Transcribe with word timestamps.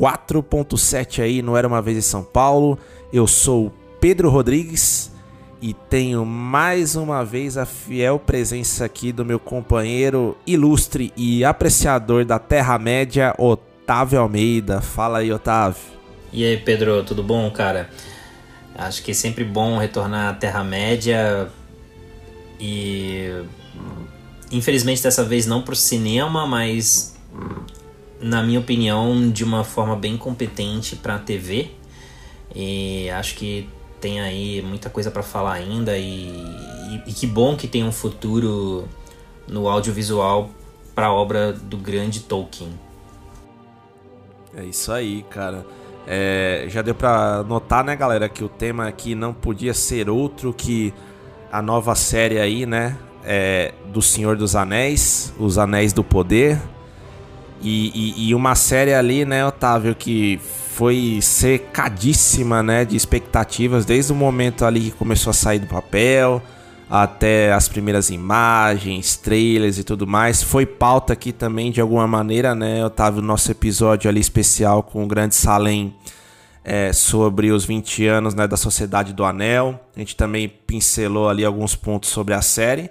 4.7 0.00 1.22
aí 1.22 1.42
no 1.42 1.56
Era 1.56 1.68
uma 1.68 1.82
Vez 1.82 1.98
em 1.98 2.02
São 2.02 2.22
Paulo. 2.22 2.78
Eu 3.12 3.26
sou 3.26 3.72
Pedro 4.00 4.30
Rodrigues 4.30 5.12
e 5.60 5.72
tenho 5.72 6.26
mais 6.26 6.96
uma 6.96 7.24
vez 7.24 7.56
a 7.56 7.64
fiel 7.64 8.18
presença 8.18 8.84
aqui 8.84 9.12
do 9.12 9.24
meu 9.24 9.38
companheiro 9.38 10.36
ilustre 10.44 11.12
e 11.16 11.44
apreciador 11.44 12.24
da 12.24 12.38
Terra-média, 12.38 13.32
Otávio 13.38 14.18
Almeida. 14.18 14.80
Fala 14.80 15.18
aí, 15.18 15.32
Otávio. 15.32 15.82
E 16.32 16.44
aí, 16.44 16.56
Pedro, 16.56 17.04
tudo 17.04 17.22
bom, 17.22 17.48
cara? 17.50 17.90
Acho 18.74 19.02
que 19.02 19.10
é 19.10 19.14
sempre 19.14 19.44
bom 19.44 19.78
retornar 19.78 20.30
à 20.30 20.34
Terra-média 20.34 21.48
e. 22.58 23.30
Infelizmente, 24.50 25.02
dessa 25.02 25.24
vez 25.24 25.46
não 25.46 25.62
pro 25.62 25.76
cinema, 25.76 26.46
mas. 26.46 27.14
Na 28.22 28.42
minha 28.42 28.60
opinião, 28.60 29.30
de 29.30 29.42
uma 29.42 29.64
forma 29.64 29.96
bem 29.96 30.16
competente 30.16 30.96
pra 30.96 31.18
TV. 31.18 31.70
E 32.54 33.10
acho 33.10 33.34
que 33.34 33.68
tem 34.00 34.20
aí 34.20 34.62
muita 34.62 34.88
coisa 34.88 35.10
pra 35.10 35.22
falar 35.22 35.54
ainda 35.54 35.96
e, 35.96 36.28
e, 36.90 37.02
e 37.06 37.12
que 37.12 37.26
bom 37.26 37.56
que 37.56 37.68
tem 37.68 37.84
um 37.84 37.92
futuro 37.92 38.88
no 39.46 39.68
audiovisual 39.68 40.50
pra 40.94 41.12
obra 41.12 41.52
do 41.52 41.76
grande 41.76 42.20
Tolkien. 42.20 42.70
É 44.54 44.64
isso 44.64 44.92
aí, 44.92 45.24
cara. 45.30 45.64
É, 46.06 46.66
já 46.68 46.82
deu 46.82 46.94
pra 46.94 47.42
notar, 47.44 47.84
né, 47.84 47.94
galera, 47.96 48.28
que 48.28 48.42
o 48.42 48.48
tema 48.48 48.88
aqui 48.88 49.14
não 49.14 49.32
podia 49.32 49.72
ser 49.72 50.10
outro 50.10 50.52
que 50.52 50.92
a 51.50 51.62
nova 51.62 51.94
série 51.94 52.38
aí, 52.38 52.66
né, 52.66 52.98
é, 53.24 53.72
do 53.92 54.02
Senhor 54.02 54.36
dos 54.36 54.56
Anéis, 54.56 55.32
Os 55.38 55.58
Anéis 55.58 55.92
do 55.92 56.02
Poder. 56.02 56.60
E, 57.62 57.92
e- 57.94 58.28
e 58.30 58.34
uma 58.34 58.54
série 58.54 58.92
ali, 58.92 59.24
né, 59.24 59.46
Otávio, 59.46 59.94
que 59.94 60.38
foi 60.74 61.20
secadíssima, 61.22 62.62
né, 62.62 62.84
de 62.84 62.96
expectativas 62.96 63.84
desde 63.84 64.12
o 64.12 64.14
momento 64.16 64.64
ali 64.64 64.80
que 64.82 64.90
começou 64.92 65.30
a 65.30 65.34
sair 65.34 65.58
do 65.58 65.66
papel 65.66 66.42
até 66.90 67.52
as 67.52 67.68
primeiras 67.68 68.10
imagens, 68.10 69.16
trailers 69.16 69.78
e 69.78 69.84
tudo 69.84 70.06
mais. 70.06 70.42
Foi 70.42 70.66
pauta 70.66 71.12
aqui 71.14 71.32
também 71.32 71.70
de 71.70 71.80
alguma 71.80 72.06
maneira, 72.06 72.54
né, 72.54 72.84
Otávio, 72.84 73.22
nosso 73.22 73.50
episódio 73.50 74.10
ali 74.10 74.20
especial 74.20 74.82
com 74.82 75.02
o 75.02 75.06
Grande 75.06 75.34
Salem 75.34 75.94
é, 76.64 76.92
sobre 76.92 77.50
os 77.50 77.64
20 77.64 78.06
anos 78.06 78.34
né, 78.34 78.46
da 78.46 78.56
Sociedade 78.58 79.12
do 79.14 79.24
Anel. 79.24 79.80
A 79.96 80.00
gente 80.00 80.14
também 80.16 80.48
pincelou 80.48 81.28
ali 81.28 81.44
alguns 81.44 81.74
pontos 81.74 82.10
sobre 82.10 82.34
a 82.34 82.42
série. 82.42 82.90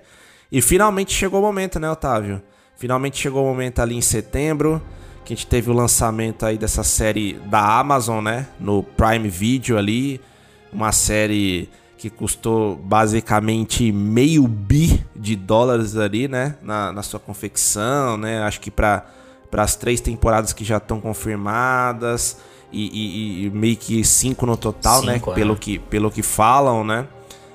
E 0.51 0.61
finalmente 0.61 1.13
chegou 1.13 1.39
o 1.39 1.43
momento, 1.43 1.79
né, 1.79 1.89
Otávio? 1.89 2.41
Finalmente 2.81 3.19
chegou 3.19 3.43
o 3.43 3.45
momento 3.47 3.79
ali 3.79 3.95
em 3.95 4.01
setembro, 4.01 4.81
que 5.23 5.33
a 5.33 5.35
gente 5.35 5.45
teve 5.45 5.69
o 5.69 5.73
lançamento 5.73 6.47
aí 6.47 6.57
dessa 6.57 6.81
série 6.83 7.33
da 7.45 7.77
Amazon, 7.79 8.23
né? 8.23 8.47
No 8.59 8.81
Prime 8.81 9.29
Video 9.29 9.77
ali. 9.77 10.19
Uma 10.73 10.91
série 10.91 11.69
que 11.95 12.09
custou 12.09 12.75
basicamente 12.75 13.91
meio 13.91 14.47
bi 14.47 15.05
de 15.15 15.35
dólares 15.35 15.95
ali, 15.95 16.27
né? 16.27 16.55
Na, 16.63 16.91
na 16.91 17.03
sua 17.03 17.19
confecção, 17.19 18.17
né? 18.17 18.41
Acho 18.41 18.59
que 18.59 18.71
para 18.71 19.05
as 19.57 19.75
três 19.75 20.01
temporadas 20.01 20.51
que 20.51 20.65
já 20.65 20.77
estão 20.77 20.99
confirmadas 20.99 22.37
e, 22.73 22.87
e- 22.87 23.45
e 23.45 23.49
meio 23.51 23.77
que 23.77 24.03
cinco 24.03 24.47
no 24.47 24.57
total, 24.57 25.01
Cinco, 25.01 25.05
né? 25.07 25.21
é. 25.23 25.35
Pelo 25.35 25.55
que, 25.55 25.77
pelo 25.77 26.09
que 26.09 26.23
falam, 26.23 26.83
né? 26.83 27.05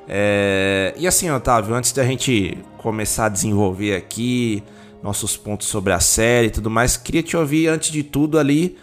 É, 0.09 0.95
E 0.97 1.05
assim, 1.05 1.29
Otávio, 1.33 1.75
antes 1.75 1.91
da 1.91 2.05
gente 2.05 2.57
começar 2.79 3.25
a 3.25 3.29
desenvolver 3.29 3.97
aqui 3.97 4.63
nossos 5.07 5.37
pontos 5.37 5.69
sobre 5.69 5.93
a 5.93 6.01
série 6.01 6.49
e 6.49 6.51
tudo 6.51 6.69
mais, 6.69 6.97
queria 6.97 7.23
te 7.23 7.37
ouvir 7.37 7.69
antes 7.69 7.91
de 7.91 8.03
tudo 8.03 8.39
ali, 8.39 8.77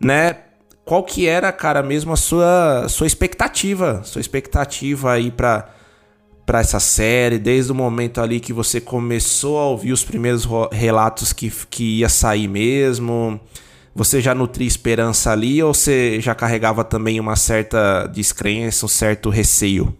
né? 0.00 0.36
Qual 0.84 1.02
que 1.02 1.26
era, 1.26 1.50
cara, 1.52 1.82
mesmo 1.82 2.12
a 2.12 2.16
sua, 2.16 2.86
sua 2.88 3.06
expectativa, 3.06 4.02
sua 4.04 4.20
expectativa 4.20 5.12
aí 5.12 5.30
pra, 5.30 5.68
pra 6.44 6.60
essa 6.60 6.80
série, 6.80 7.38
desde 7.38 7.70
o 7.72 7.74
momento 7.74 8.20
ali 8.20 8.40
que 8.40 8.52
você 8.52 8.80
começou 8.80 9.58
a 9.58 9.66
ouvir 9.66 9.92
os 9.92 10.04
primeiros 10.04 10.44
ro- 10.44 10.68
relatos 10.72 11.32
que, 11.32 11.50
que 11.70 12.00
ia 12.00 12.08
sair 12.08 12.48
mesmo, 12.48 13.40
você 13.94 14.20
já 14.20 14.34
nutria 14.34 14.66
esperança 14.66 15.30
ali 15.30 15.62
ou 15.62 15.72
você 15.72 16.20
já 16.20 16.34
carregava 16.34 16.82
também 16.82 17.20
uma 17.20 17.36
certa 17.36 18.06
descrença, 18.08 18.84
um 18.84 18.88
certo 18.88 19.30
receio? 19.30 19.96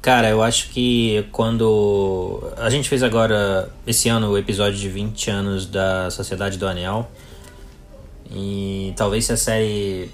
Cara, 0.00 0.28
eu 0.30 0.42
acho 0.42 0.70
que 0.70 1.26
quando. 1.32 2.52
A 2.56 2.70
gente 2.70 2.88
fez 2.88 3.02
agora, 3.02 3.68
esse 3.84 4.08
ano, 4.08 4.30
o 4.30 4.38
episódio 4.38 4.78
de 4.78 4.88
20 4.88 5.30
anos 5.30 5.66
da 5.66 6.08
Sociedade 6.10 6.56
do 6.56 6.66
Anel. 6.68 7.10
E 8.30 8.92
talvez 8.96 9.24
se 9.24 9.32
a 9.32 9.36
série 9.36 10.10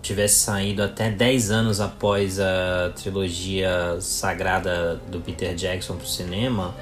tivesse 0.00 0.36
saído 0.36 0.82
até 0.82 1.10
10 1.10 1.50
anos 1.50 1.80
após 1.80 2.40
a 2.40 2.92
trilogia 2.94 3.98
sagrada 4.00 5.00
do 5.08 5.20
Peter 5.20 5.54
Jackson 5.54 5.96
pro 5.96 6.06
cinema, 6.06 6.74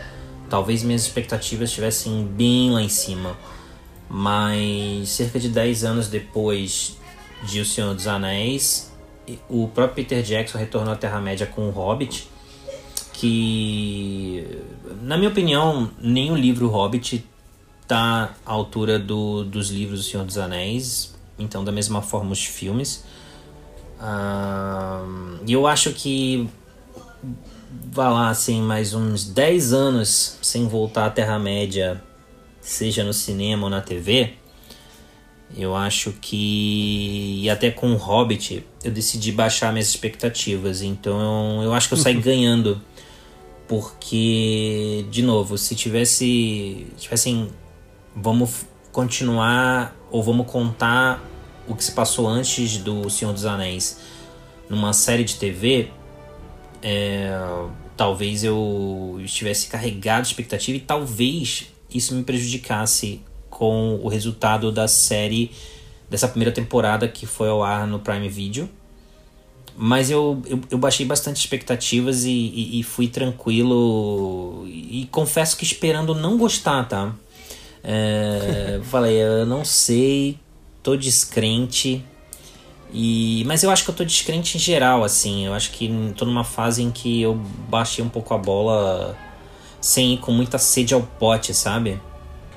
talvez 0.49 0.83
minhas 0.83 1.03
expectativas 1.03 1.71
estivessem 1.71 2.25
bem 2.25 2.71
lá 2.71 2.83
em 2.83 2.89
cima. 2.89 3.37
Mas 4.09 5.09
cerca 5.09 5.41
de 5.41 5.49
10 5.49 5.85
anos 5.85 6.09
depois 6.09 6.99
de 7.43 7.61
O 7.61 7.65
Senhor 7.65 7.95
dos 7.95 8.07
Anéis, 8.07 8.93
o 9.49 9.67
próprio 9.69 9.97
Peter 10.05 10.23
Jackson 10.23 10.59
retornou 10.59 10.93
à 10.93 10.97
Terra-média 10.97 11.47
com 11.47 11.69
o 11.69 11.71
Hobbit 11.71 12.34
que, 13.15 14.45
na 15.01 15.17
minha 15.17 15.31
opinião, 15.31 15.91
nem 16.01 16.31
o 16.31 16.37
livro 16.37 16.69
Hobbit 16.69 17.25
tá 17.87 18.35
à 18.45 18.53
altura 18.53 18.99
do, 18.99 19.45
dos 19.45 19.71
livros 19.71 20.01
do 20.01 20.05
Senhor 20.05 20.27
dos 20.27 20.37
Anéis. 20.37 21.15
Então, 21.39 21.65
da 21.65 21.73
mesma 21.73 22.03
forma, 22.03 22.33
os 22.33 22.45
filmes. 22.45 23.05
Ahn, 24.01 25.39
E 25.47 25.53
eu 25.53 25.67
acho 25.67 25.93
que, 25.93 26.49
vá 27.91 28.11
lá, 28.11 28.29
assim, 28.31 28.61
mais 28.61 28.95
uns 28.95 29.25
10 29.25 29.73
anos 29.73 30.37
sem 30.43 30.67
voltar 30.67 31.07
à 31.07 31.11
Terra-média, 31.11 32.03
seja 32.61 33.05
no 33.05 33.13
cinema 33.13 33.65
ou 33.65 33.71
na 33.71 33.81
TV, 33.81 34.35
eu 35.57 35.77
acho 35.77 36.13
que. 36.21 37.43
E 37.43 37.49
até 37.49 37.71
com 37.71 37.93
o 37.93 37.97
Hobbit, 37.97 38.67
eu 38.83 38.91
decidi 38.91 39.31
baixar 39.31 39.73
minhas 39.73 39.89
expectativas. 39.89 40.83
Então 40.83 41.63
eu 41.63 41.73
acho 41.73 41.87
que 41.87 41.95
eu 41.95 41.99
saí 41.99 42.15
ganhando. 42.21 42.81
Porque, 43.67 45.07
de 45.11 45.23
novo, 45.23 45.57
se 45.57 45.75
tivesse. 45.75 46.87
Tivessem. 46.97 47.49
Vamos 48.15 48.67
continuar. 48.93 49.97
Ou 50.11 50.23
vamos 50.23 50.47
contar 50.47 51.23
o 51.67 51.75
que 51.75 51.83
se 51.83 51.93
passou 51.93 52.29
antes 52.29 52.79
do 52.79 53.09
Senhor 53.11 53.33
dos 53.33 53.45
Anéis 53.45 53.99
numa 54.69 54.93
série 54.93 55.25
de 55.25 55.37
TV. 55.37 55.91
é, 56.83 57.31
talvez 57.97 58.45
eu 58.45 59.19
estivesse 59.21 59.69
carregado 59.69 60.23
de 60.23 60.29
expectativa 60.29 60.77
e 60.77 60.81
talvez 60.81 61.73
isso 61.93 62.15
me 62.15 62.25
prejudicasse 62.25 63.23
com 63.49 64.01
o 64.03 64.09
resultado 64.09 64.73
da 64.73 64.89
série 64.89 65.53
dessa 66.11 66.27
primeira 66.29 66.53
temporada 66.53 67.07
que 67.09 67.25
foi 67.25 67.49
ao 67.49 67.63
ar 67.63 67.87
no 67.87 68.01
Prime 68.01 68.29
Video. 68.29 68.69
Mas 69.77 70.11
eu, 70.11 70.41
eu, 70.47 70.61
eu 70.71 70.79
baixei 70.79 71.05
bastante 71.05 71.39
expectativas 71.39 72.25
e, 72.25 72.31
e, 72.31 72.81
e 72.81 72.83
fui 72.83 73.09
tranquilo. 73.09 74.65
E, 74.67 75.09
confesso 75.11 75.57
que 75.57 75.65
esperando 75.65 76.15
não 76.15 76.39
gostar, 76.39 76.85
tá? 76.85 77.13
É, 77.83 78.81
falei, 78.91 79.21
eu 79.21 79.45
não 79.45 79.65
sei, 79.65 80.39
tô 80.83 80.97
descrente. 80.97 82.05
E, 82.93 83.43
mas 83.47 83.65
eu 83.65 83.71
acho 83.71 83.83
que 83.83 83.91
eu 83.91 83.95
tô 83.95 84.05
descrente 84.05 84.57
em 84.57 84.61
geral, 84.61 85.03
assim. 85.03 85.47
Eu 85.47 85.55
acho 85.55 85.73
que 85.73 85.91
tô 86.17 86.25
numa 86.25 86.45
fase 86.45 86.83
em 86.83 86.93
que 86.93 87.21
eu 87.23 87.35
baixei 87.69 88.05
um 88.05 88.09
pouco 88.09 88.33
a 88.33 88.39
bola 88.39 89.17
sem 89.81 90.15
ir 90.15 90.19
com 90.19 90.31
muita 90.31 90.57
sede 90.57 90.95
ao 90.95 91.03
pote, 91.03 91.53
sabe? 91.53 92.01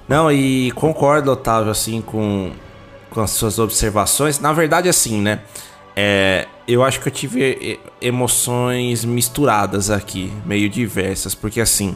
Não, 0.08 0.32
e 0.32 0.72
concordo, 0.72 1.32
Otávio, 1.32 1.72
assim, 1.72 2.00
com, 2.00 2.52
com 3.10 3.22
as 3.22 3.32
suas 3.32 3.58
observações. 3.58 4.40
Na 4.40 4.54
verdade, 4.54 4.88
assim, 4.88 5.20
né? 5.20 5.42
É, 5.96 6.48
eu 6.68 6.84
acho 6.84 7.00
que 7.00 7.08
eu 7.08 7.12
tive 7.12 7.80
emoções 8.02 9.06
misturadas 9.06 9.90
aqui, 9.90 10.32
meio 10.46 10.70
diversas, 10.70 11.34
porque 11.34 11.62
assim. 11.62 11.96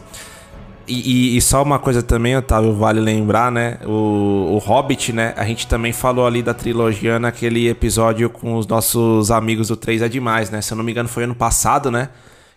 E, 0.87 1.37
e, 1.37 1.41
só 1.41 1.61
uma 1.61 1.79
coisa 1.79 2.01
também, 2.01 2.35
Otávio, 2.35 2.73
vale 2.73 2.99
lembrar, 2.99 3.51
né? 3.51 3.77
O, 3.85 4.55
o 4.55 4.57
Hobbit, 4.57 5.13
né? 5.13 5.33
A 5.37 5.45
gente 5.45 5.67
também 5.67 5.93
falou 5.93 6.25
ali 6.25 6.41
da 6.41 6.53
trilogia 6.53 7.19
naquele 7.19 7.69
episódio 7.69 8.29
com 8.29 8.55
os 8.57 8.67
nossos 8.67 9.31
amigos 9.31 9.69
do 9.69 9.77
3 9.77 10.01
é 10.01 10.09
Demais, 10.09 10.49
né? 10.49 10.61
Se 10.61 10.73
eu 10.73 10.77
não 10.77 10.83
me 10.83 10.91
engano, 10.91 11.07
foi 11.07 11.23
ano 11.23 11.35
passado, 11.35 11.91
né? 11.91 12.09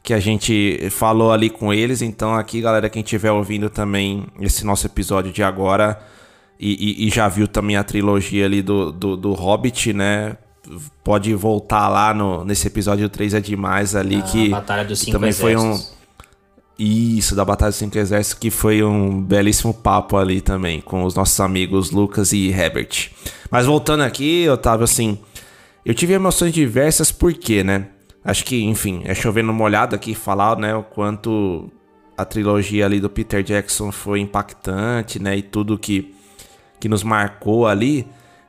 Que 0.02 0.12
a 0.14 0.19
gente 0.19 0.88
falou 0.90 1.32
ali 1.32 1.50
com 1.50 1.72
eles. 1.72 2.02
Então, 2.02 2.34
aqui, 2.34 2.61
galera, 2.61 2.88
quem 2.88 3.02
estiver 3.02 3.31
ouvindo 3.31 3.70
também 3.70 4.26
esse 4.40 4.64
nosso 4.64 4.87
episódio 4.87 5.31
de 5.31 5.43
agora 5.43 6.00
e, 6.58 7.05
e, 7.05 7.06
e 7.06 7.11
já 7.11 7.28
viu 7.28 7.46
também 7.46 7.76
a 7.76 7.84
trilogia 7.84 8.46
ali 8.46 8.62
do, 8.62 8.90
do, 8.90 9.16
do 9.16 9.32
Hobbit, 9.32 9.93
né? 9.93 10.37
Pode 11.02 11.34
voltar 11.34 11.88
lá 11.88 12.14
no, 12.14 12.44
nesse 12.44 12.66
episódio 12.66 13.08
3 13.08 13.34
é 13.34 13.40
Demais 13.40 13.94
ali. 13.94 14.16
A 14.16 14.22
que, 14.22 14.49
Batalha 14.49 14.84
dos 14.84 15.00
que 15.00 15.06
Cinco 15.06 15.19
também 15.19 15.32
foi 15.32 15.56
um 15.56 15.72
Exércitos. 15.72 15.96
isso, 16.78 17.37
da 17.37 17.44
Batalha 17.44 17.70
dos 17.70 17.78
Cinco 17.78 17.99
Exércitos, 17.99 18.38
que 18.38 18.50
foi 18.50 18.82
um 18.82 19.22
belíssimo 19.22 19.75
papo 19.75 20.16
ali 20.16 20.40
também, 20.40 20.81
com 20.81 21.05
os 21.05 21.14
nossos 21.14 21.38
amigos 21.40 21.90
Lucas 21.90 22.32
e 22.32 22.49
Herbert. 22.49 23.11
Mas 23.50 23.66
voltando 23.66 24.02
aqui, 24.02 24.49
Otávio, 24.49 24.84
assim, 24.84 25.19
eu 25.84 25.93
tive 25.93 26.14
emoções 26.14 26.52
diversas 26.52 27.12
porque, 27.12 27.62
né? 27.62 27.88
Acho 28.25 28.44
que, 28.44 28.64
enfim, 28.64 29.02
é 29.05 29.14
chovendo 29.14 29.52
uma 29.52 29.64
olhada 29.64 29.94
aqui 29.94 30.14
falar, 30.14 30.56
né, 30.56 30.75
o 30.75 30.82
quanto 30.82 31.70
a 32.16 32.25
trilogia 32.25 32.87
ali 32.87 32.99
do 32.99 33.11
Peter 33.11 33.43
Jackson 33.43 33.93
foi 33.93 34.20
impactante, 34.20 35.20
né, 35.20 35.37
e 35.37 35.43
tudo 35.43 35.76
que, 35.76 36.14
que 36.81 36.88
nos 36.88 37.02
marcou 37.02 37.66
ali. 37.66 38.06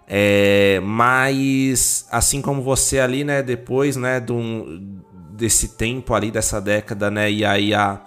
É, 0.08 0.80
mas, 0.84 2.08
assim 2.12 2.42
como 2.42 2.62
você 2.62 3.00
ali, 3.00 3.24
né, 3.24 3.42
depois, 3.42 3.96
né, 3.96 4.20
de 4.20 4.32
um, 4.32 5.02
desse 5.36 5.70
tempo 5.70 6.14
ali, 6.14 6.32
dessa 6.32 6.62
década, 6.62 7.12
né? 7.12 7.32
E 7.32 7.44
aí 7.44 7.74
a, 7.74 8.02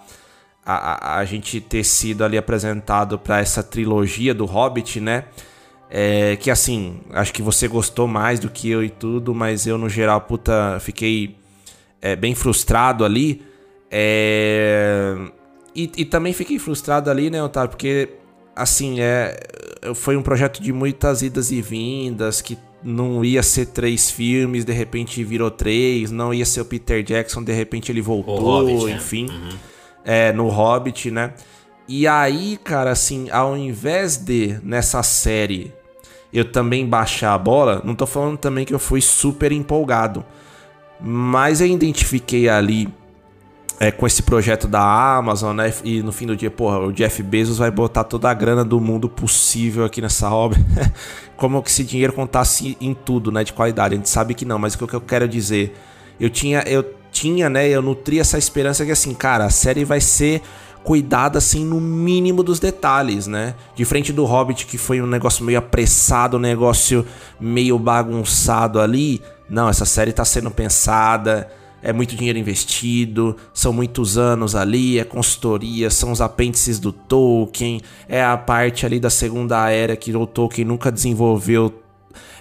a, 0.65 1.19
a 1.19 1.25
gente 1.25 1.61
ter 1.61 1.83
sido 1.83 2.23
ali 2.23 2.37
apresentado 2.37 3.17
para 3.19 3.39
essa 3.39 3.61
trilogia 3.63 4.33
do 4.33 4.45
Hobbit, 4.45 4.99
né? 4.99 5.25
É, 5.89 6.35
que 6.35 6.51
assim, 6.51 7.01
acho 7.11 7.33
que 7.33 7.41
você 7.41 7.67
gostou 7.67 8.07
mais 8.07 8.39
do 8.39 8.49
que 8.49 8.69
eu 8.69 8.83
e 8.83 8.89
tudo, 8.89 9.33
mas 9.33 9.65
eu 9.65 9.77
no 9.77 9.89
geral, 9.89 10.21
puta, 10.21 10.79
fiquei 10.79 11.35
é, 12.01 12.15
bem 12.15 12.35
frustrado 12.35 13.03
ali. 13.03 13.43
É, 13.89 15.15
e, 15.75 15.91
e 15.97 16.05
também 16.05 16.33
fiquei 16.33 16.59
frustrado 16.59 17.09
ali, 17.09 17.29
né, 17.29 17.41
Otávio? 17.41 17.69
Porque, 17.69 18.09
assim, 18.59 18.99
é, 18.99 19.39
foi 19.95 20.17
um 20.17 20.21
projeto 20.21 20.61
de 20.61 20.73
muitas 20.73 21.21
idas 21.21 21.51
e 21.51 21.61
vindas, 21.61 22.41
que 22.41 22.57
não 22.83 23.23
ia 23.23 23.41
ser 23.41 23.67
três 23.67 24.09
filmes, 24.11 24.65
de 24.65 24.73
repente 24.73 25.23
virou 25.23 25.49
três, 25.49 26.11
não 26.11 26.33
ia 26.33 26.45
ser 26.45 26.61
o 26.61 26.65
Peter 26.65 27.03
Jackson, 27.03 27.43
de 27.43 27.53
repente 27.53 27.91
ele 27.91 28.01
voltou, 28.01 28.39
Hobbit, 28.39 28.85
né? 28.85 28.91
enfim, 28.91 29.27
é, 30.03 30.31
no 30.31 30.47
Hobbit, 30.47 31.11
né? 31.11 31.33
E 31.87 32.07
aí, 32.07 32.57
cara, 32.63 32.91
assim, 32.91 33.29
ao 33.31 33.57
invés 33.57 34.17
de 34.17 34.59
nessa 34.63 35.01
série 35.01 35.73
eu 36.31 36.45
também 36.45 36.85
baixar 36.85 37.33
a 37.33 37.37
bola, 37.37 37.81
não 37.83 37.95
tô 37.95 38.05
falando 38.05 38.37
também 38.37 38.63
que 38.63 38.73
eu 38.73 38.79
fui 38.79 39.01
super 39.01 39.51
empolgado, 39.51 40.23
mas 41.01 41.59
eu 41.59 41.67
identifiquei 41.67 42.47
ali 42.47 42.87
é, 43.79 43.91
com 43.91 44.05
esse 44.05 44.21
projeto 44.21 44.67
da 44.67 44.81
Amazon, 44.81 45.55
né? 45.55 45.73
E 45.85 46.03
no 46.03 46.11
fim 46.11 46.27
do 46.27 46.35
dia, 46.35 46.51
porra, 46.51 46.79
o 46.79 46.91
Jeff 46.91 47.23
Bezos 47.23 47.57
vai 47.57 47.71
botar 47.71 48.03
toda 48.03 48.29
a 48.29 48.33
grana 48.33 48.65
do 48.65 48.77
mundo 48.79 49.07
possível 49.07 49.85
aqui 49.85 50.01
nessa 50.01 50.29
obra. 50.29 50.59
Como 51.37 51.63
que 51.63 51.69
esse 51.69 51.85
dinheiro 51.85 52.11
contasse 52.11 52.77
em 52.81 52.93
tudo, 52.93 53.31
né? 53.31 53.41
De 53.41 53.53
qualidade. 53.53 53.93
A 53.93 53.97
gente 53.97 54.09
sabe 54.09 54.33
que 54.33 54.43
não, 54.43 54.59
mas 54.59 54.73
o 54.73 54.85
que 54.85 54.93
eu 54.93 54.99
quero 54.99 55.29
dizer, 55.29 55.73
eu 56.19 56.29
tinha, 56.29 56.61
eu 56.67 56.83
tinha, 57.09 57.49
né? 57.49 57.69
Eu 57.69 57.81
nutri 57.81 58.19
essa 58.19 58.37
esperança 58.37 58.85
que 58.85 58.91
assim, 58.91 59.13
cara, 59.13 59.45
a 59.45 59.49
série 59.49 59.85
vai 59.85 60.01
ser 60.01 60.41
cuidada 60.83 61.37
assim 61.37 61.63
no 61.63 61.79
mínimo 61.79 62.43
dos 62.43 62.59
detalhes, 62.59 63.27
né? 63.27 63.55
Diferente 63.75 64.11
do 64.11 64.25
Hobbit 64.25 64.65
que 64.65 64.77
foi 64.77 65.01
um 65.01 65.07
negócio 65.07 65.45
meio 65.45 65.59
apressado, 65.59 66.35
um 66.35 66.39
negócio 66.39 67.05
meio 67.39 67.79
bagunçado 67.79 68.81
ali. 68.81 69.21
Não, 69.49 69.69
essa 69.69 69.85
série 69.85 70.11
tá 70.11 70.25
sendo 70.25 70.51
pensada, 70.51 71.49
é 71.81 71.93
muito 71.93 72.15
dinheiro 72.15 72.37
investido, 72.37 73.35
são 73.53 73.71
muitos 73.71 74.17
anos 74.17 74.55
ali, 74.55 74.99
é 74.99 75.03
consultoria, 75.03 75.89
são 75.89 76.11
os 76.11 76.21
apêndices 76.21 76.79
do 76.79 76.91
Tolkien, 76.91 77.81
é 78.07 78.23
a 78.23 78.37
parte 78.37 78.85
ali 78.85 78.99
da 78.99 79.09
segunda 79.09 79.69
era 79.69 79.95
que 79.95 80.15
o 80.15 80.27
Tolkien 80.27 80.67
nunca 80.67 80.91
desenvolveu 80.91 81.73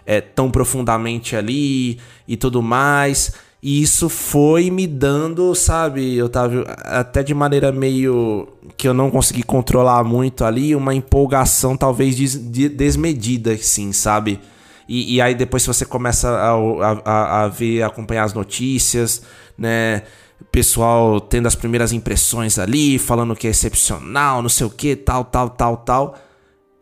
é, 0.05 0.21
tão 0.21 0.51
profundamente 0.51 1.37
ali 1.37 1.99
e 2.27 2.37
tudo 2.37 2.63
mais. 2.63 3.33
E 3.61 3.83
isso 3.83 4.09
foi 4.09 4.71
me 4.71 4.87
dando, 4.87 5.53
sabe, 5.55 6.23
Otávio, 6.23 6.65
até 6.67 7.25
de 7.25 7.35
maneira 7.35 7.73
meio 7.73 8.49
que 8.77 8.87
eu 8.87 8.95
não 8.95 9.11
consegui 9.11 9.43
controlar 9.43 10.05
muito 10.05 10.45
ali, 10.45 10.77
uma 10.77 10.95
empolgação 10.95 11.77
talvez 11.77 12.15
des 12.15 12.37
desmedida, 12.37 13.57
sim, 13.59 13.93
sabe? 13.93 14.39
E, 14.89 15.17
e, 15.17 15.21
aí 15.21 15.35
depois 15.35 15.67
você 15.67 15.85
começa 15.85 16.31
a, 16.31 16.53
a, 17.05 17.45
a, 17.45 17.49
ver, 17.49 17.83
acompanhar 17.83 18.25
as 18.25 18.33
notícias, 18.33 19.23
né? 19.57 20.03
Pessoal 20.51 21.21
tendo 21.21 21.47
as 21.47 21.55
primeiras 21.55 21.93
impressões 21.93 22.59
ali, 22.59 22.99
falando 22.99 23.37
que 23.37 23.47
é 23.47 23.51
excepcional, 23.51 24.41
não 24.41 24.49
sei 24.49 24.67
o 24.67 24.71
que, 24.71 24.97
tal, 24.97 25.25
tal, 25.25 25.51
tal, 25.51 25.77
tal. 25.79 26.15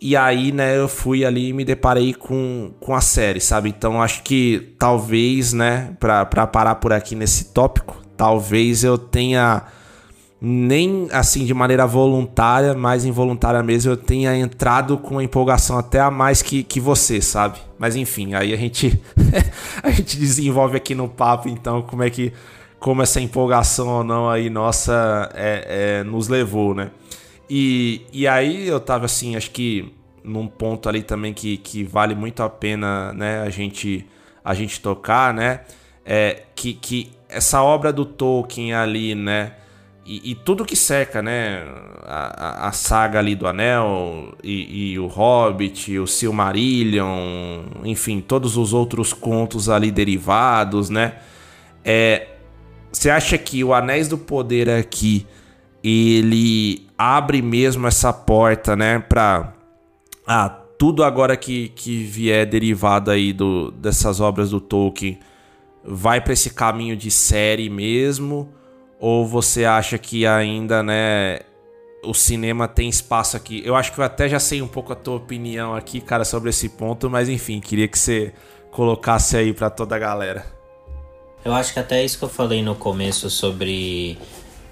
E 0.00 0.14
aí, 0.14 0.52
né, 0.52 0.78
eu 0.78 0.88
fui 0.88 1.24
ali 1.24 1.48
e 1.48 1.52
me 1.52 1.64
deparei 1.64 2.12
com, 2.12 2.74
com 2.78 2.94
a 2.94 3.00
série, 3.00 3.40
sabe? 3.40 3.70
Então 3.70 4.00
acho 4.00 4.22
que 4.22 4.74
talvez, 4.78 5.52
né, 5.52 5.96
pra, 5.98 6.24
pra 6.26 6.46
parar 6.46 6.76
por 6.76 6.92
aqui 6.92 7.14
nesse 7.14 7.46
tópico, 7.46 8.02
talvez 8.16 8.84
eu 8.84 8.98
tenha 8.98 9.64
nem 10.40 11.08
assim 11.12 11.44
de 11.44 11.54
maneira 11.54 11.86
voluntária, 11.86 12.74
mas 12.74 13.04
involuntária 13.04 13.62
mesmo, 13.62 13.92
eu 13.92 13.96
tenha 13.96 14.36
entrado 14.36 14.98
com 14.98 15.20
empolgação 15.20 15.78
até 15.78 16.00
a 16.00 16.10
mais 16.10 16.42
que, 16.42 16.62
que 16.62 16.78
você, 16.78 17.20
sabe? 17.20 17.58
Mas 17.78 17.96
enfim, 17.96 18.34
aí 18.34 18.52
a 18.52 18.56
gente 18.56 19.00
a 19.82 19.90
gente 19.90 20.16
desenvolve 20.18 20.76
aqui 20.76 20.94
no 20.94 21.08
papo, 21.08 21.48
então, 21.48 21.82
como 21.82 22.02
é 22.02 22.10
que 22.10 22.32
como 22.78 23.02
essa 23.02 23.20
empolgação 23.20 23.88
ou 23.88 24.04
não 24.04 24.28
aí 24.28 24.50
nossa 24.50 25.30
é, 25.34 26.00
é, 26.00 26.04
nos 26.04 26.28
levou, 26.28 26.74
né? 26.74 26.90
E, 27.48 28.02
e 28.12 28.26
aí 28.26 28.68
eu 28.68 28.78
tava 28.80 29.06
assim, 29.06 29.36
acho 29.36 29.50
que 29.50 29.94
num 30.22 30.46
ponto 30.46 30.88
ali 30.88 31.02
também 31.02 31.32
que, 31.32 31.56
que 31.56 31.84
vale 31.84 32.14
muito 32.14 32.42
a 32.42 32.50
pena, 32.50 33.12
né, 33.12 33.40
a 33.42 33.48
gente 33.48 34.04
a 34.44 34.54
gente 34.54 34.80
tocar, 34.80 35.34
né? 35.34 35.60
É 36.04 36.42
que, 36.54 36.74
que 36.74 37.10
essa 37.28 37.62
obra 37.62 37.92
do 37.92 38.04
Tolkien 38.04 38.74
ali, 38.74 39.14
né? 39.14 39.52
E, 40.08 40.30
e, 40.30 40.34
tudo 40.36 40.64
que 40.64 40.76
cerca, 40.76 41.20
né? 41.20 41.64
A, 42.04 42.68
a, 42.68 42.72
saga 42.72 43.18
ali 43.18 43.34
do 43.34 43.44
Anel 43.44 44.32
e, 44.40 44.92
e, 44.92 44.98
o 45.00 45.08
Hobbit, 45.08 45.98
o 45.98 46.06
Silmarillion, 46.06 47.64
enfim, 47.84 48.20
todos 48.20 48.56
os 48.56 48.72
outros 48.72 49.12
contos 49.12 49.68
ali 49.68 49.90
derivados, 49.90 50.88
né? 50.90 51.14
É, 51.84 52.28
você 52.92 53.10
acha 53.10 53.36
que 53.36 53.64
o 53.64 53.74
Anéis 53.74 54.06
do 54.06 54.16
Poder 54.16 54.70
aqui 54.70 55.26
ele 55.82 56.86
abre 56.96 57.42
mesmo 57.42 57.88
essa 57.88 58.12
porta, 58.12 58.76
né? 58.76 59.00
Pra 59.00 59.54
ah, 60.24 60.48
tudo 60.78 61.02
agora 61.02 61.36
que, 61.36 61.70
que 61.70 62.04
vier 62.04 62.46
derivado 62.46 63.10
aí 63.10 63.32
do, 63.32 63.72
dessas 63.72 64.20
obras 64.20 64.50
do 64.50 64.60
Tolkien 64.60 65.18
vai 65.84 66.20
para 66.20 66.32
esse 66.32 66.50
caminho 66.50 66.96
de 66.96 67.10
série 67.10 67.68
mesmo? 67.68 68.54
Ou 68.98 69.26
você 69.26 69.64
acha 69.64 69.98
que 69.98 70.26
ainda, 70.26 70.82
né, 70.82 71.40
o 72.02 72.14
cinema 72.14 72.66
tem 72.66 72.88
espaço 72.88 73.36
aqui? 73.36 73.62
Eu 73.64 73.76
acho 73.76 73.92
que 73.92 74.00
eu 74.00 74.04
até 74.04 74.28
já 74.28 74.38
sei 74.38 74.62
um 74.62 74.68
pouco 74.68 74.92
a 74.92 74.96
tua 74.96 75.16
opinião 75.16 75.74
aqui, 75.74 76.00
cara, 76.00 76.24
sobre 76.24 76.50
esse 76.50 76.68
ponto, 76.70 77.10
mas 77.10 77.28
enfim, 77.28 77.60
queria 77.60 77.88
que 77.88 77.98
você 77.98 78.32
colocasse 78.70 79.36
aí 79.36 79.52
para 79.52 79.70
toda 79.70 79.96
a 79.96 79.98
galera. 79.98 80.46
Eu 81.44 81.54
acho 81.54 81.72
que 81.72 81.78
até 81.78 82.04
isso 82.04 82.18
que 82.18 82.24
eu 82.24 82.28
falei 82.28 82.62
no 82.62 82.74
começo 82.74 83.30
sobre 83.30 84.18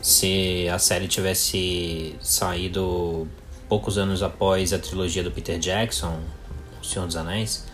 se 0.00 0.68
a 0.68 0.78
série 0.78 1.06
tivesse 1.06 2.16
saído 2.20 3.28
poucos 3.68 3.96
anos 3.96 4.22
após 4.22 4.72
a 4.72 4.78
trilogia 4.78 5.22
do 5.22 5.30
Peter 5.30 5.58
Jackson, 5.58 6.20
O 6.80 6.84
Senhor 6.84 7.06
dos 7.06 7.16
Anéis, 7.16 7.66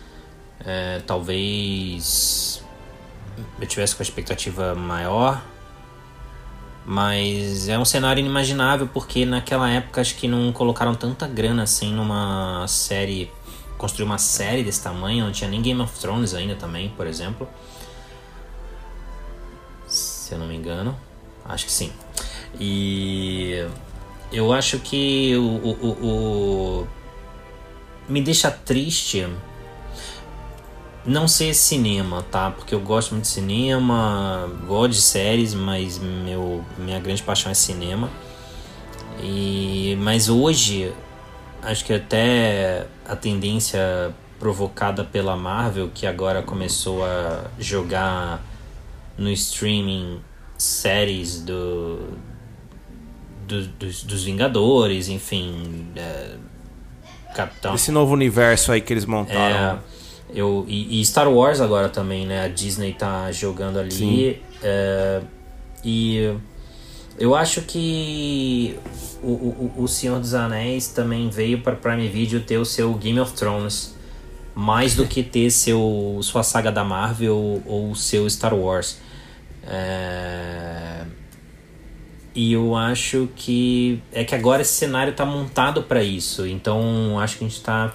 é, 0.65 1.01
talvez 1.07 2.63
eu 3.61 3.67
tivesse 3.67 3.97
com 3.97 4.03
a 4.03 4.05
expectativa 4.05 4.75
maior, 4.75 5.43
mas 6.85 7.69
é 7.69 7.79
um 7.79 7.85
cenário 7.85 8.21
inimaginável 8.21 8.89
porque 8.93 9.25
naquela 9.25 9.71
época 9.71 10.01
acho 10.01 10.17
que 10.17 10.27
não 10.27 10.53
colocaram 10.53 10.95
tanta 10.95 11.27
grana 11.27 11.63
assim 11.63 11.93
numa 11.93 12.67
série 12.67 13.31
construir 13.77 14.05
uma 14.05 14.19
série 14.19 14.63
desse 14.63 14.83
tamanho, 14.83 15.25
não 15.25 15.33
tinha 15.33 15.49
nem 15.49 15.63
Game 15.63 15.81
of 15.81 15.99
Thrones 15.99 16.35
ainda 16.35 16.55
também, 16.55 16.91
por 16.91 17.07
exemplo. 17.07 17.49
Se 19.87 20.35
eu 20.35 20.39
não 20.39 20.47
me 20.47 20.55
engano. 20.55 20.95
Acho 21.47 21.65
que 21.65 21.73
sim. 21.73 21.91
E 22.61 23.67
eu 24.31 24.53
acho 24.53 24.79
que 24.81 25.35
o, 25.37 25.41
o, 25.41 25.71
o, 25.71 26.81
o 26.83 26.89
me 28.09 28.21
deixa 28.21 28.51
triste 28.51 29.27
não 31.05 31.27
ser 31.27 31.55
cinema, 31.55 32.23
tá? 32.31 32.51
Porque 32.51 32.75
eu 32.75 32.81
gosto 32.81 33.13
muito 33.13 33.25
de 33.25 33.31
cinema, 33.31 34.51
gosto 34.67 34.93
de 34.93 35.01
séries, 35.01 35.55
mas 35.55 35.99
meu, 35.99 36.65
minha 36.79 36.99
grande 37.01 37.23
paixão 37.23 37.51
é 37.51 37.55
cinema. 37.55 38.11
E, 39.23 39.97
mas 40.01 40.29
hoje, 40.29 40.93
acho 41.63 41.85
que 41.85 41.93
até 41.93 42.87
a 43.07 43.17
tendência 43.17 44.15
provocada 44.39 45.05
pela 45.05 45.37
Marvel, 45.37 45.91
que 45.95 46.07
agora 46.07 46.43
começou 46.43 47.05
a 47.05 47.45
jogar 47.59 48.43
no 49.17 49.31
streaming 49.31 50.21
séries 50.57 51.41
do, 51.43 51.99
do 53.47 53.67
dos, 53.67 54.03
dos 54.03 54.25
Vingadores, 54.25 55.09
enfim. 55.09 55.87
É, 55.97 56.37
Capitão. 57.35 57.75
Esse 57.75 57.93
novo 57.93 58.13
universo 58.13 58.73
aí 58.73 58.81
que 58.81 58.93
eles 58.93 59.05
montaram. 59.05 59.77
É, 59.77 59.79
eu, 60.35 60.65
e, 60.69 61.01
e, 61.01 61.05
Star 61.05 61.29
Wars 61.29 61.61
agora 61.61 61.89
também, 61.89 62.27
né? 62.27 62.45
A 62.45 62.49
Disney 62.49 62.93
tá 62.93 63.31
jogando 63.33 63.79
ali. 63.79 64.41
É, 64.63 65.21
e 65.85 66.35
eu 67.19 67.35
acho 67.35 67.63
que 67.63 68.79
o, 69.23 69.29
o, 69.29 69.73
o 69.79 69.89
Senhor 69.89 70.19
dos 70.21 70.35
Anéis 70.35 70.89
também 70.89 71.29
veio 71.29 71.61
para 71.61 71.75
Prime 71.77 72.09
Video 72.09 72.41
ter 72.41 72.59
o 72.59 72.65
seu 72.65 72.93
Game 72.95 73.21
of 73.21 73.33
Thrones. 73.33 73.95
Mais 74.55 74.95
do 74.95 75.07
que 75.07 75.23
ter 75.23 75.51
seu, 75.51 76.19
sua 76.23 76.43
saga 76.43 76.73
da 76.73 76.85
Marvel 76.85 77.63
ou 77.65 77.91
o 77.91 77.97
seu 77.97 78.29
Star 78.29 78.55
Wars. 78.55 78.99
É... 79.65 81.05
E 82.35 82.53
eu 82.53 82.77
acho 82.77 83.29
que 83.37 84.03
é 84.13 84.25
que 84.25 84.35
agora 84.35 84.63
esse 84.63 84.73
cenário 84.73 85.11
está 85.13 85.25
montado 85.25 85.83
para 85.83 86.03
isso. 86.03 86.47
Então 86.47 87.19
acho 87.19 87.39
que 87.39 87.45
a 87.45 87.49
gente 87.49 87.57
está 87.57 87.93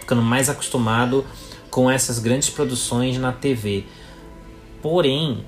ficando 0.00 0.22
mais 0.22 0.48
acostumado 0.48 1.24
com 1.78 1.88
essas 1.88 2.18
grandes 2.18 2.50
produções 2.50 3.16
na 3.18 3.30
TV. 3.30 3.84
Porém, 4.82 5.44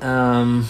um, 0.00 0.64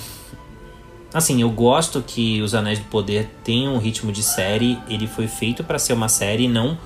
assim, 1.12 1.42
eu 1.42 1.50
gosto 1.50 2.00
que 2.00 2.40
Os 2.40 2.54
Anéis 2.54 2.78
do 2.78 2.86
Poder 2.86 3.28
tenham 3.44 3.74
um 3.74 3.78
ritmo 3.78 4.10
de 4.10 4.22
série. 4.22 4.78
Ele 4.88 5.06
foi 5.06 5.28
feito 5.28 5.62
para 5.62 5.78
ser 5.78 5.92
uma 5.92 6.08
série, 6.08 6.48
não. 6.48 6.78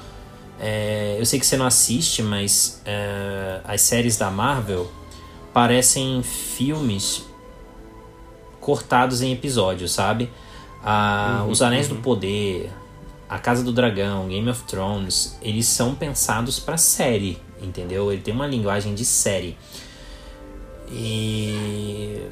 É, 0.59 1.15
eu 1.21 1.25
sei 1.25 1.39
que 1.39 1.47
você 1.47 1.57
não 1.57 1.67
assiste, 1.67 2.21
mas 2.21 2.83
é, 2.85 3.61
as 3.63 3.81
séries 3.83 4.17
da 4.17 4.29
Marvel 4.29 4.91
parecem 5.53 6.21
filmes 6.25 7.25
cortados 8.61 9.23
em 9.23 9.31
episódios, 9.33 9.93
sabe? 9.93 10.29
Ah, 10.83 11.43
uhum, 11.45 11.53
Os 11.53 11.63
Anéis 11.63 11.89
uhum. 11.89 11.95
do 11.95 12.03
Poder, 12.03 12.73
a 13.33 13.39
Casa 13.39 13.65
do 13.65 13.73
Dragão, 13.73 14.29
Game 14.29 14.47
of 14.51 14.63
Thrones, 14.65 15.39
eles 15.41 15.65
são 15.65 15.95
pensados 15.95 16.61
para 16.61 16.77
série, 16.77 17.41
entendeu? 17.63 18.13
Ele 18.13 18.21
tem 18.21 18.35
uma 18.35 18.47
linguagem 18.47 18.95
de 18.95 19.07
série. 19.07 19.57
E 20.91 22.29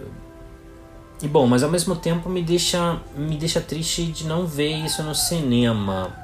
e 1.23 1.27
bom, 1.27 1.47
mas 1.47 1.63
ao 1.63 1.71
mesmo 1.71 1.97
tempo 1.97 2.29
me 2.29 2.43
deixa 2.43 3.01
me 3.17 3.39
deixa 3.39 3.63
triste 3.63 4.05
de 4.05 4.27
não 4.27 4.47
ver 4.47 4.73
isso 4.85 5.03
no 5.03 5.15
cinema, 5.15 6.15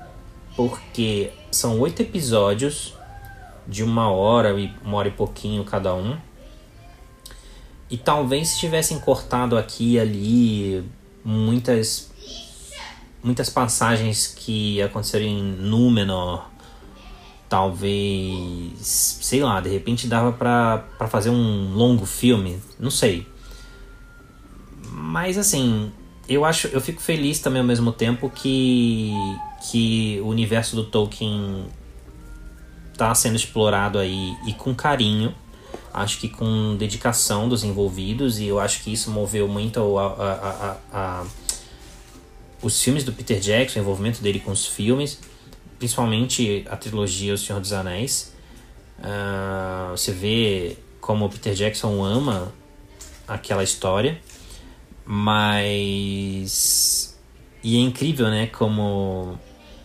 porque 0.55 1.33
são 1.51 1.81
oito 1.81 2.03
episódios 2.03 2.93
de 3.67 3.83
uma 3.83 4.11
hora 4.11 4.61
e 4.61 4.71
uma 4.85 4.99
hora 4.99 5.09
e 5.09 5.13
pouquinho 5.13 5.65
cada 5.65 5.95
um. 5.95 6.19
E 7.89 7.97
talvez 7.97 8.49
se 8.49 8.59
tivessem 8.59 8.99
cortado 8.99 9.57
aqui 9.57 9.95
e 9.95 10.01
ali 10.01 10.85
muitas 11.25 12.11
muitas 13.27 13.51
passagens 13.51 14.29
que 14.29 14.81
aconteceram 14.81 15.27
em 15.27 15.43
Númenor, 15.43 16.45
talvez, 17.49 19.19
sei 19.21 19.43
lá, 19.43 19.61
de 19.61 19.69
repente 19.69 20.07
dava 20.07 20.33
para 20.33 21.09
fazer 21.09 21.31
um 21.31 21.75
longo 21.75 22.07
filme, 22.07 22.61
não 22.79 22.91
sei. 22.91 23.27
Mas 24.93 25.37
assim, 25.37 25.93
eu 26.29 26.45
acho, 26.45 26.69
eu 26.69 26.81
fico 26.81 27.03
feliz 27.03 27.41
também 27.41 27.61
ao 27.61 27.67
mesmo 27.67 27.93
tempo 27.93 28.31
que 28.31 29.13
que 29.71 30.21
o 30.23 30.29
universo 30.29 30.77
do 30.77 30.85
Tolkien 30.85 31.67
está 32.93 33.13
sendo 33.15 33.35
explorado 33.35 33.99
aí 33.99 34.37
e 34.47 34.53
com 34.53 34.73
carinho, 34.73 35.35
acho 35.93 36.21
que 36.21 36.29
com 36.29 36.77
dedicação 36.77 37.49
dos 37.49 37.65
envolvidos 37.65 38.39
e 38.39 38.47
eu 38.47 38.61
acho 38.61 38.85
que 38.85 38.93
isso 38.93 39.11
moveu 39.11 39.49
muito 39.49 39.99
a, 39.99 40.07
a, 40.07 40.33
a, 40.33 40.77
a 40.93 41.27
os 42.63 42.83
filmes 42.83 43.05
do 43.05 43.13
Peter 43.13 43.39
Jackson, 43.39 43.79
o 43.79 43.83
envolvimento 43.83 44.23
dele 44.23 44.41
com 44.41 44.51
os 44.51 44.67
filmes, 44.67 45.21
principalmente 45.79 46.65
a 46.71 46.77
trilogia 46.77 47.35
O 47.35 47.39
Senhor 47.39 47.61
dos 47.61 47.73
Anéis. 47.73 48.35
Uh, 48.99 49.91
você 49.91 50.13
vê 50.13 50.77
como 51.01 51.27
o 51.27 51.29
Peter 51.29 51.55
Jackson 51.55 52.03
ama 52.03 52.53
aquela 53.29 53.63
história, 53.63 54.19
mas. 55.05 57.19
E 57.63 57.77
é 57.77 57.81
incrível, 57.81 58.29
né? 58.29 58.47
Como. 58.47 59.39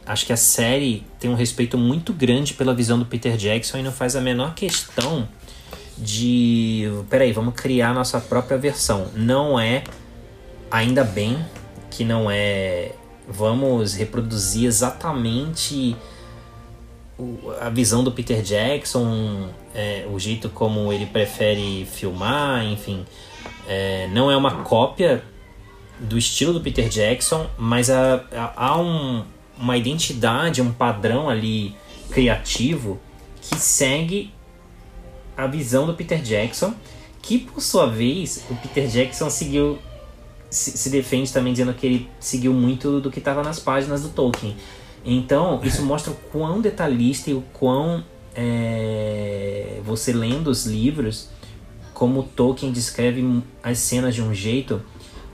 Acho 0.05 0.25
que 0.25 0.33
a 0.33 0.37
série 0.37 1.05
tem 1.19 1.29
um 1.29 1.35
respeito 1.35 1.77
muito 1.77 2.11
grande 2.11 2.53
pela 2.53 2.73
visão 2.73 2.97
do 2.97 3.05
Peter 3.05 3.37
Jackson 3.37 3.77
e 3.77 3.83
não 3.83 3.91
faz 3.91 4.15
a 4.15 4.21
menor 4.21 4.55
questão 4.55 5.27
de. 5.97 6.85
Peraí, 7.09 7.31
vamos 7.31 7.53
criar 7.53 7.93
nossa 7.93 8.19
própria 8.19 8.57
versão. 8.57 9.11
Não 9.13 9.59
é, 9.59 9.83
ainda 10.71 11.03
bem, 11.03 11.45
que 11.91 12.03
não 12.03 12.31
é 12.31 12.93
vamos 13.27 13.93
reproduzir 13.93 14.65
exatamente 14.65 15.95
a 17.59 17.69
visão 17.69 18.03
do 18.03 18.11
Peter 18.11 18.41
Jackson, 18.41 19.49
é, 19.75 20.07
o 20.11 20.19
jeito 20.19 20.49
como 20.49 20.91
ele 20.91 21.05
prefere 21.05 21.85
filmar, 21.85 22.65
enfim. 22.65 23.05
É, 23.67 24.07
não 24.11 24.31
é 24.31 24.35
uma 24.35 24.63
cópia 24.63 25.23
do 25.99 26.17
estilo 26.17 26.53
do 26.53 26.61
Peter 26.61 26.89
Jackson, 26.89 27.47
mas 27.57 27.89
há, 27.91 28.23
há 28.55 28.79
um, 28.79 29.23
uma 29.57 29.77
identidade, 29.77 30.61
um 30.61 30.71
padrão 30.71 31.29
ali 31.29 31.75
criativo 32.09 32.99
que 33.39 33.59
segue 33.59 34.33
a 35.37 35.45
visão 35.45 35.85
do 35.85 35.93
Peter 35.93 36.21
Jackson, 36.21 36.73
que 37.21 37.37
por 37.37 37.61
sua 37.61 37.85
vez 37.85 38.45
o 38.49 38.55
Peter 38.55 38.87
Jackson 38.87 39.29
seguiu 39.29 39.77
se, 40.51 40.77
se 40.77 40.89
defende 40.89 41.31
também 41.31 41.53
dizendo 41.53 41.73
que 41.73 41.87
ele 41.87 42.09
seguiu 42.19 42.53
muito 42.53 42.99
do 42.99 43.09
que 43.09 43.19
estava 43.19 43.41
nas 43.41 43.59
páginas 43.59 44.03
do 44.03 44.09
Tolkien. 44.09 44.55
Então, 45.03 45.59
isso 45.63 45.83
mostra 45.83 46.11
o 46.11 46.15
quão 46.31 46.61
detalhista 46.61 47.31
e 47.31 47.33
o 47.33 47.41
quão 47.53 48.03
é, 48.35 49.79
você 49.83 50.13
lendo 50.13 50.47
os 50.47 50.65
livros, 50.65 51.29
como 51.93 52.21
Tolkien 52.23 52.71
descreve 52.71 53.41
as 53.63 53.79
cenas 53.79 54.13
de 54.13 54.21
um 54.21 54.33
jeito 54.33 54.81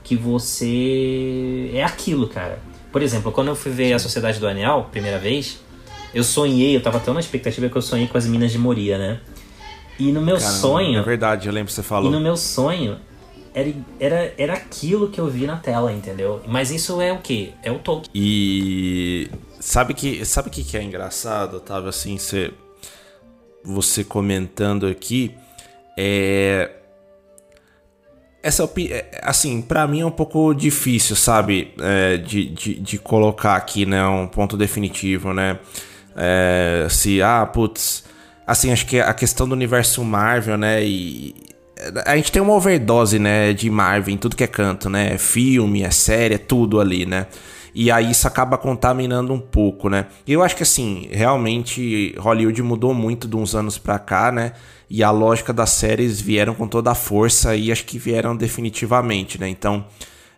que 0.04 0.16
você 0.16 1.70
é 1.74 1.82
aquilo, 1.82 2.28
cara. 2.28 2.60
Por 2.90 3.02
exemplo, 3.02 3.30
quando 3.30 3.48
eu 3.48 3.56
fui 3.56 3.72
ver 3.72 3.92
a 3.92 3.98
Sociedade 3.98 4.38
do 4.38 4.46
Anel, 4.46 4.88
primeira 4.90 5.18
vez, 5.18 5.60
eu 6.14 6.24
sonhei, 6.24 6.74
eu 6.74 6.80
tava 6.80 6.98
tão 7.00 7.12
na 7.12 7.20
expectativa 7.20 7.68
que 7.68 7.76
eu 7.76 7.82
sonhei 7.82 8.06
com 8.06 8.16
as 8.16 8.26
Minas 8.26 8.50
de 8.50 8.58
Moria, 8.58 8.96
né? 8.96 9.20
E 9.98 10.12
no 10.12 10.22
meu 10.22 10.36
Caramba, 10.38 10.56
sonho. 10.56 10.98
É 11.00 11.02
verdade, 11.02 11.48
eu 11.48 11.52
lembro 11.52 11.66
que 11.66 11.74
você 11.74 11.82
falou. 11.82 12.08
E 12.08 12.12
no 12.12 12.20
meu 12.20 12.36
sonho, 12.36 12.98
era, 13.54 13.74
era, 13.98 14.34
era 14.38 14.52
aquilo 14.54 15.08
que 15.08 15.20
eu 15.20 15.26
vi 15.26 15.46
na 15.46 15.56
tela, 15.56 15.92
entendeu? 15.92 16.40
Mas 16.46 16.70
isso 16.70 17.00
é 17.00 17.12
o 17.12 17.18
que? 17.18 17.52
É 17.62 17.70
o 17.70 17.78
Tolkien. 17.78 18.10
E 18.14 19.30
sabe 19.60 19.94
que 19.94 20.24
sabe 20.24 20.50
que 20.50 20.64
que 20.64 20.76
é 20.76 20.82
engraçado, 20.82 21.58
Otávio? 21.58 21.88
Assim, 21.88 22.18
você, 22.18 22.52
você 23.64 24.04
comentando 24.04 24.86
aqui, 24.86 25.34
é 25.96 26.70
essa 28.42 28.70
é, 28.90 29.20
assim 29.22 29.60
para 29.60 29.86
mim 29.86 30.00
é 30.00 30.06
um 30.06 30.12
pouco 30.12 30.54
difícil 30.54 31.16
sabe 31.16 31.74
é, 31.80 32.16
de, 32.16 32.46
de, 32.46 32.74
de, 32.74 32.98
colocar 32.98 33.56
aqui 33.56 33.84
né 33.84 34.06
um 34.06 34.28
ponto 34.28 34.56
definitivo 34.56 35.34
né 35.34 35.58
é, 36.16 36.86
se 36.88 37.20
ah 37.20 37.44
putz 37.46 38.04
assim 38.46 38.72
acho 38.72 38.86
que 38.86 39.00
a 39.00 39.12
questão 39.12 39.48
do 39.48 39.52
universo 39.52 40.04
Marvel 40.04 40.56
né 40.56 40.84
e 40.84 41.34
a 42.06 42.16
gente 42.16 42.32
tem 42.32 42.42
uma 42.42 42.54
overdose, 42.54 43.18
né, 43.18 43.52
de 43.52 43.70
Marvel 43.70 44.14
em 44.14 44.16
tudo 44.18 44.36
que 44.36 44.44
é 44.44 44.46
canto, 44.46 44.88
né? 44.90 45.14
É 45.14 45.18
filme, 45.18 45.82
é 45.82 45.90
série, 45.90 46.34
é 46.34 46.38
tudo 46.38 46.80
ali, 46.80 47.06
né? 47.06 47.26
E 47.74 47.90
aí 47.90 48.10
isso 48.10 48.26
acaba 48.26 48.58
contaminando 48.58 49.32
um 49.32 49.38
pouco, 49.40 49.88
né? 49.88 50.06
Eu 50.26 50.42
acho 50.42 50.56
que 50.56 50.62
assim, 50.62 51.08
realmente 51.12 52.14
Hollywood 52.18 52.62
mudou 52.62 52.92
muito 52.94 53.28
de 53.28 53.36
uns 53.36 53.54
anos 53.54 53.78
pra 53.78 53.98
cá, 53.98 54.32
né? 54.32 54.52
E 54.90 55.02
a 55.02 55.10
lógica 55.10 55.52
das 55.52 55.70
séries 55.70 56.20
vieram 56.20 56.54
com 56.54 56.66
toda 56.66 56.90
a 56.90 56.94
força 56.94 57.54
e 57.54 57.70
acho 57.70 57.84
que 57.84 57.98
vieram 57.98 58.36
definitivamente, 58.36 59.38
né? 59.40 59.48
Então, 59.48 59.84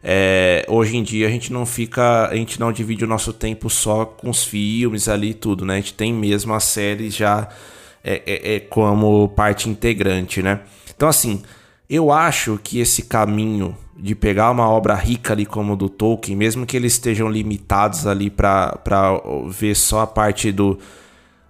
É, 0.02 0.64
hoje 0.68 0.96
em 0.96 1.02
dia 1.02 1.26
a 1.26 1.30
gente 1.30 1.52
não 1.52 1.66
fica, 1.66 2.28
a 2.28 2.34
gente 2.34 2.58
não 2.58 2.72
divide 2.72 3.04
o 3.04 3.06
nosso 3.08 3.32
tempo 3.34 3.68
só 3.68 4.06
com 4.06 4.30
os 4.30 4.42
filmes 4.44 5.08
ali 5.08 5.30
e 5.30 5.34
tudo, 5.34 5.64
né? 5.64 5.74
A 5.74 5.76
gente 5.76 5.92
tem 5.94 6.12
mesmo 6.12 6.54
a 6.54 6.60
série 6.60 7.10
já 7.10 7.48
é, 8.02 8.22
é, 8.26 8.54
é 8.56 8.60
como 8.60 9.28
parte 9.28 9.68
integrante, 9.68 10.42
né? 10.42 10.60
Então 11.00 11.08
assim, 11.08 11.40
eu 11.88 12.12
acho 12.12 12.60
que 12.62 12.78
esse 12.78 13.04
caminho 13.04 13.74
de 13.96 14.14
pegar 14.14 14.50
uma 14.50 14.68
obra 14.68 14.94
rica 14.94 15.32
ali 15.32 15.46
como 15.46 15.74
do 15.74 15.88
Tolkien, 15.88 16.36
mesmo 16.36 16.66
que 16.66 16.76
eles 16.76 16.92
estejam 16.92 17.26
limitados 17.26 18.06
ali 18.06 18.28
para 18.28 18.78
ver 19.48 19.74
só 19.74 20.00
a 20.00 20.06
parte 20.06 20.52
do, 20.52 20.78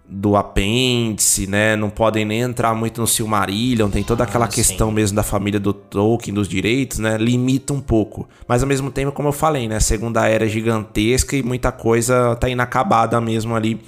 do 0.08 0.36
apêndice, 0.36 1.48
né? 1.48 1.74
Não 1.74 1.90
podem 1.90 2.24
nem 2.24 2.42
entrar 2.42 2.76
muito 2.76 3.00
no 3.00 3.08
Silmarillion, 3.08 3.90
tem 3.90 4.04
toda 4.04 4.22
aquela 4.22 4.44
ah, 4.44 4.48
questão 4.48 4.90
sim. 4.90 4.94
mesmo 4.94 5.16
da 5.16 5.24
família 5.24 5.58
do 5.58 5.72
Tolkien, 5.72 6.32
dos 6.32 6.46
direitos, 6.46 7.00
né? 7.00 7.18
Limita 7.18 7.72
um 7.72 7.80
pouco. 7.80 8.28
Mas 8.46 8.62
ao 8.62 8.68
mesmo 8.68 8.88
tempo, 8.88 9.10
como 9.10 9.30
eu 9.30 9.32
falei, 9.32 9.66
né? 9.66 9.78
A 9.78 9.80
segunda 9.80 10.28
era 10.28 10.44
é 10.44 10.48
gigantesca 10.48 11.34
e 11.34 11.42
muita 11.42 11.72
coisa 11.72 12.36
tá 12.36 12.48
inacabada 12.48 13.20
mesmo 13.20 13.56
ali 13.56 13.80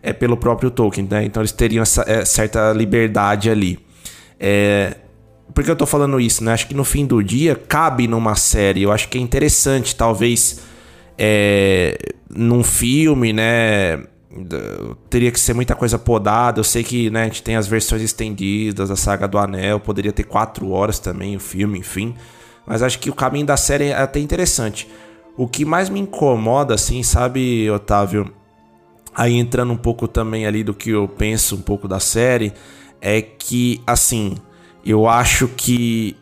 é 0.00 0.12
pelo 0.12 0.36
próprio 0.36 0.70
Tolkien, 0.70 1.08
né? 1.10 1.24
Então 1.24 1.42
eles 1.42 1.50
teriam 1.50 1.82
essa 1.82 2.04
é, 2.06 2.24
certa 2.24 2.72
liberdade 2.72 3.50
ali. 3.50 3.82
É, 4.38 4.96
por 5.54 5.62
que 5.62 5.70
eu 5.70 5.76
tô 5.76 5.86
falando 5.86 6.18
isso, 6.20 6.42
né? 6.42 6.52
Acho 6.52 6.66
que 6.66 6.74
no 6.74 6.84
fim 6.84 7.06
do 7.06 7.22
dia 7.22 7.54
cabe 7.54 8.08
numa 8.08 8.34
série. 8.34 8.82
Eu 8.82 8.92
acho 8.92 9.08
que 9.08 9.18
é 9.18 9.20
interessante, 9.20 9.94
talvez, 9.94 10.60
é, 11.18 11.96
num 12.28 12.62
filme, 12.64 13.32
né? 13.32 14.04
Teria 15.08 15.30
que 15.30 15.38
ser 15.38 15.54
muita 15.54 15.74
coisa 15.74 15.98
podada. 15.98 16.58
Eu 16.58 16.64
sei 16.64 16.82
que 16.82 17.08
né, 17.10 17.22
a 17.22 17.24
gente 17.26 17.42
tem 17.42 17.56
as 17.56 17.68
versões 17.68 18.02
estendidas 18.02 18.88
da 18.88 18.96
saga 18.96 19.28
do 19.28 19.38
Anel. 19.38 19.78
Poderia 19.78 20.12
ter 20.12 20.24
quatro 20.24 20.70
horas 20.70 20.98
também 20.98 21.36
o 21.36 21.40
filme, 21.40 21.78
enfim. 21.78 22.14
Mas 22.66 22.82
acho 22.82 22.98
que 22.98 23.10
o 23.10 23.14
caminho 23.14 23.46
da 23.46 23.56
série 23.56 23.84
é 23.84 23.94
até 23.94 24.18
interessante. 24.18 24.88
O 25.36 25.46
que 25.46 25.64
mais 25.64 25.88
me 25.88 26.00
incomoda, 26.00 26.74
assim, 26.74 27.02
sabe, 27.02 27.70
Otávio? 27.70 28.32
Aí 29.14 29.34
entrando 29.34 29.72
um 29.72 29.76
pouco 29.76 30.08
também 30.08 30.46
ali 30.46 30.64
do 30.64 30.74
que 30.74 30.90
eu 30.90 31.06
penso 31.06 31.54
um 31.54 31.60
pouco 31.60 31.86
da 31.86 32.00
série, 32.00 32.52
é 33.06 33.20
que, 33.20 33.82
assim, 33.86 34.34
eu 34.82 35.06
acho 35.06 35.46
que 35.48 36.16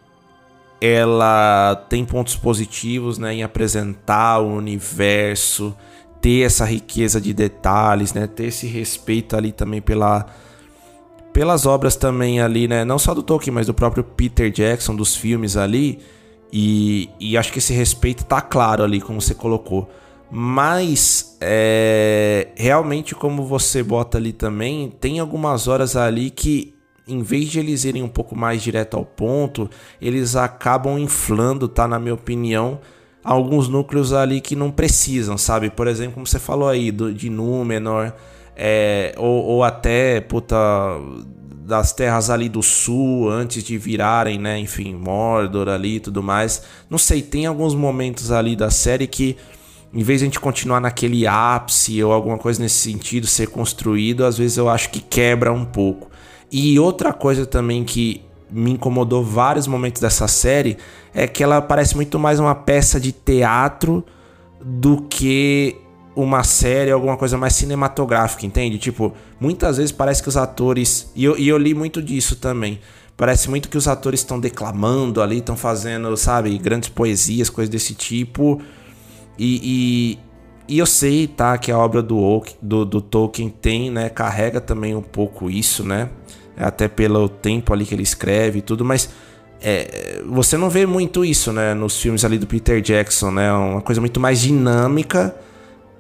ela 0.80 1.76
tem 1.88 2.04
pontos 2.04 2.34
positivos 2.34 3.18
né, 3.18 3.34
em 3.34 3.44
apresentar 3.44 4.40
o 4.40 4.52
universo, 4.52 5.76
ter 6.20 6.44
essa 6.44 6.64
riqueza 6.64 7.20
de 7.20 7.32
detalhes, 7.32 8.12
né, 8.12 8.26
ter 8.26 8.46
esse 8.46 8.66
respeito 8.66 9.36
ali 9.36 9.52
também 9.52 9.80
pela, 9.80 10.26
pelas 11.32 11.66
obras 11.66 11.94
também 11.94 12.40
ali, 12.40 12.66
né, 12.66 12.84
não 12.84 12.98
só 12.98 13.14
do 13.14 13.22
Tolkien, 13.22 13.54
mas 13.54 13.68
do 13.68 13.74
próprio 13.74 14.02
Peter 14.02 14.50
Jackson, 14.50 14.96
dos 14.96 15.14
filmes 15.14 15.56
ali. 15.56 16.00
E, 16.52 17.08
e 17.20 17.36
acho 17.38 17.52
que 17.52 17.60
esse 17.60 17.72
respeito 17.72 18.24
tá 18.24 18.40
claro 18.40 18.82
ali, 18.82 19.00
como 19.00 19.20
você 19.20 19.34
colocou. 19.34 19.88
Mas 20.28 21.31
é, 21.44 22.48
realmente, 22.54 23.14
como 23.14 23.44
você 23.44 23.82
bota 23.82 24.16
ali 24.16 24.32
também, 24.32 24.90
tem 25.00 25.18
algumas 25.18 25.66
horas 25.66 25.96
ali 25.96 26.30
que 26.30 26.74
em 27.06 27.20
vez 27.20 27.48
de 27.48 27.58
eles 27.58 27.84
irem 27.84 28.02
um 28.02 28.08
pouco 28.08 28.36
mais 28.36 28.62
direto 28.62 28.96
ao 28.96 29.04
ponto, 29.04 29.68
eles 30.00 30.36
acabam 30.36 30.98
inflando, 30.98 31.66
tá? 31.68 31.88
Na 31.88 31.98
minha 31.98 32.14
opinião, 32.14 32.80
alguns 33.24 33.68
núcleos 33.68 34.12
ali 34.12 34.40
que 34.40 34.54
não 34.54 34.70
precisam, 34.70 35.36
sabe? 35.36 35.68
Por 35.68 35.88
exemplo, 35.88 36.14
como 36.14 36.26
você 36.26 36.38
falou 36.38 36.68
aí, 36.68 36.92
do, 36.92 37.12
de 37.12 37.28
Númenor, 37.28 38.12
é, 38.56 39.14
ou, 39.16 39.44
ou 39.44 39.64
até, 39.64 40.20
puta, 40.20 40.56
das 41.66 41.92
terras 41.92 42.30
ali 42.30 42.48
do 42.48 42.62
sul, 42.62 43.28
antes 43.28 43.64
de 43.64 43.76
virarem, 43.76 44.38
né? 44.38 44.58
Enfim, 44.58 44.94
Mordor 44.94 45.68
ali 45.68 45.96
e 45.96 46.00
tudo 46.00 46.22
mais. 46.22 46.62
Não 46.88 46.98
sei, 46.98 47.20
tem 47.20 47.46
alguns 47.46 47.74
momentos 47.74 48.30
ali 48.30 48.54
da 48.54 48.70
série 48.70 49.08
que 49.08 49.36
em 49.92 50.02
vez 50.02 50.20
de 50.20 50.24
a 50.24 50.26
gente 50.26 50.40
continuar 50.40 50.80
naquele 50.80 51.26
ápice 51.26 52.02
ou 52.02 52.12
alguma 52.12 52.38
coisa 52.38 52.62
nesse 52.62 52.90
sentido 52.90 53.26
ser 53.26 53.48
construído, 53.48 54.24
às 54.24 54.38
vezes 54.38 54.56
eu 54.56 54.68
acho 54.68 54.90
que 54.90 55.00
quebra 55.00 55.52
um 55.52 55.64
pouco. 55.64 56.10
E 56.50 56.78
outra 56.78 57.12
coisa 57.12 57.44
também 57.44 57.84
que 57.84 58.22
me 58.50 58.72
incomodou 58.72 59.24
vários 59.24 59.66
momentos 59.66 60.00
dessa 60.00 60.28
série 60.28 60.76
é 61.14 61.26
que 61.26 61.42
ela 61.42 61.60
parece 61.60 61.94
muito 61.96 62.18
mais 62.18 62.38
uma 62.38 62.54
peça 62.54 63.00
de 63.00 63.12
teatro 63.12 64.04
do 64.62 65.02
que 65.02 65.76
uma 66.14 66.44
série, 66.44 66.90
alguma 66.90 67.16
coisa 67.16 67.38
mais 67.38 67.54
cinematográfica, 67.54 68.44
entende? 68.44 68.78
Tipo, 68.78 69.14
muitas 69.40 69.78
vezes 69.78 69.92
parece 69.92 70.22
que 70.22 70.28
os 70.28 70.36
atores. 70.36 71.10
E 71.16 71.24
eu, 71.24 71.38
e 71.38 71.48
eu 71.48 71.56
li 71.56 71.74
muito 71.74 72.02
disso 72.02 72.36
também. 72.36 72.78
Parece 73.16 73.48
muito 73.48 73.68
que 73.68 73.76
os 73.76 73.88
atores 73.88 74.20
estão 74.20 74.38
declamando 74.38 75.22
ali, 75.22 75.38
estão 75.38 75.56
fazendo, 75.56 76.14
sabe, 76.16 76.56
grandes 76.58 76.88
poesias, 76.88 77.48
coisas 77.48 77.70
desse 77.70 77.94
tipo. 77.94 78.60
E, 79.38 80.18
e, 80.68 80.74
e, 80.74 80.78
eu 80.78 80.86
sei, 80.86 81.26
tá, 81.26 81.56
que 81.58 81.72
a 81.72 81.78
obra 81.78 82.02
do, 82.02 82.42
do, 82.60 82.84
do 82.84 83.00
Tolkien 83.00 83.48
tem, 83.48 83.90
né, 83.90 84.08
carrega 84.08 84.60
também 84.60 84.94
um 84.94 85.02
pouco 85.02 85.50
isso, 85.50 85.84
né? 85.84 86.10
até 86.56 86.88
pelo 86.88 87.28
tempo 87.28 87.72
ali 87.72 87.84
que 87.84 87.94
ele 87.94 88.02
escreve 88.02 88.58
e 88.58 88.62
tudo, 88.62 88.84
mas 88.84 89.10
é, 89.60 90.20
você 90.26 90.56
não 90.56 90.68
vê 90.68 90.86
muito 90.86 91.24
isso, 91.24 91.52
né, 91.52 91.74
nos 91.74 92.00
filmes 92.00 92.24
ali 92.24 92.38
do 92.38 92.46
Peter 92.46 92.80
Jackson, 92.80 93.30
né, 93.30 93.52
uma 93.52 93.80
coisa 93.80 94.00
muito 94.00 94.18
mais 94.20 94.40
dinâmica 94.40 95.34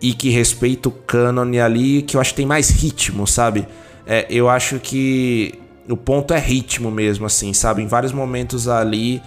e 0.00 0.12
que 0.12 0.30
respeita 0.30 0.88
o 0.88 0.92
canon 0.92 1.62
ali, 1.62 2.02
que 2.02 2.16
eu 2.16 2.20
acho 2.20 2.30
que 2.30 2.36
tem 2.36 2.46
mais 2.46 2.70
ritmo, 2.70 3.26
sabe? 3.26 3.68
É, 4.04 4.26
eu 4.28 4.48
acho 4.48 4.80
que 4.80 5.60
o 5.88 5.96
ponto 5.96 6.34
é 6.34 6.40
ritmo 6.40 6.90
mesmo, 6.90 7.24
assim, 7.24 7.52
sabe? 7.52 7.82
Em 7.82 7.86
vários 7.86 8.12
momentos 8.12 8.66
ali 8.66 9.22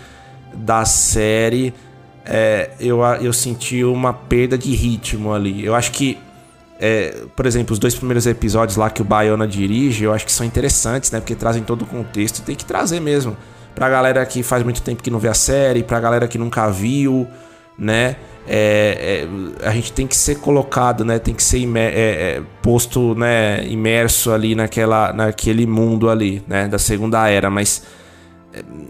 da 0.54 0.84
série, 0.84 1.74
é, 2.25 2.71
eu, 2.79 3.01
eu 3.21 3.31
senti 3.31 3.83
uma 3.83 4.13
perda 4.13 4.57
de 4.57 4.73
ritmo 4.75 5.33
ali. 5.33 5.65
Eu 5.65 5.75
acho 5.75 5.91
que 5.91 6.17
é, 6.79 7.23
por 7.35 7.45
exemplo, 7.45 7.73
os 7.73 7.79
dois 7.79 7.95
primeiros 7.95 8.27
episódios 8.27 8.75
lá 8.77 8.89
que 8.89 9.01
o 9.01 9.05
Bayona 9.05 9.47
dirige, 9.47 10.03
eu 10.03 10.13
acho 10.13 10.25
que 10.25 10.31
são 10.31 10.45
interessantes, 10.45 11.09
né? 11.11 11.19
Porque 11.19 11.35
trazem 11.35 11.63
todo 11.63 11.83
o 11.83 11.85
contexto. 11.85 12.41
Tem 12.41 12.55
que 12.55 12.65
trazer 12.65 12.99
mesmo. 12.99 13.35
Pra 13.73 13.89
galera 13.89 14.25
que 14.25 14.43
faz 14.43 14.63
muito 14.63 14.81
tempo 14.81 15.01
que 15.01 15.11
não 15.11 15.19
vê 15.19 15.27
a 15.27 15.33
série, 15.33 15.83
pra 15.83 15.99
galera 15.99 16.27
que 16.27 16.38
nunca 16.38 16.69
viu, 16.69 17.27
né? 17.77 18.17
É, 18.47 19.27
é, 19.61 19.67
a 19.67 19.71
gente 19.71 19.91
tem 19.91 20.05
que 20.05 20.15
ser 20.15 20.35
colocado, 20.35 21.03
né? 21.03 21.17
Tem 21.17 21.33
que 21.33 21.43
ser 21.43 21.59
imer 21.59 21.91
é, 21.93 21.99
é, 21.99 22.41
posto, 22.61 23.15
né? 23.15 23.65
Imerso 23.65 24.31
ali 24.31 24.53
naquela, 24.53 25.13
naquele 25.13 25.65
mundo 25.65 26.09
ali, 26.09 26.43
né? 26.47 26.67
Da 26.67 26.77
Segunda 26.77 27.27
Era. 27.27 27.49
Mas 27.49 27.83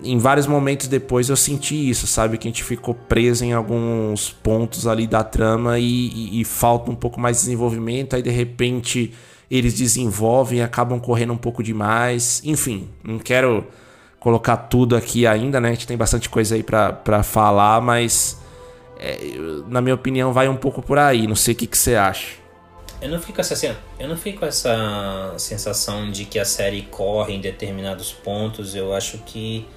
em 0.04 0.18
vários 0.18 0.48
momentos 0.48 0.88
depois 0.88 1.30
eu 1.30 1.36
senti 1.36 1.90
isso, 1.90 2.06
sabe? 2.08 2.38
Que 2.38 2.48
a 2.48 2.52
gente 2.52 2.64
ficou 2.64 2.94
preso 2.94 3.44
em 3.44 3.54
alguns 3.54 4.30
pontos 4.32 4.86
ali 4.86 5.08
da 5.08 5.24
trama 5.24 5.80
e, 5.80 5.84
e, 5.84 6.42
e 6.42 6.46
falta 6.46 6.92
um 6.92 6.96
pouco 6.96 7.20
mais 7.20 7.38
de 7.38 7.44
desenvolvimento. 7.44 8.16
Aí 8.16 8.22
de 8.22 8.30
repente 8.30 9.14
eles 9.50 9.74
desenvolvem 9.74 10.60
e 10.60 10.62
acabam 10.62 11.00
correndo 11.00 11.34
um 11.34 11.38
pouco 11.38 11.64
demais. 11.64 12.42
Enfim, 12.44 12.90
não 13.04 13.20
quero 13.20 13.66
colocar 14.20 14.58
tudo 14.58 14.96
aqui 14.96 15.28
ainda, 15.28 15.60
né? 15.60 15.70
A 15.70 15.74
gente 15.74 15.88
tem 15.88 15.98
bastante 15.98 16.30
coisa 16.30 16.56
aí 16.56 16.64
para 16.64 17.24
falar, 17.24 17.82
mas 17.82 18.40
é, 19.00 19.18
na 19.68 19.82
minha 19.82 19.96
opinião 19.96 20.34
vai 20.34 20.48
um 20.48 20.56
pouco 20.56 20.82
por 20.82 20.98
aí. 20.98 21.28
Não 21.28 21.36
sei 21.36 21.54
o 21.54 21.58
que, 21.58 21.68
que 21.68 21.78
você 21.78 21.96
acha. 21.96 22.45
Eu 23.02 23.10
não 23.10 23.20
fico 23.20 23.42
essa, 23.42 23.78
eu 24.00 24.08
não 24.08 24.18
fico 24.18 24.46
essa 24.46 25.34
sensação 25.38 26.10
de 26.10 26.26
que 26.26 26.40
a 26.40 26.46
série 26.46 26.84
corre 26.84 27.34
em 27.34 27.42
determinados 27.42 28.12
pontos. 28.12 28.74
Eu 28.74 28.94
acho 28.94 29.18
que 29.20 29.68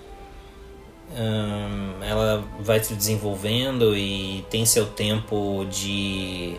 hum, 1.11 2.03
ela 2.03 2.45
vai 2.61 2.83
se 2.83 2.95
desenvolvendo 2.95 3.97
e 3.97 4.45
tem 4.49 4.65
seu 4.65 4.87
tempo 4.87 5.67
de 5.71 6.57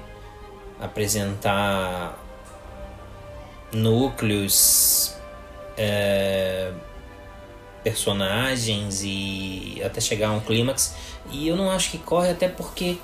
apresentar 0.80 2.17
núcleos, 3.72 5.15
é, 5.78 6.72
personagens 7.84 9.02
e 9.04 9.82
até 9.84 10.02
chegar 10.02 10.30
a 10.30 10.32
um 10.34 10.39
clímax. 10.39 10.95
E 11.32 11.48
eu 11.48 11.56
não 11.56 11.72
acho 11.72 11.91
que 11.91 11.98
corre 11.98 12.32
até 12.32 12.48
porque 12.48 12.98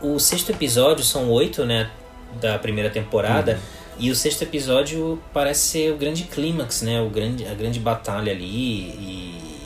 o 0.00 0.18
sexto 0.18 0.50
episódio 0.50 1.04
são 1.04 1.30
oito, 1.30 1.64
né? 1.64 1.90
Da 2.40 2.58
primeira 2.58 2.90
temporada. 2.90 3.52
Uhum. 3.52 3.78
E 4.00 4.10
o 4.10 4.14
sexto 4.14 4.42
episódio 4.42 5.20
parece 5.32 5.60
ser 5.60 5.92
o 5.92 5.96
grande 5.96 6.24
clímax, 6.24 6.82
né? 6.82 7.00
O 7.00 7.10
grande, 7.10 7.46
a 7.46 7.54
grande 7.54 7.80
batalha 7.80 8.32
ali. 8.32 8.46
E, 8.46 9.60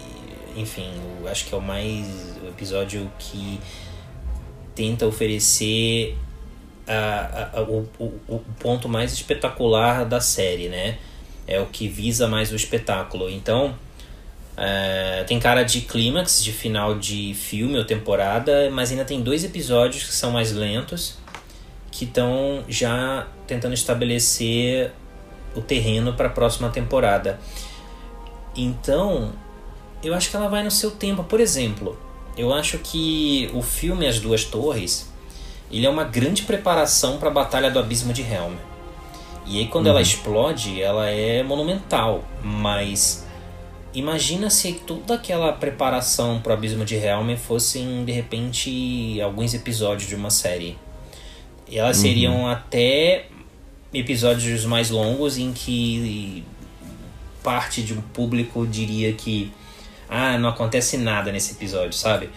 enfim, 0.56 0.90
acho 1.30 1.44
que 1.44 1.54
é 1.54 1.58
o 1.58 1.60
mais. 1.60 2.06
o 2.42 2.48
episódio 2.48 3.10
que 3.18 3.60
tenta 4.74 5.06
oferecer 5.06 6.16
a, 6.86 6.92
a, 6.94 7.58
a, 7.58 7.62
o, 7.62 7.88
o, 7.98 8.04
o 8.26 8.38
ponto 8.58 8.88
mais 8.88 9.12
espetacular 9.12 10.06
da 10.06 10.20
série, 10.20 10.68
né? 10.68 10.98
É 11.46 11.60
o 11.60 11.66
que 11.66 11.86
visa 11.86 12.26
mais 12.26 12.50
o 12.52 12.56
espetáculo. 12.56 13.28
Então, 13.28 13.74
é, 14.56 15.24
tem 15.26 15.38
cara 15.38 15.62
de 15.62 15.82
clímax, 15.82 16.42
de 16.42 16.52
final 16.52 16.98
de 16.98 17.34
filme 17.34 17.76
ou 17.76 17.84
temporada, 17.84 18.70
mas 18.70 18.90
ainda 18.90 19.04
tem 19.04 19.20
dois 19.20 19.44
episódios 19.44 20.04
que 20.04 20.12
são 20.12 20.30
mais 20.30 20.52
lentos 20.52 21.20
que 21.92 22.04
estão 22.04 22.64
já 22.68 23.28
tentando 23.46 23.74
estabelecer 23.74 24.90
o 25.54 25.60
terreno 25.60 26.14
para 26.14 26.26
a 26.26 26.30
próxima 26.30 26.70
temporada. 26.70 27.38
Então, 28.56 29.32
eu 30.02 30.14
acho 30.14 30.30
que 30.30 30.36
ela 30.36 30.48
vai 30.48 30.64
no 30.64 30.70
seu 30.70 30.90
tempo. 30.90 31.22
Por 31.22 31.38
exemplo, 31.38 31.98
eu 32.36 32.52
acho 32.52 32.78
que 32.78 33.50
o 33.54 33.62
filme 33.62 34.06
As 34.06 34.18
Duas 34.18 34.44
Torres, 34.44 35.12
ele 35.70 35.86
é 35.86 35.90
uma 35.90 36.04
grande 36.04 36.42
preparação 36.42 37.18
para 37.18 37.28
a 37.28 37.32
Batalha 37.32 37.70
do 37.70 37.78
Abismo 37.78 38.12
de 38.12 38.22
Helm. 38.22 38.54
E 39.46 39.58
aí 39.58 39.68
quando 39.68 39.86
uhum. 39.86 39.92
ela 39.92 40.02
explode, 40.02 40.80
ela 40.80 41.08
é 41.08 41.42
monumental, 41.42 42.24
mas 42.42 43.26
imagina 43.92 44.48
se 44.48 44.72
toda 44.72 45.14
aquela 45.14 45.52
preparação 45.52 46.40
para 46.40 46.50
o 46.50 46.54
Abismo 46.54 46.84
de 46.84 46.94
Helm 46.94 47.36
fossem 47.36 48.04
de 48.04 48.12
repente 48.12 49.20
alguns 49.20 49.52
episódios 49.52 50.08
de 50.08 50.14
uma 50.14 50.30
série. 50.30 50.78
E 51.72 51.78
elas 51.78 51.96
uhum. 51.96 52.02
seriam 52.02 52.46
até 52.46 53.24
episódios 53.94 54.66
mais 54.66 54.90
longos 54.90 55.38
em 55.38 55.54
que 55.54 56.44
parte 57.42 57.82
de 57.82 57.94
um 57.94 58.00
público 58.00 58.66
diria 58.66 59.10
que 59.14 59.50
ah, 60.06 60.36
não 60.36 60.50
acontece 60.50 60.98
nada 60.98 61.32
nesse 61.32 61.52
episódio, 61.52 61.94
sabe? 61.94 62.28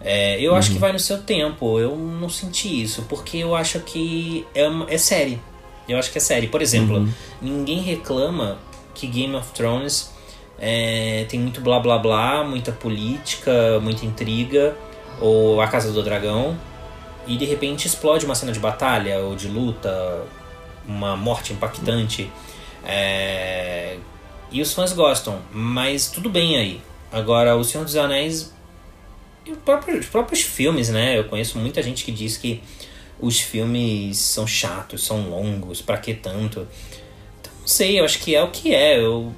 É, 0.00 0.40
eu 0.40 0.52
uhum. 0.52 0.56
acho 0.56 0.68
que 0.70 0.76
uhum. 0.76 0.80
vai 0.80 0.92
no 0.92 0.98
seu 0.98 1.18
tempo. 1.22 1.78
Eu 1.78 1.94
não 1.96 2.30
senti 2.30 2.82
isso, 2.82 3.02
porque 3.02 3.36
eu 3.36 3.54
acho 3.54 3.78
que 3.80 4.46
é, 4.54 4.66
uma, 4.66 4.90
é 4.90 4.96
série. 4.96 5.38
Eu 5.86 5.98
acho 5.98 6.10
que 6.10 6.16
é 6.16 6.20
série. 6.20 6.48
Por 6.48 6.62
exemplo, 6.62 6.96
uhum. 6.96 7.12
ninguém 7.42 7.82
reclama 7.82 8.58
que 8.94 9.06
Game 9.06 9.34
of 9.34 9.52
Thrones 9.52 10.10
é, 10.58 11.26
tem 11.28 11.38
muito 11.38 11.60
blá 11.60 11.78
blá 11.78 11.98
blá, 11.98 12.42
muita 12.42 12.72
política, 12.72 13.78
muita 13.82 14.06
intriga, 14.06 14.74
ou 15.20 15.60
A 15.60 15.68
Casa 15.68 15.92
do 15.92 16.02
Dragão, 16.02 16.56
e 17.28 17.36
de 17.36 17.44
repente 17.44 17.86
explode 17.86 18.24
uma 18.24 18.34
cena 18.34 18.50
de 18.50 18.58
batalha 18.58 19.20
ou 19.20 19.36
de 19.36 19.46
luta, 19.46 20.24
uma 20.86 21.14
morte 21.16 21.52
impactante. 21.52 22.30
É, 22.84 23.98
e 24.50 24.62
os 24.62 24.72
fãs 24.72 24.92
gostam, 24.94 25.40
mas 25.52 26.10
tudo 26.10 26.30
bem 26.30 26.56
aí. 26.56 26.80
Agora, 27.12 27.54
O 27.54 27.62
Senhor 27.62 27.84
dos 27.84 27.96
Anéis. 27.96 28.52
E 29.44 29.52
próprio, 29.52 29.98
os 29.98 30.06
próprios 30.06 30.40
filmes, 30.40 30.88
né? 30.88 31.18
Eu 31.18 31.24
conheço 31.24 31.58
muita 31.58 31.82
gente 31.82 32.04
que 32.04 32.12
diz 32.12 32.36
que 32.36 32.62
os 33.20 33.40
filmes 33.40 34.16
são 34.18 34.46
chatos, 34.46 35.04
são 35.04 35.28
longos, 35.28 35.82
pra 35.82 35.98
que 35.98 36.14
tanto? 36.14 36.66
Então, 37.40 37.52
não 37.60 37.68
sei, 37.68 38.00
eu 38.00 38.04
acho 38.04 38.18
que 38.20 38.34
é 38.34 38.42
o 38.42 38.50
que 38.50 38.74
é. 38.74 38.98
Eu, 38.98 39.32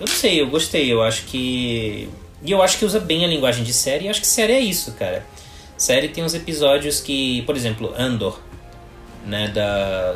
não 0.00 0.06
sei, 0.06 0.40
eu 0.40 0.48
gostei. 0.48 0.92
Eu 0.92 1.02
acho 1.02 1.24
que. 1.24 2.08
E 2.42 2.50
eu 2.50 2.62
acho 2.62 2.78
que 2.78 2.84
usa 2.84 3.00
bem 3.00 3.24
a 3.24 3.28
linguagem 3.28 3.64
de 3.64 3.72
série. 3.72 4.06
E 4.06 4.08
acho 4.08 4.20
que 4.20 4.26
série 4.26 4.52
é 4.52 4.60
isso, 4.60 4.92
cara. 4.92 5.24
Série 5.76 6.08
tem 6.08 6.24
uns 6.24 6.34
episódios 6.34 7.00
que, 7.00 7.42
por 7.42 7.56
exemplo, 7.56 7.92
Andor, 7.96 8.40
né, 9.26 9.48
da 9.48 10.14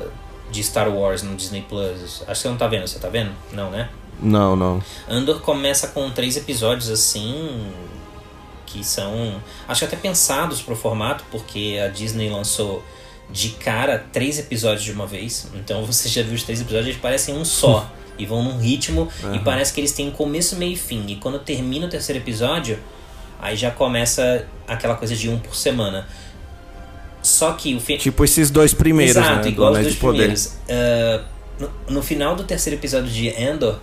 de 0.50 0.62
Star 0.62 0.88
Wars 0.88 1.22
no 1.22 1.36
Disney 1.36 1.64
Plus. 1.68 2.22
Acho 2.22 2.26
que 2.26 2.34
você 2.34 2.48
não 2.48 2.56
tá 2.56 2.66
vendo, 2.66 2.86
você 2.86 2.98
tá 2.98 3.08
vendo? 3.08 3.30
Não, 3.52 3.70
né? 3.70 3.88
Não, 4.20 4.56
não. 4.56 4.82
Andor 5.08 5.40
começa 5.40 5.88
com 5.88 6.10
três 6.10 6.36
episódios 6.36 6.90
assim. 6.90 7.72
Que 8.66 8.84
são. 8.84 9.40
Acho 9.66 9.84
até 9.84 9.96
pensados 9.96 10.60
pro 10.60 10.76
formato, 10.76 11.24
porque 11.30 11.80
a 11.82 11.88
Disney 11.88 12.28
lançou 12.28 12.82
de 13.30 13.50
cara 13.50 14.04
três 14.12 14.38
episódios 14.38 14.82
de 14.82 14.92
uma 14.92 15.06
vez. 15.06 15.48
Então 15.54 15.84
você 15.86 16.08
já 16.08 16.22
viu 16.22 16.34
os 16.34 16.42
três 16.42 16.60
episódios, 16.60 16.88
eles 16.88 17.00
parecem 17.00 17.36
um 17.36 17.44
só. 17.44 17.90
e 18.18 18.26
vão 18.26 18.42
num 18.42 18.58
ritmo. 18.58 19.08
Uhum. 19.22 19.34
E 19.34 19.38
parece 19.38 19.72
que 19.72 19.80
eles 19.80 19.92
têm 19.92 20.10
começo, 20.10 20.56
meio 20.56 20.74
e 20.74 20.76
fim. 20.76 21.06
E 21.08 21.16
quando 21.16 21.38
termina 21.38 21.86
o 21.86 21.88
terceiro 21.88 22.20
episódio, 22.20 22.78
aí 23.40 23.56
já 23.56 23.70
começa 23.70 24.46
aquela 24.66 24.94
coisa 24.94 25.14
de 25.14 25.28
um 25.28 25.38
por 25.38 25.54
semana. 25.54 26.06
Só 27.22 27.52
que 27.52 27.74
o 27.74 27.80
fim. 27.80 27.96
Tipo 27.96 28.24
esses 28.24 28.50
dois 28.50 28.72
primeiros, 28.72 29.16
Exato, 29.16 29.44
né? 29.44 29.48
igual 29.48 29.72
os 29.72 29.78
dois 29.80 29.94
primeiros. 29.96 30.46
Uh, 30.46 31.24
no, 31.58 31.94
no, 31.94 32.02
final 32.02 32.34
do 32.34 32.44
terceiro 32.44 32.78
episódio 32.78 33.10
de 33.10 33.28
Endor, 33.28 33.78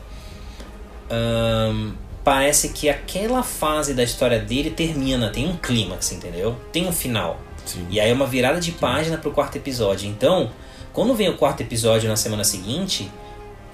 um, 1.11 1.93
parece 2.23 2.69
que 2.69 2.89
aquela 2.89 3.43
fase 3.43 3.93
da 3.93 4.03
história 4.03 4.39
dele 4.39 4.71
termina, 4.71 5.29
tem 5.29 5.47
um 5.47 5.55
clímax, 5.55 6.11
entendeu? 6.11 6.55
Tem 6.71 6.87
um 6.87 6.91
final. 6.91 7.39
Sim. 7.65 7.85
E 7.89 7.99
aí 7.99 8.09
é 8.09 8.13
uma 8.13 8.25
virada 8.25 8.59
de 8.59 8.71
página 8.71 9.17
pro 9.17 9.31
quarto 9.31 9.57
episódio. 9.57 10.09
Então, 10.09 10.49
quando 10.93 11.13
vem 11.13 11.29
o 11.29 11.37
quarto 11.37 11.61
episódio 11.61 12.09
na 12.09 12.15
semana 12.15 12.43
seguinte, 12.43 13.11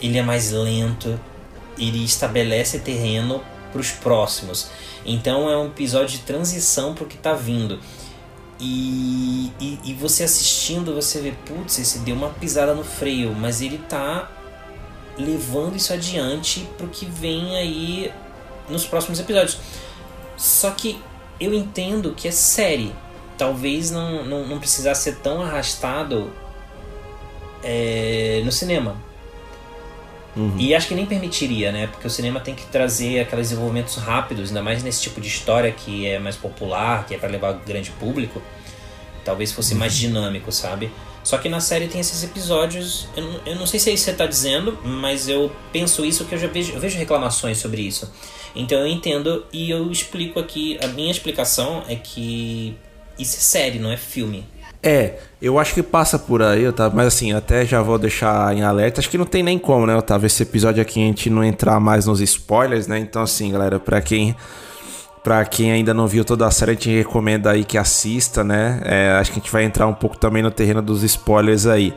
ele 0.01 0.17
é 0.17 0.21
mais 0.21 0.51
lento, 0.51 1.17
ele 1.77 2.03
estabelece 2.03 2.79
terreno 2.79 3.41
para 3.71 3.79
os 3.79 3.91
próximos. 3.91 4.69
Então 5.05 5.49
é 5.49 5.57
um 5.57 5.67
episódio 5.67 6.17
de 6.17 6.23
transição 6.23 6.93
pro 6.93 7.05
que 7.05 7.17
tá 7.17 7.33
vindo. 7.33 7.79
E, 8.59 9.51
e, 9.59 9.79
e, 9.83 9.93
você 9.93 10.23
assistindo, 10.23 10.93
você 10.93 11.19
vê, 11.19 11.33
putz, 11.45 11.79
esse 11.79 11.99
deu 11.99 12.15
uma 12.15 12.29
pisada 12.29 12.73
no 12.73 12.83
freio, 12.83 13.33
mas 13.33 13.61
ele 13.61 13.77
tá 13.77 14.31
levando 15.17 15.75
isso 15.75 15.91
adiante 15.91 16.67
pro 16.77 16.87
que 16.87 17.05
vem 17.05 17.57
aí 17.57 18.11
nos 18.69 18.85
próximos 18.85 19.19
episódios. 19.19 19.57
Só 20.37 20.71
que 20.71 20.99
eu 21.39 21.53
entendo 21.53 22.13
que 22.13 22.27
é 22.27 22.31
série. 22.31 22.93
Talvez 23.37 23.91
não, 23.91 24.23
não, 24.23 24.47
não 24.47 24.59
precisasse 24.59 25.03
ser 25.03 25.17
tão 25.17 25.41
arrastado 25.41 26.31
é, 27.63 28.41
no 28.45 28.51
cinema. 28.51 28.95
Uhum. 30.35 30.55
E 30.57 30.73
acho 30.73 30.87
que 30.87 30.95
nem 30.95 31.05
permitiria, 31.05 31.71
né? 31.71 31.87
Porque 31.87 32.07
o 32.07 32.09
cinema 32.09 32.39
tem 32.39 32.55
que 32.55 32.65
trazer 32.65 33.19
aqueles 33.19 33.49
desenvolvimentos 33.49 33.95
rápidos, 33.97 34.49
ainda 34.49 34.63
mais 34.63 34.81
nesse 34.81 35.01
tipo 35.01 35.21
de 35.21 35.27
história 35.27 35.71
que 35.71 36.07
é 36.07 36.17
mais 36.17 36.35
popular, 36.35 37.05
que 37.05 37.13
é 37.13 37.17
para 37.17 37.29
levar 37.29 37.53
grande 37.53 37.91
público. 37.91 38.41
Talvez 39.23 39.51
fosse 39.51 39.73
uhum. 39.73 39.79
mais 39.79 39.95
dinâmico, 39.95 40.51
sabe? 40.51 40.91
Só 41.23 41.37
que 41.37 41.47
na 41.47 41.61
série 41.61 41.87
tem 41.87 42.01
esses 42.01 42.23
episódios. 42.23 43.07
Eu, 43.15 43.39
eu 43.45 43.55
não 43.55 43.65
sei 43.65 43.79
se 43.79 43.89
é 43.89 43.93
isso 43.93 44.03
que 44.03 44.05
você 44.05 44.11
está 44.11 44.25
dizendo, 44.25 44.77
mas 44.83 45.29
eu 45.29 45.51
penso 45.71 46.05
isso 46.05 46.25
que 46.25 46.35
eu 46.35 46.39
já 46.39 46.47
vejo, 46.47 46.73
eu 46.73 46.79
vejo 46.79 46.97
reclamações 46.97 47.57
sobre 47.57 47.81
isso. 47.81 48.11
Então 48.55 48.79
eu 48.79 48.87
entendo 48.87 49.45
e 49.51 49.69
eu 49.69 49.89
explico 49.91 50.39
aqui. 50.39 50.77
A 50.83 50.87
minha 50.87 51.11
explicação 51.11 51.83
é 51.87 51.95
que 51.95 52.75
isso 53.17 53.37
é 53.37 53.39
série, 53.39 53.79
não 53.79 53.91
é 53.91 53.97
filme. 53.97 54.45
É, 54.83 55.15
eu 55.41 55.57
acho 55.57 55.73
que 55.73 55.81
passa 55.81 56.19
por 56.19 56.41
aí, 56.41 56.67
Otávio, 56.67 56.97
mas 56.97 57.07
assim, 57.07 57.31
até 57.31 57.65
já 57.65 57.81
vou 57.81 57.97
deixar 57.97 58.53
em 58.53 58.63
alerta. 58.63 58.99
Acho 58.99 59.09
que 59.09 59.17
não 59.17 59.25
tem 59.25 59.41
nem 59.41 59.57
como, 59.57 59.85
né, 59.85 59.95
Otávio? 59.95 60.27
Esse 60.27 60.43
episódio 60.43 60.81
aqui 60.81 61.01
a 61.01 61.05
gente 61.05 61.29
não 61.29 61.41
entrar 61.41 61.79
mais 61.79 62.05
nos 62.05 62.19
spoilers, 62.19 62.85
né? 62.85 62.99
Então, 62.99 63.21
assim, 63.21 63.51
galera, 63.51 63.79
pra 63.79 64.01
quem. 64.01 64.35
Pra 65.23 65.45
quem 65.45 65.71
ainda 65.71 65.93
não 65.93 66.05
viu 66.05 66.25
toda 66.25 66.45
a 66.45 66.51
série, 66.51 66.71
a 66.71 66.73
gente 66.73 66.89
recomenda 66.89 67.49
aí 67.49 67.63
que 67.63 67.77
assista, 67.77 68.43
né? 68.43 68.81
É, 68.83 69.11
acho 69.11 69.31
que 69.31 69.39
a 69.39 69.41
gente 69.41 69.51
vai 69.51 69.63
entrar 69.63 69.87
um 69.87 69.93
pouco 69.93 70.17
também 70.17 70.43
no 70.43 70.51
terreno 70.51 70.81
dos 70.81 71.01
spoilers 71.01 71.65
aí. 71.65 71.93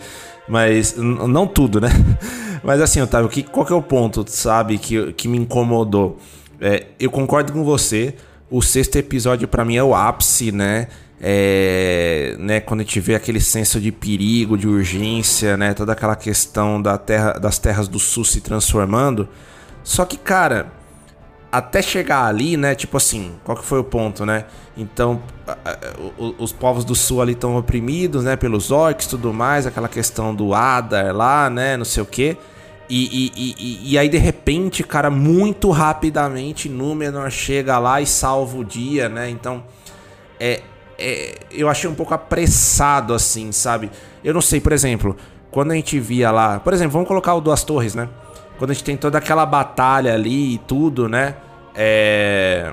Mas 0.48 0.94
não 0.96 1.44
tudo, 1.44 1.80
né? 1.80 1.88
Mas 2.62 2.80
assim, 2.80 3.00
Otávio, 3.00 3.28
que, 3.28 3.42
qual 3.42 3.66
que 3.66 3.72
é 3.72 3.76
o 3.76 3.82
ponto, 3.82 4.24
sabe, 4.28 4.78
que, 4.78 5.12
que 5.14 5.26
me 5.26 5.38
incomodou? 5.38 6.18
É, 6.60 6.86
eu 7.00 7.10
concordo 7.10 7.52
com 7.52 7.64
você. 7.64 8.14
O 8.48 8.62
sexto 8.62 8.94
episódio 8.94 9.48
para 9.48 9.64
mim 9.64 9.76
é 9.76 9.82
o 9.82 9.92
ápice, 9.92 10.52
né? 10.52 10.86
É, 11.20 12.36
né, 12.38 12.60
quando 12.60 12.80
a 12.80 12.82
gente 12.82 13.00
vê 13.00 13.14
aquele 13.14 13.40
senso 13.40 13.80
de 13.80 13.90
perigo, 13.90 14.56
de 14.56 14.68
urgência, 14.68 15.56
né, 15.56 15.72
toda 15.72 15.92
aquela 15.92 16.16
questão 16.16 16.80
da 16.80 16.98
terra, 16.98 17.32
das 17.32 17.58
terras 17.58 17.88
do 17.88 17.98
sul 17.98 18.24
se 18.24 18.40
transformando. 18.40 19.28
Só 19.82 20.04
que, 20.04 20.16
cara, 20.16 20.72
até 21.50 21.80
chegar 21.80 22.26
ali, 22.26 22.56
né, 22.56 22.74
tipo 22.74 22.96
assim, 22.96 23.32
qual 23.44 23.56
que 23.56 23.64
foi 23.64 23.78
o 23.78 23.84
ponto, 23.84 24.26
né? 24.26 24.44
Então, 24.76 25.22
os 26.38 26.52
povos 26.52 26.84
do 26.84 26.94
sul 26.94 27.22
ali 27.22 27.32
estão 27.32 27.56
oprimidos, 27.56 28.24
né, 28.24 28.36
pelos 28.36 28.70
orcs 28.70 29.06
tudo 29.06 29.32
mais, 29.32 29.66
aquela 29.66 29.88
questão 29.88 30.34
do 30.34 30.52
Adar 30.52 31.16
lá, 31.16 31.48
né, 31.48 31.76
não 31.76 31.84
sei 31.84 32.02
o 32.02 32.06
que. 32.06 32.36
E, 32.88 33.32
e, 33.34 33.54
e, 33.58 33.92
e, 33.92 33.98
aí, 33.98 34.08
de 34.08 34.18
repente, 34.18 34.84
cara, 34.84 35.10
muito 35.10 35.70
rapidamente, 35.70 36.68
Númenor 36.68 37.30
chega 37.30 37.78
lá 37.78 38.00
e 38.00 38.06
salva 38.06 38.58
o 38.58 38.64
dia, 38.64 39.08
né? 39.08 39.28
Então, 39.28 39.64
é, 40.38 40.60
é, 40.98 41.34
eu 41.50 41.68
achei 41.68 41.88
um 41.88 41.94
pouco 41.94 42.14
apressado, 42.14 43.14
assim, 43.14 43.52
sabe? 43.52 43.90
Eu 44.24 44.34
não 44.34 44.40
sei, 44.40 44.60
por 44.60 44.72
exemplo, 44.72 45.16
quando 45.50 45.72
a 45.72 45.74
gente 45.74 45.98
via 45.98 46.30
lá. 46.30 46.60
Por 46.60 46.72
exemplo, 46.72 46.92
vamos 46.92 47.08
colocar 47.08 47.34
o 47.34 47.40
Duas 47.40 47.64
Torres, 47.64 47.94
né? 47.94 48.08
Quando 48.58 48.70
a 48.70 48.74
gente 48.74 48.84
tem 48.84 48.96
toda 48.96 49.18
aquela 49.18 49.44
batalha 49.44 50.14
ali 50.14 50.54
e 50.54 50.58
tudo, 50.58 51.08
né? 51.08 51.36
É. 51.74 52.72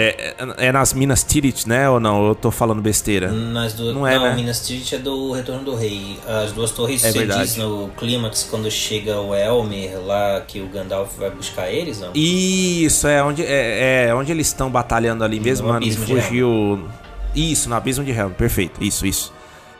É, 0.00 0.34
é, 0.38 0.66
é 0.68 0.72
nas 0.72 0.92
Minas 0.92 1.24
Tirith, 1.24 1.66
né? 1.66 1.90
Ou 1.90 1.98
não? 1.98 2.28
Eu 2.28 2.34
tô 2.36 2.52
falando 2.52 2.80
besteira. 2.80 3.32
Nas 3.32 3.72
do... 3.72 3.92
Não, 3.92 4.06
é, 4.06 4.14
não 4.14 4.26
né? 4.26 4.34
Minas 4.36 4.64
Tirith 4.64 4.92
é 4.94 4.98
do 4.98 5.32
Retorno 5.32 5.64
do 5.64 5.74
Rei. 5.74 6.20
As 6.24 6.52
duas 6.52 6.70
torres 6.70 7.02
é 7.04 7.10
você 7.10 7.18
verdade. 7.18 7.42
diz 7.42 7.56
no 7.56 7.88
clímax 7.96 8.46
quando 8.48 8.70
chega 8.70 9.20
o 9.20 9.34
Elmer 9.34 9.98
lá 10.06 10.40
que 10.46 10.60
o 10.60 10.68
Gandalf 10.68 11.16
vai 11.18 11.30
buscar 11.30 11.68
eles, 11.68 11.98
não? 11.98 12.12
Isso, 12.14 13.08
é 13.08 13.20
onde, 13.24 13.44
é, 13.44 14.06
é 14.06 14.14
onde 14.14 14.30
eles 14.30 14.46
estão 14.46 14.70
batalhando 14.70 15.24
ali 15.24 15.40
mesmo, 15.40 15.66
no 15.66 15.72
mano. 15.72 15.84
Me 15.84 15.92
fugiu. 15.92 16.88
Isso, 17.34 17.68
no 17.68 17.74
abismo 17.74 18.04
de 18.04 18.12
Helm, 18.12 18.30
perfeito. 18.30 18.82
Isso, 18.82 19.04
isso. 19.04 19.32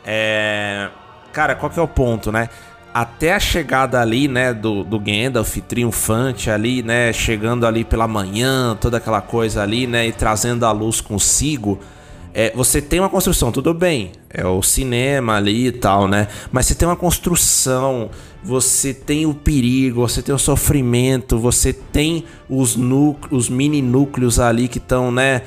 É. 0.05 0.89
Cara, 1.31 1.55
qual 1.55 1.69
que 1.69 1.79
é 1.79 1.81
o 1.81 1.87
ponto, 1.87 2.29
né? 2.29 2.49
Até 2.93 3.33
a 3.33 3.39
chegada 3.39 3.99
ali, 4.01 4.27
né, 4.27 4.53
do, 4.53 4.83
do 4.83 4.99
Gandalf 4.99 5.57
triunfante 5.67 6.49
ali, 6.49 6.81
né, 6.81 7.13
chegando 7.13 7.65
ali 7.65 7.83
pela 7.83 8.07
manhã, 8.07 8.75
toda 8.79 8.97
aquela 8.97 9.21
coisa 9.21 9.61
ali, 9.61 9.85
né, 9.85 10.07
e 10.07 10.11
trazendo 10.11 10.65
a 10.65 10.71
luz 10.71 10.99
consigo, 10.99 11.79
é, 12.33 12.51
você 12.55 12.81
tem 12.81 12.99
uma 12.99 13.09
construção, 13.09 13.51
tudo 13.51 13.73
bem, 13.73 14.11
é 14.29 14.45
o 14.45 14.61
cinema 14.61 15.35
ali 15.35 15.67
e 15.67 15.71
tal, 15.71 16.07
né, 16.07 16.27
mas 16.51 16.65
você 16.65 16.75
tem 16.75 16.87
uma 16.87 16.95
construção, 16.95 18.09
você 18.43 18.93
tem 18.93 19.25
o 19.25 19.33
perigo, 19.33 20.01
você 20.01 20.21
tem 20.21 20.33
o 20.33 20.39
sofrimento, 20.39 21.37
você 21.37 21.73
tem 21.73 22.23
os 22.49 22.75
núcleos, 22.75 23.45
os 23.45 23.49
mini 23.49 23.81
núcleos 23.81 24.39
ali 24.39 24.67
que 24.67 24.77
estão, 24.77 25.11
né, 25.11 25.41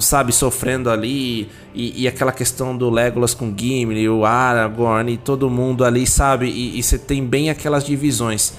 sabe, 0.00 0.32
sofrendo 0.32 0.90
ali, 0.90 1.48
e, 1.74 2.02
e, 2.02 2.08
aquela 2.08 2.32
questão 2.32 2.76
do 2.76 2.90
Legolas 2.90 3.34
com 3.34 3.54
Gimli, 3.56 4.08
o 4.08 4.24
Aragorn 4.24 5.12
e 5.12 5.16
todo 5.16 5.48
mundo 5.48 5.84
ali, 5.84 6.06
sabe? 6.06 6.48
E 6.48 6.82
você 6.82 6.98
tem 6.98 7.24
bem 7.24 7.50
aquelas 7.50 7.84
divisões. 7.84 8.54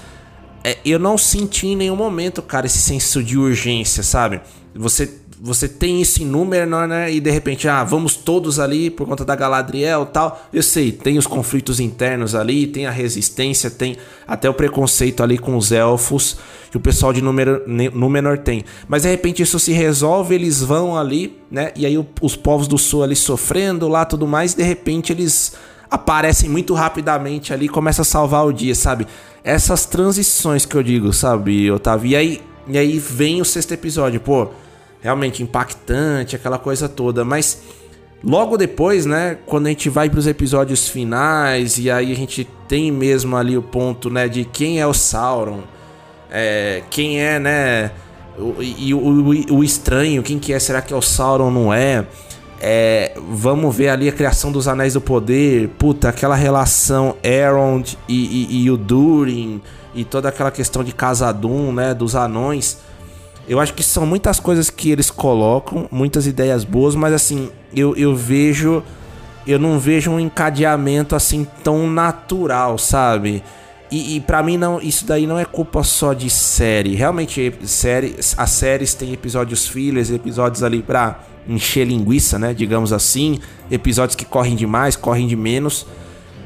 É, 0.64 0.78
eu 0.84 0.98
não 0.98 1.16
senti 1.18 1.68
em 1.68 1.76
nenhum 1.76 1.96
momento, 1.96 2.42
cara, 2.42 2.66
esse 2.66 2.78
senso 2.78 3.22
de 3.22 3.38
urgência, 3.38 4.02
sabe? 4.02 4.40
Você 4.74 5.06
você 5.40 5.68
tem 5.68 6.00
isso 6.00 6.22
em 6.22 6.26
número, 6.26 6.66
né? 6.86 7.12
E 7.12 7.20
de 7.20 7.30
repente, 7.30 7.68
ah, 7.68 7.84
vamos 7.84 8.16
todos 8.16 8.58
ali 8.58 8.88
por 8.88 9.06
conta 9.06 9.24
da 9.24 9.36
Galadriel 9.36 10.06
tal. 10.06 10.40
Eu 10.52 10.62
sei, 10.62 10.90
tem 10.90 11.18
os 11.18 11.26
conflitos 11.26 11.78
internos 11.78 12.34
ali, 12.34 12.66
tem 12.66 12.86
a 12.86 12.90
resistência, 12.90 13.70
tem 13.70 13.96
até 14.26 14.48
o 14.48 14.54
preconceito 14.54 15.22
ali 15.22 15.36
com 15.36 15.56
os 15.56 15.72
elfos 15.72 16.38
que 16.70 16.76
o 16.76 16.80
pessoal 16.80 17.12
de 17.12 17.20
Númenor 17.22 18.38
tem. 18.38 18.64
Mas 18.88 19.02
de 19.02 19.10
repente 19.10 19.42
isso 19.42 19.58
se 19.58 19.72
resolve, 19.72 20.34
eles 20.34 20.62
vão 20.62 20.96
ali, 20.96 21.38
né? 21.50 21.70
E 21.76 21.84
aí 21.84 21.96
os 22.20 22.34
povos 22.34 22.66
do 22.66 22.78
sul 22.78 23.02
ali 23.02 23.14
sofrendo 23.14 23.88
lá 23.88 24.04
tudo 24.04 24.26
mais, 24.26 24.54
de 24.54 24.62
repente 24.62 25.12
eles 25.12 25.54
aparecem 25.90 26.48
muito 26.48 26.72
rapidamente 26.72 27.52
ali 27.52 27.66
e 27.66 27.68
começam 27.68 28.02
a 28.02 28.06
salvar 28.06 28.46
o 28.46 28.52
dia, 28.52 28.74
sabe? 28.74 29.06
Essas 29.44 29.84
transições 29.84 30.64
que 30.64 30.74
eu 30.74 30.82
digo, 30.82 31.12
sabe, 31.12 31.70
Otávio? 31.70 32.10
E 32.10 32.16
aí, 32.16 32.40
e 32.66 32.78
aí 32.78 32.98
vem 32.98 33.40
o 33.40 33.44
sexto 33.44 33.72
episódio, 33.72 34.18
pô 34.18 34.48
realmente 35.06 35.40
impactante, 35.40 36.34
aquela 36.34 36.58
coisa 36.58 36.88
toda, 36.88 37.24
mas 37.24 37.62
logo 38.24 38.56
depois, 38.56 39.06
né, 39.06 39.38
quando 39.46 39.66
a 39.66 39.68
gente 39.68 39.88
vai 39.88 40.10
para 40.10 40.18
os 40.18 40.26
episódios 40.26 40.88
finais 40.88 41.78
e 41.78 41.88
aí 41.88 42.10
a 42.10 42.16
gente 42.16 42.44
tem 42.66 42.90
mesmo 42.90 43.36
ali 43.36 43.56
o 43.56 43.62
ponto, 43.62 44.10
né, 44.10 44.26
de 44.26 44.44
quem 44.44 44.80
é 44.80 44.86
o 44.86 44.92
Sauron, 44.92 45.60
é, 46.28 46.82
quem 46.90 47.22
é, 47.22 47.38
né, 47.38 47.92
o, 48.36 48.60
e 48.60 48.92
o, 48.92 48.98
o, 48.98 49.58
o, 49.58 49.62
estranho, 49.62 50.24
quem 50.24 50.40
que 50.40 50.52
é, 50.52 50.58
será 50.58 50.82
que 50.82 50.92
é 50.92 50.96
o 50.96 51.00
Sauron, 51.00 51.52
não 51.52 51.72
é? 51.72 52.04
é? 52.60 53.12
Vamos 53.30 53.76
ver 53.76 53.90
ali 53.90 54.08
a 54.08 54.12
criação 54.12 54.50
dos 54.50 54.66
Anéis 54.66 54.94
do 54.94 55.00
Poder, 55.00 55.68
puta, 55.78 56.08
aquela 56.08 56.34
relação 56.34 57.14
Elrond 57.22 57.96
e, 58.08 58.48
e, 58.50 58.64
e 58.64 58.70
o 58.72 58.76
Durin 58.76 59.62
e 59.94 60.04
toda 60.04 60.28
aquela 60.30 60.50
questão 60.50 60.82
de 60.82 60.90
Casadum, 60.90 61.72
né, 61.72 61.94
dos 61.94 62.16
anões. 62.16 62.84
Eu 63.48 63.60
acho 63.60 63.74
que 63.74 63.82
são 63.82 64.04
muitas 64.04 64.40
coisas 64.40 64.70
que 64.70 64.90
eles 64.90 65.10
colocam, 65.10 65.88
muitas 65.90 66.26
ideias 66.26 66.64
boas, 66.64 66.94
mas 66.94 67.12
assim, 67.12 67.50
eu, 67.74 67.94
eu 67.96 68.14
vejo. 68.14 68.82
Eu 69.46 69.60
não 69.60 69.78
vejo 69.78 70.10
um 70.10 70.18
encadeamento 70.18 71.14
assim 71.14 71.46
tão 71.62 71.88
natural, 71.88 72.76
sabe? 72.78 73.44
E, 73.92 74.16
e 74.16 74.20
para 74.20 74.42
mim 74.42 74.56
não, 74.56 74.80
isso 74.80 75.06
daí 75.06 75.24
não 75.24 75.38
é 75.38 75.44
culpa 75.44 75.84
só 75.84 76.12
de 76.12 76.28
série. 76.28 76.96
Realmente, 76.96 77.54
série, 77.62 78.16
as 78.36 78.50
séries 78.50 78.92
têm 78.94 79.12
episódios 79.12 79.68
fillers, 79.68 80.10
episódios 80.10 80.64
ali 80.64 80.82
pra 80.82 81.20
encher 81.48 81.86
linguiça, 81.86 82.40
né? 82.40 82.52
Digamos 82.52 82.92
assim. 82.92 83.38
Episódios 83.70 84.16
que 84.16 84.24
correm 84.24 84.56
demais, 84.56 84.96
correm 84.96 85.28
de 85.28 85.36
menos 85.36 85.86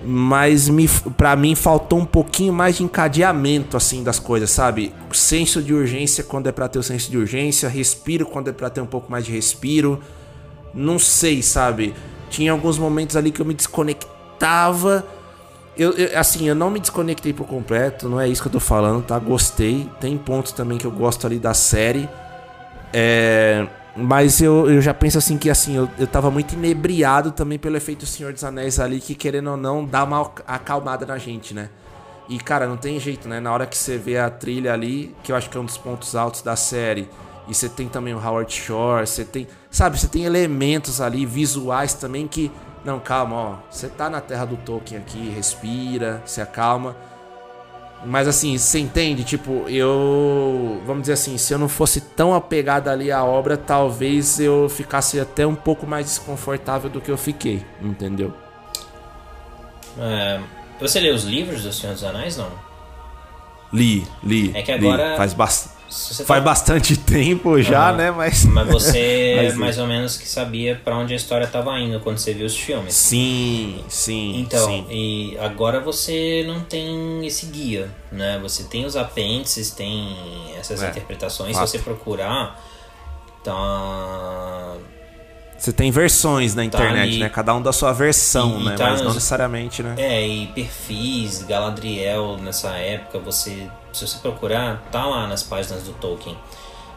mas 0.02 0.68
me, 0.68 0.88
para 1.16 1.36
mim 1.36 1.54
faltou 1.54 1.98
um 1.98 2.04
pouquinho 2.04 2.52
mais 2.52 2.76
de 2.76 2.84
encadeamento 2.84 3.76
assim 3.76 4.02
das 4.02 4.18
coisas, 4.18 4.50
sabe? 4.50 4.94
Senso 5.12 5.62
de 5.62 5.74
urgência 5.74 6.24
quando 6.24 6.46
é 6.46 6.52
para 6.52 6.68
ter 6.68 6.78
o 6.78 6.82
senso 6.82 7.10
de 7.10 7.18
urgência, 7.18 7.68
respiro 7.68 8.24
quando 8.26 8.48
é 8.48 8.52
para 8.52 8.70
ter 8.70 8.80
um 8.80 8.86
pouco 8.86 9.10
mais 9.10 9.24
de 9.24 9.32
respiro. 9.32 10.00
Não 10.72 10.98
sei, 10.98 11.42
sabe? 11.42 11.94
Tinha 12.30 12.52
alguns 12.52 12.78
momentos 12.78 13.16
ali 13.16 13.30
que 13.30 13.40
eu 13.40 13.46
me 13.46 13.54
desconectava. 13.54 15.04
Eu, 15.76 15.92
eu, 15.92 16.18
assim, 16.18 16.48
eu 16.48 16.54
não 16.54 16.70
me 16.70 16.80
desconectei 16.80 17.32
por 17.32 17.46
completo, 17.46 18.08
não 18.08 18.20
é 18.20 18.28
isso 18.28 18.40
que 18.40 18.48
eu 18.48 18.52
tô 18.52 18.60
falando, 18.60 19.02
tá? 19.04 19.18
Gostei. 19.18 19.88
Tem 20.00 20.16
pontos 20.16 20.52
também 20.52 20.78
que 20.78 20.86
eu 20.86 20.90
gosto 20.90 21.26
ali 21.26 21.38
da 21.38 21.52
série. 21.52 22.08
É, 22.92 23.66
mas 23.96 24.40
eu, 24.40 24.70
eu 24.70 24.80
já 24.80 24.94
penso 24.94 25.18
assim 25.18 25.36
que 25.36 25.50
assim, 25.50 25.76
eu, 25.76 25.88
eu 25.98 26.06
tava 26.06 26.30
muito 26.30 26.54
inebriado 26.54 27.32
também 27.32 27.58
pelo 27.58 27.76
efeito 27.76 28.06
Senhor 28.06 28.32
dos 28.32 28.44
Anéis 28.44 28.78
ali, 28.78 29.00
que 29.00 29.14
querendo 29.14 29.50
ou 29.50 29.56
não, 29.56 29.84
dá 29.84 30.04
uma 30.04 30.30
acalmada 30.46 31.04
na 31.04 31.18
gente, 31.18 31.52
né? 31.52 31.68
E 32.28 32.38
cara, 32.38 32.66
não 32.66 32.76
tem 32.76 33.00
jeito, 33.00 33.28
né? 33.28 33.40
Na 33.40 33.52
hora 33.52 33.66
que 33.66 33.76
você 33.76 33.98
vê 33.98 34.16
a 34.18 34.30
trilha 34.30 34.72
ali, 34.72 35.14
que 35.22 35.32
eu 35.32 35.36
acho 35.36 35.50
que 35.50 35.56
é 35.56 35.60
um 35.60 35.64
dos 35.64 35.76
pontos 35.76 36.14
altos 36.14 36.42
da 36.42 36.54
série, 36.54 37.08
e 37.48 37.54
você 37.54 37.68
tem 37.68 37.88
também 37.88 38.14
o 38.14 38.24
Howard 38.24 38.52
Shore, 38.52 39.04
você 39.04 39.24
tem. 39.24 39.48
Sabe, 39.68 39.98
você 39.98 40.06
tem 40.06 40.24
elementos 40.24 41.00
ali, 41.00 41.26
visuais 41.26 41.94
também 41.94 42.28
que. 42.28 42.50
Não, 42.84 43.00
calma, 43.00 43.36
ó. 43.36 43.56
Você 43.68 43.88
tá 43.88 44.08
na 44.08 44.20
terra 44.20 44.44
do 44.44 44.56
Tolkien 44.56 45.00
aqui, 45.00 45.28
respira, 45.30 46.22
se 46.24 46.40
acalma. 46.40 46.94
Mas 48.04 48.26
assim, 48.26 48.56
você 48.56 48.78
entende? 48.78 49.24
Tipo, 49.24 49.68
eu. 49.68 50.80
Vamos 50.86 51.02
dizer 51.02 51.14
assim, 51.14 51.36
se 51.36 51.52
eu 51.52 51.58
não 51.58 51.68
fosse 51.68 52.00
tão 52.00 52.34
apegado 52.34 52.88
ali 52.88 53.12
à 53.12 53.24
obra, 53.24 53.56
talvez 53.56 54.40
eu 54.40 54.68
ficasse 54.68 55.20
até 55.20 55.46
um 55.46 55.54
pouco 55.54 55.86
mais 55.86 56.06
desconfortável 56.06 56.88
do 56.88 57.00
que 57.00 57.10
eu 57.10 57.18
fiquei, 57.18 57.64
entendeu? 57.80 58.32
É, 59.98 60.40
você 60.80 60.98
lê 61.00 61.10
os 61.10 61.24
livros 61.24 61.62
do 61.62 61.72
Senhor 61.72 61.92
dos 61.92 62.04
Anéis, 62.04 62.36
não? 62.36 62.50
Li, 63.72 64.06
li. 64.22 64.50
É 64.56 64.62
que 64.62 64.72
agora. 64.72 65.12
Li. 65.12 65.16
Faz 65.16 65.34
bastante 65.34 65.79
Faz 65.90 66.26
tá... 66.26 66.40
bastante 66.40 66.96
tempo 66.98 67.60
já, 67.60 67.90
uhum. 67.90 67.96
né? 67.96 68.10
Mas, 68.12 68.44
mas 68.44 68.68
você 68.68 69.40
mas, 69.42 69.56
mais 69.56 69.78
ou 69.78 69.86
menos 69.86 70.16
que 70.16 70.28
sabia 70.28 70.80
para 70.82 70.96
onde 70.96 71.12
a 71.12 71.16
história 71.16 71.44
estava 71.44 71.78
indo 71.80 71.98
quando 72.00 72.18
você 72.18 72.32
viu 72.32 72.46
os 72.46 72.56
filmes. 72.56 72.94
Sim, 72.94 73.84
sim. 73.88 74.38
Então, 74.38 74.64
sim. 74.66 74.86
e 74.88 75.38
agora 75.38 75.80
você 75.80 76.44
não 76.46 76.60
tem 76.60 77.26
esse 77.26 77.46
guia, 77.46 77.90
né? 78.12 78.38
Você 78.40 78.64
tem 78.64 78.86
os 78.86 78.96
apêndices, 78.96 79.72
tem 79.72 80.54
essas 80.56 80.80
é, 80.82 80.90
interpretações. 80.90 81.56
Fato. 81.56 81.66
Se 81.66 81.78
você 81.78 81.82
procurar, 81.82 82.62
tá. 83.42 84.76
Você 85.58 85.72
tem 85.72 85.90
versões 85.90 86.54
na 86.54 86.62
tá 86.62 86.66
internet, 86.66 87.18
tá 87.18 87.24
né? 87.24 87.28
Cada 87.28 87.54
um 87.54 87.60
da 87.60 87.72
sua 87.72 87.92
versão, 87.92 88.60
e, 88.60 88.64
né? 88.64 88.76
Tá 88.76 88.90
Mas 88.90 89.02
não 89.02 89.12
necessariamente, 89.12 89.82
né? 89.82 89.94
É, 89.98 90.26
e 90.26 90.46
perfis, 90.46 91.42
Galadriel 91.42 92.38
nessa 92.38 92.70
época, 92.76 93.18
você 93.18 93.68
se 93.92 94.06
você 94.06 94.18
procurar, 94.18 94.82
tá 94.90 95.04
lá 95.06 95.26
nas 95.26 95.42
páginas 95.42 95.84
do 95.84 95.92
Tolkien. 95.94 96.36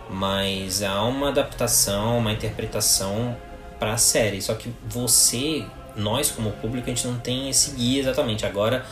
Mas 0.09 0.83
há 0.83 1.03
uma 1.03 1.29
adaptação, 1.29 2.17
uma 2.17 2.31
interpretação 2.31 3.35
para 3.79 3.93
a 3.93 3.97
série. 3.97 4.41
Só 4.41 4.53
que 4.53 4.73
você, 4.87 5.65
nós 5.95 6.31
como 6.31 6.51
público, 6.51 6.89
a 6.89 6.93
gente 6.93 7.07
não 7.07 7.17
tem 7.19 7.49
esse 7.49 7.71
guia 7.71 8.01
exatamente. 8.01 8.45
Agora 8.45 8.85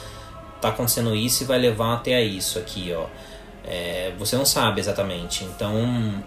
tá 0.59 0.69
acontecendo 0.69 1.15
isso 1.15 1.43
e 1.43 1.45
vai 1.45 1.59
levar 1.59 1.95
até 1.95 2.21
isso 2.21 2.59
aqui, 2.59 2.93
ó. 2.95 3.05
É, 3.65 4.13
você 4.17 4.35
não 4.35 4.45
sabe 4.45 4.79
exatamente. 4.79 5.43
Então 5.43 6.23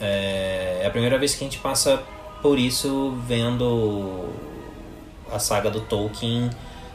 é, 0.00 0.80
é 0.82 0.86
a 0.86 0.90
primeira 0.90 1.18
vez 1.18 1.34
que 1.34 1.44
a 1.44 1.46
gente 1.46 1.58
passa 1.58 2.02
por 2.40 2.58
isso 2.58 3.16
vendo 3.26 4.28
a 5.30 5.38
saga 5.38 5.70
do 5.70 5.80
Tolkien, 5.80 6.50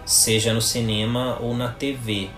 seja 0.05 0.53
no 0.53 0.61
cinema 0.61 1.37
ou 1.41 1.55
na 1.55 1.69
TV. 1.69 2.29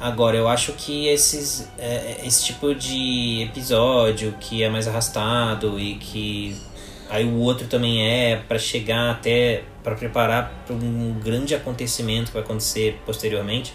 Agora, 0.00 0.36
eu 0.36 0.46
acho 0.46 0.72
que 0.74 1.08
esses, 1.08 1.68
é, 1.76 2.20
esse 2.24 2.44
tipo 2.44 2.72
de 2.72 3.42
episódio 3.42 4.34
que 4.38 4.62
é 4.62 4.70
mais 4.70 4.86
arrastado 4.86 5.78
e 5.78 5.96
que 5.96 6.56
aí 7.10 7.24
o 7.24 7.38
outro 7.38 7.66
também 7.66 8.06
é 8.06 8.36
para 8.36 8.58
chegar 8.58 9.10
até 9.10 9.64
para 9.82 9.96
preparar 9.96 10.62
para 10.66 10.76
um 10.76 11.18
grande 11.22 11.54
acontecimento 11.54 12.26
que 12.26 12.34
vai 12.34 12.42
acontecer 12.42 13.00
posteriormente, 13.04 13.74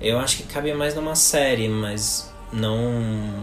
eu 0.00 0.18
acho 0.18 0.36
que 0.38 0.42
cabe 0.42 0.74
mais 0.74 0.94
numa 0.94 1.14
série, 1.14 1.68
mas 1.68 2.30
não 2.52 3.42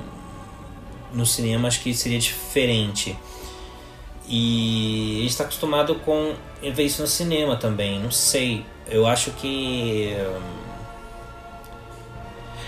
no 1.11 1.25
cinema 1.25 1.67
acho 1.67 1.81
que 1.81 1.93
seria 1.93 2.19
diferente. 2.19 3.17
E 4.27 5.15
a 5.17 5.21
gente 5.21 5.31
está 5.31 5.43
acostumado 5.43 5.95
com 5.95 6.35
ver 6.61 6.83
isso 6.83 7.01
no 7.01 7.07
cinema 7.07 7.55
também, 7.55 7.99
não 7.99 8.11
sei. 8.11 8.63
Eu 8.87 9.07
acho 9.07 9.31
que 9.31 10.13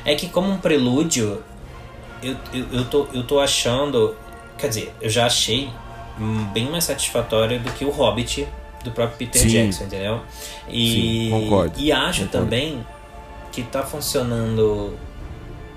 é 0.06 0.16
que 0.16 0.30
como 0.30 0.52
um 0.52 0.58
prelúdio, 0.58 1.44
eu, 2.22 2.36
eu, 2.54 2.66
eu, 2.72 2.86
tô, 2.86 3.08
eu 3.14 3.24
tô 3.24 3.40
achando. 3.40 4.16
Quer 4.58 4.68
dizer, 4.68 4.94
eu 5.02 5.10
já 5.10 5.26
achei 5.26 5.70
bem 6.54 6.70
mais 6.70 6.84
satisfatório 6.84 7.60
do 7.60 7.72
que 7.72 7.84
o 7.84 7.90
Hobbit 7.90 8.48
do 8.84 8.92
próprio 8.92 9.18
Peter 9.18 9.42
Sim. 9.42 9.48
Jackson, 9.48 9.84
entendeu? 9.86 10.22
E, 10.70 10.92
Sim, 10.92 11.30
concordo. 11.30 11.80
E 11.80 11.92
acho 11.92 12.26
concordo. 12.26 12.46
também 12.46 12.86
que 13.52 13.64
tá 13.64 13.84
funcionando 13.84 14.98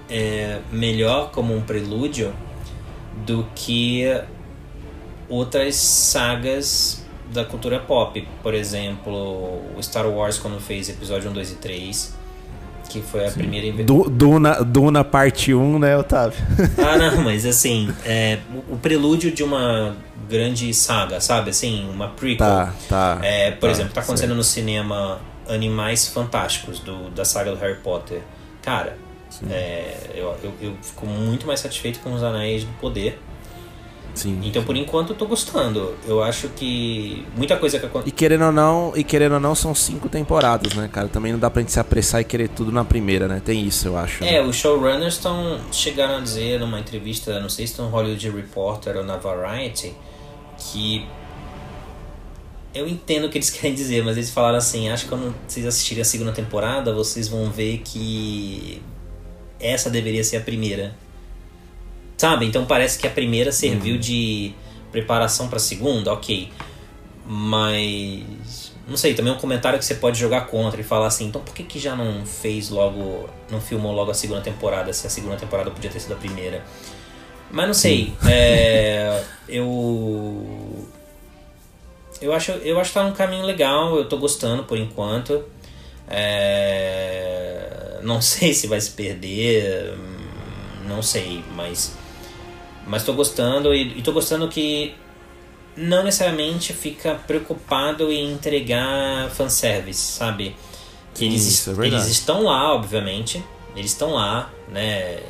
é, 0.08 0.60
melhor 0.70 1.30
como 1.30 1.54
um 1.54 1.62
prelúdio 1.62 2.34
do 3.26 3.46
que 3.54 4.04
outras 5.28 5.76
sagas 5.76 7.04
da 7.32 7.44
cultura 7.44 7.78
pop. 7.80 8.26
Por 8.42 8.54
exemplo, 8.54 9.60
o 9.76 9.82
Star 9.82 10.06
Wars 10.06 10.38
quando 10.38 10.60
fez 10.60 10.88
episódio 10.88 11.30
1, 11.30 11.32
2 11.32 11.52
e 11.52 11.54
3 11.56 12.23
que 12.94 13.02
foi 13.02 13.24
a 13.24 13.30
Sim. 13.30 13.40
primeira 13.40 13.66
invenção. 13.66 14.08
Duna, 14.08 14.62
Duna 14.62 15.02
parte 15.02 15.52
1, 15.52 15.78
né, 15.78 15.96
Otávio? 15.96 16.38
ah, 16.78 16.96
não, 16.96 17.22
mas 17.24 17.44
assim, 17.44 17.92
é, 18.04 18.38
o, 18.70 18.76
prelúdio 18.76 19.32
de 19.32 19.42
uma 19.42 19.96
grande 20.28 20.72
saga, 20.72 21.20
sabe? 21.20 21.50
Assim, 21.50 21.88
uma 21.92 22.08
prequel. 22.08 22.46
Tá, 22.46 22.74
tá. 22.88 23.18
É, 23.22 23.50
por 23.50 23.66
tá, 23.66 23.70
exemplo, 23.70 23.92
tá 23.92 24.00
acontecendo 24.00 24.28
certo. 24.28 24.36
no 24.36 24.44
cinema 24.44 25.20
Animais 25.48 26.06
Fantásticos, 26.08 26.78
do, 26.78 27.10
da 27.10 27.24
saga 27.24 27.50
do 27.50 27.58
Harry 27.58 27.78
Potter. 27.78 28.22
Cara, 28.62 28.96
é, 29.50 29.96
eu, 30.14 30.36
eu, 30.42 30.52
eu 30.60 30.76
fico 30.80 31.04
muito 31.06 31.46
mais 31.46 31.60
satisfeito 31.60 31.98
com 31.98 32.12
os 32.12 32.22
Anéis 32.22 32.64
do 32.64 32.72
Poder. 32.74 33.18
Sim. 34.14 34.40
Então, 34.44 34.62
por 34.62 34.76
enquanto, 34.76 35.10
eu 35.10 35.16
tô 35.16 35.26
gostando. 35.26 35.94
Eu 36.06 36.22
acho 36.22 36.48
que 36.50 37.26
muita 37.36 37.56
coisa 37.56 37.78
que 37.78 37.86
acontece. 37.86 38.08
E 38.08 38.12
querendo 38.12 38.44
ou 38.44 38.52
não, 38.52 38.92
e 38.94 39.02
querendo 39.02 39.34
ou 39.34 39.40
não, 39.40 39.54
são 39.54 39.74
cinco 39.74 40.08
temporadas, 40.08 40.74
né, 40.74 40.88
cara? 40.90 41.08
Também 41.08 41.32
não 41.32 41.38
dá 41.38 41.50
pra 41.50 41.60
gente 41.60 41.72
se 41.72 41.80
apressar 41.80 42.20
e 42.20 42.24
querer 42.24 42.48
tudo 42.48 42.70
na 42.70 42.84
primeira, 42.84 43.26
né? 43.26 43.42
Tem 43.44 43.66
isso, 43.66 43.88
eu 43.88 43.96
acho. 43.96 44.22
É, 44.22 44.32
né? 44.32 44.40
os 44.42 44.56
showrunners 44.56 45.14
estão 45.14 45.60
chegaram 45.72 46.18
a 46.18 46.20
dizer 46.20 46.60
numa 46.60 46.78
entrevista, 46.78 47.40
não 47.40 47.48
sei 47.48 47.66
se 47.66 47.80
no 47.80 47.88
Hollywood 47.88 48.30
Reporter 48.30 48.96
ou 48.96 49.04
na 49.04 49.16
Variety, 49.16 49.92
que 50.56 51.04
eu 52.74 52.88
entendo 52.88 53.26
o 53.26 53.30
que 53.30 53.38
eles 53.38 53.50
querem 53.50 53.74
dizer, 53.74 54.04
mas 54.04 54.16
eles 54.16 54.30
falaram 54.30 54.58
assim, 54.58 54.88
acho 54.88 55.04
que 55.04 55.10
quando 55.10 55.34
vocês 55.46 55.66
assistirem 55.66 56.02
a 56.02 56.04
segunda 56.04 56.32
temporada, 56.32 56.92
vocês 56.92 57.28
vão 57.28 57.50
ver 57.50 57.78
que 57.84 58.82
essa 59.60 59.90
deveria 59.90 60.22
ser 60.22 60.36
a 60.36 60.40
primeira. 60.40 60.94
Sabe? 62.16 62.46
Então 62.46 62.64
parece 62.64 62.98
que 62.98 63.06
a 63.06 63.10
primeira 63.10 63.50
serviu 63.50 63.98
de 63.98 64.54
preparação 64.92 65.48
pra 65.48 65.58
segunda, 65.58 66.12
ok. 66.12 66.50
Mas. 67.26 68.72
Não 68.86 68.98
sei, 68.98 69.14
também 69.14 69.32
é 69.32 69.36
um 69.36 69.38
comentário 69.40 69.78
que 69.78 69.84
você 69.84 69.94
pode 69.94 70.18
jogar 70.18 70.42
contra 70.42 70.78
e 70.78 70.84
falar 70.84 71.06
assim, 71.06 71.26
então 71.26 71.40
por 71.40 71.54
que, 71.54 71.62
que 71.62 71.78
já 71.78 71.96
não 71.96 72.24
fez 72.26 72.68
logo. 72.68 73.28
não 73.50 73.60
filmou 73.60 73.92
logo 73.92 74.10
a 74.10 74.14
segunda 74.14 74.42
temporada, 74.42 74.92
se 74.92 75.06
a 75.06 75.10
segunda 75.10 75.36
temporada 75.36 75.70
podia 75.70 75.90
ter 75.90 76.00
sido 76.00 76.12
a 76.12 76.16
primeira? 76.16 76.62
Mas 77.50 77.66
não 77.66 77.74
sei. 77.74 78.12
É, 78.26 79.22
eu. 79.48 80.86
Eu 82.20 82.32
acho, 82.32 82.52
eu 82.52 82.78
acho 82.78 82.90
que 82.90 82.94
tá 82.94 83.02
num 83.04 83.12
caminho 83.12 83.44
legal, 83.44 83.96
eu 83.96 84.08
tô 84.08 84.16
gostando 84.18 84.64
por 84.64 84.78
enquanto. 84.78 85.44
É, 86.08 87.98
não 88.02 88.20
sei 88.22 88.52
se 88.52 88.66
vai 88.66 88.80
se 88.80 88.90
perder, 88.90 89.94
hum, 89.94 90.86
não 90.88 91.02
sei, 91.02 91.42
mas. 91.54 91.96
Mas 92.86 93.02
tô 93.04 93.12
gostando 93.12 93.74
e, 93.74 93.98
e 93.98 94.02
tô 94.02 94.12
gostando 94.12 94.48
que 94.48 94.94
não 95.76 96.04
necessariamente 96.04 96.72
fica 96.72 97.14
preocupado 97.26 98.12
em 98.12 98.32
entregar 98.32 99.30
fanservice, 99.30 100.00
sabe? 100.00 100.54
Sim, 101.14 101.26
eles, 101.26 101.46
isso 101.46 101.82
é 101.82 101.86
eles 101.86 102.06
estão 102.06 102.44
lá, 102.44 102.74
obviamente. 102.74 103.42
Eles 103.74 103.90
estão 103.90 104.12
lá, 104.14 104.50
né? 104.68 105.20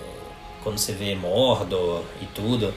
Quando 0.62 0.78
você 0.78 0.92
vê 0.92 1.14
Mordor 1.14 2.02
e 2.20 2.26
tudo. 2.26 2.72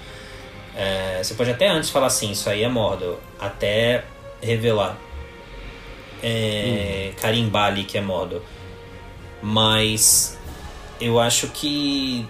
é, 0.75 1.21
você 1.23 1.33
pode 1.33 1.49
até 1.51 1.67
antes 1.67 1.89
falar 1.89 2.07
assim, 2.07 2.31
isso 2.31 2.49
aí 2.49 2.63
é 2.63 2.69
Mordor. 2.69 3.17
Até 3.39 4.05
revelar. 4.41 4.97
É, 6.21 7.13
carimbar 7.19 7.67
ali 7.67 7.83
que 7.83 7.97
é 7.97 8.01
Mordor. 8.01 8.41
Mas 9.41 10.37
eu 10.99 11.19
acho 11.19 11.47
que 11.49 12.27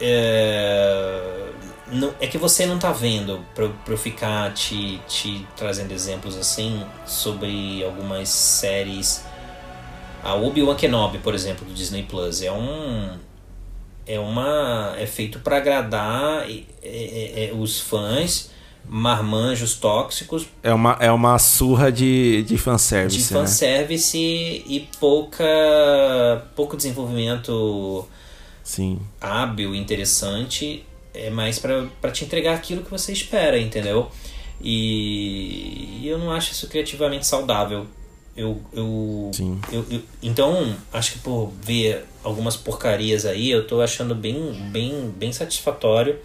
é, 0.00 1.50
não- 1.92 2.12
é 2.20 2.26
que 2.26 2.38
você 2.38 2.66
não 2.66 2.78
tá 2.78 2.92
vendo 2.92 3.40
pra, 3.54 3.64
eu- 3.64 3.74
pra 3.84 3.94
eu 3.94 3.98
ficar 3.98 4.52
te, 4.54 5.00
te 5.08 5.46
trazendo 5.56 5.92
exemplos 5.92 6.36
assim 6.36 6.82
sobre 7.06 7.84
algumas 7.84 8.28
séries. 8.28 9.24
A 10.22 10.34
Obi-Wan 10.34 10.76
Kenobi, 10.76 11.18
por 11.18 11.34
exemplo, 11.34 11.64
do 11.64 11.72
Disney 11.72 12.02
Plus, 12.02 12.42
é 12.42 12.52
um. 12.52 13.16
É 14.06 14.18
uma. 14.18 14.94
É 14.98 15.06
feito 15.06 15.38
pra 15.38 15.56
agradar 15.58 16.48
é, 16.50 16.62
é, 16.82 17.50
é, 17.50 17.52
os 17.54 17.80
fãs, 17.80 18.50
marmanjos 18.86 19.74
tóxicos, 19.74 20.46
É 20.62 20.74
uma, 20.74 20.96
é 21.00 21.10
uma 21.12 21.38
surra 21.38 21.90
de, 21.92 22.42
de 22.42 22.48
de 22.54 22.58
fanservice, 22.58 23.32
né? 23.32 23.40
fanservice 23.40 24.18
e 24.18 24.88
pouca. 24.98 25.46
pouco 26.56 26.76
desenvolvimento 26.76 28.06
Sim. 28.62 29.00
hábil, 29.20 29.74
interessante, 29.74 30.84
é 31.14 31.30
mais 31.30 31.58
pra 31.58 31.86
pra 32.00 32.10
te 32.10 32.24
entregar 32.24 32.54
aquilo 32.54 32.82
que 32.82 32.90
você 32.90 33.12
espera, 33.12 33.58
entendeu? 33.58 34.10
E, 34.62 35.98
e 36.02 36.08
eu 36.08 36.18
não 36.18 36.30
acho 36.30 36.52
isso 36.52 36.68
criativamente 36.68 37.26
saudável. 37.26 37.86
Eu, 38.36 38.60
eu, 38.72 39.30
eu, 39.72 39.84
eu- 39.90 40.02
então, 40.22 40.74
acho 40.92 41.12
que 41.14 41.18
por 41.20 41.50
ver 41.62 42.04
algumas 42.22 42.56
porcarias 42.56 43.26
aí, 43.26 43.50
eu 43.50 43.66
tô 43.66 43.80
achando 43.80 44.14
bem, 44.14 44.52
bem, 44.70 45.10
bem 45.16 45.32
satisfatório. 45.32 46.18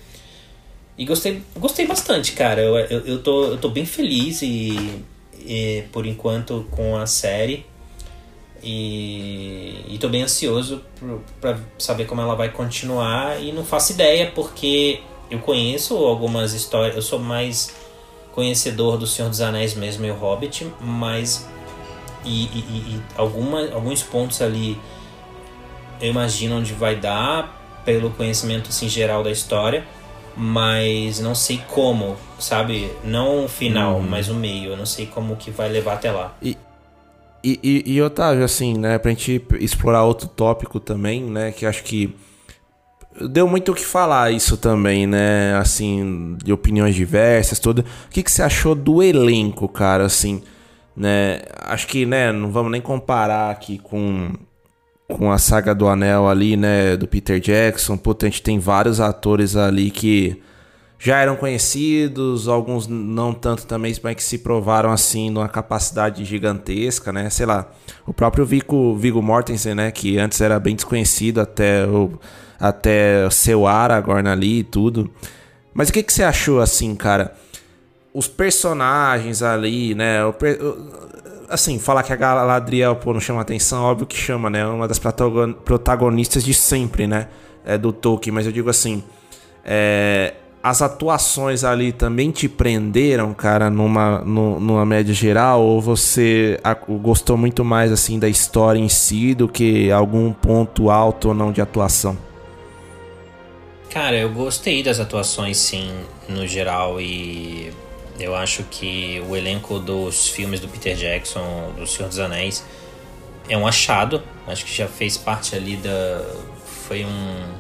E 0.98 1.06
gostei, 1.06 1.42
gostei 1.58 1.86
bastante, 1.88 2.34
cara. 2.34 2.62
Eu, 2.62 2.78
eu, 2.78 3.00
eu, 3.06 3.24
tô, 3.24 3.46
eu 3.48 3.58
tô 3.58 3.70
bem 3.70 3.86
feliz 3.86 4.42
e, 4.42 5.02
e, 5.40 5.84
por 5.92 6.06
enquanto 6.06 6.66
com 6.72 6.96
a 6.98 7.06
série. 7.06 7.66
E, 8.64 9.86
e 9.88 9.98
tô 10.00 10.10
bem 10.10 10.24
ansioso 10.24 10.82
pra 11.40 11.58
saber 11.78 12.06
como 12.06 12.22
ela 12.22 12.36
vai 12.36 12.50
continuar. 12.50 13.42
E 13.42 13.52
não 13.52 13.64
faço 13.64 13.92
ideia, 13.94 14.32
porque 14.34 15.02
eu 15.30 15.40
conheço 15.40 15.96
algumas 15.98 16.54
histórias. 16.54 16.96
Eu 16.96 17.02
sou 17.02 17.20
mais 17.20 17.74
conhecedor 18.32 18.98
do 18.98 19.08
Senhor 19.08 19.30
dos 19.30 19.42
Anéis 19.42 19.76
mesmo 19.76 20.06
e 20.06 20.12
o 20.12 20.16
Hobbit, 20.16 20.72
mas. 20.82 21.48
E, 22.24 22.46
e, 22.46 22.60
e- 22.96 23.02
alguma, 23.16 23.72
alguns 23.72 24.02
pontos 24.02 24.42
ali 24.42 24.80
eu 26.02 26.10
imagino 26.10 26.58
onde 26.58 26.74
vai 26.74 26.96
dar, 26.96 27.82
pelo 27.86 28.10
conhecimento 28.12 28.70
assim, 28.70 28.90
geral 28.90 29.24
da 29.24 29.32
história, 29.32 29.86
mas 30.36 31.20
não 31.20 31.34
sei 31.34 31.62
como, 31.70 32.18
sabe? 32.40 32.92
Não 33.04 33.46
o 33.46 33.48
final, 33.48 34.02
mas 34.02 34.28
o 34.28 34.34
meio. 34.34 34.72
Eu 34.72 34.78
não 34.78 34.86
sei 34.86 35.06
como 35.06 35.36
que 35.38 35.50
vai 35.52 35.70
levar 35.70 35.94
até 35.94 36.12
lá. 36.12 36.36
E, 36.42 36.58
e, 37.46 37.84
e 37.94 38.02
Otávio, 38.02 38.44
assim, 38.44 38.76
né, 38.78 38.98
pra 38.98 39.12
gente 39.12 39.46
explorar 39.60 40.04
outro 40.04 40.28
tópico 40.28 40.80
também, 40.80 41.22
né, 41.24 41.52
que 41.52 41.66
acho 41.66 41.84
que 41.84 42.16
deu 43.30 43.48
muito 43.48 43.72
o 43.72 43.76
que 43.76 43.86
falar 43.86 44.32
isso 44.32 44.58
também, 44.58 45.06
né, 45.06 45.56
assim, 45.56 46.38
de 46.44 46.52
opiniões 46.52 46.96
diversas, 46.96 47.60
tudo. 47.60 47.86
O 48.08 48.10
que, 48.10 48.24
que 48.24 48.32
você 48.32 48.42
achou 48.42 48.74
do 48.74 49.02
elenco, 49.02 49.68
cara, 49.68 50.06
assim, 50.06 50.42
né, 50.98 51.42
acho 51.62 51.88
que, 51.88 52.06
né, 52.06 52.32
não 52.32 52.52
vamos 52.52 52.72
nem 52.72 52.82
comparar 52.82 53.52
aqui 53.52 53.78
com, 53.78 54.34
com 55.08 55.32
a 55.32 55.38
saga 55.38 55.76
do 55.76 55.88
Anel 55.88 56.28
ali, 56.28 56.58
né, 56.58 56.98
do 56.98 57.08
Peter 57.08 57.40
Jackson, 57.40 57.96
puta, 57.96 58.26
a 58.26 58.30
gente 58.30 58.42
tem 58.42 58.60
vários 58.60 59.00
atores 59.00 59.56
ali 59.56 59.92
que 59.92 60.42
já 61.06 61.20
eram 61.20 61.36
conhecidos, 61.36 62.48
alguns 62.48 62.88
não 62.88 63.32
tanto 63.32 63.68
também, 63.68 63.96
mas 64.02 64.16
que 64.16 64.24
se 64.24 64.40
provaram 64.40 64.92
assim 64.92 65.30
numa 65.30 65.48
capacidade 65.48 66.26
gigantesca, 66.26 67.14
né? 67.14 67.30
Sei 67.30 67.46
lá, 67.46 67.70
o 68.08 68.14
próprio 68.14 68.44
Vigo, 68.44 68.96
Viggo 68.96 69.22
Mortensen, 69.22 69.76
né? 69.76 69.92
Que 69.92 70.18
antes 70.18 70.42
era 70.42 70.60
bem 70.60 70.76
desconhecido 70.76 71.40
até 71.40 71.86
o 71.86 72.18
até 72.60 73.30
ser 73.30 73.54
o 73.54 73.68
Aragorn 73.68 74.28
ali 74.28 74.60
e 74.60 74.64
tudo. 74.64 75.08
Mas 75.76 75.90
o 75.90 75.94
que, 75.94 76.02
que 76.02 76.12
você 76.12 76.24
achou 76.24 76.60
assim, 76.60 76.96
cara? 76.96 77.36
Os 78.12 78.28
personagens 78.28 79.44
ali, 79.44 79.94
né? 79.94 80.26
o 80.26 80.34
assim, 81.48 81.78
falar 81.78 82.02
que 82.02 82.14
a 82.14 82.16
Galadriel 82.16 82.96
pô, 82.96 83.14
não 83.14 83.20
chama 83.20 83.42
atenção, 83.42 83.84
óbvio 83.84 84.08
que 84.08 84.18
chama, 84.18 84.50
né? 84.50 84.62
É 84.62 84.66
uma 84.66 84.88
das 84.88 84.98
protagon- 84.98 85.54
protagonistas 85.54 86.44
de 86.44 86.56
sempre, 86.56 87.06
né? 87.06 87.28
É, 87.64 87.78
do 87.78 87.94
Tolkien, 87.94 88.34
mas 88.34 88.48
eu 88.48 88.52
digo 88.52 88.72
assim, 88.72 89.04
é, 89.64 90.34
as 90.68 90.82
atuações 90.82 91.64
ali 91.64 91.92
também 91.94 92.32
te 92.32 92.50
prenderam, 92.50 93.36
cara, 93.36 93.70
numa, 93.70 94.22
nu- 94.22 94.60
numa 94.60 94.84
média 94.86 95.14
geral? 95.14 95.62
Ou 95.62 95.80
você 95.80 96.60
gostou 97.02 97.38
muito 97.38 97.64
mais, 97.64 97.92
assim, 97.92 98.18
da 98.18 98.28
história 98.28 98.80
em 98.80 98.90
si 98.90 99.36
do 99.36 99.48
que 99.48 99.92
algum 99.92 100.34
ponto 100.34 100.90
alto 100.90 101.28
ou 101.30 101.34
não 101.36 101.52
de 101.52 101.62
atuação? 101.62 102.18
Cara, 103.90 104.18
eu 104.18 104.32
gostei 104.34 104.84
das 104.84 105.00
atuações, 105.00 105.58
sim, 105.58 105.90
no 106.28 106.46
geral, 106.48 107.00
e 107.00 107.72
eu 108.20 108.36
acho 108.36 108.64
que 108.64 109.22
o 109.30 109.36
elenco 109.36 109.80
dos 109.80 110.28
filmes 110.30 110.60
do 110.60 110.68
Peter 110.68 110.96
Jackson, 110.96 111.74
do 111.78 111.88
Senhor 111.88 112.10
dos 112.10 112.20
Anéis, 112.20 112.66
é 113.50 113.58
um 113.58 113.68
achado. 113.68 114.24
Acho 114.48 114.66
que 114.66 114.74
já 114.74 114.88
fez 114.88 115.18
parte 115.18 115.56
ali 115.56 115.78
da. 115.78 116.26
Foi 116.88 117.06
um. 117.06 117.56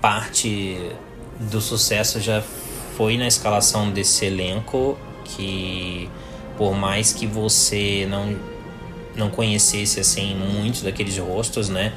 Parte 0.00 0.78
do 1.40 1.60
sucesso 1.60 2.20
já 2.20 2.42
foi 2.96 3.16
na 3.16 3.26
escalação 3.26 3.90
desse 3.90 4.26
elenco, 4.26 4.98
que 5.24 6.08
por 6.58 6.74
mais 6.74 7.12
que 7.12 7.26
você 7.26 8.06
não, 8.10 8.36
não 9.16 9.30
conhecesse 9.30 9.98
assim 10.00 10.34
muitos 10.34 10.82
daqueles 10.82 11.16
rostos, 11.16 11.68
né? 11.68 11.92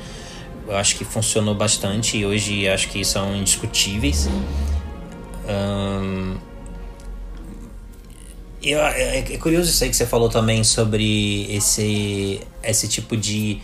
Eu 0.68 0.78
acho 0.78 0.96
que 0.96 1.04
funcionou 1.04 1.54
bastante 1.54 2.18
e 2.18 2.26
hoje 2.26 2.68
acho 2.70 2.88
que 2.88 3.04
são 3.04 3.36
indiscutíveis. 3.36 4.30
Eu- 8.62 8.80
é, 8.80 9.18
é 9.20 9.22
curioso 9.38 9.70
isso 9.70 9.84
aí 9.84 9.90
que 9.90 9.96
você 9.96 10.06
falou 10.06 10.30
também 10.30 10.64
sobre 10.64 11.54
esse, 11.54 12.40
esse 12.64 12.88
tipo 12.88 13.18
de. 13.18 13.60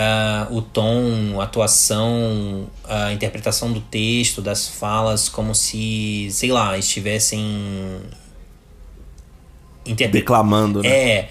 Ah, 0.00 0.46
o 0.50 0.62
tom, 0.62 1.40
a 1.40 1.44
atuação, 1.44 2.68
a 2.84 3.12
interpretação 3.12 3.72
do 3.72 3.80
texto, 3.80 4.40
das 4.40 4.68
falas, 4.68 5.28
como 5.28 5.54
se, 5.54 6.28
sei 6.30 6.52
lá, 6.52 6.78
estivessem. 6.78 8.00
interpre- 9.84 10.20
Declamando, 10.20 10.82
né? 10.82 10.88
é 10.88 11.28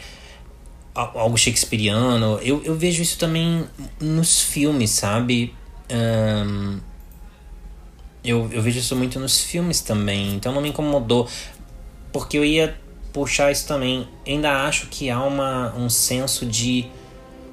algo 0.94 1.38
shakespeariano. 1.38 2.40
Eu, 2.42 2.62
eu 2.64 2.76
vejo 2.76 3.02
isso 3.02 3.18
também 3.18 3.66
nos 4.02 4.42
filmes, 4.42 4.90
sabe? 4.90 5.54
Ahn, 5.90 6.80
eu, 8.24 8.50
eu 8.52 8.62
vejo 8.62 8.80
isso 8.80 8.96
muito 8.96 9.20
nos 9.20 9.40
filmes 9.42 9.80
também, 9.80 10.34
então 10.34 10.52
não 10.52 10.62
me 10.62 10.70
incomodou. 10.70 11.30
Porque 12.12 12.38
eu 12.38 12.44
ia 12.44 12.76
puxar 13.14 13.52
isso 13.52 13.68
também. 13.68 14.08
Ainda 14.26 14.64
acho 14.66 14.88
que 14.88 15.10
há 15.10 15.24
uma, 15.24 15.74
um 15.76 15.90
senso 15.90 16.46
de. 16.46 16.88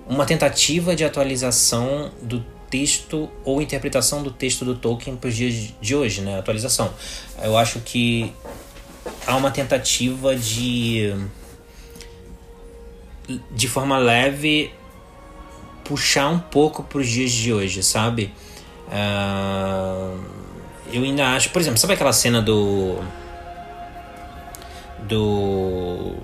Uma 0.07 0.25
tentativa 0.27 0.95
de 0.95 1.05
atualização 1.05 2.11
do 2.21 2.45
texto 2.71 3.31
ou 3.45 3.63
interpretação 3.63 4.23
do 4.23 4.31
texto 4.31 4.65
do 4.65 4.75
Tolkien 4.75 5.17
para 5.17 5.29
os 5.29 5.37
dias 5.37 5.73
de 5.81 5.95
hoje, 5.95 6.21
né? 6.21 6.39
Atualização. 6.39 6.93
Eu 7.43 7.57
acho 7.57 7.81
que 7.81 8.33
há 9.27 9.37
uma 9.37 9.51
tentativa 9.51 10.35
de. 10.37 11.15
de 13.51 13.69
forma 13.69 13.97
leve 13.99 14.73
puxar 15.85 16.29
um 16.29 16.39
pouco 16.39 16.83
para 16.83 16.99
os 16.99 17.09
dias 17.09 17.31
de 17.31 17.53
hoje, 17.53 17.83
sabe? 17.83 18.33
Uh, 18.89 20.19
eu 20.93 21.03
ainda 21.03 21.35
acho, 21.35 21.51
por 21.51 21.61
exemplo, 21.61 21.79
sabe 21.79 21.95
aquela 21.95 22.13
cena 22.13 22.41
do 22.41 22.99
do 25.07 26.15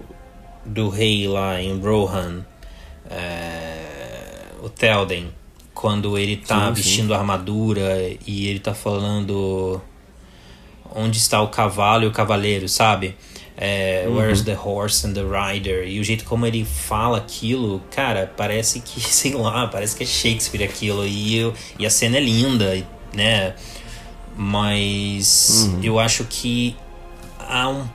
do 0.64 0.88
rei 0.88 1.26
lá 1.26 1.60
em 1.60 1.78
Rohan, 1.78 2.44
é, 3.10 3.69
o 4.62 4.68
Telden, 4.68 5.28
quando 5.74 6.18
ele 6.18 6.36
tá 6.36 6.68
sim, 6.68 6.74
vestindo 6.74 7.08
sim. 7.08 7.14
armadura 7.14 8.16
e 8.26 8.46
ele 8.46 8.60
tá 8.60 8.74
falando 8.74 9.80
onde 10.94 11.18
está 11.18 11.40
o 11.40 11.48
cavalo 11.48 12.04
e 12.04 12.06
o 12.06 12.10
cavaleiro, 12.10 12.68
sabe? 12.68 13.16
É, 13.56 14.04
uhum. 14.06 14.16
Where's 14.16 14.42
the 14.42 14.56
horse 14.56 15.06
and 15.06 15.12
the 15.12 15.22
rider? 15.22 15.86
E 15.86 16.00
o 16.00 16.04
jeito 16.04 16.24
como 16.24 16.46
ele 16.46 16.64
fala 16.64 17.18
aquilo, 17.18 17.82
cara, 17.94 18.32
parece 18.36 18.80
que, 18.80 19.00
sei 19.04 19.34
lá, 19.34 19.66
parece 19.66 19.94
que 19.96 20.02
é 20.02 20.06
Shakespeare 20.06 20.64
aquilo. 20.64 21.06
E, 21.06 21.52
e 21.78 21.86
a 21.86 21.90
cena 21.90 22.16
é 22.16 22.20
linda, 22.20 22.82
né? 23.14 23.54
Mas 24.36 25.68
uhum. 25.68 25.80
eu 25.82 25.98
acho 25.98 26.24
que 26.24 26.74
há 27.38 27.68
um 27.68 27.86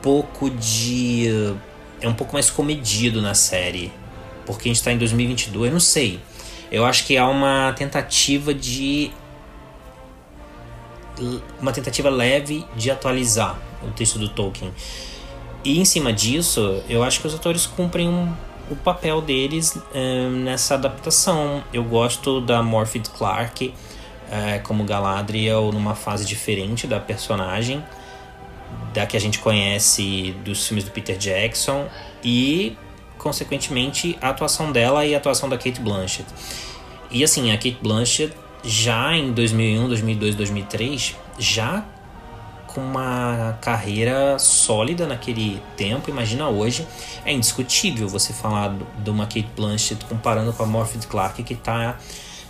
pouco 0.00 0.48
de. 0.50 1.54
É 2.00 2.08
um 2.08 2.14
pouco 2.14 2.34
mais 2.34 2.48
comedido 2.48 3.20
na 3.20 3.34
série. 3.34 3.90
Porque 4.46 4.68
a 4.68 4.72
gente 4.72 4.82
tá 4.82 4.92
em 4.92 4.98
2022, 4.98 5.66
eu 5.66 5.72
não 5.72 5.80
sei. 5.80 6.20
Eu 6.70 6.84
acho 6.84 7.04
que 7.04 7.16
há 7.16 7.26
uma 7.28 7.72
tentativa 7.72 8.54
de. 8.54 9.10
Uma 11.60 11.72
tentativa 11.72 12.10
leve 12.10 12.64
de 12.76 12.90
atualizar 12.90 13.58
o 13.82 13.90
texto 13.90 14.18
do 14.18 14.28
Tolkien. 14.28 14.72
E 15.64 15.80
em 15.80 15.84
cima 15.84 16.12
disso, 16.12 16.82
eu 16.88 17.02
acho 17.02 17.20
que 17.20 17.26
os 17.26 17.34
atores 17.34 17.66
cumprem 17.66 18.08
um, 18.08 18.32
o 18.70 18.76
papel 18.76 19.20
deles 19.20 19.76
um, 19.94 20.30
nessa 20.30 20.74
adaptação. 20.74 21.64
Eu 21.72 21.82
gosto 21.84 22.40
da 22.40 22.62
Morphed 22.62 23.08
Clark 23.10 23.68
uh, 23.68 24.62
como 24.62 24.84
Galadriel 24.84 25.72
numa 25.72 25.94
fase 25.94 26.24
diferente 26.24 26.86
da 26.86 27.00
personagem, 27.00 27.82
da 28.92 29.06
que 29.06 29.16
a 29.16 29.20
gente 29.20 29.38
conhece 29.38 30.34
dos 30.44 30.66
filmes 30.66 30.84
do 30.84 30.90
Peter 30.90 31.16
Jackson 31.16 31.88
e, 32.22 32.76
consequentemente, 33.26 34.16
a 34.22 34.28
atuação 34.28 34.70
dela 34.70 35.04
e 35.04 35.12
a 35.12 35.18
atuação 35.18 35.48
da 35.48 35.58
Kate 35.58 35.80
Blanchett. 35.80 36.28
E 37.10 37.24
assim, 37.24 37.50
a 37.50 37.56
Kate 37.56 37.78
Blanchett 37.82 38.32
já 38.62 39.16
em 39.16 39.32
2001, 39.32 39.88
2002, 39.88 40.34
2003 40.36 41.16
já 41.36 41.84
com 42.68 42.80
uma 42.80 43.58
carreira 43.60 44.38
sólida 44.38 45.08
naquele 45.08 45.60
tempo, 45.76 46.08
imagina 46.08 46.48
hoje, 46.48 46.86
é 47.24 47.32
indiscutível 47.32 48.08
você 48.08 48.32
falar 48.32 48.76
de 49.02 49.10
uma 49.10 49.24
Kate 49.24 49.48
Blanchett 49.56 50.04
comparando 50.04 50.52
com 50.52 50.62
a 50.62 50.66
Morphy 50.66 50.98
Clark 51.08 51.42
que 51.42 51.54
está 51.54 51.98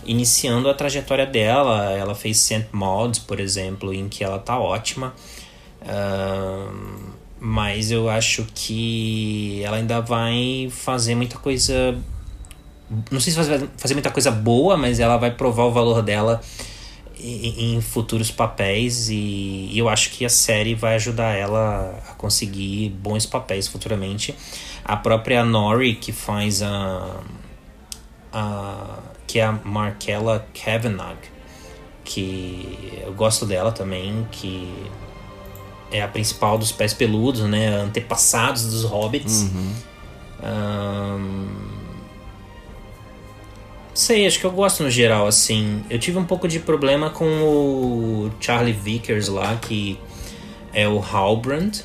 iniciando 0.05 0.69
a 0.69 0.75
trajetória 0.75 1.25
dela. 1.25 1.91
Ela 1.91 2.13
fez 2.13 2.37
Saint 2.37 2.67
Maud, 2.71 3.21
por 3.21 3.39
exemplo, 3.39 3.91
em 3.91 4.07
que 4.07 4.23
ela 4.23 4.37
tá 4.37 4.59
ótima. 4.59 5.15
Uh, 5.81 7.26
mas 7.39 7.91
eu 7.91 8.09
acho 8.09 8.45
que 8.53 9.61
ela 9.63 9.77
ainda 9.77 10.01
vai 10.01 10.69
fazer 10.71 11.15
muita 11.15 11.37
coisa. 11.37 11.97
Não 13.11 13.19
sei 13.19 13.33
se 13.33 13.41
vai 13.41 13.69
fazer 13.77 13.93
muita 13.93 14.11
coisa 14.11 14.31
boa, 14.31 14.77
mas 14.77 14.99
ela 14.99 15.17
vai 15.17 15.31
provar 15.31 15.65
o 15.65 15.71
valor 15.71 16.01
dela 16.01 16.41
em, 17.19 17.81
futuros 17.81 18.31
papéis 18.31 19.09
e, 19.09 19.71
eu 19.75 19.89
acho 19.89 20.11
que 20.11 20.25
a 20.25 20.29
série 20.29 20.75
vai 20.75 20.95
ajudar 20.95 21.35
ela 21.35 21.99
a 22.09 22.13
conseguir 22.13 22.89
bons 22.89 23.25
papéis 23.25 23.67
futuramente. 23.67 24.35
A 24.83 24.95
própria 24.95 25.43
Nori, 25.43 25.95
que 25.95 26.11
faz 26.11 26.61
a, 26.61 27.19
a 28.31 28.99
que 29.25 29.39
é 29.39 29.43
a 29.43 29.51
Markella 29.51 30.47
Kavanagh, 30.53 31.17
que 32.03 33.01
eu 33.05 33.13
gosto 33.13 33.45
dela 33.45 33.71
também, 33.73 34.25
que 34.31 34.71
é 35.91 36.01
a 36.01 36.07
principal 36.07 36.57
dos 36.57 36.71
pés 36.71 36.93
peludos, 36.93 37.41
né, 37.41 37.67
antepassados 37.67 38.65
dos 38.65 38.83
hobbits. 38.83 39.43
Uhum. 39.43 39.73
Um, 40.43 41.47
sei, 43.93 44.27
acho 44.27 44.39
que 44.39 44.45
eu 44.45 44.51
gosto 44.51 44.83
no 44.83 44.89
geral, 44.89 45.27
assim. 45.27 45.83
Eu 45.89 45.97
tive 45.99 46.17
um 46.17 46.25
pouco 46.25 46.47
de 46.47 46.59
problema 46.59 47.09
com 47.09 47.25
o 47.25 48.31
Charlie 48.39 48.73
Vickers 48.73 49.27
lá, 49.27 49.55
que 49.55 49.99
é 50.73 50.87
o 50.87 50.99
Halbrand. 50.99 51.83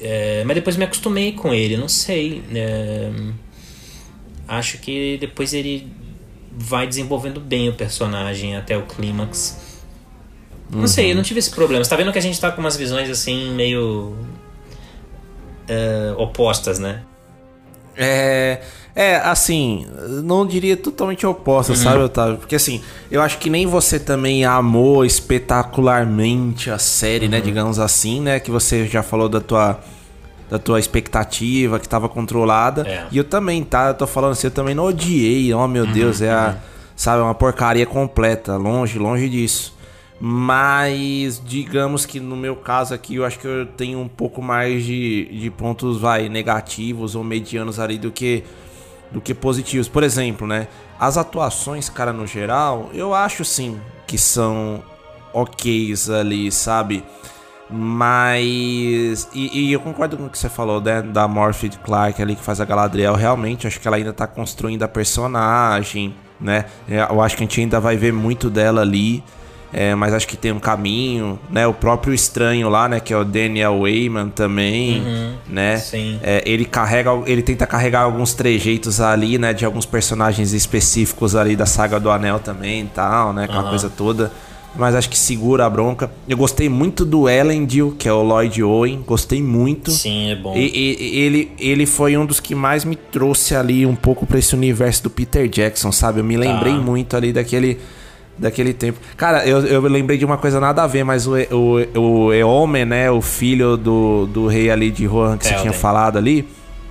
É, 0.00 0.44
mas 0.44 0.54
depois 0.54 0.76
me 0.76 0.84
acostumei 0.84 1.32
com 1.32 1.52
ele, 1.52 1.76
não 1.76 1.88
sei. 1.88 2.42
É, 2.54 3.10
acho 4.46 4.78
que 4.78 5.16
depois 5.18 5.52
ele 5.52 5.90
vai 6.56 6.86
desenvolvendo 6.86 7.40
bem 7.40 7.68
o 7.68 7.74
personagem 7.74 8.56
até 8.56 8.76
o 8.76 8.82
clímax. 8.82 9.65
Não 10.70 10.80
uhum. 10.80 10.86
sei, 10.86 11.12
eu 11.12 11.16
não 11.16 11.22
tive 11.22 11.38
esse 11.38 11.50
problema. 11.50 11.82
Você 11.84 11.90
tá 11.90 11.96
vendo 11.96 12.12
que 12.12 12.18
a 12.18 12.22
gente 12.22 12.40
tá 12.40 12.50
com 12.50 12.60
umas 12.60 12.76
visões 12.76 13.08
assim 13.08 13.54
meio. 13.54 14.16
Uh, 15.68 16.20
opostas, 16.20 16.78
né? 16.78 17.02
É. 17.96 18.60
É, 18.96 19.16
assim, 19.16 19.86
não 20.24 20.46
diria 20.46 20.74
totalmente 20.74 21.26
oposta, 21.26 21.72
uhum. 21.72 21.78
sabe, 21.78 21.98
Otávio? 22.02 22.38
Porque 22.38 22.56
assim, 22.56 22.80
eu 23.10 23.20
acho 23.20 23.36
que 23.36 23.50
nem 23.50 23.66
você 23.66 24.00
também 24.00 24.46
amou 24.46 25.04
espetacularmente 25.04 26.70
a 26.70 26.78
série, 26.78 27.28
né, 27.28 27.36
uhum. 27.36 27.42
né? 27.42 27.46
Digamos 27.46 27.78
assim, 27.78 28.22
né? 28.22 28.40
Que 28.40 28.50
você 28.50 28.86
já 28.86 29.02
falou 29.02 29.28
da 29.28 29.38
tua, 29.38 29.78
da 30.48 30.58
tua 30.58 30.80
expectativa, 30.80 31.78
que 31.78 31.84
estava 31.84 32.08
controlada. 32.08 32.88
É. 32.88 33.04
E 33.12 33.18
eu 33.18 33.24
também, 33.24 33.62
tá? 33.62 33.88
Eu 33.88 33.94
tô 33.94 34.06
falando 34.06 34.32
assim, 34.32 34.46
eu 34.46 34.50
também 34.50 34.74
não 34.74 34.84
odiei. 34.84 35.52
Oh, 35.52 35.68
meu 35.68 35.84
uhum, 35.84 35.92
Deus, 35.92 36.22
é 36.22 36.32
a, 36.32 36.54
uhum. 36.54 36.60
sabe, 36.96 37.22
uma 37.22 37.34
porcaria 37.34 37.84
completa. 37.84 38.56
Longe, 38.56 38.98
longe 38.98 39.28
disso. 39.28 39.75
Mas 40.18 41.42
digamos 41.44 42.06
que 42.06 42.18
no 42.18 42.36
meu 42.36 42.56
caso 42.56 42.94
aqui 42.94 43.16
eu 43.16 43.24
acho 43.24 43.38
que 43.38 43.46
eu 43.46 43.66
tenho 43.66 44.00
um 44.00 44.08
pouco 44.08 44.40
mais 44.40 44.82
de, 44.82 45.26
de 45.26 45.50
pontos 45.50 46.00
vai 46.00 46.28
negativos 46.28 47.14
ou 47.14 47.22
medianos 47.22 47.78
ali 47.78 47.98
do 47.98 48.10
que 48.10 48.42
do 49.10 49.20
que 49.20 49.34
positivos. 49.34 49.88
Por 49.88 50.02
exemplo, 50.02 50.46
né? 50.46 50.68
As 50.98 51.16
atuações, 51.16 51.88
cara, 51.88 52.12
no 52.12 52.26
geral, 52.26 52.90
eu 52.94 53.14
acho 53.14 53.44
sim 53.44 53.78
que 54.06 54.16
são 54.16 54.82
ok's 55.32 56.08
ali, 56.08 56.50
sabe? 56.50 57.04
Mas. 57.68 59.28
E, 59.34 59.68
e, 59.68 59.72
eu 59.72 59.80
concordo 59.80 60.16
com 60.16 60.26
o 60.26 60.30
que 60.30 60.38
você 60.38 60.48
falou, 60.48 60.80
né? 60.80 61.02
Da 61.02 61.26
Morphy 61.26 61.68
Clark 61.68 62.20
ali 62.22 62.36
que 62.36 62.42
faz 62.42 62.60
a 62.60 62.64
Galadriel. 62.64 63.14
Realmente, 63.14 63.66
acho 63.66 63.80
que 63.80 63.88
ela 63.88 63.96
ainda 63.96 64.12
tá 64.12 64.26
construindo 64.26 64.82
a 64.84 64.88
personagem, 64.88 66.14
né? 66.40 66.66
Eu 66.88 67.20
acho 67.20 67.36
que 67.36 67.42
a 67.42 67.46
gente 67.46 67.60
ainda 67.60 67.80
vai 67.80 67.96
ver 67.96 68.12
muito 68.12 68.48
dela 68.48 68.82
ali. 68.82 69.22
É, 69.72 69.94
mas 69.94 70.14
acho 70.14 70.26
que 70.26 70.36
tem 70.36 70.52
um 70.52 70.60
caminho, 70.60 71.38
né? 71.50 71.66
O 71.66 71.74
próprio 71.74 72.14
estranho 72.14 72.68
lá, 72.68 72.88
né? 72.88 73.00
Que 73.00 73.12
é 73.12 73.16
o 73.16 73.24
Daniel 73.24 73.80
Wayman 73.80 74.30
também, 74.30 75.00
uhum, 75.00 75.34
né? 75.48 75.76
Sim. 75.78 76.18
É, 76.22 76.42
ele 76.46 76.64
carrega, 76.64 77.10
ele 77.26 77.42
tenta 77.42 77.66
carregar 77.66 78.02
alguns 78.02 78.32
trejeitos 78.32 79.00
ali, 79.00 79.38
né? 79.38 79.52
De 79.52 79.64
alguns 79.64 79.84
personagens 79.84 80.52
específicos 80.52 81.34
ali 81.34 81.56
da 81.56 81.66
saga 81.66 81.98
do 81.98 82.10
Anel 82.10 82.38
também 82.38 82.82
e 82.82 82.86
tal, 82.86 83.32
né? 83.32 83.44
Aquela 83.44 83.64
uhum. 83.64 83.70
coisa 83.70 83.90
toda. 83.90 84.30
Mas 84.78 84.94
acho 84.94 85.08
que 85.08 85.18
segura 85.18 85.64
a 85.64 85.70
bronca. 85.70 86.10
Eu 86.28 86.36
gostei 86.36 86.68
muito 86.68 87.04
do 87.04 87.28
Elendil, 87.28 87.96
que 87.98 88.08
é 88.08 88.12
o 88.12 88.22
Lloyd 88.22 88.62
Owen. 88.62 89.02
Gostei 89.06 89.42
muito. 89.42 89.90
Sim, 89.90 90.30
é 90.30 90.36
bom. 90.36 90.54
E, 90.54 90.70
e, 90.74 91.18
ele, 91.18 91.52
ele 91.58 91.86
foi 91.86 92.16
um 92.16 92.26
dos 92.26 92.40
que 92.40 92.54
mais 92.54 92.84
me 92.84 92.94
trouxe 92.94 93.56
ali 93.56 93.86
um 93.86 93.96
pouco 93.96 94.26
para 94.26 94.38
esse 94.38 94.54
universo 94.54 95.04
do 95.04 95.10
Peter 95.10 95.48
Jackson, 95.48 95.90
sabe? 95.90 96.20
Eu 96.20 96.24
me 96.24 96.36
lembrei 96.36 96.74
tá. 96.74 96.78
muito 96.78 97.16
ali 97.16 97.32
daquele 97.32 97.78
daquele 98.38 98.72
tempo. 98.72 98.98
Cara, 99.16 99.46
eu, 99.46 99.64
eu 99.66 99.80
lembrei 99.82 100.18
de 100.18 100.24
uma 100.24 100.36
coisa 100.36 100.60
nada 100.60 100.82
a 100.82 100.86
ver, 100.86 101.04
mas 101.04 101.26
o, 101.26 101.34
o, 101.50 101.98
o 101.98 102.32
Eomen, 102.32 102.84
né? 102.84 103.10
O 103.10 103.20
filho 103.20 103.76
do, 103.76 104.26
do 104.26 104.46
rei 104.46 104.70
ali 104.70 104.90
de 104.90 105.06
Rohan 105.06 105.36
que 105.36 105.44
Telden. 105.44 105.58
você 105.58 105.62
tinha 105.62 105.72
falado 105.72 106.16
ali. 106.18 106.48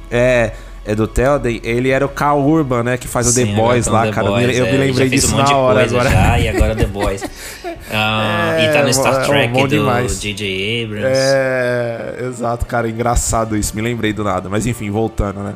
É. 0.10 0.52
É 0.88 0.94
do 0.94 1.08
Telden, 1.08 1.60
ele 1.64 1.90
era 1.90 2.06
o 2.06 2.10
Carl 2.10 2.40
Urban, 2.40 2.84
né? 2.84 2.96
Que 2.96 3.08
faz 3.08 3.26
Sim, 3.26 3.42
o 3.42 3.48
The 3.48 3.54
Boys 3.54 3.88
lá, 3.88 4.04
The 4.04 4.12
cara. 4.12 4.28
Boys, 4.28 4.56
eu, 4.56 4.68
é, 4.68 4.72
me 4.72 4.78
lembrei 4.78 5.10
disso 5.10 5.34
um 5.34 5.40
na 5.40 5.58
hora 5.58 5.84
agora. 5.84 6.12
Já, 6.12 6.40
e 6.40 6.48
agora 6.48 6.76
The 6.76 6.86
Boys. 6.86 7.24
Uh, 7.24 7.28
é, 7.90 8.66
e 8.66 8.72
tá 8.72 8.84
no 8.84 8.94
Star 8.94 9.24
é 9.24 9.26
Trek 9.26 9.60
é 9.60 9.68
do 9.68 10.08
J.J. 10.08 10.84
Abrams. 10.84 11.08
É, 11.12 12.26
exato, 12.30 12.68
cara. 12.68 12.88
Engraçado 12.88 13.58
isso. 13.58 13.76
Me 13.76 13.82
lembrei 13.82 14.14
do 14.14 14.24
nada. 14.24 14.48
Mas 14.48 14.68
enfim, 14.68 14.92
voltando, 14.92 15.40
né? 15.40 15.56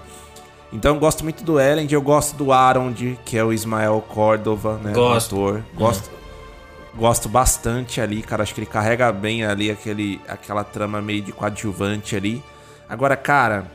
Então 0.71 0.93
eu 0.93 0.99
gosto 0.99 1.23
muito 1.23 1.43
do 1.43 1.59
Elend, 1.59 1.91
eu 1.93 2.01
gosto 2.01 2.35
do 2.35 2.51
Arond, 2.53 3.17
que 3.25 3.37
é 3.37 3.43
o 3.43 3.51
Ismael 3.51 4.03
Córdova, 4.07 4.77
né? 4.83 4.93
Gosto. 4.93 5.35
Ator. 5.35 5.63
Gosto. 5.75 6.09
Gosto 6.95 7.29
bastante 7.29 8.01
ali, 8.01 8.21
cara. 8.21 8.43
Acho 8.43 8.53
que 8.53 8.59
ele 8.59 8.67
carrega 8.67 9.11
bem 9.11 9.43
ali 9.43 9.71
aquele, 9.71 10.21
aquela 10.27 10.63
trama 10.63 11.01
meio 11.01 11.21
de 11.21 11.31
coadjuvante 11.31 12.15
ali. 12.15 12.43
Agora, 12.87 13.15
cara, 13.15 13.71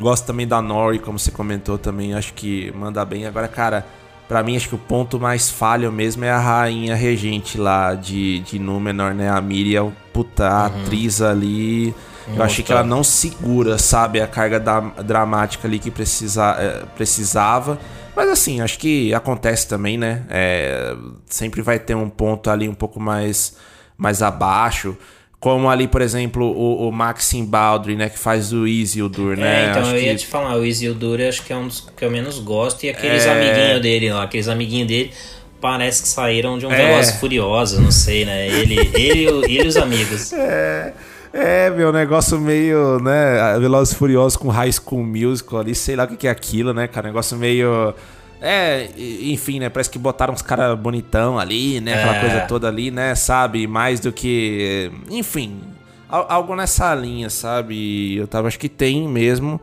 gosto 0.00 0.26
também 0.26 0.46
da 0.46 0.60
Nori, 0.60 0.98
como 0.98 1.18
você 1.18 1.30
comentou 1.30 1.78
também. 1.78 2.14
Acho 2.14 2.34
que 2.34 2.72
manda 2.72 3.04
bem. 3.04 3.26
Agora, 3.26 3.48
cara, 3.48 3.86
para 4.28 4.42
mim 4.42 4.56
acho 4.56 4.68
que 4.68 4.74
o 4.74 4.78
ponto 4.78 5.18
mais 5.18 5.50
falho 5.50 5.90
mesmo 5.90 6.24
é 6.24 6.30
a 6.30 6.38
rainha 6.38 6.94
regente 6.94 7.58
lá 7.58 7.94
de, 7.94 8.40
de 8.40 8.58
Númenor, 8.58 9.12
né? 9.14 9.28
A 9.28 9.40
Miriam, 9.40 9.92
puta, 10.12 10.48
a 10.48 10.68
uhum. 10.68 10.82
atriz 10.82 11.20
ali. 11.20 11.94
Eu 12.28 12.42
achei 12.42 12.64
que 12.64 12.72
ela 12.72 12.84
não 12.84 13.02
segura, 13.02 13.78
sabe, 13.78 14.20
a 14.20 14.26
carga 14.26 14.60
da, 14.60 14.80
dramática 14.80 15.66
ali 15.66 15.78
que 15.78 15.90
precisa, 15.90 16.56
é, 16.58 16.84
precisava. 16.94 17.78
Mas 18.14 18.28
assim, 18.28 18.60
acho 18.60 18.78
que 18.78 19.12
acontece 19.14 19.66
também, 19.66 19.96
né? 19.96 20.22
É, 20.28 20.94
sempre 21.26 21.62
vai 21.62 21.78
ter 21.78 21.94
um 21.94 22.08
ponto 22.08 22.50
ali 22.50 22.68
um 22.68 22.74
pouco 22.74 23.00
mais, 23.00 23.56
mais 23.96 24.22
abaixo. 24.22 24.96
Como 25.40 25.68
ali, 25.68 25.88
por 25.88 26.00
exemplo, 26.00 26.44
o, 26.44 26.88
o 26.88 26.92
Maxim 26.92 27.44
Baldry, 27.44 27.96
né? 27.96 28.08
Que 28.08 28.18
faz 28.18 28.52
o 28.52 28.66
Isildur, 28.66 29.36
né? 29.36 29.66
É, 29.66 29.70
então 29.70 29.82
acho 29.82 29.90
eu 29.92 30.00
ia 30.00 30.12
que... 30.12 30.18
te 30.20 30.26
falar, 30.26 30.56
o 30.56 30.64
Isildur 30.64 31.20
acho 31.20 31.42
que 31.42 31.52
é 31.52 31.56
um 31.56 31.66
dos 31.66 31.80
que 31.80 32.04
eu 32.04 32.10
menos 32.10 32.38
gosto. 32.38 32.84
E 32.84 32.90
aqueles 32.90 33.24
é... 33.24 33.30
amiguinhos 33.30 33.82
dele 33.82 34.12
lá, 34.12 34.22
aqueles 34.22 34.46
amiguinhos 34.46 34.88
dele 34.88 35.12
parece 35.60 36.02
que 36.02 36.08
saíram 36.08 36.58
de 36.58 36.66
um 36.66 36.72
é... 36.72 36.76
Veloz 36.76 37.12
Furioso, 37.12 37.80
não 37.80 37.90
sei, 37.90 38.24
né? 38.24 38.46
Ele, 38.48 38.78
ele, 38.94 39.26
ele 39.46 39.46
e 39.48 39.66
os 39.66 39.76
amigos. 39.76 40.32
É... 40.42 40.92
É, 41.32 41.70
meu, 41.70 41.90
negócio 41.90 42.38
meio, 42.38 42.98
né, 42.98 43.58
Velozes 43.58 43.94
Furiosos 43.94 44.36
com 44.36 44.48
High 44.48 44.72
School 44.72 45.02
Musical 45.02 45.60
ali, 45.60 45.74
sei 45.74 45.96
lá 45.96 46.04
o 46.04 46.08
que 46.08 46.26
é 46.26 46.30
aquilo, 46.30 46.74
né, 46.74 46.86
cara, 46.86 47.08
negócio 47.08 47.36
meio... 47.38 47.94
É, 48.40 48.88
enfim, 48.96 49.60
né, 49.60 49.70
parece 49.70 49.88
que 49.88 49.98
botaram 49.98 50.34
uns 50.34 50.42
caras 50.42 50.78
bonitão 50.78 51.38
ali, 51.38 51.80
né, 51.80 51.94
aquela 51.94 52.16
é. 52.16 52.20
coisa 52.20 52.40
toda 52.40 52.68
ali, 52.68 52.90
né, 52.90 53.14
sabe, 53.14 53.66
mais 53.66 53.98
do 53.98 54.12
que... 54.12 54.90
Enfim, 55.08 55.60
algo 56.08 56.54
nessa 56.54 56.94
linha, 56.94 57.30
sabe, 57.30 58.16
eu 58.16 58.26
tava, 58.26 58.48
acho 58.48 58.58
que 58.58 58.68
tem 58.68 59.08
mesmo... 59.08 59.60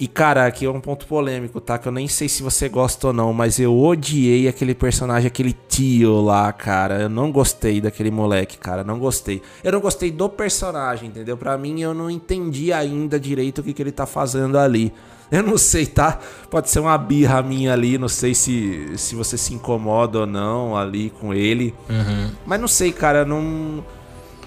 E, 0.00 0.08
cara, 0.08 0.46
aqui 0.46 0.64
é 0.64 0.70
um 0.70 0.80
ponto 0.80 1.06
polêmico, 1.06 1.60
tá? 1.60 1.76
Que 1.76 1.86
eu 1.86 1.92
nem 1.92 2.08
sei 2.08 2.26
se 2.26 2.42
você 2.42 2.70
gosta 2.70 3.08
ou 3.08 3.12
não, 3.12 3.34
mas 3.34 3.60
eu 3.60 3.78
odiei 3.78 4.48
aquele 4.48 4.74
personagem, 4.74 5.26
aquele 5.26 5.54
tio 5.68 6.22
lá, 6.22 6.50
cara. 6.54 7.02
Eu 7.02 7.10
não 7.10 7.30
gostei 7.30 7.82
daquele 7.82 8.10
moleque, 8.10 8.56
cara. 8.56 8.82
Não 8.82 8.98
gostei. 8.98 9.42
Eu 9.62 9.72
não 9.72 9.80
gostei 9.80 10.10
do 10.10 10.26
personagem, 10.26 11.10
entendeu? 11.10 11.36
Pra 11.36 11.58
mim, 11.58 11.82
eu 11.82 11.92
não 11.92 12.08
entendi 12.10 12.72
ainda 12.72 13.20
direito 13.20 13.58
o 13.58 13.62
que, 13.62 13.74
que 13.74 13.82
ele 13.82 13.92
tá 13.92 14.06
fazendo 14.06 14.56
ali. 14.58 14.90
Eu 15.30 15.42
não 15.42 15.58
sei, 15.58 15.84
tá? 15.84 16.18
Pode 16.48 16.70
ser 16.70 16.80
uma 16.80 16.96
birra 16.96 17.42
minha 17.42 17.74
ali, 17.74 17.98
não 17.98 18.08
sei 18.08 18.34
se, 18.34 18.92
se 18.96 19.14
você 19.14 19.36
se 19.36 19.52
incomoda 19.52 20.20
ou 20.20 20.26
não 20.26 20.74
ali 20.74 21.10
com 21.10 21.34
ele. 21.34 21.74
Uhum. 21.90 22.30
Mas 22.46 22.58
não 22.58 22.68
sei, 22.68 22.90
cara, 22.90 23.26
não. 23.26 23.84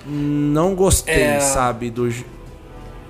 Não 0.03 0.73
gostei, 0.73 1.13
é... 1.13 1.39
sabe? 1.39 1.91
Do 1.91 2.09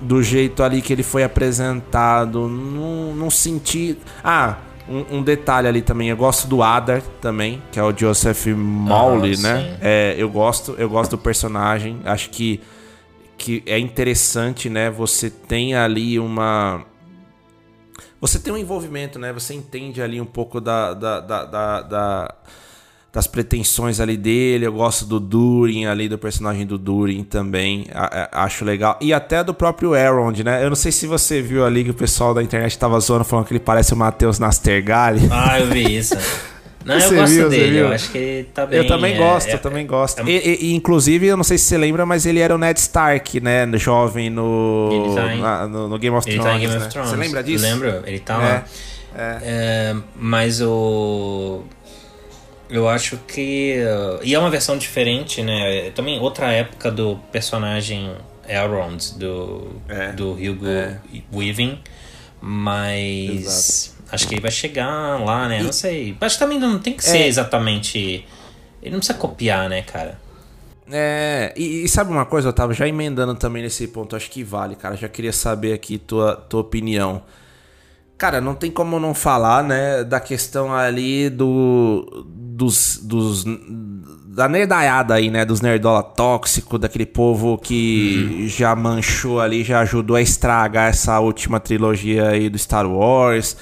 do 0.00 0.22
jeito 0.22 0.62
ali 0.62 0.82
que 0.82 0.92
ele 0.92 1.02
foi 1.02 1.24
apresentado. 1.24 2.48
Não, 2.48 3.14
não 3.14 3.30
senti. 3.30 3.98
Ah, 4.22 4.58
um, 4.88 5.18
um, 5.18 5.22
detalhe 5.22 5.66
ali 5.66 5.82
também. 5.82 6.08
Eu 6.08 6.16
gosto 6.16 6.46
do 6.46 6.62
Adar 6.62 7.02
também, 7.20 7.62
que 7.72 7.78
é 7.78 7.82
o 7.82 7.96
Joseph 7.96 8.46
Mowley, 8.46 9.34
ah, 9.38 9.42
né? 9.42 9.78
É, 9.80 10.14
eu 10.18 10.28
gosto, 10.28 10.74
eu 10.78 10.88
gosto 10.88 11.12
do 11.12 11.18
personagem. 11.18 12.00
Acho 12.04 12.30
que, 12.30 12.60
que 13.38 13.62
é 13.66 13.78
interessante, 13.78 14.68
né? 14.68 14.90
Você 14.90 15.30
tem 15.30 15.74
ali 15.74 16.18
uma. 16.18 16.84
Você 18.20 18.38
tem 18.38 18.52
um 18.52 18.58
envolvimento, 18.58 19.18
né? 19.18 19.32
Você 19.32 19.54
entende 19.54 20.00
ali 20.00 20.20
um 20.20 20.26
pouco 20.26 20.60
da, 20.60 20.94
da, 20.94 21.20
da, 21.20 21.44
da, 21.44 21.82
da 21.82 22.34
das 23.14 23.28
pretensões 23.28 24.00
ali 24.00 24.16
dele. 24.16 24.66
Eu 24.66 24.72
gosto 24.72 25.06
do 25.06 25.20
Durin 25.20 25.86
ali, 25.86 26.08
do 26.08 26.18
personagem 26.18 26.66
do 26.66 26.76
Durin 26.76 27.22
também. 27.22 27.86
A, 27.94 28.28
a, 28.40 28.44
acho 28.44 28.64
legal. 28.64 28.98
E 29.00 29.12
até 29.14 29.44
do 29.44 29.54
próprio 29.54 29.94
Elrond, 29.94 30.40
né? 30.42 30.64
Eu 30.64 30.68
não 30.68 30.76
sei 30.76 30.90
se 30.90 31.06
você 31.06 31.40
viu 31.40 31.64
ali 31.64 31.84
que 31.84 31.90
o 31.90 31.94
pessoal 31.94 32.34
da 32.34 32.42
internet 32.42 32.76
tava 32.76 32.98
zoando, 32.98 33.24
falando 33.24 33.46
que 33.46 33.52
ele 33.52 33.60
parece 33.60 33.94
o 33.94 33.96
Matheus 33.96 34.40
Nastergalli. 34.40 35.30
Ah, 35.46 35.60
eu 35.60 35.66
vi 35.66 35.96
isso. 35.96 36.16
Não, 36.84 37.00
você 37.00 37.14
eu 37.14 37.18
gosto 37.18 37.32
viu, 37.32 37.48
dele, 37.48 37.78
eu 37.78 37.88
acho 37.88 38.10
que 38.10 38.18
ele 38.18 38.44
tá 38.44 38.66
bem. 38.66 38.78
Eu 38.78 38.86
também 38.86 39.14
é, 39.14 39.16
gosto, 39.16 39.48
é, 39.48 39.54
eu 39.54 39.58
também 39.58 39.86
gosto. 39.86 40.20
É, 40.20 40.24
e, 40.30 40.66
e, 40.66 40.74
inclusive, 40.74 41.26
eu 41.26 41.36
não 41.36 41.44
sei 41.44 41.56
se 41.56 41.64
você 41.64 41.78
lembra, 41.78 42.04
mas 42.04 42.26
ele 42.26 42.40
era 42.40 42.54
o 42.54 42.58
Ned 42.58 42.78
Stark, 42.78 43.40
né? 43.40 43.66
Jovem 43.78 44.28
no, 44.28 45.14
tá 45.14 45.34
em, 45.34 45.40
na, 45.40 45.66
no, 45.66 45.88
no, 45.88 45.98
Game 45.98 46.14
of 46.14 46.28
ele 46.28 46.38
Thrones. 46.38 46.52
Tá 46.52 46.58
Game 46.58 46.72
né? 46.74 46.84
of 46.84 46.88
Thrones. 46.92 47.10
Você 47.10 47.16
lembra 47.16 47.42
disso? 47.42 47.64
Lembro, 47.64 48.02
ele 48.04 48.18
tá 48.18 48.36
lá. 48.36 48.64
É. 49.16 49.38
é. 49.42 49.96
mas 50.14 50.60
o 50.60 51.62
eu 52.68 52.88
acho 52.88 53.16
que. 53.18 53.76
Uh, 53.78 54.20
e 54.22 54.34
é 54.34 54.38
uma 54.38 54.50
versão 54.50 54.76
diferente, 54.76 55.42
né? 55.42 55.90
Também 55.90 56.18
outra 56.18 56.50
época 56.50 56.90
do 56.90 57.16
personagem 57.30 58.14
Elrond, 58.48 59.14
do, 59.16 59.80
é, 59.88 60.12
do 60.12 60.32
Hugo 60.32 60.66
é. 60.66 60.98
Weaving. 61.32 61.78
Mas. 62.40 63.30
Exato. 63.30 63.94
Acho 64.12 64.28
que 64.28 64.34
ele 64.34 64.40
vai 64.40 64.50
chegar 64.50 65.24
lá, 65.24 65.48
né? 65.48 65.60
E... 65.60 65.64
Não 65.64 65.72
sei. 65.72 66.16
Acho 66.20 66.36
que 66.36 66.44
também 66.44 66.58
não 66.58 66.78
tem 66.78 66.94
que 66.94 67.04
ser 67.04 67.18
é. 67.18 67.26
exatamente. 67.26 68.26
Ele 68.82 68.90
não 68.90 68.98
precisa 68.98 69.18
copiar, 69.18 69.68
né, 69.68 69.82
cara? 69.82 70.20
É, 70.90 71.54
e, 71.56 71.84
e, 71.84 71.88
sabe 71.88 72.10
uma 72.10 72.26
coisa, 72.26 72.48
eu 72.48 72.52
tava 72.52 72.74
já 72.74 72.86
emendando 72.86 73.34
também 73.34 73.62
nesse 73.62 73.88
ponto, 73.88 74.14
acho 74.14 74.30
que 74.30 74.44
vale, 74.44 74.76
cara. 74.76 74.96
Já 74.96 75.08
queria 75.08 75.32
saber 75.32 75.72
aqui 75.72 75.96
tua, 75.96 76.36
tua 76.36 76.60
opinião. 76.60 77.22
Cara, 78.24 78.40
não 78.40 78.54
tem 78.54 78.70
como 78.70 78.98
não 78.98 79.12
falar, 79.12 79.62
né, 79.62 80.02
da 80.02 80.18
questão 80.18 80.74
ali 80.74 81.28
do 81.28 82.24
dos, 82.26 82.98
dos 83.02 83.44
da 83.44 84.48
nerdaiada 84.48 85.12
aí, 85.12 85.30
né, 85.30 85.44
dos 85.44 85.60
nerdola 85.60 86.02
tóxico, 86.02 86.78
daquele 86.78 87.04
povo 87.04 87.58
que 87.58 88.40
uhum. 88.40 88.48
já 88.48 88.74
manchou 88.74 89.42
ali, 89.42 89.62
já 89.62 89.80
ajudou 89.80 90.16
a 90.16 90.22
estragar 90.22 90.88
essa 90.88 91.20
última 91.20 91.60
trilogia 91.60 92.30
aí 92.30 92.48
do 92.48 92.58
Star 92.58 92.86
Wars. 92.86 93.58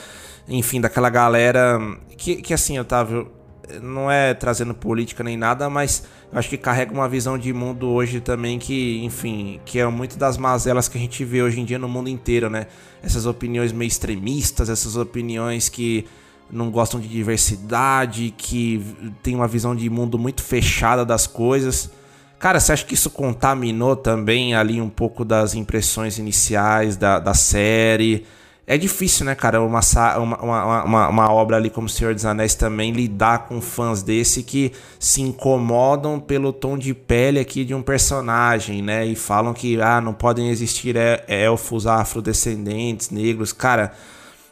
Enfim, 0.48 0.80
daquela 0.80 1.10
galera 1.10 1.80
que, 2.16 2.36
que 2.36 2.54
assim, 2.54 2.78
Otávio, 2.78 3.32
não 3.80 4.10
é 4.10 4.34
trazendo 4.34 4.74
política 4.74 5.22
nem 5.22 5.36
nada, 5.36 5.70
mas 5.70 6.04
acho 6.32 6.48
que 6.48 6.56
carrega 6.56 6.92
uma 6.92 7.08
visão 7.08 7.38
de 7.38 7.52
mundo 7.52 7.88
hoje 7.88 8.20
também 8.20 8.58
que, 8.58 9.02
enfim, 9.04 9.60
que 9.64 9.78
é 9.78 9.86
muito 9.86 10.18
das 10.18 10.36
mazelas 10.36 10.88
que 10.88 10.98
a 10.98 11.00
gente 11.00 11.24
vê 11.24 11.42
hoje 11.42 11.60
em 11.60 11.64
dia 11.64 11.78
no 11.78 11.88
mundo 11.88 12.08
inteiro, 12.08 12.50
né? 12.50 12.66
Essas 13.02 13.26
opiniões 13.26 13.72
meio 13.72 13.88
extremistas, 13.88 14.68
essas 14.68 14.96
opiniões 14.96 15.68
que 15.68 16.06
não 16.50 16.70
gostam 16.70 17.00
de 17.00 17.08
diversidade, 17.08 18.34
que 18.36 18.84
tem 19.22 19.34
uma 19.34 19.48
visão 19.48 19.74
de 19.74 19.88
mundo 19.88 20.18
muito 20.18 20.42
fechada 20.42 21.04
das 21.04 21.26
coisas. 21.26 21.90
Cara, 22.38 22.60
você 22.60 22.72
acha 22.72 22.84
que 22.84 22.94
isso 22.94 23.08
contaminou 23.08 23.96
também 23.96 24.54
ali 24.54 24.80
um 24.80 24.90
pouco 24.90 25.24
das 25.24 25.54
impressões 25.54 26.18
iniciais 26.18 26.96
da, 26.96 27.18
da 27.18 27.34
série? 27.34 28.26
É 28.64 28.78
difícil, 28.78 29.26
né, 29.26 29.34
cara, 29.34 29.60
uma, 29.60 29.80
uma, 30.18 30.84
uma, 30.84 31.08
uma, 31.08 31.32
obra 31.32 31.56
ali 31.56 31.68
como 31.68 31.88
Senhor 31.88 32.14
dos 32.14 32.24
Anéis 32.24 32.54
também 32.54 32.92
lidar 32.92 33.46
com 33.48 33.60
fãs 33.60 34.04
desse 34.04 34.44
que 34.44 34.70
se 35.00 35.20
incomodam 35.20 36.20
pelo 36.20 36.52
tom 36.52 36.78
de 36.78 36.94
pele 36.94 37.40
aqui 37.40 37.64
de 37.64 37.74
um 37.74 37.82
personagem, 37.82 38.80
né? 38.80 39.04
E 39.04 39.16
falam 39.16 39.52
que 39.52 39.80
ah, 39.80 40.00
não 40.00 40.14
podem 40.14 40.48
existir 40.48 40.94
elfos 41.26 41.88
afrodescendentes, 41.88 43.10
negros. 43.10 43.52
Cara, 43.52 43.92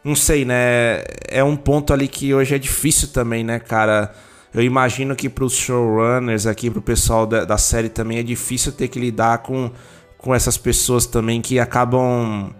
não 0.02 0.16
sei, 0.16 0.44
né? 0.44 1.04
É 1.28 1.44
um 1.44 1.54
ponto 1.56 1.92
ali 1.92 2.08
que 2.08 2.34
hoje 2.34 2.54
é 2.54 2.58
difícil 2.58 3.08
também, 3.08 3.44
né, 3.44 3.60
cara? 3.60 4.12
Eu 4.52 4.62
imagino 4.62 5.14
que 5.14 5.28
para 5.28 5.44
os 5.44 5.52
showrunners 5.54 6.46
aqui, 6.46 6.68
para 6.68 6.80
o 6.80 6.82
pessoal 6.82 7.26
da, 7.26 7.44
da 7.44 7.56
série 7.56 7.88
também 7.88 8.18
é 8.18 8.22
difícil 8.24 8.72
ter 8.72 8.88
que 8.88 8.98
lidar 8.98 9.38
com, 9.38 9.70
com 10.18 10.34
essas 10.34 10.56
pessoas 10.58 11.06
também 11.06 11.40
que 11.40 11.60
acabam 11.60 12.52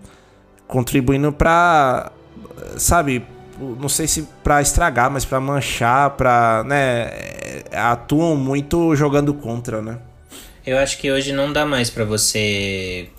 contribuindo 0.71 1.33
para, 1.33 2.13
sabe, 2.79 3.27
não 3.59 3.89
sei 3.89 4.07
se 4.07 4.23
para 4.43 4.63
estragar, 4.63 5.11
mas 5.11 5.25
para 5.25 5.41
manchar, 5.41 6.11
para, 6.11 6.65
né, 6.65 7.11
atuam 7.73 8.37
muito 8.37 8.95
jogando 8.95 9.35
contra, 9.35 9.83
né? 9.83 9.99
Eu 10.65 10.79
acho 10.79 10.99
que 10.99 11.11
hoje 11.11 11.33
não 11.33 11.53
dá 11.53 11.67
mais 11.67 11.91
para 11.91 12.05
você 12.05 13.11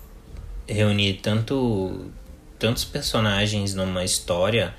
reunir 0.66 1.14
tanto 1.22 2.10
tantos 2.58 2.84
personagens 2.84 3.74
numa 3.74 4.04
história 4.04 4.72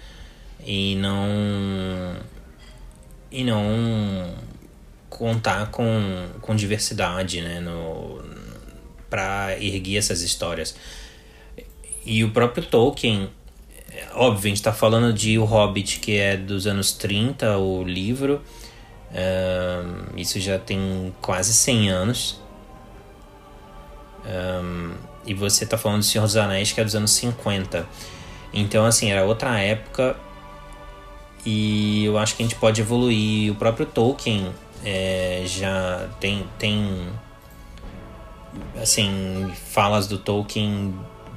e 0.66 0.96
não 0.96 2.16
e 3.30 3.44
não 3.44 4.34
contar 5.10 5.70
com, 5.70 6.28
com 6.42 6.56
diversidade, 6.56 7.42
né, 7.42 7.60
no 7.60 8.24
para 9.10 9.56
erguer 9.60 9.98
essas 9.98 10.22
histórias. 10.22 10.76
E 12.06 12.24
o 12.24 12.32
próprio 12.32 12.66
Tolkien, 12.66 13.30
óbvio, 14.14 14.46
a 14.46 14.50
gente 14.50 14.58
está 14.58 14.74
falando 14.74 15.14
de 15.14 15.38
O 15.38 15.46
Hobbit, 15.46 16.00
que 16.00 16.18
é 16.18 16.36
dos 16.36 16.68
anos 16.68 16.92
30, 16.94 17.58
o 17.58 17.84
livro. 17.84 18.42
Um, 19.14 20.18
isso 20.18 20.40
já 20.40 20.58
tem 20.58 21.14
quase 21.22 21.54
100 21.54 21.90
anos. 21.90 22.42
Um, 24.26 24.92
e 25.26 25.34
você 25.34 25.64
está 25.64 25.78
falando 25.78 26.00
do 26.00 26.06
Senhor 26.06 26.26
dos 26.26 26.36
Anéis, 26.36 26.72
que 26.72 26.82
é 26.82 26.84
dos 26.84 26.96
anos 26.96 27.12
50. 27.12 27.88
Então, 28.54 28.86
assim, 28.86 29.12
era 29.12 29.24
outra 29.24 29.60
época. 29.60 30.16
E 31.46 32.06
eu 32.06 32.18
acho 32.18 32.36
que 32.36 32.44
a 32.44 32.46
gente 32.46 32.56
pode 32.56 32.82
evoluir. 32.82 33.52
O 33.52 33.56
próprio 33.56 33.86
Tolkien, 33.86 34.52
é, 34.84 35.44
já 35.46 36.10
tem, 36.20 36.46
tem 36.60 37.08
assim 38.82 39.52
falas 39.72 40.08
do 40.08 40.18
Tolkien 40.18 40.94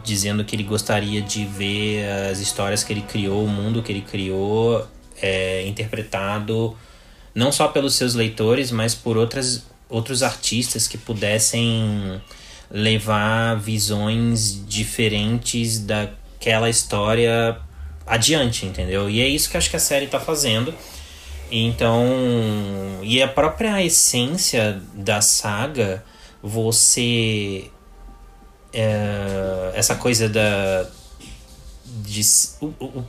dizendo 0.07 0.45
que 0.45 0.57
ele 0.57 0.63
gostaria 0.63 1.21
de 1.21 1.45
ver 1.45 2.09
as 2.31 2.39
histórias 2.39 2.85
que 2.85 2.93
ele 2.93 3.03
criou, 3.03 3.45
o 3.45 3.49
mundo 3.49 3.83
que 3.83 3.93
ele 3.93 4.03
criou 4.03 4.87
é, 5.21 5.67
interpretado 5.67 6.77
não 7.37 7.53
só 7.53 7.69
pelos 7.69 7.95
seus 7.95 8.15
leitores, 8.15 8.71
mas 8.71 8.95
por 8.95 9.19
outras, 9.19 9.67
outros 9.91 10.23
artistas 10.23 10.89
que 10.89 10.97
pudessem 10.97 12.19
levar 12.71 13.57
visões 13.57 14.65
diferentes 14.67 15.79
daquela 15.79 16.71
história 16.71 17.59
adiante, 18.07 18.65
entendeu? 18.65 19.11
E 19.11 19.21
é 19.21 19.29
isso 19.29 19.51
que 19.51 19.57
acho 19.59 19.69
que 19.69 19.77
a 19.77 19.81
série 19.81 20.07
está 20.07 20.19
fazendo. 20.19 20.73
Então, 21.51 22.07
e 23.03 23.23
a 23.23 23.29
própria 23.29 23.85
essência 23.85 24.81
da 24.95 25.21
saga, 25.21 26.03
você. 26.43 27.71
É, 28.79 29.73
essa 29.75 29.95
coisa 29.95 30.29
da. 30.29 30.87
De, 31.87 32.21
o, 32.61 32.67
o, 32.79 32.85
o, 32.99 33.05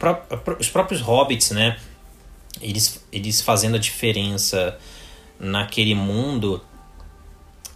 os 0.58 0.70
próprios 0.70 1.02
hobbits, 1.02 1.52
né? 1.52 1.78
Eles, 2.62 3.06
eles 3.12 3.42
fazendo 3.42 3.76
a 3.76 3.80
diferença 3.80 4.78
naquele 5.38 5.94
mundo. 5.94 6.64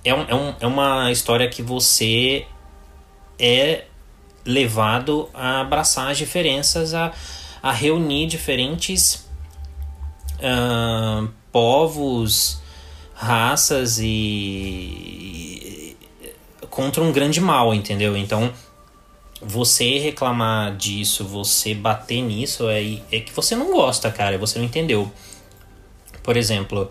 É, 0.05 0.13
um, 0.13 0.21
é, 0.21 0.33
um, 0.33 0.55
é 0.61 0.67
uma 0.67 1.11
história 1.11 1.49
que 1.49 1.61
você 1.61 2.47
é 3.37 3.83
levado 4.45 5.29
a 5.33 5.59
abraçar 5.59 6.11
as 6.11 6.17
diferenças, 6.17 6.93
a, 6.93 7.11
a 7.61 7.73
reunir 7.73 8.25
diferentes 8.25 9.27
uh, 10.37 11.27
povos, 11.51 12.61
raças 13.13 13.99
e, 13.99 14.07
e 14.07 15.70
contra 16.71 17.03
um 17.03 17.11
grande 17.11 17.39
mal, 17.39 17.71
entendeu? 17.75 18.17
Então 18.17 18.51
você 19.39 19.99
reclamar 19.99 20.75
disso, 20.75 21.25
você 21.25 21.75
bater 21.75 22.21
nisso, 22.21 22.67
é, 22.69 22.81
é 23.11 23.19
que 23.19 23.31
você 23.31 23.55
não 23.55 23.71
gosta, 23.71 24.09
cara, 24.09 24.37
você 24.37 24.57
não 24.57 24.65
entendeu. 24.65 25.11
Por 26.23 26.37
exemplo, 26.37 26.87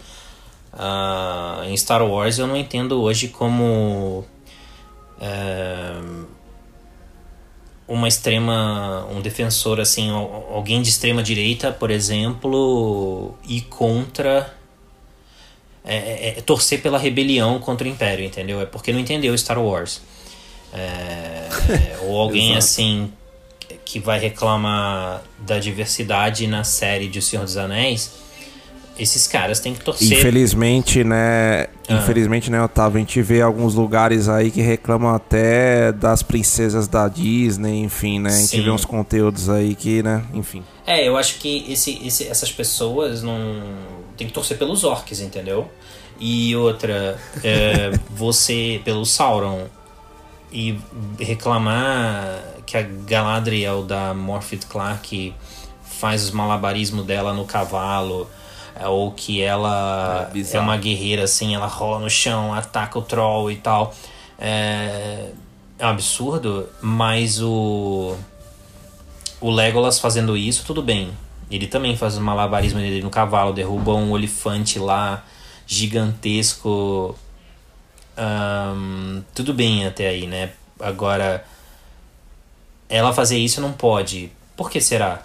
uh, 0.74 1.64
em 1.64 1.76
Star 1.76 2.04
Wars 2.04 2.38
eu 2.38 2.46
não 2.46 2.56
entendo 2.56 3.00
hoje 3.00 3.28
como. 3.28 4.24
Uh, 5.18 6.26
uma 7.86 8.06
extrema, 8.06 9.04
um 9.10 9.20
defensor 9.20 9.80
assim, 9.80 10.10
alguém 10.10 10.80
de 10.80 10.90
extrema 10.90 11.24
direita, 11.24 11.72
por 11.72 11.90
exemplo, 11.90 13.34
e 13.48 13.60
contra 13.62 14.54
é, 15.84 15.96
é, 15.96 16.34
é, 16.38 16.40
torcer 16.40 16.82
pela 16.82 16.98
rebelião 16.98 17.58
contra 17.58 17.86
o 17.86 17.90
Império, 17.90 18.24
entendeu? 18.24 18.60
É 18.60 18.66
porque 18.66 18.92
não 18.92 19.00
entendeu 19.00 19.36
Star 19.36 19.58
Wars. 19.58 20.00
É, 20.72 21.48
ou 22.02 22.18
alguém 22.18 22.56
assim 22.56 23.12
que 23.84 23.98
vai 23.98 24.20
reclamar 24.20 25.22
da 25.38 25.58
diversidade 25.58 26.46
na 26.46 26.62
série 26.62 27.08
de 27.08 27.18
O 27.18 27.22
Senhor 27.22 27.44
dos 27.44 27.56
Anéis 27.56 28.20
esses 29.02 29.26
caras 29.26 29.60
têm 29.60 29.72
que 29.72 29.82
torcer. 29.82 30.18
Infelizmente, 30.18 31.02
né? 31.02 31.68
Ah. 31.88 31.94
Infelizmente, 31.94 32.50
né, 32.50 32.62
Otávio? 32.62 32.98
A 32.98 33.00
gente 33.00 33.22
vê 33.22 33.40
alguns 33.40 33.74
lugares 33.74 34.28
aí 34.28 34.50
que 34.50 34.60
reclamam 34.60 35.14
até 35.14 35.90
das 35.90 36.22
princesas 36.22 36.86
da 36.86 37.08
Disney, 37.08 37.80
enfim, 37.80 38.20
né? 38.20 38.30
A 38.30 38.36
gente 38.36 38.48
Sim. 38.48 38.62
vê 38.62 38.70
uns 38.70 38.84
conteúdos 38.84 39.48
aí 39.48 39.74
que, 39.74 40.02
né? 40.02 40.22
Enfim. 40.34 40.62
É, 40.86 41.08
eu 41.08 41.16
acho 41.16 41.38
que 41.38 41.72
esse, 41.72 41.98
esse, 42.06 42.28
essas 42.28 42.52
pessoas 42.52 43.22
não. 43.22 43.62
Tem 44.20 44.26
que 44.26 44.34
torcer 44.34 44.58
pelos 44.58 44.84
orcs, 44.84 45.20
entendeu? 45.20 45.70
E 46.18 46.54
outra, 46.54 47.18
é, 47.42 47.90
você, 48.12 48.78
pelo 48.84 49.06
Sauron, 49.06 49.64
e 50.52 50.78
reclamar 51.18 52.42
que 52.66 52.76
a 52.76 52.82
Galadriel 52.82 53.82
da 53.82 54.12
Morpeth 54.12 54.66
Clark 54.68 55.34
faz 55.82 56.24
os 56.24 56.32
malabarismos 56.32 57.06
dela 57.06 57.32
no 57.32 57.46
cavalo 57.46 58.28
é, 58.74 58.86
ou 58.86 59.10
que 59.12 59.40
ela 59.40 60.30
é, 60.34 60.56
é, 60.56 60.60
uma 60.60 60.76
guerreira 60.76 61.24
assim, 61.24 61.54
ela 61.54 61.66
rola 61.66 62.00
no 62.00 62.10
chão, 62.10 62.52
ataca 62.52 62.98
o 62.98 63.02
troll 63.02 63.50
e 63.50 63.56
tal. 63.56 63.94
É, 64.38 65.30
é 65.78 65.86
um 65.86 65.88
absurdo, 65.88 66.68
mas 66.82 67.40
o 67.40 68.14
o 69.40 69.50
Legolas 69.50 69.98
fazendo 69.98 70.36
isso, 70.36 70.62
tudo 70.66 70.82
bem. 70.82 71.10
Ele 71.50 71.66
também 71.66 71.96
faz 71.96 72.16
o 72.16 72.20
malabarismo 72.20 72.78
dele 72.78 73.02
no 73.02 73.10
cavalo, 73.10 73.52
derruba 73.52 73.94
um 73.94 74.10
olifante 74.12 74.78
lá 74.78 75.24
gigantesco. 75.66 77.16
Um, 78.16 79.22
tudo 79.34 79.52
bem 79.52 79.86
até 79.86 80.08
aí, 80.08 80.26
né? 80.26 80.52
Agora, 80.78 81.44
ela 82.88 83.12
fazer 83.12 83.38
isso 83.38 83.60
não 83.60 83.72
pode. 83.72 84.30
Por 84.56 84.70
que 84.70 84.80
será? 84.80 85.22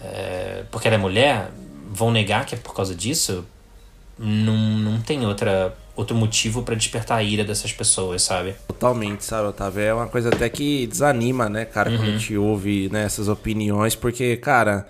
É, 0.00 0.64
porque 0.70 0.88
ela 0.88 0.96
é 0.96 0.98
mulher? 0.98 1.50
vão 1.92 2.10
negar 2.10 2.46
que 2.46 2.54
é 2.54 2.58
por 2.58 2.74
causa 2.74 2.94
disso, 2.94 3.44
não, 4.18 4.56
não 4.56 5.00
tem 5.00 5.26
outra, 5.26 5.76
outro 5.94 6.16
motivo 6.16 6.62
para 6.62 6.74
despertar 6.74 7.18
a 7.18 7.22
ira 7.22 7.44
dessas 7.44 7.72
pessoas, 7.72 8.22
sabe? 8.22 8.54
Totalmente, 8.66 9.24
sabe, 9.24 9.48
Otávio? 9.48 9.82
É 9.82 9.94
uma 9.94 10.08
coisa 10.08 10.30
até 10.30 10.48
que 10.48 10.86
desanima, 10.86 11.48
né, 11.48 11.66
cara, 11.66 11.90
uhum. 11.90 11.98
quando 11.98 12.08
a 12.08 12.12
gente 12.12 12.36
ouve 12.36 12.88
né, 12.90 13.04
essas 13.04 13.28
opiniões, 13.28 13.94
porque, 13.94 14.36
cara. 14.36 14.88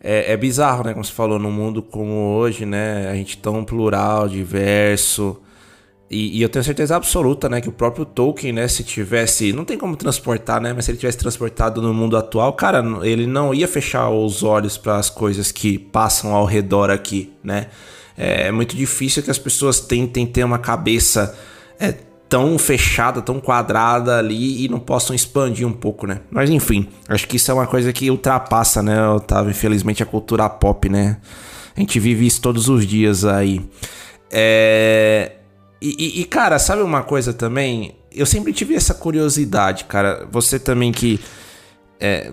É, 0.00 0.32
é, 0.32 0.36
bizarro, 0.36 0.84
né? 0.84 0.92
Como 0.92 1.04
você 1.04 1.12
falou, 1.12 1.38
num 1.38 1.50
mundo 1.50 1.82
como 1.82 2.36
hoje, 2.36 2.64
né? 2.64 3.08
A 3.10 3.14
gente 3.14 3.38
tão 3.38 3.64
plural, 3.64 4.28
diverso. 4.28 5.40
E, 6.10 6.38
e, 6.38 6.42
eu 6.42 6.48
tenho 6.48 6.64
certeza 6.64 6.96
absoluta, 6.96 7.50
né, 7.50 7.60
que 7.60 7.68
o 7.68 7.72
próprio 7.72 8.06
Tolkien, 8.06 8.50
né, 8.50 8.66
se 8.66 8.82
tivesse, 8.82 9.52
não 9.52 9.62
tem 9.62 9.76
como 9.76 9.94
transportar, 9.94 10.58
né, 10.58 10.72
mas 10.72 10.86
se 10.86 10.90
ele 10.90 10.96
tivesse 10.96 11.18
transportado 11.18 11.82
no 11.82 11.92
mundo 11.92 12.16
atual, 12.16 12.50
cara, 12.54 12.82
ele 13.02 13.26
não 13.26 13.52
ia 13.52 13.68
fechar 13.68 14.08
os 14.08 14.42
olhos 14.42 14.78
para 14.78 14.96
as 14.96 15.10
coisas 15.10 15.52
que 15.52 15.78
passam 15.78 16.34
ao 16.34 16.46
redor 16.46 16.88
aqui, 16.88 17.30
né? 17.44 17.66
É, 18.16 18.48
é 18.48 18.52
muito 18.52 18.74
difícil 18.74 19.22
que 19.22 19.30
as 19.30 19.38
pessoas 19.38 19.80
tentem 19.80 20.26
ter 20.26 20.44
uma 20.44 20.58
cabeça 20.58 21.36
é, 21.78 21.94
tão 22.28 22.58
fechada, 22.58 23.22
tão 23.22 23.40
quadrada 23.40 24.18
ali 24.18 24.64
e 24.64 24.68
não 24.68 24.78
possam 24.78 25.16
expandir 25.16 25.66
um 25.66 25.72
pouco, 25.72 26.06
né? 26.06 26.20
Mas 26.30 26.50
enfim, 26.50 26.86
acho 27.08 27.26
que 27.26 27.36
isso 27.36 27.50
é 27.50 27.54
uma 27.54 27.66
coisa 27.66 27.92
que 27.92 28.10
ultrapassa, 28.10 28.82
né, 28.82 29.08
Otávio, 29.08 29.50
infelizmente 29.50 30.02
a 30.02 30.06
cultura 30.06 30.48
pop, 30.48 30.88
né? 30.88 31.16
A 31.76 31.80
gente 31.80 31.98
vive 31.98 32.26
isso 32.26 32.40
todos 32.40 32.68
os 32.68 32.86
dias 32.86 33.24
aí. 33.24 33.60
É, 34.30 35.32
e, 35.80 36.20
e, 36.20 36.24
cara, 36.24 36.58
sabe 36.58 36.82
uma 36.82 37.02
coisa 37.02 37.32
também? 37.32 37.94
Eu 38.12 38.26
sempre 38.26 38.52
tive 38.52 38.74
essa 38.74 38.94
curiosidade, 38.94 39.84
cara. 39.84 40.26
Você 40.30 40.58
também 40.58 40.90
que 40.90 41.20
é, 42.00 42.32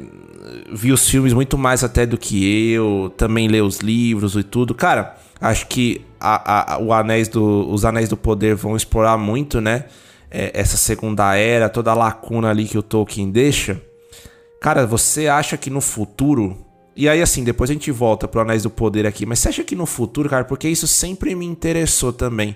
viu 0.74 0.96
os 0.96 1.08
filmes 1.08 1.32
muito 1.32 1.58
mais 1.58 1.84
até 1.84 2.06
do 2.06 2.18
que 2.18 2.72
eu, 2.72 3.14
também 3.16 3.48
lê 3.48 3.62
os 3.62 3.80
livros 3.80 4.36
e 4.36 4.44
tudo. 4.44 4.74
Cara, 4.74 5.16
acho 5.40 5.68
que 5.68 6.06
a, 6.20 6.76
a, 6.76 7.00
Anéis 7.00 7.28
do, 7.28 7.70
os 7.70 7.86
Anéis 7.86 8.10
do 8.10 8.18
Poder 8.18 8.56
vão 8.56 8.76
explorar 8.76 9.18
muito, 9.18 9.62
né? 9.62 9.86
É, 10.32 10.52
essa 10.54 10.78
segunda 10.78 11.36
era, 11.36 11.70
toda 11.70 11.92
a 11.92 11.94
lacuna 11.94 12.50
ali 12.50 12.66
que 12.66 12.78
o 12.78 12.84
Tolkien 12.84 13.30
deixa. 13.30 13.82
Cara, 14.60 14.86
você 14.86 15.28
acha 15.28 15.56
que 15.58 15.70
no 15.70 15.82
futuro. 15.82 16.58
E 16.96 17.08
aí, 17.10 17.22
assim, 17.22 17.44
depois 17.44 17.70
a 17.70 17.74
gente 17.74 17.92
volta 17.92 18.28
pro 18.28 18.42
Anéis 18.42 18.64
do 18.64 18.70
Poder 18.70 19.06
aqui. 19.06 19.26
Mas 19.26 19.40
você 19.40 19.50
acha 19.50 19.64
que 19.64 19.76
no 19.76 19.86
futuro, 19.86 20.30
cara, 20.30 20.46
porque 20.46 20.68
isso 20.68 20.88
sempre 20.88 21.36
me 21.36 21.46
interessou 21.46 22.12
também. 22.12 22.56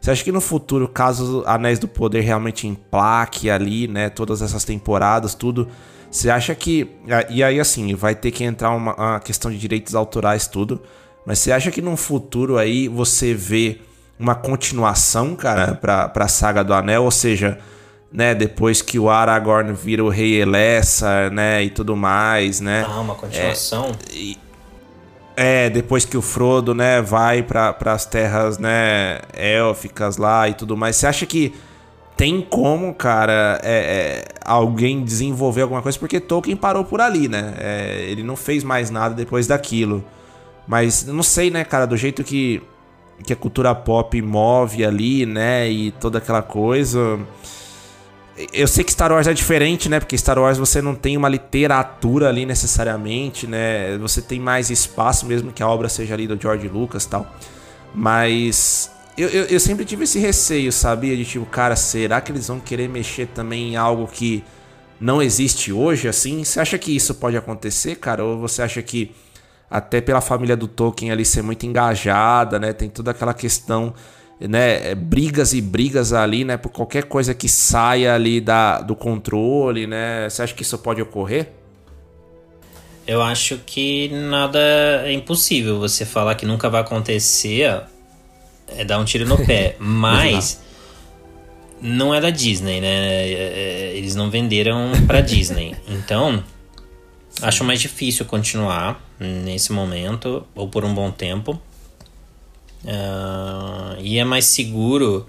Você 0.00 0.10
acha 0.10 0.24
que 0.24 0.32
no 0.32 0.40
futuro, 0.40 0.88
caso 0.88 1.42
Anéis 1.46 1.78
do 1.78 1.88
Poder 1.88 2.20
realmente 2.20 2.66
emplaque 2.66 3.48
ali, 3.48 3.88
né, 3.88 4.10
todas 4.10 4.42
essas 4.42 4.64
temporadas, 4.64 5.34
tudo, 5.34 5.68
você 6.10 6.28
acha 6.28 6.54
que. 6.54 6.90
E 7.30 7.42
aí, 7.42 7.58
assim, 7.58 7.94
vai 7.94 8.14
ter 8.14 8.30
que 8.30 8.44
entrar 8.44 8.70
uma, 8.70 8.94
uma 8.94 9.20
questão 9.20 9.50
de 9.50 9.58
direitos 9.58 9.94
autorais, 9.94 10.46
tudo. 10.46 10.82
Mas 11.26 11.38
você 11.38 11.52
acha 11.52 11.70
que 11.70 11.80
no 11.80 11.96
futuro 11.96 12.58
aí 12.58 12.88
você 12.88 13.32
vê 13.34 13.78
uma 14.18 14.34
continuação, 14.34 15.34
cara, 15.34 15.74
pra, 15.74 16.08
pra 16.08 16.28
saga 16.28 16.62
do 16.62 16.74
Anel? 16.74 17.04
Ou 17.04 17.10
seja, 17.10 17.58
né, 18.12 18.34
depois 18.34 18.80
que 18.82 18.98
o 18.98 19.10
Aragorn 19.10 19.72
vira 19.72 20.04
o 20.04 20.08
rei 20.08 20.40
Elessa, 20.40 21.30
né, 21.30 21.64
e 21.64 21.70
tudo 21.70 21.96
mais, 21.96 22.60
né? 22.60 22.86
Ah, 22.88 23.00
uma 23.00 23.14
continuação? 23.14 23.92
É, 24.10 24.14
e, 24.14 24.38
é, 25.36 25.70
depois 25.70 26.04
que 26.04 26.16
o 26.16 26.22
Frodo, 26.22 26.74
né, 26.74 27.02
vai 27.02 27.42
para 27.42 27.74
as 27.86 28.06
terras, 28.06 28.58
né, 28.58 29.20
élficas 29.32 30.16
lá 30.16 30.48
e 30.48 30.54
tudo 30.54 30.76
mais. 30.76 30.96
Você 30.96 31.06
acha 31.06 31.26
que 31.26 31.52
tem 32.16 32.40
como, 32.40 32.94
cara, 32.94 33.60
é, 33.62 33.72
é, 33.72 34.24
alguém 34.44 35.02
desenvolver 35.02 35.62
alguma 35.62 35.82
coisa? 35.82 35.98
Porque 35.98 36.20
Tolkien 36.20 36.56
parou 36.56 36.84
por 36.84 37.00
ali, 37.00 37.26
né? 37.26 37.54
É, 37.58 38.06
ele 38.08 38.22
não 38.22 38.36
fez 38.36 38.62
mais 38.62 38.90
nada 38.90 39.14
depois 39.14 39.48
daquilo. 39.48 40.04
Mas 40.66 41.04
não 41.04 41.22
sei, 41.22 41.50
né, 41.50 41.64
cara, 41.64 41.86
do 41.86 41.96
jeito 41.96 42.24
que, 42.24 42.62
que 43.24 43.32
a 43.32 43.36
cultura 43.36 43.74
pop 43.74 44.20
move 44.20 44.84
ali, 44.84 45.26
né, 45.26 45.70
e 45.70 45.90
toda 45.92 46.18
aquela 46.18 46.42
coisa. 46.42 47.18
Eu 48.52 48.66
sei 48.66 48.82
que 48.82 48.90
Star 48.90 49.12
Wars 49.12 49.28
é 49.28 49.32
diferente, 49.32 49.88
né? 49.88 50.00
Porque 50.00 50.18
Star 50.18 50.38
Wars 50.38 50.58
você 50.58 50.82
não 50.82 50.94
tem 50.94 51.16
uma 51.16 51.28
literatura 51.28 52.28
ali 52.28 52.44
necessariamente, 52.44 53.46
né? 53.46 53.96
Você 53.98 54.20
tem 54.20 54.40
mais 54.40 54.70
espaço, 54.70 55.24
mesmo 55.24 55.52
que 55.52 55.62
a 55.62 55.68
obra 55.68 55.88
seja 55.88 56.14
ali 56.14 56.26
do 56.26 56.40
George 56.40 56.66
Lucas 56.66 57.06
tal. 57.06 57.32
Mas 57.94 58.90
eu, 59.16 59.28
eu, 59.28 59.44
eu, 59.44 59.60
sempre 59.60 59.84
tive 59.84 60.02
esse 60.02 60.18
receio, 60.18 60.72
sabia? 60.72 61.16
De 61.16 61.24
tipo, 61.24 61.46
cara, 61.46 61.76
será 61.76 62.20
que 62.20 62.32
eles 62.32 62.48
vão 62.48 62.58
querer 62.58 62.88
mexer 62.88 63.28
também 63.28 63.72
em 63.72 63.76
algo 63.76 64.08
que 64.08 64.42
não 65.00 65.22
existe 65.22 65.72
hoje, 65.72 66.08
assim? 66.08 66.42
Você 66.42 66.58
acha 66.58 66.76
que 66.76 66.94
isso 66.94 67.14
pode 67.14 67.36
acontecer, 67.36 67.94
cara? 67.96 68.24
Ou 68.24 68.40
você 68.40 68.62
acha 68.62 68.82
que 68.82 69.12
até 69.74 70.00
pela 70.00 70.20
família 70.20 70.56
do 70.56 70.68
Tolkien 70.68 71.10
ali 71.10 71.24
ser 71.24 71.42
muito 71.42 71.66
engajada, 71.66 72.60
né? 72.60 72.72
Tem 72.72 72.88
toda 72.88 73.10
aquela 73.10 73.34
questão, 73.34 73.92
né? 74.38 74.92
É, 74.92 74.94
brigas 74.94 75.52
e 75.52 75.60
brigas 75.60 76.12
ali, 76.12 76.44
né? 76.44 76.56
Por 76.56 76.70
qualquer 76.70 77.06
coisa 77.06 77.34
que 77.34 77.48
saia 77.48 78.14
ali 78.14 78.40
da, 78.40 78.80
do 78.80 78.94
controle, 78.94 79.84
né? 79.84 80.30
Você 80.30 80.42
acha 80.42 80.54
que 80.54 80.62
isso 80.62 80.78
pode 80.78 81.02
ocorrer? 81.02 81.50
Eu 83.04 83.20
acho 83.20 83.58
que 83.66 84.08
nada 84.10 84.60
é 85.04 85.12
impossível. 85.12 85.80
Você 85.80 86.06
falar 86.06 86.36
que 86.36 86.46
nunca 86.46 86.70
vai 86.70 86.80
acontecer 86.80 87.82
é 88.68 88.84
dar 88.84 89.00
um 89.00 89.04
tiro 89.04 89.26
no 89.26 89.44
pé. 89.44 89.74
Mas 89.82 90.62
não 91.82 92.14
é 92.14 92.20
da 92.20 92.30
Disney, 92.30 92.80
né? 92.80 92.86
É, 92.86 93.90
é, 93.90 93.96
eles 93.96 94.14
não 94.14 94.30
venderam 94.30 94.92
pra 95.04 95.20
Disney. 95.20 95.74
Então, 95.88 96.44
Acho 97.42 97.64
mais 97.64 97.80
difícil 97.80 98.24
continuar 98.26 99.02
nesse 99.18 99.72
momento, 99.72 100.46
ou 100.54 100.68
por 100.68 100.84
um 100.84 100.94
bom 100.94 101.10
tempo. 101.10 101.60
Uh, 102.84 104.00
e 104.00 104.18
é 104.18 104.24
mais 104.24 104.44
seguro, 104.46 105.26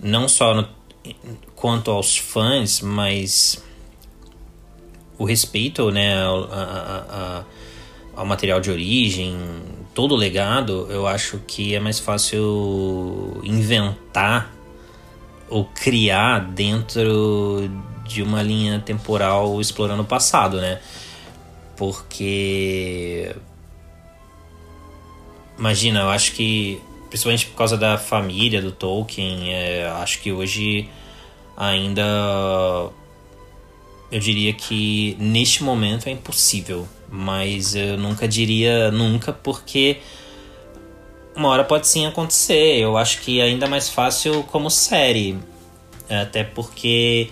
não 0.00 0.28
só 0.28 0.54
no, 0.54 0.68
quanto 1.56 1.90
aos 1.90 2.16
fãs, 2.16 2.80
mas 2.80 3.62
o 5.18 5.24
respeito 5.24 5.90
né, 5.90 6.22
ao, 6.22 6.44
a, 6.44 6.54
a, 6.54 7.44
ao 8.20 8.26
material 8.26 8.60
de 8.60 8.70
origem, 8.70 9.36
todo 9.94 10.12
o 10.12 10.16
legado, 10.16 10.86
eu 10.90 11.06
acho 11.06 11.40
que 11.46 11.74
é 11.74 11.80
mais 11.80 11.98
fácil 11.98 13.40
inventar 13.42 14.52
ou 15.48 15.64
criar 15.64 16.40
dentro 16.40 17.70
de 18.04 18.22
uma 18.22 18.42
linha 18.42 18.80
temporal 18.80 19.60
explorando 19.60 20.02
o 20.02 20.06
passado, 20.06 20.60
né? 20.60 20.80
Porque 21.76 23.34
imagina, 25.58 26.00
eu 26.00 26.10
acho 26.10 26.32
que 26.32 26.80
principalmente 27.08 27.46
por 27.46 27.56
causa 27.56 27.76
da 27.76 27.96
família 27.96 28.60
do 28.60 28.72
Tolkien, 28.72 29.52
é, 29.52 29.86
acho 30.00 30.20
que 30.20 30.32
hoje 30.32 30.88
ainda 31.56 32.02
eu 34.10 34.20
diria 34.20 34.52
que 34.52 35.16
neste 35.18 35.62
momento 35.62 36.08
é 36.08 36.10
impossível, 36.10 36.88
mas 37.08 37.74
eu 37.74 37.96
nunca 37.96 38.26
diria 38.26 38.90
nunca 38.90 39.32
porque 39.32 39.98
uma 41.36 41.48
hora 41.48 41.64
pode 41.64 41.86
sim 41.86 42.06
acontecer. 42.06 42.78
Eu 42.78 42.96
acho 42.96 43.20
que 43.20 43.40
é 43.40 43.44
ainda 43.44 43.66
mais 43.66 43.88
fácil 43.88 44.42
como 44.44 44.70
série. 44.70 45.38
Até 46.08 46.44
porque 46.44 47.30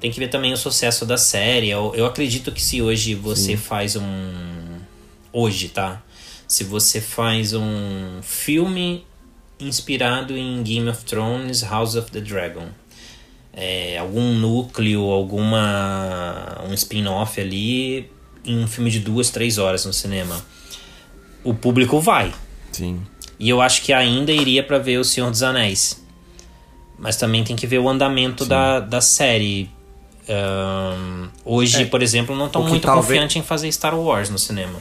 tem 0.00 0.10
que 0.10 0.18
ver 0.18 0.28
também 0.28 0.52
o 0.52 0.56
sucesso 0.56 1.04
da 1.04 1.16
série. 1.16 1.68
Eu, 1.70 1.92
eu 1.94 2.06
acredito 2.06 2.50
que 2.50 2.62
se 2.62 2.80
hoje 2.80 3.14
você 3.14 3.52
sim. 3.52 3.56
faz 3.56 3.96
um. 3.96 4.78
Hoje, 5.32 5.68
tá? 5.68 6.02
Se 6.48 6.64
você 6.64 7.00
faz 7.00 7.52
um 7.52 8.20
filme 8.22 9.06
inspirado 9.60 10.36
em 10.36 10.62
Game 10.62 10.88
of 10.88 11.04
Thrones, 11.04 11.62
House 11.62 11.94
of 11.94 12.10
the 12.10 12.20
Dragon. 12.20 12.66
É, 13.52 13.98
algum 13.98 14.32
núcleo, 14.34 15.02
alguma 15.10 16.64
um 16.68 16.72
spin-off 16.72 17.40
ali 17.40 18.10
em 18.44 18.58
um 18.58 18.66
filme 18.66 18.90
de 18.90 19.00
duas, 19.00 19.30
três 19.30 19.58
horas 19.58 19.84
no 19.84 19.92
cinema. 19.92 20.40
O 21.44 21.52
público 21.52 22.00
vai, 22.00 22.32
Sim. 22.72 23.00
E 23.38 23.48
eu 23.48 23.60
acho 23.60 23.82
que 23.82 23.92
ainda 23.92 24.32
iria 24.32 24.62
para 24.62 24.78
ver 24.78 24.98
O 24.98 25.04
Senhor 25.04 25.30
dos 25.30 25.42
Anéis. 25.42 26.02
Mas 26.98 27.16
também 27.16 27.42
tem 27.42 27.56
que 27.56 27.66
ver 27.66 27.78
o 27.78 27.88
andamento 27.88 28.44
da, 28.44 28.80
da 28.80 29.00
série. 29.00 29.70
Um, 30.30 31.28
hoje, 31.44 31.82
é, 31.82 31.86
por 31.86 32.02
exemplo, 32.02 32.36
não 32.36 32.46
estão 32.46 32.62
muito 32.62 32.84
talvez... 32.84 33.06
confiantes 33.06 33.36
em 33.36 33.42
fazer 33.42 33.70
Star 33.72 33.98
Wars 33.98 34.30
no 34.30 34.38
cinema. 34.38 34.78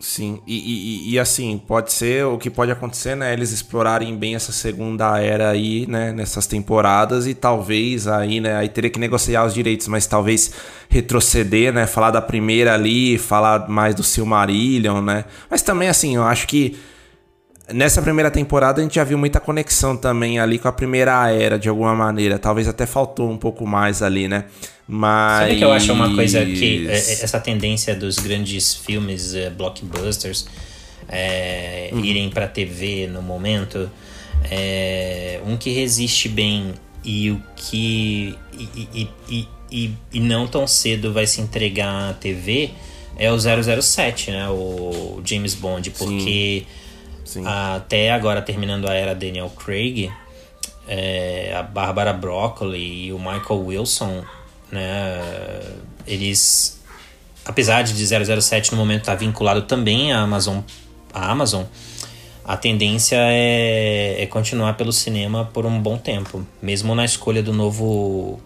Sim, 0.00 0.40
e, 0.46 0.56
e, 0.56 1.12
e, 1.12 1.18
assim, 1.18 1.56
pode 1.56 1.92
ser, 1.92 2.26
o 2.26 2.36
que 2.38 2.50
pode 2.50 2.70
acontecer, 2.70 3.14
né? 3.14 3.32
Eles 3.32 3.50
explorarem 3.50 4.14
bem 4.16 4.34
essa 4.34 4.52
segunda 4.52 5.18
era 5.20 5.50
aí, 5.50 5.86
né? 5.86 6.12
Nessas 6.12 6.46
temporadas 6.46 7.26
e 7.26 7.34
talvez 7.34 8.06
aí, 8.06 8.40
né? 8.40 8.56
Aí 8.56 8.68
teria 8.68 8.90
que 8.90 8.98
negociar 8.98 9.44
os 9.44 9.54
direitos, 9.54 9.88
mas 9.88 10.06
talvez 10.06 10.52
retroceder, 10.88 11.72
né? 11.72 11.86
Falar 11.86 12.10
da 12.10 12.20
primeira 12.20 12.74
ali, 12.74 13.16
falar 13.16 13.68
mais 13.68 13.94
do 13.94 14.02
Silmarillion, 14.02 15.00
né? 15.00 15.24
Mas 15.50 15.62
também, 15.62 15.88
assim, 15.88 16.16
eu 16.16 16.24
acho 16.24 16.46
que 16.46 16.76
nessa 17.72 18.00
primeira 18.00 18.30
temporada 18.30 18.80
a 18.80 18.84
gente 18.84 18.94
já 18.94 19.04
viu 19.04 19.18
muita 19.18 19.40
conexão 19.40 19.96
também 19.96 20.38
ali 20.38 20.58
com 20.58 20.68
a 20.68 20.72
primeira 20.72 21.30
era, 21.30 21.58
de 21.58 21.68
alguma 21.68 21.94
maneira. 21.94 22.38
Talvez 22.38 22.68
até 22.68 22.86
faltou 22.86 23.30
um 23.30 23.36
pouco 23.36 23.66
mais 23.66 24.02
ali, 24.02 24.28
né? 24.28 24.44
Mas. 24.86 25.48
Sabe 25.48 25.58
que 25.58 25.64
eu 25.64 25.72
acho 25.72 25.92
uma 25.92 26.14
coisa 26.14 26.44
que. 26.44 26.86
É, 26.88 26.92
é, 26.92 26.96
essa 26.96 27.40
tendência 27.40 27.94
dos 27.94 28.16
grandes 28.18 28.74
filmes 28.74 29.34
uh, 29.34 29.50
blockbusters 29.56 30.46
é, 31.08 31.90
uhum. 31.92 32.04
irem 32.04 32.30
pra 32.30 32.46
TV 32.46 33.08
no 33.08 33.22
momento. 33.22 33.90
É, 34.48 35.40
um 35.46 35.56
que 35.56 35.70
resiste 35.70 36.28
bem 36.28 36.74
e 37.04 37.30
o 37.30 37.42
que. 37.56 38.38
E, 38.52 38.88
e, 38.94 39.10
e, 39.28 39.48
e, 39.70 39.94
e 40.12 40.20
não 40.20 40.46
tão 40.46 40.66
cedo 40.66 41.12
vai 41.12 41.26
se 41.26 41.40
entregar 41.40 42.10
à 42.10 42.14
TV 42.14 42.70
é 43.18 43.32
o 43.32 43.38
007, 43.38 44.30
né? 44.30 44.48
O 44.50 45.20
James 45.24 45.54
Bond, 45.54 45.90
porque. 45.90 46.64
Sim 46.68 46.85
Sim. 47.26 47.44
Até 47.46 48.10
agora, 48.10 48.40
terminando 48.40 48.88
a 48.88 48.94
era 48.94 49.14
Daniel 49.14 49.50
Craig, 49.50 50.10
é, 50.88 51.54
a 51.54 51.62
Barbara 51.62 52.12
Broccoli 52.12 53.06
e 53.06 53.12
o 53.12 53.18
Michael 53.18 53.66
Wilson, 53.66 54.24
né, 54.72 55.60
eles, 56.06 56.80
apesar 57.44 57.82
de 57.82 57.92
007 58.40 58.72
no 58.72 58.78
momento 58.78 59.00
estar 59.00 59.12
tá 59.12 59.18
vinculado 59.18 59.62
também 59.62 60.12
à 60.12 60.20
Amazon, 60.20 60.60
à 61.12 61.30
Amazon 61.30 61.64
a 62.46 62.56
tendência 62.56 63.16
é, 63.18 64.22
é 64.22 64.26
continuar 64.26 64.74
pelo 64.74 64.92
cinema 64.92 65.50
por 65.52 65.66
um 65.66 65.82
bom 65.82 65.98
tempo, 65.98 66.46
mesmo 66.62 66.94
na 66.94 67.04
escolha 67.04 67.42
do 67.42 67.52
novo 67.52 68.38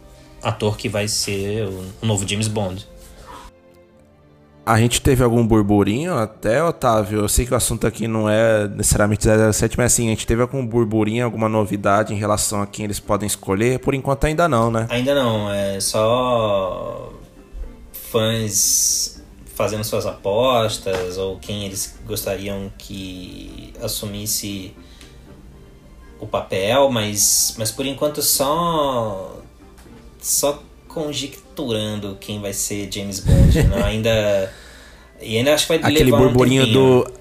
ator 0.43 0.79
que 0.79 0.89
vai 0.89 1.07
ser 1.07 1.69
o 1.69 2.07
novo 2.07 2.27
James 2.27 2.49
Bond. 2.49 2.89
A 4.65 4.79
gente 4.79 5.01
teve 5.01 5.25
algum 5.25 5.45
burburinho 5.45 6.17
até, 6.17 6.63
Otávio? 6.63 7.21
Eu 7.21 7.29
sei 7.29 7.47
que 7.47 7.53
o 7.53 7.57
assunto 7.57 7.87
aqui 7.87 8.07
não 8.07 8.29
é 8.29 8.69
necessariamente 8.69 9.25
007, 9.53 9.77
mas 9.77 9.93
assim, 9.93 10.07
a 10.07 10.11
gente 10.11 10.27
teve 10.27 10.43
algum 10.43 10.65
burburinho, 10.65 11.25
alguma 11.25 11.49
novidade 11.49 12.13
em 12.13 12.17
relação 12.17 12.63
a 12.63 12.67
quem 12.67 12.85
eles 12.85 13.01
podem 13.01 13.27
escolher? 13.27 13.79
Por 13.81 13.95
enquanto 13.95 14.27
ainda 14.27 14.49
não, 14.49 14.71
né? 14.71 14.87
Ainda 14.91 15.15
não, 15.15 15.51
é 15.53 15.81
só 15.81 17.13
fãs 17.93 19.23
fazendo 19.55 19.85
suas 19.85 20.07
apostas 20.07 21.19
ou 21.19 21.39
quem 21.39 21.67
eles 21.67 21.99
gostariam 22.07 22.71
que 22.79 23.73
assumisse 23.83 24.75
o 26.21 26.27
papel, 26.27 26.91
mas, 26.91 27.55
mas 27.59 27.71
por 27.71 27.87
enquanto 27.87 28.23
só 28.23 29.41
só 30.21 30.63
conjecturando 30.93 32.17
quem 32.21 32.41
vai 32.41 32.53
ser 32.53 32.91
James 32.93 33.21
Bond. 33.21 33.63
Né? 33.63 33.83
ainda. 33.85 34.53
E 35.21 35.37
ainda 35.37 35.55
acho 35.55 35.67
que 35.67 35.77
vai 35.77 35.79
Aquele 35.79 36.11
levar 36.11 36.19
burburinho 36.19 36.65
um 36.65 36.73
do. 36.73 37.13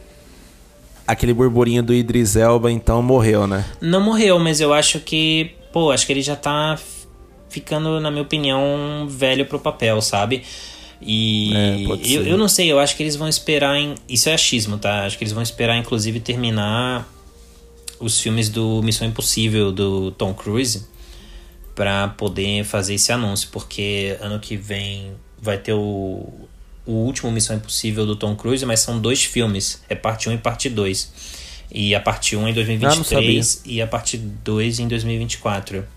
Aquele 1.07 1.33
burburinho 1.33 1.81
do 1.81 1.93
Idris 1.93 2.35
Elba, 2.35 2.71
então, 2.71 3.01
morreu, 3.01 3.47
né? 3.47 3.65
Não 3.81 3.99
morreu, 3.99 4.39
mas 4.39 4.61
eu 4.61 4.73
acho 4.73 4.99
que. 4.99 5.51
Pô, 5.73 5.91
acho 5.91 6.05
que 6.05 6.13
ele 6.13 6.21
já 6.21 6.35
tá 6.35 6.77
ficando, 7.49 7.99
na 7.99 8.11
minha 8.11 8.23
opinião, 8.23 9.07
velho 9.07 9.45
pro 9.45 9.59
papel, 9.59 10.01
sabe? 10.01 10.43
E 11.01 11.51
é, 11.55 11.81
eu, 12.05 12.23
eu 12.23 12.37
não 12.37 12.47
sei, 12.47 12.71
eu 12.71 12.77
acho 12.77 12.95
que 12.95 13.03
eles 13.03 13.15
vão 13.15 13.27
esperar 13.27 13.75
em. 13.77 13.95
Isso 14.07 14.29
é 14.29 14.33
achismo, 14.33 14.77
tá? 14.77 15.05
Acho 15.05 15.17
que 15.17 15.23
eles 15.23 15.33
vão 15.33 15.41
esperar, 15.41 15.77
inclusive, 15.77 16.19
terminar 16.19 17.07
os 17.99 18.19
filmes 18.19 18.49
do 18.49 18.81
Missão 18.83 19.07
Impossível 19.07 19.71
do 19.71 20.11
Tom 20.11 20.33
Cruise 20.33 20.87
para 21.79 22.09
poder 22.09 22.65
fazer 22.65 22.95
esse 22.95 23.09
anúncio, 23.09 23.47
porque 23.53 24.17
ano 24.19 24.37
que 24.37 24.57
vem 24.57 25.13
vai 25.41 25.57
ter 25.57 25.71
o, 25.71 26.29
o 26.85 26.91
último 26.91 27.31
Missão 27.31 27.55
Impossível 27.55 28.05
do 28.05 28.17
Tom 28.17 28.35
Cruise, 28.35 28.65
mas 28.65 28.81
são 28.81 28.99
dois 28.99 29.23
filmes, 29.23 29.81
é 29.87 29.95
parte 29.95 30.27
1 30.27 30.33
e 30.33 30.37
parte 30.39 30.69
2. 30.69 31.13
E 31.71 31.95
a 31.95 32.01
parte 32.01 32.35
1 32.35 32.49
em 32.49 32.53
2023 32.53 33.61
ah, 33.63 33.69
e 33.69 33.81
a 33.81 33.87
parte 33.87 34.17
2 34.17 34.79
em 34.79 34.89
2024. 34.89 35.87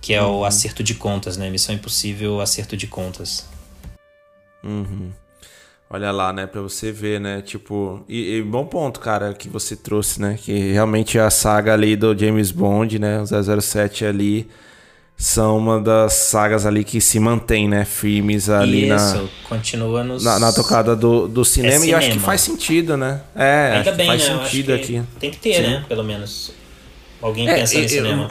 Que 0.00 0.14
é 0.14 0.22
uhum. 0.22 0.38
o 0.38 0.44
acerto 0.46 0.82
de 0.82 0.94
contas, 0.94 1.36
né? 1.36 1.50
Missão 1.50 1.74
Impossível, 1.74 2.40
acerto 2.40 2.78
de 2.78 2.86
contas. 2.86 3.46
Uhum. 4.64 5.10
Olha 5.88 6.10
lá, 6.10 6.32
né, 6.32 6.46
pra 6.46 6.60
você 6.60 6.90
ver, 6.90 7.20
né, 7.20 7.40
tipo... 7.40 8.04
E, 8.08 8.38
e, 8.38 8.42
bom 8.42 8.66
ponto, 8.66 8.98
cara, 8.98 9.32
que 9.32 9.48
você 9.48 9.76
trouxe, 9.76 10.20
né, 10.20 10.36
que 10.40 10.72
realmente 10.72 11.16
a 11.18 11.30
saga 11.30 11.72
ali 11.74 11.94
do 11.94 12.16
James 12.18 12.50
Bond, 12.50 12.98
né, 12.98 13.20
o 13.20 13.60
007 13.62 14.04
ali, 14.04 14.48
são 15.16 15.56
uma 15.56 15.80
das 15.80 16.12
sagas 16.12 16.66
ali 16.66 16.82
que 16.84 17.00
se 17.00 17.18
mantém, 17.18 17.66
né? 17.68 17.86
Firmes 17.86 18.50
ali 18.50 18.82
Isso, 18.90 19.22
na, 19.22 19.28
continua 19.48 20.04
nos... 20.04 20.22
na, 20.22 20.38
na 20.38 20.52
tocada 20.52 20.94
do, 20.94 21.26
do 21.26 21.42
cinema, 21.42 21.84
É 21.84 21.88
e 21.88 21.90
eu 21.92 21.96
acho 21.96 22.06
que 22.08 22.12
cinema. 22.14 22.26
faz 22.26 22.40
sentido, 22.42 22.96
né? 22.98 23.22
É, 23.34 23.76
Ainda 23.76 23.92
bem, 23.92 24.06
faz 24.08 24.22
né? 24.28 24.34
Eu 24.34 24.40
acho 24.40 24.44
sentido 24.50 24.66
que 24.66 24.72
aqui. 24.72 25.02
Tem 25.18 25.30
que 25.30 25.38
ter, 25.38 25.54
Sim. 25.54 25.62
né? 25.62 25.84
Pelo 25.88 26.04
menos. 26.04 26.52
Alguém 27.22 27.48
É, 27.48 27.54
pensando 27.54 27.78
em 27.78 27.82
eu- 27.84 27.88
cinema. 27.88 28.30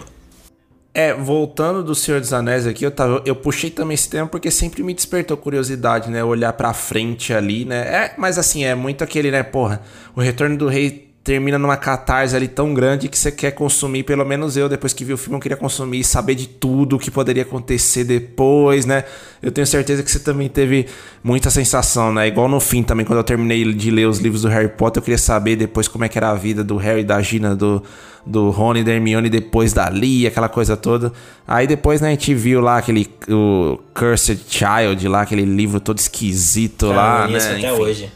É, 0.97 1.13
voltando 1.13 1.83
do 1.83 1.93
Senhor 1.93 2.21
dos 2.21 2.31
Anéis 2.31 2.65
aqui, 2.65 2.85
eu, 2.85 2.89
tava, 2.89 3.21
eu 3.25 3.35
puxei 3.35 3.69
também 3.69 3.95
esse 3.95 4.09
tema 4.09 4.27
porque 4.27 4.49
sempre 4.49 4.81
me 4.81 4.93
despertou 4.93 5.35
curiosidade, 5.35 6.09
né? 6.09 6.23
Olhar 6.23 6.53
pra 6.53 6.73
frente 6.73 7.33
ali, 7.33 7.65
né? 7.65 7.79
É, 7.79 8.13
mas 8.17 8.37
assim, 8.37 8.63
é 8.63 8.73
muito 8.73 9.03
aquele, 9.03 9.29
né? 9.29 9.43
Porra, 9.43 9.81
o 10.15 10.21
Retorno 10.21 10.55
do 10.57 10.69
Rei 10.69 11.05
termina 11.26 11.57
numa 11.57 11.76
catarse 11.76 12.36
ali 12.36 12.47
tão 12.47 12.71
grande 12.71 13.09
que 13.09 13.17
você 13.17 13.32
quer 13.32 13.49
consumir, 13.49 14.03
pelo 14.03 14.23
menos 14.23 14.55
eu, 14.55 14.69
depois 14.69 14.93
que 14.93 15.03
vi 15.03 15.11
o 15.11 15.17
filme, 15.17 15.36
eu 15.36 15.41
queria 15.41 15.57
consumir 15.57 16.01
e 16.01 16.03
saber 16.03 16.36
de 16.36 16.47
tudo 16.47 16.97
o 16.97 16.99
que 16.99 17.09
poderia 17.09 17.41
acontecer 17.41 18.03
depois, 18.03 18.86
né? 18.86 19.03
Eu 19.41 19.51
tenho 19.51 19.65
certeza 19.65 20.03
que 20.03 20.11
você 20.11 20.19
também 20.19 20.47
teve 20.47 20.86
muita 21.23 21.49
sensação, 21.49 22.13
né? 22.13 22.28
Igual 22.28 22.47
no 22.47 22.59
fim 22.59 22.84
também, 22.84 23.03
quando 23.03 23.17
eu 23.17 23.23
terminei 23.23 23.73
de 23.73 23.89
ler 23.89 24.07
os 24.07 24.19
livros 24.19 24.43
do 24.43 24.49
Harry 24.49 24.69
Potter, 24.69 25.01
eu 25.01 25.03
queria 25.03 25.17
saber 25.17 25.55
depois 25.55 25.88
como 25.88 26.05
é 26.05 26.09
que 26.09 26.15
era 26.15 26.30
a 26.30 26.36
vida 26.36 26.63
do 26.63 26.78
Harry, 26.78 27.03
da 27.03 27.19
Gina, 27.23 27.55
do, 27.55 27.82
do 28.23 28.51
Rony 28.51 28.82
e 28.82 28.84
da 28.84 28.91
Hermione 28.91 29.28
depois 29.28 29.73
dali, 29.73 30.28
aquela 30.28 30.47
coisa 30.47 30.78
toda. 30.78 31.11
Aí 31.47 31.65
depois, 31.65 32.01
né, 32.01 32.09
a 32.09 32.11
gente 32.11 32.36
viu 32.36 32.61
lá 32.61 32.78
aquele 32.78 33.09
o 33.28 33.80
Cursed 33.95 34.41
Child 34.47 35.07
lá, 35.07 35.23
aquele 35.23 35.43
livro 35.43 35.80
todo 35.80 35.97
esquisito 35.97 36.89
Cara, 36.89 36.95
lá, 36.95 37.28
né? 37.28 37.39
até 37.39 37.71
Enfim. 37.71 37.82
hoje. 37.82 38.11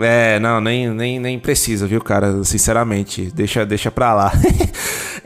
É, 0.00 0.38
não, 0.38 0.60
nem, 0.60 0.88
nem, 0.90 1.18
nem 1.18 1.38
precisa, 1.38 1.86
viu, 1.86 2.00
cara? 2.00 2.44
Sinceramente, 2.44 3.30
deixa, 3.34 3.66
deixa 3.66 3.90
pra 3.90 4.14
lá. 4.14 4.32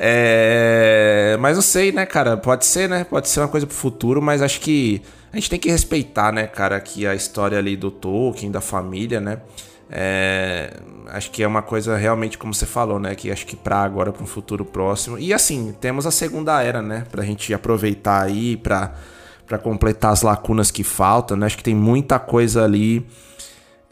É, 0.05 1.37
mas 1.39 1.57
não 1.57 1.63
sei, 1.63 1.93
né, 1.93 2.05
cara? 2.05 2.37
Pode 2.37 2.65
ser, 2.65 2.89
né? 2.89 3.05
Pode 3.05 3.29
ser 3.29 3.39
uma 3.39 3.47
coisa 3.47 3.65
pro 3.67 3.77
futuro, 3.77 4.21
mas 4.21 4.43
acho 4.43 4.59
que 4.61 5.01
a 5.33 5.37
gente 5.37 5.49
tem 5.49 5.61
que 5.61 5.71
respeitar, 5.71 6.33
né, 6.33 6.47
cara, 6.49 6.81
que 6.81 7.07
a 7.07 7.15
história 7.15 7.57
ali 7.57 7.77
do 7.77 7.89
Tolkien, 7.89 8.51
da 8.51 8.61
família, 8.61 9.21
né? 9.21 9.39
É, 9.89 10.75
acho 11.09 11.31
que 11.31 11.43
é 11.43 11.47
uma 11.47 11.63
coisa 11.63 11.97
realmente, 11.97 12.37
como 12.37 12.53
você 12.53 12.67
falou, 12.67 12.99
né? 12.99 13.15
Que 13.15 13.31
acho 13.31 13.47
que 13.47 13.55
pra 13.55 13.83
agora, 13.83 14.11
pra 14.11 14.23
um 14.23 14.27
futuro 14.27 14.65
próximo. 14.65 15.19
E 15.19 15.33
assim, 15.33 15.73
temos 15.81 16.05
a 16.05 16.11
segunda 16.11 16.61
era, 16.63 16.83
né? 16.83 17.05
Pra 17.11 17.23
gente 17.23 17.55
aproveitar 17.55 18.23
aí, 18.23 18.57
pra, 18.57 18.95
pra 19.47 19.59
completar 19.59 20.13
as 20.13 20.23
lacunas 20.23 20.71
que 20.71 20.83
faltam, 20.83 21.37
né? 21.37 21.47
Acho 21.47 21.59
que 21.59 21.63
tem 21.63 21.75
muita 21.75 22.19
coisa 22.19 22.65
ali 22.65 23.07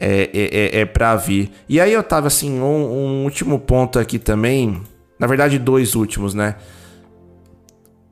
é, 0.00 0.30
é, 0.32 0.78
é, 0.78 0.80
é 0.80 0.84
pra 0.86 1.14
vir. 1.14 1.50
E 1.68 1.78
aí 1.78 2.00
tava 2.02 2.28
assim, 2.28 2.58
um, 2.58 2.64
um 2.64 3.24
último 3.24 3.58
ponto 3.58 3.98
aqui 3.98 4.18
também. 4.18 4.80
Na 5.18 5.26
verdade, 5.26 5.58
dois 5.58 5.94
últimos, 5.94 6.32
né? 6.32 6.56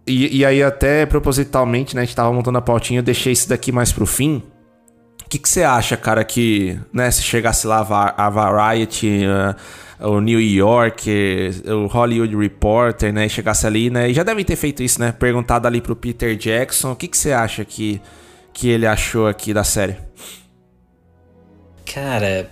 E, 0.07 0.39
e 0.39 0.45
aí, 0.45 0.63
até 0.63 1.07
propositalmente, 1.07 1.95
né? 1.95 2.03
A 2.03 2.05
gente 2.05 2.15
tava 2.15 2.33
montando 2.33 2.59
a 2.59 2.63
pautinha, 2.63 3.01
eu 3.01 3.03
deixei 3.05 3.33
isso 3.33 3.49
daqui 3.49 3.73
mais 3.73 3.93
pro 3.93 4.07
fim. 4.07 4.43
O 5.25 5.29
que 5.29 5.47
você 5.47 5.63
acha, 5.63 5.97
cara, 5.97 6.25
que, 6.25 6.79
né, 6.91 7.11
se 7.11 7.23
chegasse 7.23 7.67
lá 7.67 7.81
a 8.17 8.31
Variety, 8.31 9.25
uh, 10.01 10.09
o 10.09 10.23
New 10.23 10.41
York, 10.41 11.11
o 11.67 11.87
Hollywood 11.87 12.35
Reporter, 12.35 13.13
né, 13.13 13.27
e 13.27 13.29
chegasse 13.29 13.67
ali, 13.67 13.91
né, 13.91 14.09
e 14.09 14.15
já 14.15 14.23
devem 14.23 14.43
ter 14.43 14.57
feito 14.57 14.83
isso, 14.83 14.99
né, 14.99 15.13
perguntado 15.13 15.67
ali 15.67 15.83
pro 15.83 15.95
Peter 15.95 16.35
Jackson, 16.35 16.93
o 16.93 16.97
que 16.97 17.07
que 17.07 17.19
você 17.19 17.33
acha 17.33 17.63
que, 17.63 18.01
que 18.55 18.71
ele 18.71 18.87
achou 18.87 19.27
aqui 19.27 19.53
da 19.53 19.63
série? 19.63 19.99
Cara, 21.93 22.51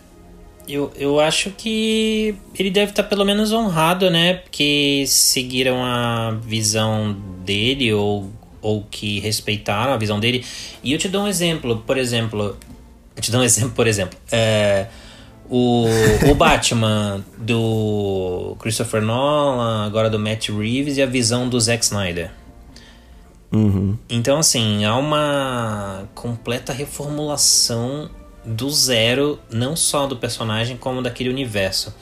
eu, 0.69 0.93
eu 0.97 1.21
acho 1.21 1.51
que 1.51 2.35
ele 2.59 2.71
deve 2.71 2.91
estar 2.91 3.05
pelo 3.05 3.25
menos 3.25 3.53
honrado, 3.53 4.11
né? 4.11 4.35
Porque 4.35 5.05
seguiram 5.07 5.85
a 5.85 6.33
visão 6.43 7.17
dele 7.45 7.93
ou, 7.93 8.31
ou 8.61 8.85
que 8.91 9.21
respeitaram 9.21 9.93
a 9.93 9.97
visão 9.97 10.19
dele. 10.19 10.45
E 10.83 10.93
eu 10.93 10.99
te 10.99 11.09
dou 11.09 11.23
um 11.23 11.29
exemplo, 11.29 11.83
por 11.87 11.97
exemplo. 11.97 12.57
Eu 13.15 13.23
te 13.23 13.31
dou 13.31 13.41
um 13.41 13.45
exemplo, 13.45 13.71
por 13.71 13.87
exemplo. 13.87 14.19
É, 14.33 14.87
o, 15.49 15.87
o 16.31 16.35
Batman 16.35 17.25
do 17.39 18.57
Christopher 18.59 19.03
Nolan, 19.03 19.87
agora 19.87 20.11
do 20.11 20.19
Matt 20.19 20.49
Reeves 20.49 20.97
e 20.97 21.03
a 21.03 21.07
visão 21.07 21.49
do 21.49 21.61
Zack 21.61 21.85
Snyder. 21.85 22.31
Então, 24.11 24.39
assim, 24.39 24.85
há 24.85 24.97
uma 24.97 26.09
completa 26.15 26.73
reformulação 26.73 28.11
do 28.47 28.71
zero, 28.71 29.39
não 29.51 29.75
só 29.75 30.07
do 30.07 30.17
personagem, 30.17 30.77
como 30.77 31.03
daquele 31.03 31.29
universo. 31.29 31.93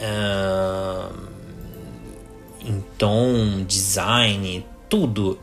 Ah, 0.00 1.10
em 2.64 2.82
tom, 2.96 3.64
design, 3.66 4.64
tudo. 4.88 5.38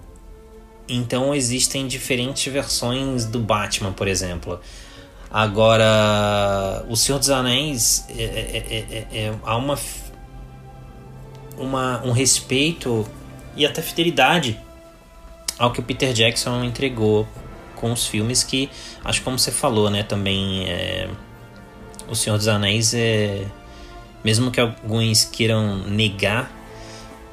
Então 0.87 1.35
existem 1.35 1.87
diferentes 1.87 2.51
versões 2.51 3.25
do 3.25 3.39
Batman, 3.39 3.91
por 3.91 4.07
exemplo. 4.07 4.59
Agora, 5.29 6.85
O 6.89 6.95
Senhor 6.97 7.19
dos 7.19 7.29
Anéis 7.29 8.05
é, 8.09 8.23
é- 8.23 8.27
é- 8.27 9.07
é- 9.13 9.27
é- 9.27 9.33
há 9.43 9.55
uma, 9.55 9.79
uma 11.57 12.01
um 12.03 12.11
respeito 12.11 13.07
e 13.55 13.65
até 13.65 13.81
fidelidade 13.81 14.59
ao 15.57 15.71
que 15.71 15.79
o 15.79 15.83
Peter 15.83 16.11
Jackson 16.11 16.63
entregou 16.63 17.25
com 17.81 17.91
os 17.91 18.05
filmes 18.07 18.43
que 18.43 18.69
acho 19.03 19.19
que 19.19 19.25
como 19.25 19.37
você 19.37 19.51
falou, 19.51 19.89
né, 19.89 20.03
também 20.03 20.65
é, 20.69 21.09
o 22.07 22.15
Senhor 22.15 22.37
dos 22.37 22.47
Anéis 22.47 22.93
é 22.93 23.45
mesmo 24.23 24.51
que 24.51 24.61
alguns 24.61 25.25
queiram 25.25 25.77
negar, 25.87 26.51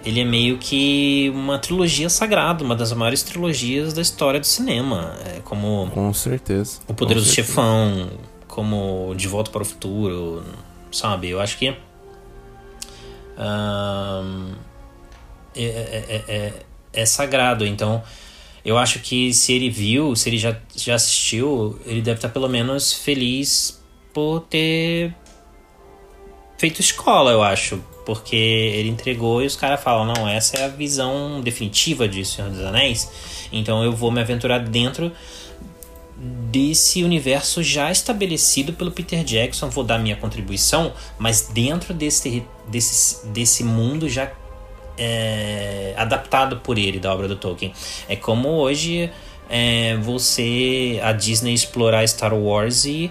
ele 0.05 0.21
é 0.21 0.25
meio 0.25 0.57
que 0.57 1.31
uma 1.35 1.59
trilogia 1.59 2.09
sagrada, 2.09 2.65
uma 2.65 2.75
das 2.75 2.93
maiores 2.95 3.23
trilogias 3.23 3.93
da 3.93 4.01
história 4.01 4.41
do 4.41 4.47
cinema, 4.47 5.15
é 5.27 5.41
como 5.45 5.91
Com 5.93 6.13
certeza. 6.15 6.81
o 6.89 6.95
Poderoso 6.95 7.27
certeza. 7.27 7.49
Chefão, 7.49 8.09
como 8.47 9.13
De 9.17 9.29
Volta 9.29 9.51
para 9.51 9.61
o 9.61 9.65
Futuro, 9.67 10.43
sabe? 10.91 11.29
Eu 11.29 11.41
acho 11.41 11.59
que. 11.59 11.77
é, 15.55 15.63
é- 15.63 16.05
é- 16.09 16.25
é- 16.37 16.53
é 16.93 17.07
sagrado, 17.07 17.67
então. 17.67 18.03
Eu 18.65 18.77
acho 18.77 19.01
que 19.01 19.33
se 19.33 19.53
ele 19.53 19.71
viu, 19.71 20.15
se 20.15 20.29
ele 20.29 20.39
já, 20.39 20.57
já 20.75 20.95
assistiu, 20.95 21.79
ele 21.87 22.03
deve 22.03 22.19
estar 22.19 22.29
pelo 22.29 22.49
menos 22.49 22.93
feliz 22.93 23.83
por 24.13 24.41
ter 24.41 25.15
feito 26.59 26.81
escola, 26.81 27.31
eu 27.31 27.43
acho. 27.43 27.83
Porque 28.05 28.37
ele 28.37 28.89
entregou 28.89 29.43
e 29.43 29.47
os 29.47 29.55
caras 29.55 29.83
falam: 29.83 30.07
não, 30.07 30.29
essa 30.29 30.57
é 30.57 30.65
a 30.65 30.69
visão 30.69 31.41
definitiva 31.41 32.09
de 32.09 32.25
Senhor 32.25 32.51
dos 32.51 32.61
Anéis. 32.61 33.49
Então 33.53 33.85
eu 33.85 33.93
vou 33.93 34.11
me 34.11 34.21
aventurar 34.21 34.59
dentro 34.61 35.13
desse 36.51 37.05
universo 37.05 37.63
já 37.63 37.93
estabelecido 37.93 38.73
pelo 38.73 38.91
Peter 38.91 39.23
Jackson, 39.23 39.71
vou 39.71 39.85
dar 39.85 39.99
minha 39.99 40.17
contribuição, 40.17 40.93
mas 41.17 41.49
dentro 41.53 41.95
desse, 41.95 42.43
desse, 42.67 43.27
desse 43.29 43.63
mundo 43.63 44.09
já 44.09 44.33
é, 44.99 45.95
adaptado 45.97 46.57
por 46.59 46.77
ele, 46.77 46.99
da 46.99 47.13
obra 47.13 47.29
do 47.29 47.37
Tolkien. 47.37 47.73
É 48.09 48.17
como 48.17 48.49
hoje 48.49 49.11
é, 49.49 49.97
você, 49.97 51.01
a 51.03 51.13
Disney, 51.13 51.55
explorar 51.55 52.07
Star 52.07 52.35
Wars 52.35 52.85
e 52.85 53.11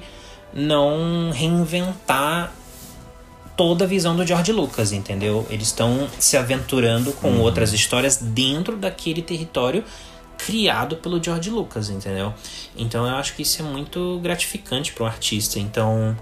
não 0.54 1.32
reinventar 1.32 2.52
toda 3.56 3.86
a 3.86 3.88
visão 3.88 4.16
do 4.16 4.26
George 4.26 4.52
Lucas, 4.52 4.92
entendeu? 4.92 5.46
Eles 5.50 5.68
estão 5.68 6.08
se 6.20 6.38
aventurando 6.38 7.12
com 7.14 7.40
outras 7.40 7.74
histórias 7.74 8.18
dentro 8.18 8.78
daquele 8.78 9.22
território 9.22 9.84
criado 10.38 10.98
pelo 10.98 11.22
George 11.22 11.50
Lucas, 11.50 11.90
entendeu? 11.90 12.34
Então 12.78 13.08
eu 13.08 13.16
acho 13.16 13.36
que 13.36 13.42
isso 13.42 13.62
é 13.62 13.66
muito 13.66 14.20
gratificante 14.22 14.94
para 14.94 15.06
um 15.06 15.08
artista. 15.08 15.60
Então 15.60 16.16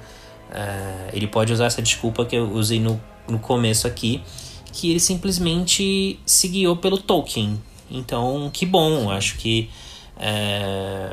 eh, 0.50 1.10
ele 1.14 1.28
pode 1.28 1.52
usar 1.52 1.66
essa 1.66 1.82
desculpa 1.82 2.26
que 2.26 2.38
eu 2.38 2.50
usei 2.52 2.80
no, 2.80 3.02
no 3.28 3.38
começo 3.38 3.86
aqui, 3.86 4.24
que 4.76 4.92
ele 4.92 5.00
simplesmente 5.00 6.20
se 6.26 6.48
guiou 6.50 6.76
pelo 6.76 6.98
Tolkien. 6.98 7.62
Então 7.90 8.50
que 8.54 8.66
bom, 8.66 9.10
acho 9.10 9.38
que 9.38 9.70
é, 10.18 11.10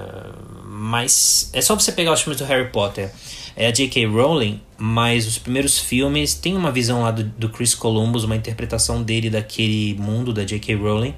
mas 0.65 1.49
é 1.53 1.61
só 1.61 1.75
você 1.75 1.93
pegar 1.93 2.13
os 2.13 2.21
filmes 2.21 2.39
do 2.41 2.45
Harry 2.45 2.69
Potter. 2.71 3.13
É 3.55 3.67
a 3.67 3.71
J.K. 3.71 4.07
Rowling, 4.07 4.61
mas 4.79 5.27
os 5.27 5.39
primeiros 5.39 5.79
filmes 5.79 6.35
tem 6.35 6.57
uma 6.57 6.73
visão 6.73 7.03
lá 7.03 7.11
do, 7.11 7.23
do 7.23 7.49
Chris 7.51 7.75
Columbus, 7.75 8.25
uma 8.25 8.35
interpretação 8.35 9.03
dele 9.03 9.29
daquele 9.29 9.95
mundo 9.95 10.33
da 10.33 10.43
J.K. 10.43 10.75
Rowling. 10.75 11.15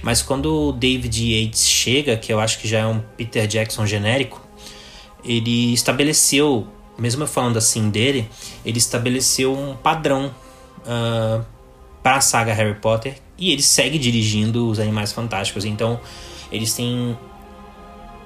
Mas 0.00 0.22
quando 0.22 0.68
o 0.68 0.72
David 0.72 1.32
Yates 1.32 1.66
chega, 1.66 2.16
que 2.16 2.32
eu 2.32 2.40
acho 2.40 2.58
que 2.58 2.68
já 2.68 2.80
é 2.80 2.86
um 2.86 3.00
Peter 3.16 3.46
Jackson 3.46 3.84
genérico, 3.84 4.40
ele 5.24 5.72
estabeleceu, 5.72 6.66
mesmo 6.96 7.24
eu 7.24 7.26
falando 7.26 7.56
assim 7.56 7.90
dele, 7.90 8.28
ele 8.64 8.78
estabeleceu 8.78 9.52
um 9.52 9.76
padrão 9.76 10.32
para 12.02 12.16
a 12.16 12.20
saga 12.20 12.52
Harry 12.52 12.74
Potter 12.74 13.16
e 13.38 13.52
ele 13.52 13.62
segue 13.62 13.98
dirigindo 13.98 14.68
os 14.68 14.78
Animais 14.78 15.12
Fantásticos. 15.12 15.64
Então 15.64 16.00
eles 16.50 16.74
têm 16.74 17.16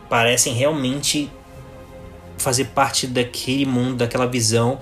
parecem 0.08 0.54
realmente 0.54 1.30
fazer 2.38 2.66
parte 2.66 3.06
daquele 3.06 3.66
mundo, 3.66 3.96
daquela 3.96 4.26
visão. 4.26 4.78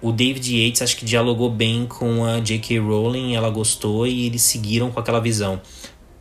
O 0.00 0.12
David 0.12 0.56
Yates 0.56 0.82
acho 0.82 0.96
que 0.96 1.04
dialogou 1.04 1.50
bem 1.50 1.86
com 1.86 2.24
a 2.24 2.40
J.K. 2.40 2.78
Rowling, 2.78 3.34
ela 3.34 3.50
gostou 3.50 4.06
e 4.06 4.26
eles 4.26 4.42
seguiram 4.42 4.90
com 4.90 5.00
aquela 5.00 5.20
visão. 5.20 5.60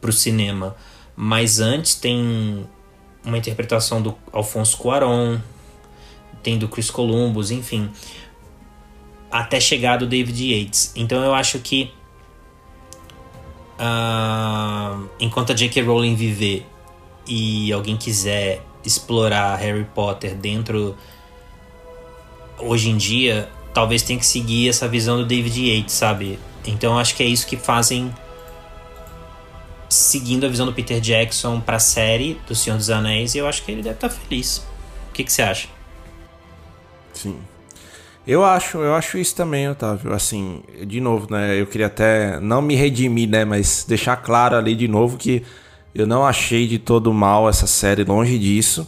pro 0.02 0.12
cinema. 0.12 0.76
Mas 1.16 1.60
antes 1.60 1.96
tem 1.96 2.68
uma 3.26 3.38
interpretação 3.38 4.02
do 4.02 4.16
Alfonso 4.32 4.78
Cuarón, 4.78 5.40
tem 6.44 6.58
do 6.58 6.68
Chris 6.68 6.92
Columbus, 6.92 7.50
enfim, 7.52 7.90
até 9.32 9.60
chegar 9.60 9.98
do 9.98 10.08
David 10.08 10.40
Yates. 10.42 10.92
Então 10.96 11.24
eu 11.24 11.34
acho 11.34 11.60
que 11.60 11.92
uh, 13.80 15.08
enquanto 15.20 15.52
a 15.52 15.56
J.K. 15.56 15.82
Rowling 15.84 16.16
viver 16.16 16.66
e 17.28 17.72
alguém 17.72 17.98
quiser 17.98 18.64
explorar 18.84 19.56
Harry 19.58 19.86
Potter 19.94 20.36
dentro 20.36 20.96
hoje 22.58 22.90
em 22.90 22.98
dia, 22.98 23.50
talvez 23.74 24.02
tenha 24.02 24.18
que 24.18 24.26
seguir 24.26 24.70
essa 24.70 24.88
visão 24.88 25.18
do 25.18 25.26
David 25.26 25.60
Yates, 25.60 25.94
sabe? 25.94 26.40
Então 26.66 26.98
acho 26.98 27.16
que 27.16 27.24
é 27.24 27.26
isso 27.26 27.46
que 27.46 27.58
fazem 27.58 28.14
seguindo 29.90 30.46
a 30.46 30.50
visão 30.50 30.66
do 30.66 30.74
Peter 30.74 31.00
Jackson 31.00 31.62
para 31.62 31.78
a 31.78 31.80
série 31.80 32.40
do 32.48 32.56
Senhor 32.56 32.78
dos 32.78 32.90
Anéis, 32.90 33.36
e 33.36 33.38
eu 33.38 33.48
acho 33.48 33.64
que 33.64 33.72
ele 33.72 33.82
deve 33.82 33.96
estar 33.96 34.10
tá 34.10 34.16
feliz. 34.16 34.66
O 35.10 35.14
que 35.14 35.30
você 35.30 35.42
acha? 35.42 35.68
Sim. 37.14 37.40
Eu 38.28 38.44
acho, 38.44 38.80
eu 38.80 38.94
acho 38.94 39.18
isso 39.18 39.34
também, 39.34 39.70
Otávio. 39.70 40.12
Assim, 40.12 40.62
de 40.86 41.00
novo, 41.00 41.28
né? 41.32 41.60
Eu 41.60 41.66
queria 41.66 41.88
até 41.88 42.40
não 42.42 42.62
me 42.62 42.76
redimir, 42.76 43.30
né? 43.30 43.46
Mas 43.46 43.86
deixar 43.88 44.18
claro 44.18 44.58
ali 44.58 44.76
de 44.76 44.88
novo 44.88 45.16
que 45.16 45.44
eu 45.96 46.06
não 46.06 46.26
achei 46.26 46.68
de 46.68 46.78
todo 46.78 47.14
mal 47.14 47.48
essa 47.48 47.66
série, 47.66 48.04
longe 48.04 48.38
disso. 48.38 48.86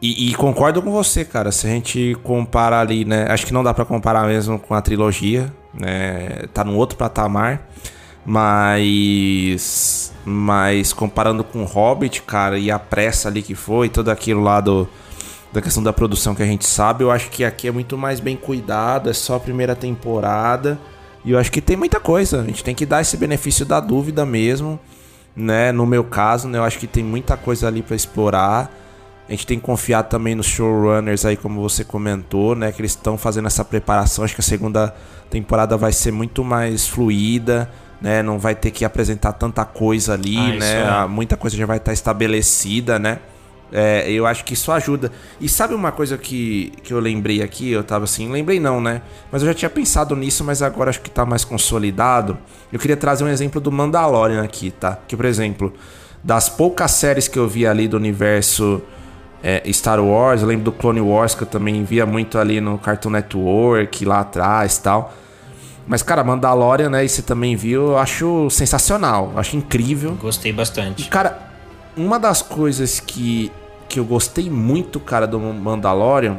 E, 0.00 0.30
e, 0.30 0.34
concordo 0.34 0.80
com 0.80 0.92
você, 0.92 1.24
cara. 1.24 1.50
Se 1.50 1.66
a 1.66 1.70
gente 1.70 2.16
comparar 2.22 2.80
ali, 2.80 3.04
né? 3.04 3.26
Acho 3.28 3.46
que 3.46 3.52
não 3.52 3.64
dá 3.64 3.74
para 3.74 3.84
comparar 3.84 4.26
mesmo 4.26 4.58
com 4.58 4.74
a 4.74 4.80
trilogia, 4.80 5.52
né? 5.74 6.44
Tá 6.54 6.62
num 6.64 6.76
outro 6.76 6.96
patamar. 6.96 7.68
Mas. 8.24 10.12
Mas 10.24 10.92
comparando 10.92 11.42
com 11.42 11.62
o 11.62 11.66
Hobbit, 11.66 12.22
cara, 12.22 12.56
e 12.58 12.70
a 12.70 12.78
pressa 12.78 13.28
ali 13.28 13.42
que 13.42 13.56
foi, 13.56 13.88
todo 13.88 14.08
aquilo 14.08 14.40
lá 14.40 14.60
do 14.60 14.88
da 15.52 15.60
questão 15.60 15.82
da 15.82 15.92
produção 15.92 16.34
que 16.34 16.42
a 16.42 16.46
gente 16.46 16.64
sabe. 16.64 17.04
Eu 17.04 17.10
acho 17.10 17.30
que 17.30 17.44
aqui 17.44 17.68
é 17.68 17.70
muito 17.70 17.98
mais 17.98 18.20
bem 18.20 18.36
cuidado, 18.36 19.10
é 19.10 19.12
só 19.12 19.36
a 19.36 19.40
primeira 19.40 19.76
temporada. 19.76 20.78
E 21.24 21.30
eu 21.32 21.38
acho 21.38 21.52
que 21.52 21.60
tem 21.60 21.76
muita 21.76 22.00
coisa. 22.00 22.40
A 22.40 22.44
gente 22.44 22.64
tem 22.64 22.74
que 22.74 22.86
dar 22.86 23.00
esse 23.00 23.16
benefício 23.16 23.64
da 23.64 23.78
dúvida 23.78 24.24
mesmo, 24.24 24.80
né? 25.36 25.70
No 25.70 25.86
meu 25.86 26.02
caso, 26.02 26.48
né, 26.48 26.58
eu 26.58 26.64
acho 26.64 26.78
que 26.78 26.86
tem 26.86 27.04
muita 27.04 27.36
coisa 27.36 27.68
ali 27.68 27.82
para 27.82 27.94
explorar. 27.94 28.72
A 29.28 29.30
gente 29.30 29.46
tem 29.46 29.58
que 29.58 29.64
confiar 29.64 30.02
também 30.04 30.34
nos 30.34 30.46
showrunners 30.46 31.24
aí, 31.24 31.36
como 31.36 31.60
você 31.60 31.84
comentou, 31.84 32.56
né? 32.56 32.72
Que 32.72 32.80
eles 32.80 32.92
estão 32.92 33.16
fazendo 33.16 33.46
essa 33.46 33.64
preparação. 33.64 34.24
Acho 34.24 34.34
que 34.34 34.40
a 34.40 34.44
segunda 34.44 34.94
temporada 35.30 35.76
vai 35.76 35.92
ser 35.92 36.10
muito 36.10 36.42
mais 36.42 36.88
fluida, 36.88 37.70
né? 38.00 38.22
Não 38.22 38.38
vai 38.38 38.54
ter 38.54 38.70
que 38.70 38.84
apresentar 38.84 39.32
tanta 39.34 39.64
coisa 39.64 40.14
ali, 40.14 40.36
ah, 40.36 40.56
né? 40.56 41.04
É. 41.04 41.06
Muita 41.06 41.36
coisa 41.36 41.56
já 41.56 41.66
vai 41.66 41.76
estar 41.76 41.92
estabelecida, 41.92 42.98
né? 42.98 43.20
É, 43.72 44.10
eu 44.10 44.26
acho 44.26 44.44
que 44.44 44.52
isso 44.52 44.70
ajuda. 44.70 45.10
E 45.40 45.48
sabe 45.48 45.74
uma 45.74 45.90
coisa 45.90 46.18
que, 46.18 46.72
que 46.82 46.92
eu 46.92 47.00
lembrei 47.00 47.42
aqui? 47.42 47.70
Eu 47.70 47.82
tava 47.82 48.04
assim, 48.04 48.30
lembrei 48.30 48.60
não, 48.60 48.80
né? 48.80 49.00
Mas 49.30 49.42
eu 49.42 49.48
já 49.48 49.54
tinha 49.54 49.70
pensado 49.70 50.14
nisso, 50.14 50.44
mas 50.44 50.60
agora 50.60 50.90
acho 50.90 51.00
que 51.00 51.10
tá 51.10 51.24
mais 51.24 51.44
consolidado. 51.44 52.36
Eu 52.70 52.78
queria 52.78 52.96
trazer 52.96 53.24
um 53.24 53.28
exemplo 53.28 53.60
do 53.60 53.72
Mandalorian 53.72 54.42
aqui, 54.42 54.70
tá? 54.70 54.98
Que, 55.08 55.16
por 55.16 55.24
exemplo, 55.24 55.72
das 56.22 56.50
poucas 56.50 56.90
séries 56.90 57.28
que 57.28 57.38
eu 57.38 57.48
vi 57.48 57.66
ali 57.66 57.88
do 57.88 57.96
universo 57.96 58.82
é, 59.42 59.62
Star 59.72 60.00
Wars, 60.00 60.42
eu 60.42 60.48
lembro 60.48 60.66
do 60.66 60.72
Clone 60.72 61.00
Wars, 61.00 61.34
que 61.34 61.42
eu 61.42 61.48
também 61.48 61.82
via 61.82 62.04
muito 62.04 62.38
ali 62.38 62.60
no 62.60 62.76
Cartoon 62.78 63.10
Network, 63.10 64.04
lá 64.04 64.20
atrás 64.20 64.76
tal. 64.76 65.14
Mas, 65.86 66.02
cara, 66.02 66.22
Mandalorian, 66.22 66.90
né? 66.90 67.04
E 67.04 67.08
você 67.08 67.22
também 67.22 67.56
viu, 67.56 67.88
eu 67.88 67.98
acho 67.98 68.48
sensacional, 68.50 69.32
acho 69.34 69.56
incrível. 69.56 70.16
Gostei 70.20 70.52
bastante. 70.52 71.02
E, 71.02 71.06
cara, 71.06 71.50
uma 71.96 72.18
das 72.18 72.40
coisas 72.40 73.00
que 73.00 73.50
que 73.92 74.00
eu 74.00 74.04
gostei 74.06 74.48
muito, 74.48 74.98
cara, 74.98 75.26
do 75.26 75.38
Mandalorian, 75.38 76.38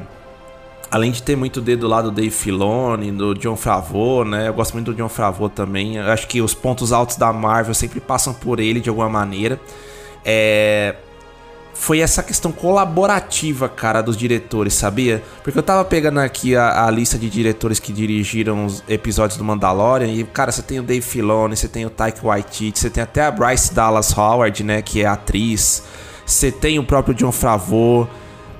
além 0.90 1.12
de 1.12 1.22
ter 1.22 1.36
muito 1.36 1.62
dedo 1.62 1.88
lá 1.88 2.02
do 2.02 2.10
Dave 2.10 2.32
Filoni, 2.32 3.12
do 3.12 3.36
John 3.36 3.56
Favreau, 3.56 4.26
né? 4.26 4.48
Eu 4.48 4.56
gosto 4.56 4.74
muito 4.74 4.92
do 4.92 4.98
John 4.98 5.08
Favreau 5.08 5.50
também. 5.50 5.98
Eu 5.98 6.10
acho 6.12 6.28
que 6.28 6.42
os 6.42 6.56
pontos 6.56 6.92
altos 6.92 7.16
da 7.16 7.32
Marvel 7.32 7.76
sempre 7.76 8.00
passam 8.00 8.34
por 8.34 8.60
ele 8.60 8.80
de 8.80 8.90
alguma 8.90 9.08
maneira. 9.08 9.60
É 10.26 10.96
foi 11.76 12.00
essa 12.00 12.22
questão 12.22 12.52
colaborativa, 12.52 13.68
cara, 13.68 14.02
dos 14.02 14.16
diretores, 14.16 14.74
sabia? 14.74 15.24
Porque 15.44 15.58
eu 15.58 15.64
tava 15.64 15.84
pegando 15.84 16.20
aqui 16.20 16.56
a, 16.56 16.86
a, 16.86 16.92
lista 16.92 17.18
de 17.18 17.30
diretores 17.30 17.80
que 17.80 17.92
dirigiram 17.92 18.66
os 18.66 18.84
episódios 18.88 19.38
do 19.38 19.44
Mandalorian 19.44 20.08
e, 20.08 20.24
cara, 20.24 20.52
você 20.52 20.62
tem 20.62 20.80
o 20.80 20.84
Dave 20.84 21.02
Filoni, 21.02 21.58
você 21.58 21.68
tem 21.68 21.86
o 21.86 21.90
Taika 21.90 22.26
Waititi, 22.26 22.80
você 22.80 22.90
tem 22.90 23.04
até 23.04 23.24
a 23.24 23.32
Bryce 23.32 23.74
Dallas 23.74 24.16
Howard, 24.16 24.64
né, 24.64 24.82
que 24.82 25.02
é 25.02 25.08
atriz. 25.08 25.84
Você 26.26 26.52
tem 26.52 26.80
o 26.80 26.84
próprio 26.84 27.14
John 27.14 27.32
Favreau. 27.32 28.08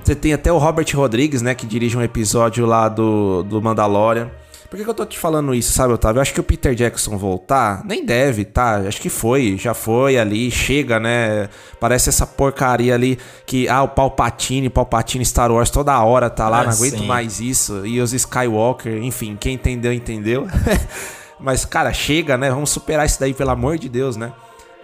Você 0.02 0.14
tem 0.14 0.32
até 0.32 0.52
o 0.52 0.58
Robert 0.58 0.86
Rodrigues, 0.94 1.40
né? 1.40 1.54
Que 1.54 1.66
dirige 1.66 1.96
um 1.96 2.02
episódio 2.02 2.66
lá 2.66 2.88
do, 2.88 3.42
do 3.42 3.60
Mandalorian. 3.62 4.30
Por 4.74 4.78
que, 4.78 4.82
que 4.82 4.90
eu 4.90 4.94
tô 4.94 5.06
te 5.06 5.16
falando 5.16 5.54
isso, 5.54 5.72
sabe, 5.72 5.92
Otávio? 5.92 6.18
Eu 6.18 6.22
acho 6.22 6.34
que 6.34 6.40
o 6.40 6.42
Peter 6.42 6.74
Jackson 6.74 7.16
voltar, 7.16 7.84
nem 7.84 8.04
deve, 8.04 8.44
tá? 8.44 8.78
Acho 8.78 9.00
que 9.00 9.08
foi, 9.08 9.56
já 9.56 9.72
foi 9.72 10.18
ali, 10.18 10.50
chega, 10.50 10.98
né? 10.98 11.48
Parece 11.78 12.08
essa 12.08 12.26
porcaria 12.26 12.92
ali 12.92 13.16
que, 13.46 13.68
ah, 13.68 13.84
o 13.84 13.88
Palpatine, 13.88 14.68
Palpatine 14.68 15.24
Star 15.24 15.52
Wars 15.52 15.70
toda 15.70 16.02
hora 16.02 16.28
tá 16.28 16.48
lá, 16.48 16.62
ah, 16.62 16.64
não 16.64 16.72
aguento 16.72 16.98
sim. 16.98 17.06
mais 17.06 17.38
isso. 17.38 17.86
E 17.86 18.00
os 18.00 18.12
Skywalker, 18.12 19.00
enfim, 19.00 19.36
quem 19.38 19.54
entendeu, 19.54 19.92
entendeu. 19.92 20.48
Mas, 21.38 21.64
cara, 21.64 21.92
chega, 21.92 22.36
né? 22.36 22.50
Vamos 22.50 22.70
superar 22.70 23.06
isso 23.06 23.20
daí, 23.20 23.32
pelo 23.32 23.50
amor 23.50 23.78
de 23.78 23.88
Deus, 23.88 24.16
né? 24.16 24.32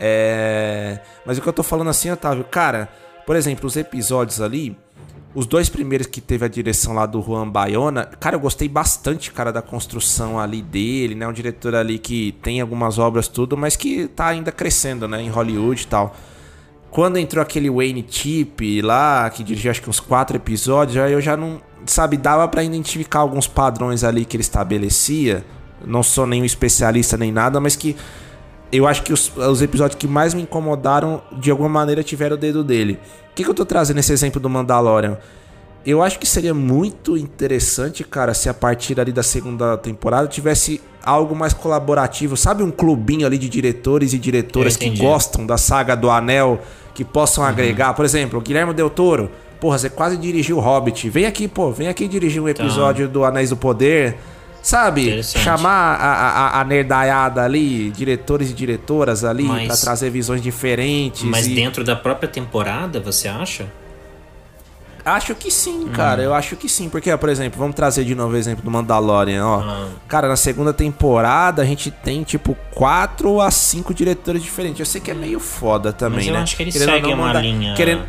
É... 0.01 0.99
Mas 1.27 1.37
o 1.37 1.43
que 1.43 1.49
eu 1.49 1.53
tô 1.53 1.63
falando 1.63 1.91
assim, 1.91 2.11
Otávio, 2.11 2.43
cara, 2.45 2.89
por 3.27 3.37
exemplo, 3.37 3.67
os 3.67 3.77
episódios 3.77 4.41
ali, 4.41 4.77
os 5.35 5.47
dois 5.47 5.69
primeiros 5.69 6.07
que 6.07 6.21
teve 6.21 6.45
a 6.45 6.49
direção 6.49 6.95
lá 6.95 7.07
do 7.07 7.23
Juan 7.23 7.49
Bayona, 7.49 8.07
cara, 8.19 8.35
eu 8.35 8.41
gostei 8.41 8.69
bastante, 8.69 9.31
cara, 9.31 9.53
da 9.53 9.63
construção 9.63 10.41
ali 10.41 10.63
dele, 10.63 11.15
né? 11.15 11.29
Um 11.29 11.33
diretor 11.33 11.75
ali 11.75 11.99
que 11.99 12.33
tem 12.43 12.61
algumas 12.61 12.99
obras 12.99 13.29
tudo, 13.29 13.57
mas 13.57 13.77
que 13.77 14.09
tá 14.09 14.27
ainda 14.27 14.51
crescendo, 14.51 15.07
né, 15.07 15.23
em 15.23 15.29
Hollywood 15.29 15.83
e 15.83 15.87
tal. 15.87 16.17
Quando 16.91 17.19
entrou 17.19 17.41
aquele 17.41 17.71
Wayne 17.71 18.05
Chip 18.09 18.83
lá, 18.83 19.31
que 19.31 19.45
dirigiu 19.45 19.71
acho 19.71 19.81
que 19.81 19.89
uns 19.89 20.01
quatro 20.01 20.37
episódios, 20.37 20.97
aí 20.97 21.13
eu 21.13 21.21
já 21.21 21.37
não, 21.37 21.61
sabe, 21.87 22.17
dava 22.17 22.49
para 22.49 22.65
identificar 22.65 23.21
alguns 23.21 23.47
padrões 23.47 24.03
ali 24.03 24.25
que 24.25 24.37
ele 24.37 24.43
estabelecia. 24.43 25.45
Não 25.87 26.03
sou 26.03 26.27
nenhum 26.27 26.45
especialista 26.45 27.17
nem 27.17 27.31
nada, 27.31 27.61
mas 27.61 27.77
que 27.77 27.97
eu 28.73 28.87
acho 28.87 29.03
que 29.03 29.13
os, 29.13 29.33
os, 29.37 29.63
episódios 29.63 29.99
que 29.99 30.07
mais 30.07 30.35
me 30.35 30.43
incomodaram, 30.43 31.23
de 31.33 31.51
alguma 31.51 31.69
maneira, 31.69 32.03
tiveram 32.03 32.37
o 32.37 32.39
dedo 32.39 32.63
dele. 32.63 32.99
O 33.31 33.35
que, 33.35 33.45
que 33.45 33.51
eu 33.51 33.55
tô 33.55 33.65
trazendo 33.65 33.99
esse 33.99 34.13
exemplo 34.13 34.41
do 34.41 34.49
Mandalorian? 34.49 35.19
Eu 35.85 36.03
acho 36.03 36.19
que 36.19 36.27
seria 36.27 36.53
muito 36.53 37.17
interessante, 37.17 38.05
cara, 38.05 38.35
se 38.35 38.49
a 38.49 38.55
partir 38.55 39.01
ali 39.01 39.13
da 39.13 39.23
segunda 39.23 39.79
temporada 39.79 40.29
tivesse 40.29 40.81
algo 41.03 41.35
mais 41.35 41.55
colaborativo. 41.55 42.37
Sabe, 42.37 42.63
um 42.63 42.71
clubinho 42.71 43.27
ali 43.27 43.39
de 43.39 43.49
diretores 43.49 44.13
e 44.13 44.19
diretoras 44.19 44.77
que 44.77 44.91
gostam 44.91 45.47
da 45.47 45.57
saga 45.57 45.97
do 45.97 46.11
Anel, 46.11 46.61
que 46.95 47.05
possam 47.05 47.45
uhum. 47.45 47.51
agregar. 47.51 47.95
Por 47.95 48.05
exemplo, 48.05 48.41
Guilherme 48.41 48.75
Del 48.75 48.91
Toro. 48.91 49.31
Porra, 49.59 49.79
você 49.79 49.91
quase 49.91 50.17
dirigiu 50.17 50.59
o 50.59 50.61
Hobbit. 50.61 51.09
Vem 51.11 51.27
aqui, 51.27 51.49
pô, 51.49 51.71
vem 51.71 51.89
aqui 51.89 52.07
dirigir 52.09 52.43
um 52.43 52.47
tá. 52.47 52.51
episódio 52.51 53.09
do 53.09 53.25
Anéis 53.25 53.51
do 53.51 53.57
Poder. 53.57 54.19
Sabe? 54.63 55.23
Chamar 55.23 55.97
a, 55.97 56.13
a, 56.57 56.61
a, 56.61 56.65
nerdaiada 56.65 57.43
ali, 57.43 57.91
diretores 57.91 58.51
e 58.51 58.53
diretoras 58.53 59.25
ali, 59.25 59.45
mas, 59.45 59.67
pra 59.67 59.77
trazer 59.77 60.11
visões 60.11 60.43
diferentes. 60.43 61.23
Mas 61.23 61.47
e... 61.47 61.55
dentro 61.55 61.83
da 61.83 61.97
própria 61.97 62.29
temporada, 62.29 63.01
você 63.01 63.27
acha? 63.27 63.67
Acho 65.05 65.35
que 65.35 65.51
sim, 65.51 65.89
cara. 65.89 66.21
Hum. 66.21 66.25
Eu 66.27 66.35
acho 66.35 66.57
que 66.57 66.69
sim. 66.69 66.89
Porque, 66.89 67.15
por 67.17 67.29
exemplo, 67.29 67.59
vamos 67.59 67.75
trazer 67.75 68.05
de 68.05 68.15
novo 68.15 68.35
o 68.35 68.37
exemplo 68.37 68.63
do 68.63 68.71
Mandalorian, 68.71 69.45
ó. 69.45 69.61
Ah. 69.61 69.89
Cara, 70.07 70.29
na 70.29 70.37
segunda 70.37 70.73
temporada 70.73 71.63
a 71.63 71.65
gente 71.65 71.91
tem, 71.91 72.23
tipo, 72.23 72.57
quatro 72.75 73.41
a 73.41 73.51
cinco 73.51 73.95
diretores 73.95 74.43
diferentes. 74.43 74.79
Eu 74.79 74.87
sei 74.87 75.01
que 75.01 75.11
é 75.11 75.15
meio 75.15 75.41
foda 75.41 75.93
também, 75.93 76.19
mas 76.19 76.27
eu 76.27 76.35
né? 76.35 76.41
acho 76.41 76.57
que 76.57 76.63
eles 76.63 76.75
querendo 76.75 76.95
seguem 76.95 77.15
uma 77.15 77.33
linha. 77.33 77.75
Querendo, 77.75 78.03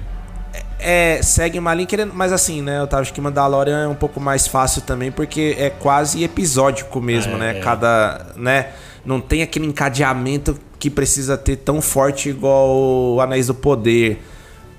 é, 0.81 1.21
segue 1.21 1.59
uma 1.59 1.73
linha 1.73 1.87
querendo. 1.87 2.13
Mas 2.13 2.31
assim, 2.33 2.61
né? 2.61 2.79
Eu 2.79 2.97
acho 2.97 3.13
que 3.13 3.21
Mandalorian 3.21 3.83
é 3.83 3.87
um 3.87 3.95
pouco 3.95 4.19
mais 4.19 4.47
fácil 4.47 4.81
também, 4.81 5.11
porque 5.11 5.55
é 5.57 5.69
quase 5.69 6.23
episódico 6.23 6.99
mesmo, 6.99 7.35
é, 7.35 7.37
né? 7.37 7.57
É. 7.57 7.61
Cada. 7.61 8.33
né? 8.35 8.67
Não 9.05 9.19
tem 9.19 9.41
aquele 9.41 9.65
encadeamento 9.65 10.57
que 10.77 10.89
precisa 10.89 11.37
ter 11.37 11.57
tão 11.57 11.81
forte 11.81 12.29
igual 12.29 12.69
o 12.69 13.21
Anéis 13.21 13.47
do 13.47 13.53
Poder. 13.53 14.21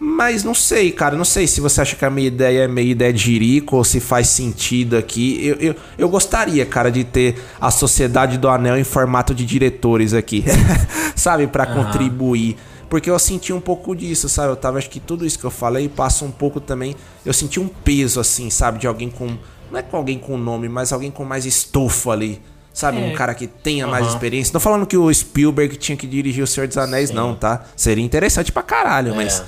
Mas 0.05 0.42
não 0.42 0.53
sei, 0.53 0.90
cara. 0.90 1.16
Não 1.16 1.24
sei 1.24 1.46
se 1.46 1.61
você 1.61 1.80
acha 1.80 1.94
que 1.94 2.05
a 2.05 2.11
minha 2.11 2.26
ideia 2.26 2.64
é 2.64 2.68
meio 2.68 2.88
ideia 2.88 3.12
de 3.12 3.20
jirico 3.20 3.76
ou 3.76 3.84
se 3.84 4.00
faz 4.00 4.26
sentido 4.26 4.96
aqui. 4.96 5.46
Eu, 5.46 5.55
eu, 5.61 5.76
eu 5.96 6.09
gostaria, 6.09 6.66
cara, 6.66 6.90
de 6.90 7.05
ter 7.05 7.36
a 7.61 7.70
Sociedade 7.70 8.36
do 8.36 8.48
Anel 8.48 8.76
em 8.76 8.82
formato 8.82 9.32
de 9.32 9.46
diretores 9.46 10.12
aqui. 10.12 10.44
Sabe? 11.14 11.46
para 11.46 11.68
uhum. 11.68 11.84
contribuir. 11.84 12.57
Porque 12.93 13.09
eu 13.09 13.18
senti 13.18 13.55
um 13.55 13.61
pouco 13.61 13.97
disso, 13.97 14.28
sabe? 14.28 14.53
Eu 14.53 14.57
tava, 14.57 14.76
acho 14.76 14.90
que 14.90 15.01
tudo 15.01 15.24
isso 15.24 15.38
que 15.38 15.47
eu 15.47 15.51
falei 15.51 15.88
passa 15.88 16.26
um 16.26 16.30
pouco 16.30 16.61
também. 16.61 16.95
Eu 17.24 17.32
senti 17.32 17.59
um 17.59 17.66
peso, 17.66 18.20
assim, 18.20 18.51
sabe? 18.51 18.78
De 18.80 18.86
alguém 18.86 19.09
com. 19.09 19.34
Não 19.70 19.78
é 19.78 19.82
com 19.82 19.97
alguém 19.97 20.18
com 20.18 20.36
nome, 20.36 20.68
mas 20.68 20.93
alguém 20.93 21.11
com 21.11 21.24
mais 21.24 21.47
estofo 21.47 22.11
ali. 22.11 22.38
Sabe, 22.70 22.99
É. 22.99 23.07
um 23.07 23.14
cara 23.14 23.34
que 23.34 23.47
tenha 23.47 23.86
mais 23.86 24.05
Aham. 24.05 24.12
experiência. 24.14 24.53
Não 24.53 24.61
falando 24.61 24.86
que 24.86 24.95
o 24.99 25.11
Spielberg 25.11 25.74
tinha 25.76 25.97
que 25.97 26.07
dirigir 26.07 26.45
O 26.45 26.47
Senhor 26.47 26.66
dos 26.68 26.76
Anéis, 26.76 27.09
Sim. 27.09 27.14
não, 27.14 27.34
tá? 27.34 27.64
Seria 27.74 28.05
interessante 28.05 28.53
pra 28.53 28.62
caralho, 28.62 29.12
É. 29.12 29.16
mas. 29.16 29.43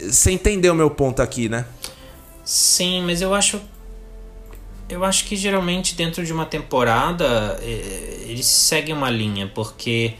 Você 0.00 0.30
entendeu 0.30 0.72
o 0.72 0.76
meu 0.76 0.88
ponto 0.88 1.20
aqui, 1.20 1.48
né? 1.48 1.64
Sim, 2.44 3.02
mas 3.04 3.20
eu 3.20 3.34
acho. 3.34 3.60
Eu 4.88 5.04
acho 5.04 5.24
que 5.24 5.34
geralmente 5.34 5.96
dentro 5.96 6.24
de 6.24 6.32
uma 6.32 6.46
temporada 6.46 7.58
eh, 7.60 8.26
eles 8.28 8.46
seguem 8.46 8.94
uma 8.94 9.10
linha, 9.10 9.50
porque 9.52 10.14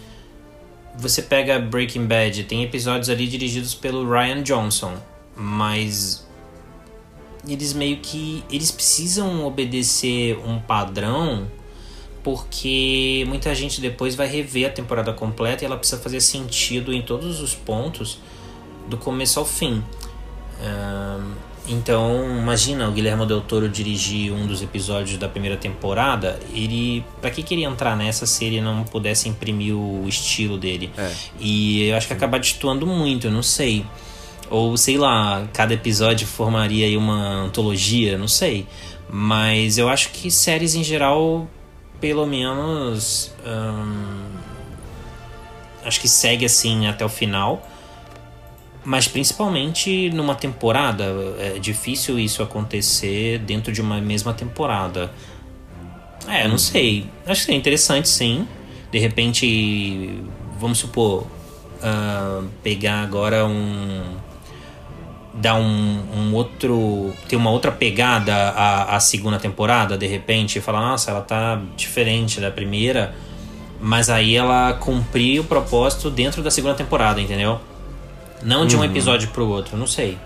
você 0.97 1.22
pega 1.22 1.59
Breaking 1.59 2.07
Bad, 2.07 2.45
tem 2.45 2.62
episódios 2.62 3.09
ali 3.09 3.26
dirigidos 3.26 3.74
pelo 3.74 4.09
Ryan 4.09 4.42
Johnson, 4.42 4.95
mas 5.36 6.26
eles 7.47 7.72
meio 7.72 7.99
que 7.99 8.45
eles 8.51 8.70
precisam 8.70 9.45
obedecer 9.45 10.38
um 10.47 10.59
padrão 10.59 11.47
porque 12.22 13.22
muita 13.28 13.55
gente 13.55 13.82
depois 13.82 14.14
vai 14.14 14.26
rever 14.26 14.66
a 14.66 14.72
temporada 14.72 15.12
completa 15.12 15.62
e 15.62 15.66
ela 15.66 15.76
precisa 15.76 16.01
fazer 16.01 16.22
sentido 16.22 16.92
em 16.92 17.03
todos 17.03 17.40
os 17.40 17.55
pontos 17.55 18.18
do 18.88 18.97
começo 18.97 19.38
ao 19.38 19.45
fim. 19.45 19.84
Ahn, 20.59 21.34
então, 21.66 22.38
imagina 22.38 22.88
o 22.88 22.92
Guilherme 22.92 23.24
Del 23.26 23.40
Toro 23.40 23.68
dirigir 23.68 24.32
um 24.32 24.46
dos 24.46 24.60
episódios 24.60 25.16
da 25.16 25.28
primeira 25.28 25.56
temporada. 25.56 26.38
Ele, 26.52 27.02
para 27.20 27.30
que 27.30 27.42
queria 27.42 27.66
entrar 27.66 27.96
nessa 27.96 28.26
se 28.26 28.44
ele 28.44 28.60
não 28.60 28.84
pudesse 28.84 29.28
imprimir 29.28 29.74
o 29.74 30.06
estilo 30.06 30.58
dele? 30.58 30.92
É. 30.96 31.10
E 31.40 31.88
eu 31.88 31.96
acho 31.96 32.06
que 32.06 32.12
acaba 32.12 32.38
destoando 32.38 32.86
muito, 32.86 33.28
eu 33.28 33.30
não 33.30 33.42
sei. 33.42 33.84
Ou 34.50 34.76
sei 34.76 34.98
lá, 34.98 35.48
cada 35.54 35.72
episódio 35.72 36.26
formaria 36.26 36.86
aí 36.86 36.98
uma 36.98 37.44
antologia, 37.44 38.18
não 38.18 38.28
sei. 38.28 38.66
Mas 39.08 39.78
eu 39.78 39.88
acho 39.88 40.10
que 40.10 40.30
séries 40.30 40.74
em 40.74 40.84
geral, 40.84 41.48
pelo 41.98 42.26
menos. 42.26 43.32
ahn, 43.44 44.24
acho 45.82 45.98
que 45.98 46.08
segue 46.08 46.44
assim 46.44 46.86
até 46.88 47.04
o 47.04 47.08
final. 47.08 47.66
Mas 48.85 49.09
principalmente 49.09 50.11
numa 50.11 50.35
temporada, 50.35 51.05
é 51.39 51.59
difícil 51.59 52.18
isso 52.18 52.43
acontecer 52.43 53.39
dentro 53.39 53.72
de 53.72 53.80
uma 53.80 54.01
mesma 54.01 54.35
temporada. 54.35 55.11
É, 56.28 56.47
não 56.47 56.59
sei. 56.59 57.07
Acho 57.26 57.41
que 57.41 57.47
seria 57.47 57.59
interessante 57.59 58.09
sim. 58.09 58.47
De 58.91 58.99
repente, 58.99 60.20
vamos 60.59 60.78
supor, 60.78 61.26
ah, 61.82 62.43
pegar 62.62 63.03
agora 63.03 63.47
um. 63.47 64.16
dar 65.32 65.57
um, 65.57 66.03
um 66.14 66.35
outro. 66.35 67.12
ter 67.28 67.37
uma 67.37 67.51
outra 67.51 67.72
pegada 67.72 68.35
à, 68.35 68.97
à 68.97 69.01
segunda 69.01 69.39
temporada, 69.39 69.97
de 69.97 70.07
repente, 70.07 70.59
e 70.59 70.61
falar, 70.61 70.80
nossa, 70.80 71.11
ela 71.11 71.22
tá 71.22 71.61
diferente 71.76 72.41
da 72.41 72.51
primeira. 72.51 73.14
Mas 73.80 74.09
aí 74.09 74.35
ela 74.35 74.72
cumprir 74.74 75.41
o 75.41 75.45
propósito 75.45 76.11
dentro 76.11 76.43
da 76.43 76.51
segunda 76.51 76.74
temporada, 76.74 77.20
entendeu? 77.20 77.61
Não 78.43 78.66
de 78.66 78.76
um 78.76 78.85
episódio 78.85 79.28
pro 79.28 79.47
outro, 79.47 79.76
não 79.76 79.87
sei. 79.87 80.18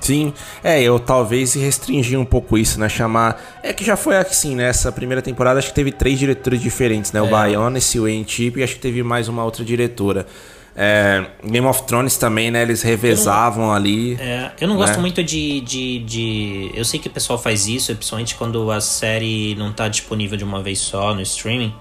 Sim, 0.00 0.32
é, 0.64 0.82
eu 0.82 0.98
talvez 0.98 1.54
restringir 1.54 2.18
um 2.18 2.24
pouco 2.24 2.58
isso, 2.58 2.80
né? 2.80 2.88
Chamar. 2.88 3.40
É 3.62 3.72
que 3.72 3.84
já 3.84 3.96
foi 3.96 4.16
assim, 4.16 4.56
né? 4.56 4.64
Essa 4.64 4.90
primeira 4.90 5.22
temporada 5.22 5.60
acho 5.60 5.68
que 5.68 5.74
teve 5.74 5.92
três 5.92 6.18
diretores 6.18 6.60
diferentes, 6.60 7.12
né? 7.12 7.22
O 7.22 7.26
É. 7.26 7.48
Bionis, 7.50 7.94
o 7.94 8.06
Chip 8.26 8.58
e 8.58 8.64
acho 8.64 8.74
que 8.74 8.80
teve 8.80 9.02
mais 9.04 9.28
uma 9.28 9.44
outra 9.44 9.64
diretora. 9.64 10.26
É, 10.74 11.26
Game 11.44 11.66
of 11.66 11.82
Thrones 11.84 12.16
também, 12.16 12.50
né? 12.50 12.62
Eles 12.62 12.82
revezavam 12.82 13.72
ali. 13.72 14.14
É, 14.14 14.50
eu 14.60 14.66
não 14.66 14.76
gosto 14.76 14.94
Né? 14.94 15.02
muito 15.02 15.22
de, 15.22 15.60
de, 15.60 15.98
de. 16.00 16.70
Eu 16.74 16.84
sei 16.84 16.98
que 16.98 17.06
o 17.06 17.10
pessoal 17.10 17.38
faz 17.38 17.68
isso, 17.68 17.94
principalmente 17.94 18.34
quando 18.34 18.72
a 18.72 18.80
série 18.80 19.54
não 19.54 19.70
tá 19.70 19.86
disponível 19.86 20.36
de 20.36 20.42
uma 20.42 20.60
vez 20.62 20.80
só 20.80 21.14
no 21.14 21.20
streaming. 21.20 21.72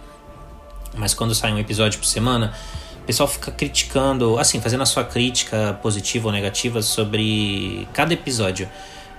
Mas 0.96 1.14
quando 1.16 1.34
sai 1.34 1.54
um 1.54 1.58
episódio 1.58 1.98
por 2.00 2.06
semana, 2.06 2.54
o 3.02 3.06
pessoal 3.06 3.28
fica 3.28 3.52
criticando, 3.52 4.38
assim, 4.38 4.62
fazendo 4.62 4.82
a 4.82 4.86
sua 4.86 5.04
crítica 5.04 5.78
positiva 5.82 6.28
ou 6.28 6.34
negativa 6.34 6.82
sobre 6.82 7.88
cada 7.94 8.14
episódio. 8.14 8.70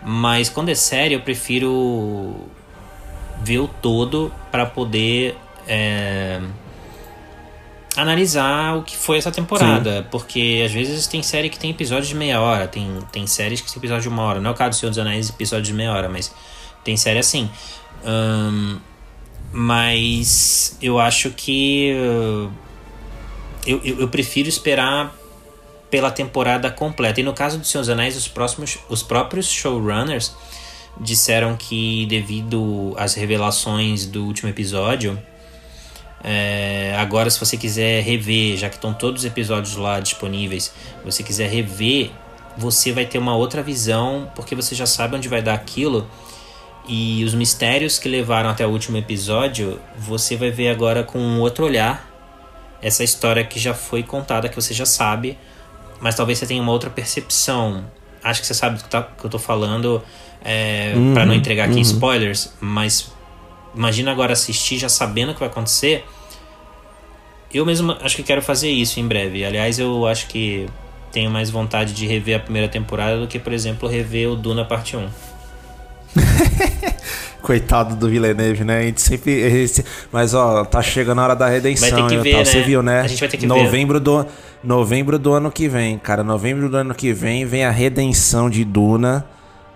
Mas 0.04 0.48
quando 0.48 0.68
é 0.68 0.74
série, 0.74 1.14
eu 1.14 1.20
prefiro 1.20 2.48
ver 3.42 3.58
o 3.58 3.68
todo 3.68 4.32
para 4.50 4.66
poder 4.66 5.36
é, 5.66 6.40
analisar 7.96 8.76
o 8.76 8.82
que 8.82 8.96
foi 8.96 9.18
essa 9.18 9.30
temporada. 9.30 10.06
Porque 10.10 10.62
às 10.64 10.72
vezes 10.72 11.06
tem 11.06 11.22
série 11.22 11.48
que 11.48 11.58
tem 11.58 11.70
episódios 11.70 12.08
de 12.08 12.14
meia 12.14 12.40
hora, 12.40 12.68
tem, 12.68 12.98
tem 13.10 13.26
séries 13.26 13.60
que 13.60 13.68
tem 13.68 13.78
episódios 13.78 14.04
de 14.04 14.08
uma 14.08 14.22
hora. 14.22 14.40
Não 14.40 14.50
é 14.50 14.52
o 14.52 14.56
caso 14.56 14.70
do 14.70 14.80
Senhor 14.80 14.90
dos 14.90 14.98
Anéis, 14.98 15.28
episódios 15.28 15.68
de 15.68 15.74
meia 15.74 15.92
hora, 15.92 16.08
mas 16.08 16.32
tem 16.84 16.96
série 16.96 17.18
assim. 17.18 17.50
Ahn, 18.04 18.78
mas 19.52 20.76
eu 20.80 20.98
acho 20.98 21.30
que. 21.30 21.94
Eu, 23.66 23.80
eu, 23.84 24.00
eu 24.00 24.08
prefiro 24.08 24.48
esperar 24.48 25.14
pela 25.92 26.10
temporada 26.10 26.70
completa. 26.70 27.20
E 27.20 27.22
no 27.22 27.34
caso 27.34 27.58
do 27.58 27.66
Senhor 27.66 27.82
dos 27.82 27.90
Anéis, 27.90 28.16
os, 28.16 28.26
próximos, 28.26 28.78
os 28.88 29.02
próprios 29.02 29.50
showrunners 29.50 30.34
disseram 30.98 31.54
que, 31.54 32.06
devido 32.06 32.94
às 32.96 33.14
revelações 33.14 34.06
do 34.06 34.24
último 34.24 34.48
episódio, 34.48 35.18
é, 36.24 36.94
agora, 36.96 37.28
se 37.28 37.38
você 37.38 37.58
quiser 37.58 38.02
rever, 38.02 38.56
já 38.56 38.70
que 38.70 38.76
estão 38.76 38.94
todos 38.94 39.22
os 39.22 39.26
episódios 39.26 39.76
lá 39.76 40.00
disponíveis, 40.00 40.72
você 41.04 41.22
quiser 41.22 41.50
rever, 41.50 42.10
você 42.56 42.90
vai 42.90 43.04
ter 43.04 43.18
uma 43.18 43.36
outra 43.36 43.62
visão, 43.62 44.30
porque 44.34 44.54
você 44.54 44.74
já 44.74 44.86
sabe 44.86 45.16
onde 45.16 45.28
vai 45.28 45.42
dar 45.42 45.54
aquilo. 45.54 46.08
E 46.88 47.22
os 47.22 47.34
mistérios 47.34 47.98
que 47.98 48.08
levaram 48.08 48.48
até 48.48 48.66
o 48.66 48.70
último 48.70 48.96
episódio, 48.96 49.78
você 49.96 50.36
vai 50.36 50.50
ver 50.50 50.70
agora 50.70 51.02
com 51.02 51.18
um 51.18 51.40
outro 51.40 51.66
olhar 51.66 52.11
essa 52.82 53.04
história 53.04 53.44
que 53.44 53.58
já 53.58 53.72
foi 53.72 54.02
contada, 54.02 54.48
que 54.48 54.56
você 54.56 54.74
já 54.74 54.84
sabe, 54.84 55.38
mas 56.00 56.16
talvez 56.16 56.38
você 56.38 56.46
tenha 56.46 56.60
uma 56.60 56.72
outra 56.72 56.90
percepção. 56.90 57.84
Acho 58.22 58.40
que 58.40 58.46
você 58.46 58.54
sabe 58.54 58.78
do 58.78 58.84
que, 58.84 58.90
tá, 58.90 59.02
que 59.02 59.24
eu 59.24 59.30
tô 59.30 59.38
falando, 59.38 60.02
é, 60.44 60.92
para 61.14 61.24
não 61.24 61.34
entregar 61.34 61.68
aqui 61.68 61.80
spoilers, 61.80 62.52
mas 62.60 63.12
imagina 63.74 64.10
agora 64.10 64.32
assistir 64.32 64.78
já 64.78 64.88
sabendo 64.88 65.30
o 65.30 65.34
que 65.34 65.40
vai 65.40 65.48
acontecer. 65.48 66.04
Eu 67.54 67.64
mesmo 67.64 67.96
acho 68.00 68.16
que 68.16 68.22
quero 68.22 68.42
fazer 68.42 68.70
isso 68.70 68.98
em 68.98 69.06
breve. 69.06 69.44
Aliás, 69.44 69.78
eu 69.78 70.06
acho 70.06 70.26
que 70.26 70.66
tenho 71.12 71.30
mais 71.30 71.50
vontade 71.50 71.92
de 71.92 72.06
rever 72.06 72.36
a 72.36 72.40
primeira 72.40 72.66
temporada 72.66 73.18
do 73.18 73.28
que, 73.28 73.38
por 73.38 73.52
exemplo, 73.52 73.88
rever 73.88 74.30
o 74.30 74.36
Duna 74.36 74.64
Parte 74.64 74.96
1. 74.96 75.08
Coitado 77.42 77.96
do 77.96 78.08
Villeneuve, 78.08 78.62
né? 78.62 78.78
A 78.78 78.82
gente 78.82 79.00
sempre. 79.02 79.66
Mas, 80.12 80.32
ó, 80.32 80.64
tá 80.64 80.80
chegando 80.80 81.20
a 81.20 81.24
hora 81.24 81.34
da 81.36 81.48
redenção. 81.48 81.90
Vai 81.90 82.02
ter 82.02 82.08
que 82.16 82.22
ver, 82.22 82.36
né? 82.36 82.44
Você 82.44 82.62
viu, 82.62 82.82
né? 82.82 83.00
A 83.00 83.06
gente 83.08 83.18
vai 83.20 83.28
ter 83.28 83.36
que 83.36 83.46
ver. 83.46 83.48
novembro 83.48 83.98
Do, 83.98 84.24
novembro 84.62 85.18
do 85.18 85.32
ano 85.32 85.50
que 85.50 85.68
vem, 85.68 85.98
cara. 85.98 86.22
Novembro 86.22 86.68
do 86.68 86.76
ano 86.76 86.94
que 86.94 87.12
vem 87.12 87.44
vem 87.44 87.64
a 87.64 87.70
redenção 87.70 88.48
de 88.48 88.64
Duna. 88.64 89.24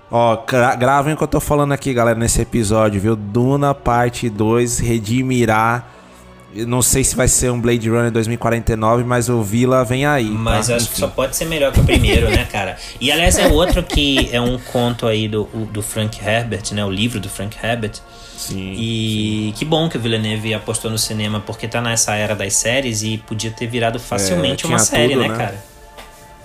Ó, 0.09 0.45
gra- 0.47 0.77
gravem 0.77 1.15
o 1.15 1.17
que 1.17 1.25
eu 1.25 1.29
tô 1.29 1.41
falando 1.41 1.73
aqui, 1.73 1.93
galera, 1.93 2.17
nesse 2.17 2.41
episódio, 2.41 3.01
viu? 3.01 3.17
Duna 3.17 3.75
parte 3.75 4.31
2, 4.31 4.79
Redimirá. 4.79 5.85
Eu 6.57 6.67
Não 6.67 6.81
sei 6.81 7.05
se 7.05 7.15
vai 7.15 7.29
ser 7.29 7.51
um 7.51 7.61
Blade 7.61 7.89
Runner 7.89 8.11
2049, 8.11 9.05
mas 9.05 9.29
o 9.29 9.43
Vila 9.43 9.85
vem 9.85 10.07
aí. 10.07 10.25
Mas 10.25 10.69
tá? 10.69 10.77
acho 10.77 10.87
que 10.87 10.93
Enfim. 10.93 11.01
só 11.01 11.09
pode 11.09 11.37
ser 11.37 11.45
melhor 11.45 11.73
que 11.73 11.81
o 11.81 11.85
primeiro, 11.85 12.29
né, 12.31 12.47
cara? 12.51 12.77
E 13.01 13.13
aliás, 13.13 13.39
é 13.39 13.47
outro 13.49 13.83
que 13.83 14.29
é 14.33 14.41
um 14.41 14.59
conto 14.59 15.07
aí 15.07 15.29
do, 15.29 15.45
do 15.45 15.83
Frank 15.83 16.19
Herbert, 16.25 16.73
né? 16.73 16.85
O 16.85 16.91
livro 16.91 17.21
do 17.21 17.29
Frank 17.29 17.57
Herbert. 17.63 17.95
Sim. 18.37 18.75
E 18.77 19.55
que 19.57 19.65
bom 19.65 19.89
que 19.89 19.97
o 19.97 20.01
Villeneuve 20.01 20.55
apostou 20.55 20.91
no 20.91 20.99
cinema, 20.99 21.41
porque 21.41 21.67
tá 21.67 21.81
nessa 21.81 22.15
era 22.15 22.35
das 22.35 22.55
séries 22.55 23.03
e 23.03 23.19
podia 23.19 23.51
ter 23.51 23.67
virado 23.67 23.99
facilmente 23.99 24.65
É, 24.65 24.69
uma 24.69 24.79
série, 24.79 25.15
tudo, 25.15 25.23
né, 25.23 25.29
né? 25.29 25.37
cara? 25.37 25.65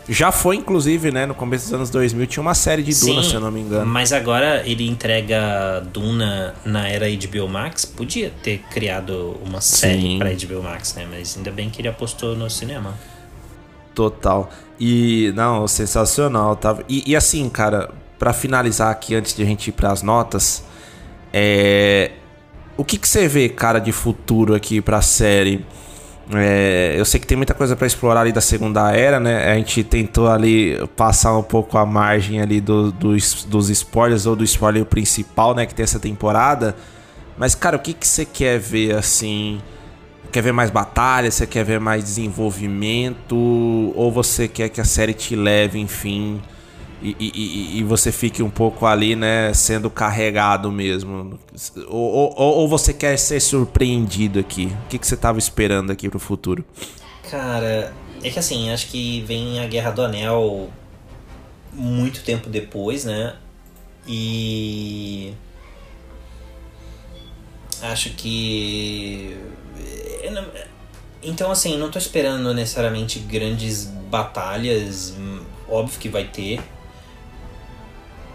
Já 0.09 0.31
foi, 0.31 0.55
inclusive, 0.55 1.11
né? 1.11 1.25
No 1.25 1.35
começo 1.35 1.65
dos 1.65 1.73
anos 1.73 1.89
2000 1.89 2.27
tinha 2.27 2.41
uma 2.41 2.55
série 2.55 2.83
de 2.83 2.93
Duna, 2.99 3.23
se 3.23 3.33
eu 3.33 3.39
não 3.39 3.51
me 3.51 3.61
engano. 3.61 3.85
Mas 3.85 4.11
agora 4.11 4.63
ele 4.65 4.87
entrega 4.87 5.81
Duna 5.93 6.55
na 6.65 6.87
era 6.87 7.05
HBO 7.07 7.47
Max. 7.47 7.85
Podia 7.85 8.31
ter 8.41 8.59
criado 8.71 9.39
uma 9.45 9.61
série 9.61 10.01
Sim. 10.01 10.19
pra 10.19 10.31
HBO 10.31 10.63
Max, 10.63 10.95
né? 10.95 11.07
Mas 11.09 11.37
ainda 11.37 11.51
bem 11.51 11.69
que 11.69 11.81
ele 11.81 11.87
apostou 11.87 12.35
no 12.35 12.49
cinema. 12.49 12.97
Total. 13.93 14.49
E, 14.79 15.31
não, 15.35 15.67
sensacional, 15.67 16.55
tá? 16.55 16.77
E, 16.89 17.11
e 17.11 17.15
assim, 17.15 17.47
cara, 17.49 17.91
pra 18.17 18.33
finalizar 18.33 18.89
aqui, 18.89 19.13
antes 19.13 19.35
de 19.35 19.43
a 19.43 19.45
gente 19.45 19.67
ir 19.67 19.73
pras 19.73 20.01
notas, 20.01 20.63
é... 21.31 22.11
O 22.77 22.83
que 22.83 22.97
que 22.97 23.07
você 23.07 23.27
vê, 23.27 23.47
cara, 23.47 23.79
de 23.79 23.91
futuro 23.91 24.55
aqui 24.55 24.81
pra 24.81 25.01
série? 25.01 25.63
É, 26.33 26.95
eu 26.97 27.03
sei 27.03 27.19
que 27.19 27.27
tem 27.27 27.35
muita 27.35 27.53
coisa 27.53 27.75
pra 27.75 27.85
explorar 27.85 28.21
ali 28.21 28.31
da 28.31 28.41
segunda 28.41 28.91
era, 28.91 29.19
né? 29.19 29.51
A 29.51 29.55
gente 29.55 29.83
tentou 29.83 30.29
ali 30.29 30.77
passar 30.95 31.37
um 31.37 31.43
pouco 31.43 31.77
a 31.77 31.85
margem 31.85 32.41
ali 32.41 32.61
do, 32.61 32.91
dos, 32.91 33.43
dos 33.43 33.69
spoilers 33.69 34.25
ou 34.25 34.35
do 34.35 34.43
spoiler 34.43 34.85
principal, 34.85 35.53
né? 35.53 35.65
Que 35.65 35.75
tem 35.75 35.83
essa 35.83 35.99
temporada. 35.99 36.75
Mas, 37.37 37.55
cara, 37.55 37.75
o 37.75 37.79
que 37.79 37.93
que 37.93 38.07
você 38.07 38.25
quer 38.25 38.59
ver, 38.59 38.95
assim... 38.95 39.59
Quer 40.31 40.41
ver 40.41 40.53
mais 40.53 40.69
batalha? 40.69 41.29
Você 41.29 41.45
quer 41.45 41.65
ver 41.65 41.79
mais 41.79 42.03
desenvolvimento? 42.03 43.35
Ou 43.35 44.09
você 44.11 44.47
quer 44.47 44.69
que 44.69 44.79
a 44.79 44.85
série 44.85 45.13
te 45.13 45.35
leve, 45.35 45.77
enfim, 45.77 46.41
e, 47.01 47.15
e, 47.19 47.79
e, 47.79 47.83
você 47.83 48.11
fique 48.11 48.43
um 48.43 48.49
pouco 48.49 48.85
ali, 48.85 49.15
né, 49.15 49.53
sendo 49.53 49.89
carregado 49.89 50.71
mesmo? 50.71 51.39
Ou, 51.87 52.33
ou, 52.37 52.57
ou 52.59 52.67
você 52.67 52.93
quer 52.93 53.17
ser 53.17 53.39
surpreendido 53.39 54.39
aqui? 54.39 54.71
O 54.85 54.87
que, 54.87 54.99
que 54.99 55.07
você 55.07 55.15
estava 55.15 55.39
esperando 55.39 55.91
aqui 55.91 56.07
pro 56.09 56.19
futuro? 56.19 56.63
Cara, 57.29 57.91
é 58.23 58.29
que 58.29 58.37
assim, 58.37 58.69
acho 58.69 58.87
que 58.87 59.21
vem 59.21 59.59
a 59.59 59.67
Guerra 59.67 59.89
do 59.91 60.03
Anel 60.03 60.69
muito 61.73 62.23
tempo 62.23 62.49
depois, 62.49 63.05
né? 63.05 63.35
E. 64.07 65.33
Acho 67.81 68.11
que. 68.11 69.37
Então, 71.23 71.51
assim, 71.51 71.77
não 71.77 71.89
tô 71.89 71.99
esperando 71.99 72.53
necessariamente 72.53 73.19
grandes 73.19 73.85
batalhas. 73.85 75.15
Óbvio 75.69 75.99
que 75.99 76.09
vai 76.09 76.25
ter. 76.25 76.59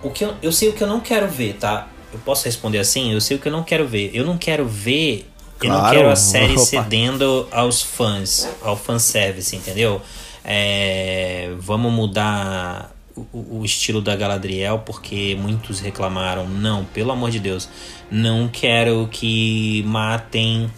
O 0.06 0.10
que 0.10 0.24
eu, 0.24 0.34
eu 0.40 0.52
sei 0.52 0.68
o 0.68 0.72
que 0.72 0.82
eu 0.82 0.86
não 0.86 1.00
quero 1.00 1.26
ver, 1.28 1.54
tá? 1.54 1.88
Eu 2.12 2.20
posso 2.20 2.44
responder 2.44 2.78
assim? 2.78 3.12
Eu 3.12 3.20
sei 3.20 3.36
o 3.36 3.40
que 3.40 3.48
eu 3.48 3.52
não 3.52 3.64
quero 3.64 3.86
ver. 3.86 4.12
Eu 4.14 4.24
não 4.24 4.38
quero 4.38 4.64
ver. 4.64 5.28
Claro. 5.58 5.76
Eu 5.76 5.82
não 5.82 5.90
quero 5.90 6.10
a 6.10 6.16
série 6.16 6.52
Opa. 6.56 6.64
cedendo 6.64 7.48
aos 7.50 7.82
fãs, 7.82 8.48
ao 8.62 8.76
fanservice, 8.76 9.56
entendeu? 9.56 10.00
É, 10.44 11.52
vamos 11.58 11.92
mudar 11.92 12.94
o, 13.16 13.58
o, 13.58 13.64
estilo 13.64 14.00
da 14.00 14.14
Galadriel 14.14 14.78
porque 14.86 15.36
muitos 15.40 15.80
reclamaram. 15.80 16.46
Não, 16.48 16.84
pelo 16.84 17.10
amor 17.10 17.30
de 17.32 17.40
Deus. 17.40 17.68
Não 18.08 18.46
quero 18.46 19.08
que 19.10 19.82
matem. 19.88 20.70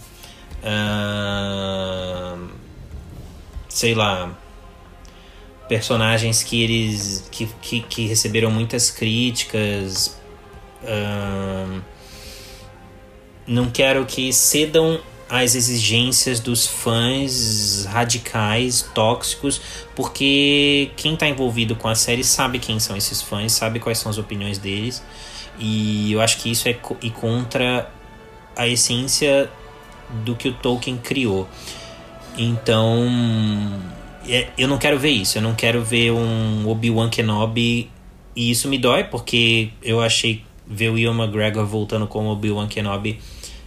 Uh, 0.64 2.48
sei 3.68 3.94
lá 3.94 4.34
personagens 5.68 6.42
que 6.42 6.62
eles 6.62 7.28
que, 7.30 7.46
que, 7.60 7.80
que 7.80 8.06
receberam 8.06 8.50
muitas 8.50 8.90
críticas 8.90 10.18
não 13.46 13.70
quero 13.70 14.04
que 14.04 14.32
cedam 14.32 15.00
às 15.28 15.54
exigências 15.54 16.40
dos 16.40 16.66
fãs 16.66 17.86
radicais, 17.86 18.82
tóxicos, 18.94 19.60
porque 19.94 20.90
quem 20.96 21.14
está 21.14 21.28
envolvido 21.28 21.76
com 21.76 21.88
a 21.88 21.94
série 21.94 22.24
sabe 22.24 22.58
quem 22.58 22.78
são 22.80 22.96
esses 22.96 23.20
fãs, 23.20 23.52
sabe 23.52 23.78
quais 23.78 23.98
são 23.98 24.10
as 24.10 24.18
opiniões 24.18 24.58
deles, 24.58 25.02
e 25.58 26.12
eu 26.12 26.20
acho 26.20 26.38
que 26.38 26.50
isso 26.50 26.68
é 26.68 26.72
co 26.72 26.96
e 27.02 27.10
contra 27.10 27.90
a 28.56 28.66
essência 28.66 29.50
do 30.24 30.34
que 30.34 30.48
o 30.48 30.52
Tolkien 30.54 30.96
criou. 30.96 31.48
Então, 32.36 33.06
eu 34.56 34.68
não 34.68 34.78
quero 34.78 34.98
ver 34.98 35.10
isso. 35.10 35.38
Eu 35.38 35.42
não 35.42 35.54
quero 35.54 35.82
ver 35.82 36.12
um 36.12 36.68
Obi-Wan 36.68 37.08
Kenobi. 37.08 37.90
E 38.36 38.50
isso 38.50 38.68
me 38.68 38.78
dói, 38.78 39.04
porque 39.04 39.70
eu 39.82 40.00
achei 40.00 40.44
ver 40.66 40.90
o 40.90 40.98
Ian 40.98 41.14
McGregor 41.14 41.66
voltando 41.66 42.06
como 42.06 42.28
Obi-Wan 42.28 42.68
Kenobi. 42.68 43.18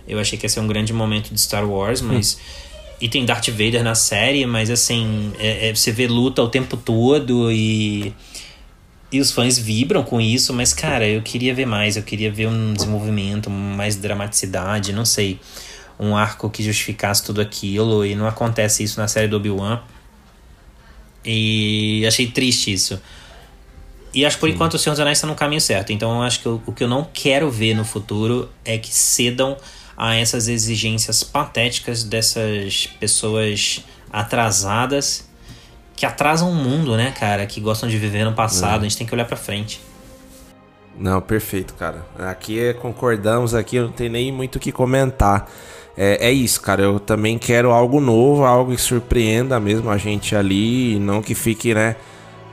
Eu 0.08 0.20
achei 0.20 0.38
que 0.38 0.46
ia 0.46 0.50
ser 0.50 0.60
um 0.60 0.68
grande 0.68 0.94
momento 0.94 1.34
de 1.34 1.40
Star 1.40 1.68
Wars, 1.68 2.02
mas. 2.02 2.36
Hum. 2.36 2.72
E 3.02 3.10
tem 3.10 3.26
Darth 3.26 3.50
Vader 3.50 3.84
na 3.84 3.96
série, 3.96 4.46
mas 4.46 4.70
assim, 4.70 5.34
é, 5.40 5.70
é, 5.70 5.76
você 5.76 5.92
vê 5.92 6.06
luta 6.06 6.42
o 6.44 6.48
tempo 6.48 6.78
todo 6.78 7.52
e. 7.52 8.14
E 9.12 9.20
os 9.20 9.32
fãs 9.32 9.58
vibram 9.58 10.04
com 10.04 10.22
isso, 10.22 10.54
mas 10.54 10.74
cara, 10.74 11.06
eu 11.06 11.22
queria 11.22 11.54
ver 11.54 11.66
mais, 11.66 11.98
eu 11.98 12.04
queria 12.04 12.32
ver 12.32 12.48
um 12.48 12.74
desenvolvimento, 12.74 13.50
mais 13.50 13.98
dramaticidade, 13.98 14.94
não 14.94 15.04
sei. 15.04 15.38
Um 16.00 16.16
arco 16.16 16.50
que 16.50 16.64
justificasse 16.64 17.22
tudo 17.22 17.42
aquilo, 17.42 18.06
e 18.06 18.16
não 18.16 18.26
acontece 18.26 18.84
isso 18.84 19.00
na 19.00 19.10
série 19.10 19.28
do 19.28 19.36
Obi-Wan. 19.36 19.82
E 21.24 22.04
achei 22.08 22.28
triste 22.28 22.72
isso. 22.72 23.02
E 24.14 24.26
acho 24.26 24.38
que 24.38 24.42
por 24.42 24.50
Sim. 24.50 24.56
enquanto 24.56 24.74
o 24.74 24.80
Senhor 24.80 24.94
dos 24.94 25.00
Anéis 25.00 25.18
está 25.18 25.28
no 25.28 25.36
caminho 25.36 25.62
certo. 25.62 25.94
Então 25.94 26.16
eu 26.16 26.22
acho 26.24 26.42
que 26.42 26.46
eu, 26.46 26.62
o 26.66 26.72
que 26.74 26.84
eu 26.84 26.88
não 26.88 27.08
quero 27.14 27.50
ver 27.50 27.74
no 27.74 27.86
futuro 27.86 28.50
é 28.66 28.78
que 28.78 28.94
cedam 28.94 29.58
a 29.96 30.16
essas 30.16 30.48
exigências 30.48 31.24
patéticas 31.24 32.04
dessas 32.04 32.88
pessoas 33.00 33.84
atrasadas 34.12 35.30
que 35.96 36.06
atrasam 36.06 36.52
o 36.52 36.56
mundo, 36.56 36.98
né, 36.98 37.12
cara? 37.12 37.46
Que 37.46 37.62
gostam 37.62 37.88
de 37.88 37.98
viver 37.98 38.26
no 38.26 38.34
passado. 38.34 38.84
É. 38.84 38.88
A 38.88 38.90
gente 38.90 38.98
tem 38.98 39.08
que 39.08 39.14
olhar 39.14 39.26
para 39.26 39.38
frente. 39.38 39.80
Não, 40.98 41.22
perfeito, 41.22 41.74
cara. 41.76 42.06
Aqui 42.18 42.74
concordamos, 42.76 43.54
aqui 43.54 43.80
não 43.80 43.92
tem 43.92 44.10
nem 44.10 44.32
muito 44.32 44.58
o 44.58 44.60
que 44.60 44.72
comentar 44.72 45.50
é, 45.98 46.28
é 46.28 46.32
isso, 46.32 46.62
cara. 46.62 46.82
Eu 46.84 47.00
também 47.00 47.38
quero 47.38 47.72
algo 47.72 48.00
novo, 48.00 48.44
algo 48.44 48.76
que 48.76 48.82
surpreenda 48.82 49.60
mesmo 49.60 49.90
a 49.90 49.98
gente 49.98 50.36
ali, 50.36 50.96
e 50.96 51.00
não 51.00 51.22
que 51.22 51.36
fique, 51.36 51.74
né? 51.74 51.96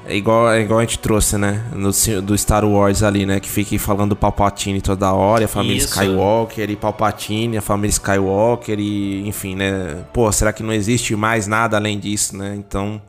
É 0.06 0.16
igual, 0.16 0.50
é 0.50 0.62
igual 0.62 0.78
a 0.78 0.82
gente 0.82 0.98
trouxe, 0.98 1.36
né? 1.36 1.66
No, 1.74 1.90
do 2.22 2.36
Star 2.36 2.64
Wars 2.64 3.02
ali, 3.02 3.26
né? 3.26 3.38
Que 3.40 3.48
fique 3.48 3.78
falando 3.78 4.16
Palpatine 4.16 4.80
toda 4.80 5.12
hora, 5.12 5.44
a 5.44 5.48
família 5.48 5.76
Isso. 5.76 5.88
Skywalker 5.88 6.70
e 6.70 6.76
Palpatine, 6.76 7.58
a 7.58 7.62
família 7.62 7.90
Skywalker 7.90 8.80
e 8.80 9.28
enfim, 9.28 9.54
né? 9.54 10.04
Pô, 10.12 10.32
será 10.32 10.50
que 10.50 10.62
não 10.62 10.72
existe 10.72 11.14
mais 11.14 11.46
nada 11.46 11.76
além 11.76 11.98
disso, 11.98 12.34
né? 12.36 12.54
Então, 12.56 13.00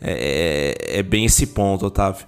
é, 0.00 0.78
é, 0.88 1.00
é 1.00 1.02
bem 1.02 1.26
esse 1.26 1.48
ponto, 1.48 1.86
Otávio. 1.86 2.24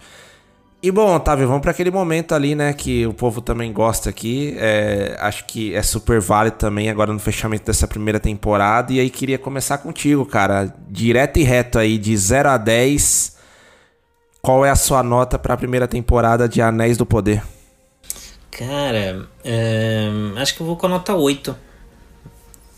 E 0.85 0.91
bom, 0.91 1.17
Otávio, 1.17 1.49
vamos 1.49 1.63
para 1.63 1.71
aquele 1.71 1.91
momento 1.91 2.35
ali, 2.35 2.55
né, 2.55 2.75
que 2.75 3.07
o 3.07 3.15
povo 3.15 3.41
também 3.41 3.73
gosta 3.73 4.11
aqui. 4.11 4.55
É, 4.59 5.17
acho 5.19 5.47
que 5.47 5.75
é 5.75 5.81
super 5.81 6.21
válido 6.21 6.59
também 6.59 6.91
agora 6.91 7.11
no 7.11 7.19
fechamento 7.19 7.65
dessa 7.65 7.89
primeira 7.89 8.21
temporada. 8.21 8.93
E 8.93 9.01
aí 9.01 9.09
queria 9.09 9.39
começar 9.39 9.79
contigo, 9.79 10.27
cara. 10.27 10.75
Direto 10.87 11.39
e 11.39 11.43
reto 11.43 11.79
aí, 11.79 11.97
de 11.97 12.15
0 12.15 12.51
a 12.51 12.59
10. 12.59 13.35
Qual 14.43 14.63
é 14.63 14.69
a 14.69 14.77
sua 14.77 15.03
nota 15.03 15.39
para 15.39 15.55
a 15.55 15.57
primeira 15.57 15.89
temporada 15.89 16.47
de 16.47 16.61
Anéis 16.61 16.99
do 16.99 17.07
Poder? 17.07 17.43
Cara, 18.51 19.27
é, 19.43 20.11
acho 20.37 20.55
que 20.55 20.61
eu 20.61 20.67
vou 20.67 20.77
com 20.77 20.85
a 20.85 20.91
nota 20.91 21.15
8. 21.15 21.57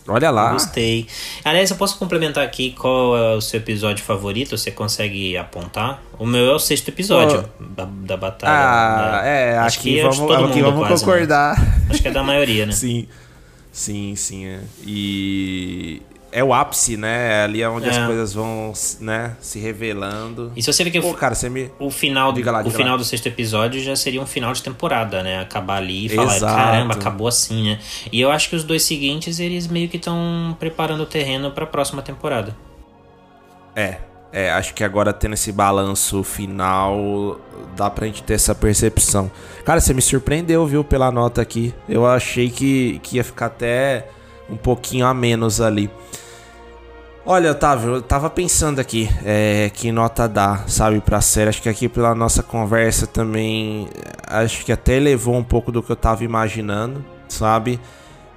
Olha 0.09 0.31
lá. 0.31 0.53
Gostei. 0.53 1.07
Aliás, 1.45 1.71
eu 1.71 1.77
posso 1.77 1.99
complementar 1.99 2.45
aqui 2.45 2.73
qual 2.73 3.17
é 3.17 3.35
o 3.35 3.41
seu 3.41 3.59
episódio 3.59 4.05
favorito? 4.05 4.57
Você 4.57 4.71
consegue 4.71 5.37
apontar? 5.37 6.03
O 6.19 6.25
meu 6.25 6.51
é 6.51 6.55
o 6.55 6.59
sexto 6.59 6.89
episódio 6.89 7.45
oh. 7.61 7.65
da, 7.75 7.85
da 7.85 8.17
batalha. 8.17 8.53
Ah, 8.53 9.23
né? 9.23 9.53
é, 9.53 9.59
acho 9.59 9.81
que, 9.81 10.01
vamos, 10.01 10.19
é 10.19 10.45
aqui 10.45 10.63
vamos 10.63 10.87
quase, 10.87 11.05
né? 11.05 11.13
concordar. 11.13 11.61
Né? 11.61 11.87
Acho 11.91 12.03
que 12.03 12.09
é 12.09 12.11
da 12.11 12.23
maioria, 12.23 12.67
né? 12.67 12.73
sim. 12.73 13.07
Sim, 13.73 14.17
sim. 14.17 14.47
É. 14.47 14.61
E 14.87 16.01
é 16.37 16.45
o 16.45 16.53
ápice, 16.53 16.99
né? 16.99 17.33
É 17.33 17.45
ali 17.45 17.63
é 17.63 17.69
onde 17.69 17.89
é. 17.89 17.91
as 17.91 18.05
coisas 18.05 18.35
vão, 18.35 18.71
né, 19.01 19.35
se 19.41 19.59
revelando. 19.59 20.53
E 20.55 20.63
se 20.63 20.71
você 20.71 20.85
ver 20.85 20.91
que 20.91 21.01
Pô, 21.01 21.13
o, 21.13 21.15
cara, 21.15 21.35
você 21.35 21.49
me... 21.49 21.71
o 21.79 21.91
final, 21.91 22.31
do, 22.31 22.45
lá, 22.45 22.61
o 22.63 22.71
final 22.71 22.93
lá. 22.93 22.97
do 22.99 23.05
sexto 23.05 23.27
episódio 23.27 23.83
já 23.83 23.97
seria 23.97 24.21
um 24.21 24.27
final 24.27 24.53
de 24.53 24.63
temporada, 24.63 25.23
né? 25.23 25.41
Acabar 25.41 25.79
ali 25.79 26.05
e 26.05 26.09
falar, 26.11 26.37
Exato. 26.37 26.55
caramba, 26.55 26.93
acabou 26.93 27.27
assim, 27.27 27.71
né? 27.71 27.79
E 28.13 28.21
eu 28.21 28.31
acho 28.31 28.51
que 28.51 28.55
os 28.55 28.65
dois 28.65 28.83
seguintes, 28.83 29.41
eles 29.41 29.67
meio 29.67 29.89
que 29.89 29.97
estão 29.97 30.55
preparando 30.61 31.05
o 31.05 31.07
terreno 31.07 31.53
para 31.53 31.65
a 31.65 31.67
próxima 31.67 32.03
temporada. 32.03 32.55
É, 33.75 33.97
é, 34.31 34.51
acho 34.51 34.75
que 34.75 34.85
agora 34.85 35.15
tendo 35.15 35.33
esse 35.33 35.51
balanço 35.51 36.23
final, 36.23 37.41
dá 37.75 37.89
pra 37.89 38.05
gente 38.05 38.23
ter 38.23 38.35
essa 38.35 38.55
percepção. 38.55 39.31
Cara, 39.65 39.81
você 39.81 39.95
me 39.95 40.03
surpreendeu, 40.03 40.67
viu, 40.67 40.85
pela 40.85 41.11
nota 41.11 41.41
aqui. 41.41 41.73
Eu 41.89 42.07
achei 42.07 42.51
que, 42.51 43.01
que 43.03 43.17
ia 43.17 43.25
ficar 43.25 43.47
até 43.47 44.11
um 44.51 44.57
pouquinho 44.57 45.07
a 45.07 45.15
menos 45.15 45.63
ali. 45.63 45.91
Olha, 47.29 47.51
Otávio, 47.51 47.95
eu 47.95 48.03
tava 48.03 48.31
pensando 48.31 48.79
aqui 48.79 49.11
é, 49.25 49.69
que 49.75 49.91
nota 49.91 50.29
dá, 50.29 50.63
sabe, 50.69 51.01
pra 51.01 51.21
série. 51.21 51.49
Acho 51.49 51.61
que 51.61 51.69
aqui 51.69 51.89
pela 51.89 52.15
nossa 52.15 52.41
conversa 52.41 53.05
também, 53.05 53.89
acho 54.29 54.65
que 54.65 54.71
até 54.71 55.01
levou 55.01 55.35
um 55.35 55.43
pouco 55.43 55.73
do 55.73 55.83
que 55.83 55.91
eu 55.91 55.97
tava 55.97 56.23
imaginando, 56.23 57.05
sabe? 57.29 57.81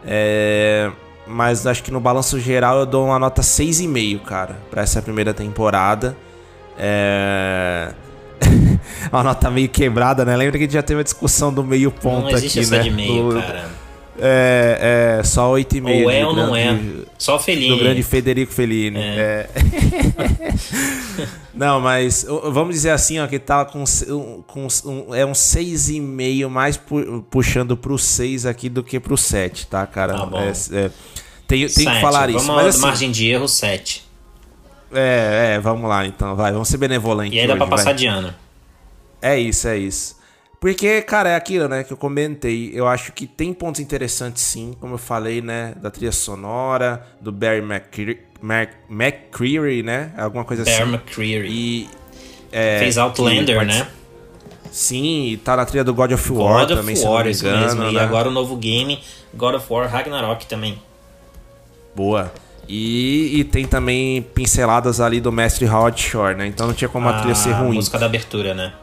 É, 0.04 0.90
mas 1.28 1.68
acho 1.68 1.84
que 1.84 1.92
no 1.92 2.00
balanço 2.00 2.40
geral 2.40 2.80
eu 2.80 2.86
dou 2.88 3.06
uma 3.06 3.20
nota 3.20 3.44
6,5, 3.44 4.24
cara, 4.24 4.56
pra 4.72 4.82
essa 4.82 5.04
primeira 5.04 5.36
temporada. 5.36 6.18
É. 6.76 7.94
uma 9.14 9.22
nota 9.22 9.52
meio 9.52 9.70
quebrada, 9.70 10.26
né? 10.26 10.36
Lembra 10.36 10.54
que 10.54 10.64
a 10.64 10.66
gente 10.66 10.74
já 10.74 10.82
teve 10.82 11.02
a 11.02 11.04
discussão 11.04 11.54
do 11.54 11.64
meio 11.64 11.92
ponto 11.92 12.32
Não 12.32 12.36
aqui, 12.36 12.60
essa 12.60 12.78
né? 12.78 12.82
de 12.82 12.90
meio, 12.90 13.34
no... 13.34 13.40
cara. 13.40 13.70
É, 14.22 15.18
é, 15.20 15.24
só 15.24 15.52
8,5. 15.54 16.04
Ou 16.04 16.12
é 16.12 16.26
ou 16.26 16.36
não 16.36 16.56
é. 16.56 16.78
Só 17.18 17.40
Fellini. 17.40 17.70
Do 17.70 17.78
grande 17.78 18.04
Federico 18.04 18.52
Fellini. 18.52 19.00
É. 19.00 19.50
é. 19.56 21.28
não, 21.54 21.80
mas 21.80 22.26
vamos 22.52 22.76
dizer 22.76 22.92
assim, 22.92 23.20
ó, 23.20 23.28
que 23.28 23.40
tá 23.40 23.66
com, 23.66 23.84
com 24.48 24.68
um, 24.86 25.16
é 25.16 25.26
um 25.26 25.32
6,5 25.32 26.48
mais 26.48 26.78
pu 26.78 27.26
puxando 27.30 27.78
pro 27.78 27.98
6 27.98 28.46
aqui 28.46 28.70
do 28.70 28.84
que 28.84 29.00
pro 29.00 29.18
7, 29.18 29.68
tá, 29.68 29.86
cara? 29.86 30.14
Tá 30.14 30.26
bom. 30.26 30.40
É, 30.40 30.50
é, 30.50 30.92
tem, 31.48 31.68
tem 31.68 31.86
que 31.86 32.02
falar 32.02 32.28
vamos 32.28 32.42
isso. 32.42 32.52
Mas, 32.52 32.68
assim, 32.68 32.82
margem 32.82 33.12
de 33.12 33.28
erro 33.28 33.48
7. 33.48 34.08
É, 34.92 35.54
é, 35.56 35.60
vamos 35.60 35.88
lá 35.88 36.06
então, 36.06 36.36
vai, 36.36 36.52
vamos 36.52 36.68
ser 36.68 36.78
benevolentes. 36.78 37.38
E 37.38 37.40
aí 37.40 37.48
dá 37.48 37.56
pra 37.56 37.68
passar 37.68 37.86
vai. 37.86 37.94
de 37.96 38.08
ano. 38.08 38.34
É 39.22 39.38
isso, 39.38 39.68
é 39.68 39.78
isso. 39.78 40.19
Porque, 40.60 41.02
cara, 41.02 41.30
é 41.30 41.36
aquilo, 41.36 41.70
né, 41.70 41.84
que 41.84 41.94
eu 41.94 41.98
comentei. 41.98 42.72
Eu 42.74 42.88
acho 42.88 43.14
que 43.14 43.26
tem 43.26 43.54
pontos 43.54 43.80
interessantes, 43.80 44.44
sim, 44.44 44.76
como 44.80 44.96
eu 44.96 44.98
falei, 44.98 45.42
né, 45.42 45.74
da 45.82 45.90
trilha 45.90 46.12
sonora, 46.12 47.06
do 47.22 47.32
Barry 47.32 47.60
McCreary, 47.60 48.20
Mac, 48.42 48.70
McCreary 48.90 49.84
né, 49.84 50.12
alguma 50.18 50.44
coisa 50.44 50.66
Barry 50.66 50.82
assim. 50.82 50.94
McCreary. 50.94 51.48
E... 51.50 51.90
É, 52.52 52.80
Fez 52.80 52.98
Outlander, 52.98 53.66
né? 53.66 53.88
Sim, 54.72 55.28
e 55.28 55.38
tá 55.38 55.56
na 55.56 55.66
trilha 55.66 55.84
do 55.84 55.94
God 55.94 56.12
of 56.12 56.32
War 56.32 56.66
God 56.66 56.78
também, 56.78 56.94
of 56.94 56.98
se 56.98 57.04
eu 57.04 57.10
não 57.10 57.16
War, 57.16 57.26
me 57.26 57.32
engano, 57.32 57.66
mesmo. 57.66 57.84
E 57.86 57.94
né? 57.94 58.02
agora 58.02 58.28
o 58.28 58.32
novo 58.32 58.56
game, 58.56 59.00
God 59.34 59.56
of 59.56 59.66
War 59.72 59.90
Ragnarok 59.90 60.46
também. 60.46 60.82
Boa. 61.96 62.32
E, 62.68 63.40
e 63.40 63.44
tem 63.44 63.66
também 63.66 64.22
pinceladas 64.22 65.00
ali 65.00 65.20
do 65.20 65.32
mestre 65.32 65.68
Howard 65.68 66.00
Shore, 66.00 66.36
né? 66.36 66.48
Então 66.48 66.68
não 66.68 66.74
tinha 66.74 66.90
como 66.90 67.10
a 67.10 67.20
trilha 67.20 67.34
ser 67.34 67.52
ruim. 67.52 67.76
música 67.76 67.98
da 67.98 68.06
abertura, 68.06 68.54
né? 68.54 68.74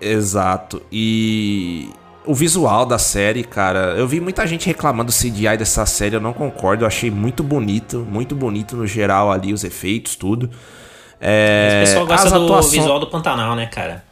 Exato. 0.00 0.82
E 0.92 1.90
o 2.24 2.34
visual 2.34 2.84
da 2.84 2.98
série, 2.98 3.42
cara, 3.42 3.94
eu 3.96 4.06
vi 4.06 4.20
muita 4.20 4.46
gente 4.46 4.66
reclamando 4.66 5.10
do 5.10 5.14
CGI 5.14 5.56
dessa 5.56 5.86
série, 5.86 6.16
eu 6.16 6.20
não 6.20 6.32
concordo, 6.32 6.84
eu 6.84 6.86
achei 6.86 7.10
muito 7.10 7.42
bonito, 7.42 8.06
muito 8.08 8.34
bonito 8.34 8.76
no 8.76 8.86
geral 8.86 9.32
ali, 9.32 9.52
os 9.52 9.64
efeitos, 9.64 10.14
tudo. 10.14 10.50
É, 11.20 11.82
o 11.82 11.86
pessoal 11.86 12.06
gosta 12.06 12.38
do 12.38 12.62
visual 12.62 13.00
do 13.00 13.06
Pantanal, 13.06 13.56
né, 13.56 13.66
cara? 13.66 14.04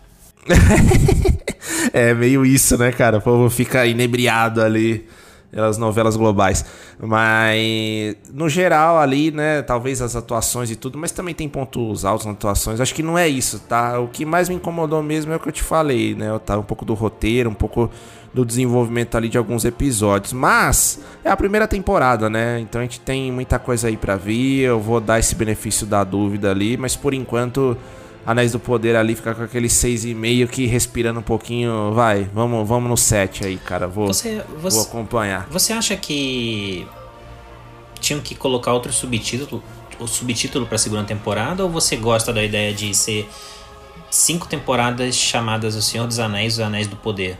É 1.93 2.15
meio 2.15 2.45
isso, 2.45 2.77
né, 2.79 2.93
cara? 2.93 3.19
O 3.19 3.21
povo 3.21 3.51
fica 3.51 3.85
inebriado 3.87 4.63
ali 4.63 5.07
pelas 5.51 5.78
novelas 5.78 6.16
globais. 6.16 6.64
Mas, 7.01 8.16
no 8.32 8.48
geral, 8.48 8.98
ali, 8.98 9.31
né, 9.31 9.62
talvez 9.62 10.02
as 10.02 10.16
atuações 10.16 10.70
e 10.70 10.77
tudo, 10.77 10.98
mas 10.98 11.12
também 11.12 11.35
tem 11.35 11.48
pontos 11.48 12.05
altos 12.05 12.27
nas 12.27 12.35
atuações. 12.35 12.81
Acho 12.81 12.94
que 12.94 13.02
não 13.02 13.16
é 13.16 13.28
isso, 13.28 13.60
tá? 13.60 13.98
O 13.98 14.09
que 14.09 14.24
mais 14.24 14.48
me 14.48 14.55
incomodou 14.55 15.02
mesmo 15.02 15.32
é 15.32 15.36
o 15.36 15.40
que 15.40 15.48
eu 15.48 15.52
te 15.52 15.62
falei, 15.62 16.14
né? 16.14 16.27
Tá 16.44 16.59
um 16.59 16.62
pouco 16.62 16.85
do 16.85 16.94
roteiro, 16.94 17.51
um 17.51 17.55
pouco 17.55 17.90
do 18.35 18.44
desenvolvimento 18.44 19.16
ali 19.16 19.28
de 19.28 19.39
alguns 19.39 19.64
episódios. 19.64 20.32
Mas 20.32 21.01
é 21.24 21.31
a 21.31 21.36
primeira 21.36 21.66
temporada, 21.66 22.28
né? 22.28 22.60
Então 22.60 22.81
a 22.81 22.85
gente 22.85 23.01
tem 23.01 23.32
muita 23.32 23.59
coisa 23.59 23.89
aí 23.89 23.97
pra 23.97 24.16
vir. 24.16 24.64
Eu 24.64 24.78
vou 24.78 25.01
dar 25.01 25.18
esse 25.18 25.35
benefício 25.35 25.86
da 25.86 26.05
dúvida 26.05 26.51
ali, 26.51 26.77
mas 26.77 26.94
por 26.94 27.14
enquanto. 27.14 27.77
Anéis 28.27 28.51
do 28.53 28.59
Poder 28.59 28.97
ali 28.97 29.15
fica 29.15 29.35
com 29.35 29.43
aquele 29.44 29.69
6,5 29.69 30.48
que 30.48 30.66
respirando 30.66 31.20
um 31.20 31.23
pouquinho. 31.23 31.93
Vai, 31.93 32.28
vamos, 32.35 32.66
vamos 32.69 32.90
no 32.90 32.97
7 32.97 33.47
aí, 33.47 33.57
cara. 33.57 33.86
Vou, 33.86 34.09
Você, 34.09 34.43
vou 34.61 34.70
você, 34.70 34.81
acompanhar. 34.89 35.47
você 35.48 35.73
acha 35.73 35.97
que 35.97 36.86
tinham 38.01 38.20
que 38.20 38.35
colocar 38.35 38.73
outro 38.73 38.93
subtítulo, 38.93 39.62
o 40.01 40.07
subtítulo 40.07 40.66
pra 40.66 40.77
segunda 40.77 41.05
temporada 41.05 41.62
ou 41.65 41.70
você 41.70 41.97
gosta 41.97 42.32
da 42.32 42.43
ideia 42.43 42.74
de 42.74 42.93
ser 42.94 43.28
cinco 44.11 44.47
temporadas 44.47 45.15
chamadas 45.16 45.74
O 45.74 45.82
Senhor 45.82 46.07
dos 46.07 46.19
Anéis, 46.19 46.55
Os 46.55 46.61
Anéis 46.61 46.86
do 46.86 46.97
Poder? 46.97 47.39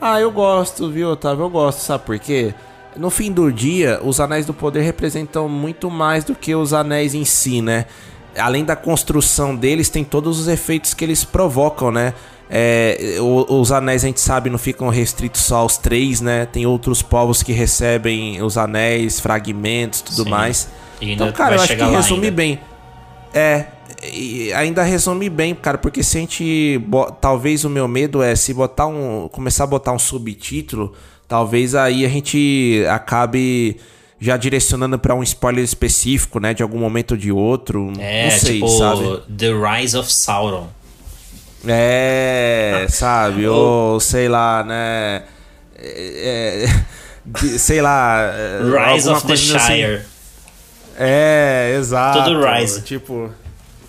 Ah, 0.00 0.20
eu 0.20 0.30
gosto, 0.30 0.90
viu, 0.90 1.10
Otávio? 1.10 1.44
Eu 1.44 1.50
gosto, 1.50 1.78
sabe 1.80 2.04
por 2.04 2.18
quê? 2.18 2.52
No 2.96 3.08
fim 3.08 3.32
do 3.32 3.50
dia, 3.50 4.00
os 4.02 4.20
Anéis 4.20 4.44
do 4.44 4.52
Poder 4.52 4.82
representam 4.82 5.48
muito 5.48 5.90
mais 5.90 6.24
do 6.24 6.34
que 6.34 6.54
os 6.54 6.72
anéis 6.74 7.14
em 7.14 7.24
si, 7.24 7.62
né? 7.62 7.86
Além 8.36 8.64
da 8.64 8.76
construção 8.76 9.54
deles, 9.54 9.88
tem 9.88 10.04
todos 10.04 10.38
os 10.38 10.48
efeitos 10.48 10.94
que 10.94 11.04
eles 11.04 11.24
provocam, 11.24 11.90
né? 11.90 12.14
É, 12.54 13.16
os 13.20 13.72
anéis 13.72 14.04
a 14.04 14.08
gente 14.08 14.20
sabe 14.20 14.50
não 14.50 14.58
ficam 14.58 14.90
restritos 14.90 15.40
só 15.40 15.56
aos 15.58 15.78
três, 15.78 16.20
né? 16.20 16.44
Tem 16.44 16.66
outros 16.66 17.00
povos 17.00 17.42
que 17.42 17.52
recebem 17.52 18.42
os 18.42 18.58
anéis, 18.58 19.18
fragmentos, 19.20 20.02
tudo 20.02 20.24
Sim. 20.24 20.30
mais. 20.30 20.68
E 21.00 21.12
Então, 21.12 21.32
cara, 21.32 21.56
eu 21.56 21.62
acho 21.62 21.74
que 21.74 21.82
resume 21.82 22.26
ainda. 22.26 22.36
bem. 22.36 22.60
É, 23.32 23.66
e 24.12 24.52
ainda 24.52 24.82
resume 24.82 25.30
bem, 25.30 25.54
cara, 25.54 25.78
porque 25.78 26.02
se 26.02 26.18
a 26.18 26.20
gente. 26.20 26.80
Talvez 27.20 27.64
o 27.64 27.70
meu 27.70 27.88
medo 27.88 28.22
é 28.22 28.36
se 28.36 28.52
botar 28.52 28.86
um. 28.86 29.28
começar 29.32 29.64
a 29.64 29.66
botar 29.66 29.92
um 29.92 29.98
subtítulo, 29.98 30.92
talvez 31.26 31.74
aí 31.74 32.04
a 32.04 32.08
gente 32.08 32.84
acabe 32.90 33.78
já 34.22 34.36
direcionando 34.36 34.96
pra 35.00 35.16
um 35.16 35.22
spoiler 35.24 35.64
específico, 35.64 36.38
né? 36.38 36.54
De 36.54 36.62
algum 36.62 36.78
momento 36.78 37.10
ou 37.10 37.16
de 37.16 37.32
outro. 37.32 37.92
É, 37.98 38.30
não 38.30 38.38
sei, 38.38 38.54
tipo 38.54 38.68
sabe? 38.68 39.22
The 39.36 39.50
Rise 39.52 39.96
of 39.96 40.12
Sauron. 40.12 40.68
É, 41.66 42.86
sabe? 42.88 43.48
Ou 43.48 43.98
sei 43.98 44.28
lá, 44.28 44.62
né? 44.62 45.24
É, 45.76 46.66
é, 46.68 46.84
de- 47.26 47.58
sei 47.58 47.82
lá. 47.82 48.20
é, 48.32 48.92
Rise 48.92 49.08
of 49.08 49.26
the 49.26 49.32
assim. 49.32 49.58
Shire. 49.58 50.02
É, 50.96 51.74
exato. 51.76 52.22
Tudo 52.22 52.46
Rise. 52.46 52.80
Tipo. 52.82 53.28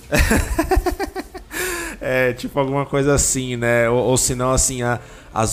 é, 2.02 2.34
tipo 2.34 2.60
alguma 2.60 2.88
coisa 2.88 3.14
assim, 3.14 3.56
né? 3.56 3.88
Ou, 3.88 3.98
ou 4.00 4.18
se 4.18 4.34
não, 4.34 4.52
assim, 4.52 4.82
a, 4.82 5.00
a, 5.32 5.44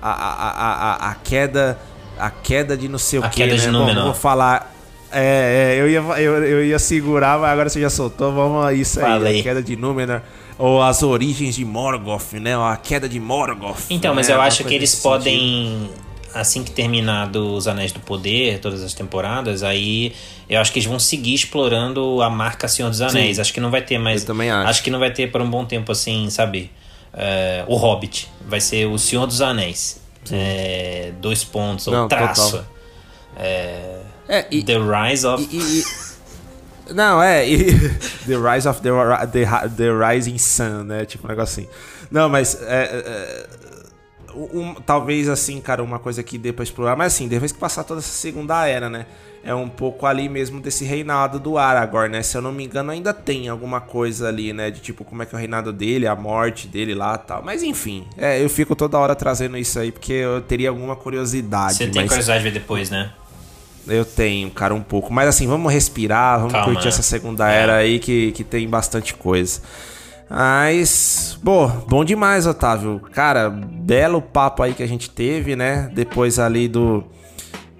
a, 0.00 1.06
a, 1.08 1.10
a 1.10 1.14
queda. 1.16 1.76
A 2.22 2.30
queda 2.30 2.76
de 2.76 2.88
não 2.88 2.98
sei 3.00 3.18
o 3.18 3.24
A 3.24 3.28
que, 3.28 3.36
queda 3.38 3.54
né? 3.54 3.58
de 3.58 3.66
Bom, 3.66 3.78
Númenor. 3.78 4.04
vou 4.04 4.14
falar. 4.14 4.72
É, 5.10 5.74
é, 5.76 5.80
eu 5.80 5.90
ia, 5.90 6.00
eu, 6.20 6.44
eu 6.44 6.64
ia 6.64 6.78
segurar, 6.78 7.38
mas 7.38 7.50
agora 7.50 7.68
você 7.68 7.80
já 7.80 7.90
soltou. 7.90 8.32
Vamos 8.32 8.64
a 8.64 8.72
isso 8.72 9.00
aí. 9.04 9.40
A 9.40 9.42
queda 9.42 9.62
de 9.62 9.74
Númenor. 9.76 10.20
Ou 10.58 10.80
as 10.80 11.02
origens 11.02 11.56
de 11.56 11.64
Morgoth, 11.64 12.34
né? 12.34 12.54
A 12.56 12.76
queda 12.76 13.08
de 13.08 13.18
Morgoth. 13.18 13.86
Então, 13.90 14.14
mas 14.14 14.28
né? 14.28 14.34
eu 14.34 14.36
Alguma 14.36 14.46
acho 14.48 14.62
que 14.64 14.72
eles 14.72 14.94
podem, 14.94 15.90
assim 16.32 16.62
que 16.62 16.70
terminar 16.70 17.26
dos 17.26 17.66
Anéis 17.66 17.90
do 17.90 17.98
Poder, 17.98 18.60
todas 18.60 18.82
as 18.82 18.94
temporadas, 18.94 19.64
aí 19.64 20.12
eu 20.48 20.60
acho 20.60 20.72
que 20.72 20.78
eles 20.78 20.88
vão 20.88 21.00
seguir 21.00 21.34
explorando 21.34 22.22
a 22.22 22.30
marca 22.30 22.68
Senhor 22.68 22.88
dos 22.88 23.00
Anéis. 23.00 23.40
Acho 23.40 23.52
que 23.52 23.60
não 23.60 23.70
vai 23.70 23.82
ter 23.82 23.98
mais. 23.98 24.20
Eu 24.20 24.28
também 24.28 24.50
acho. 24.50 24.82
que 24.82 24.90
não 24.90 25.00
vai 25.00 25.10
ter 25.10 25.30
por 25.32 25.40
um 25.42 25.50
bom 25.50 25.64
tempo 25.64 25.90
assim, 25.90 26.30
sabe? 26.30 26.70
É, 27.12 27.64
o 27.66 27.74
Hobbit. 27.74 28.28
Vai 28.46 28.60
ser 28.60 28.86
o 28.86 28.96
Senhor 28.96 29.26
dos 29.26 29.42
Anéis. 29.42 30.01
É, 30.30 31.12
dois 31.20 31.42
pontos, 31.42 31.86
ou 31.88 31.92
Não, 31.94 32.08
traço. 32.08 32.52
total. 32.52 32.66
É, 33.36 34.46
e, 34.50 34.62
The 34.62 34.76
Rise 34.78 35.26
of. 35.26 35.48
E- 35.50 35.80
e- 35.80 36.92
não, 36.94 37.22
é. 37.22 37.48
e- 37.48 37.72
the 38.26 38.36
Rise 38.36 38.68
of 38.68 38.80
the, 38.80 38.90
the, 39.32 39.44
the 39.76 39.90
Rising 39.90 40.38
Sun, 40.38 40.84
né? 40.84 41.04
Tipo 41.04 41.26
um 41.26 41.30
negócio 41.30 41.62
assim. 41.62 41.70
Não, 42.10 42.28
mas. 42.28 42.56
É, 42.62 42.82
é, 43.04 43.46
um- 44.34 44.74
talvez 44.74 45.28
assim, 45.28 45.60
cara, 45.60 45.82
uma 45.82 45.98
coisa 45.98 46.22
que 46.22 46.38
dê 46.38 46.52
pra 46.52 46.62
explorar. 46.62 46.96
Mas 46.96 47.14
assim, 47.14 47.28
depois 47.28 47.52
que 47.52 47.58
passar 47.58 47.84
toda 47.84 48.00
essa 48.00 48.08
segunda 48.12 48.66
era, 48.66 48.88
né? 48.88 49.06
É 49.44 49.52
um 49.52 49.68
pouco 49.68 50.06
ali 50.06 50.28
mesmo 50.28 50.60
desse 50.60 50.84
reinado 50.84 51.40
do 51.40 51.58
Aragorn, 51.58 52.10
né? 52.12 52.22
Se 52.22 52.36
eu 52.36 52.42
não 52.42 52.52
me 52.52 52.64
engano, 52.64 52.92
ainda 52.92 53.12
tem 53.12 53.48
alguma 53.48 53.80
coisa 53.80 54.28
ali, 54.28 54.52
né? 54.52 54.70
De 54.70 54.80
tipo, 54.80 55.04
como 55.04 55.22
é 55.22 55.26
que 55.26 55.34
é 55.34 55.36
o 55.36 55.38
reinado 55.38 55.72
dele, 55.72 56.06
a 56.06 56.14
morte 56.14 56.68
dele 56.68 56.94
lá 56.94 57.20
e 57.22 57.26
tal. 57.26 57.42
Mas 57.42 57.62
enfim, 57.62 58.06
é, 58.16 58.42
eu 58.42 58.48
fico 58.48 58.76
toda 58.76 58.96
hora 58.98 59.16
trazendo 59.16 59.56
isso 59.56 59.80
aí 59.80 59.90
porque 59.90 60.12
eu 60.12 60.40
teria 60.40 60.68
alguma 60.68 60.94
curiosidade. 60.94 61.74
Você 61.74 61.88
tem 61.88 62.02
mas... 62.02 62.08
curiosidade 62.08 62.44
de 62.44 62.50
ver 62.50 62.58
depois, 62.60 62.88
né? 62.88 63.12
Eu 63.86 64.04
tenho, 64.04 64.48
cara, 64.50 64.72
um 64.72 64.80
pouco. 64.82 65.12
Mas 65.12 65.28
assim, 65.28 65.48
vamos 65.48 65.72
respirar, 65.72 66.38
vamos 66.38 66.52
Calma, 66.52 66.66
curtir 66.66 66.84
né? 66.84 66.88
essa 66.90 67.02
segunda 67.02 67.52
É. 67.52 67.62
era 67.62 67.76
aí 67.76 67.98
que, 67.98 68.30
que 68.30 68.44
tem 68.44 68.68
bastante 68.68 69.12
coisa. 69.14 69.60
Mas, 70.30 71.36
pô, 71.44 71.66
bom 71.66 72.04
demais, 72.04 72.46
Otávio. 72.46 73.00
Cara, 73.12 73.50
belo 73.50 74.22
papo 74.22 74.62
aí 74.62 74.72
que 74.72 74.82
a 74.82 74.88
gente 74.88 75.10
teve, 75.10 75.56
né? 75.56 75.90
Depois 75.92 76.38
ali 76.38 76.68
do, 76.68 77.04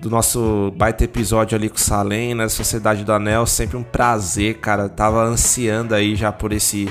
do 0.02 0.10
nosso 0.10 0.72
baita 0.76 1.04
episódio 1.04 1.56
ali 1.56 1.68
com 1.68 1.76
o 1.76 1.80
Salem, 1.80 2.34
né? 2.34 2.48
Sociedade 2.48 3.04
do 3.04 3.12
Anel. 3.12 3.46
Sempre 3.46 3.76
um 3.76 3.84
prazer, 3.84 4.58
cara. 4.58 4.88
Tava 4.88 5.22
ansiando 5.22 5.94
aí 5.94 6.16
já 6.16 6.32
por 6.32 6.52
esse 6.52 6.90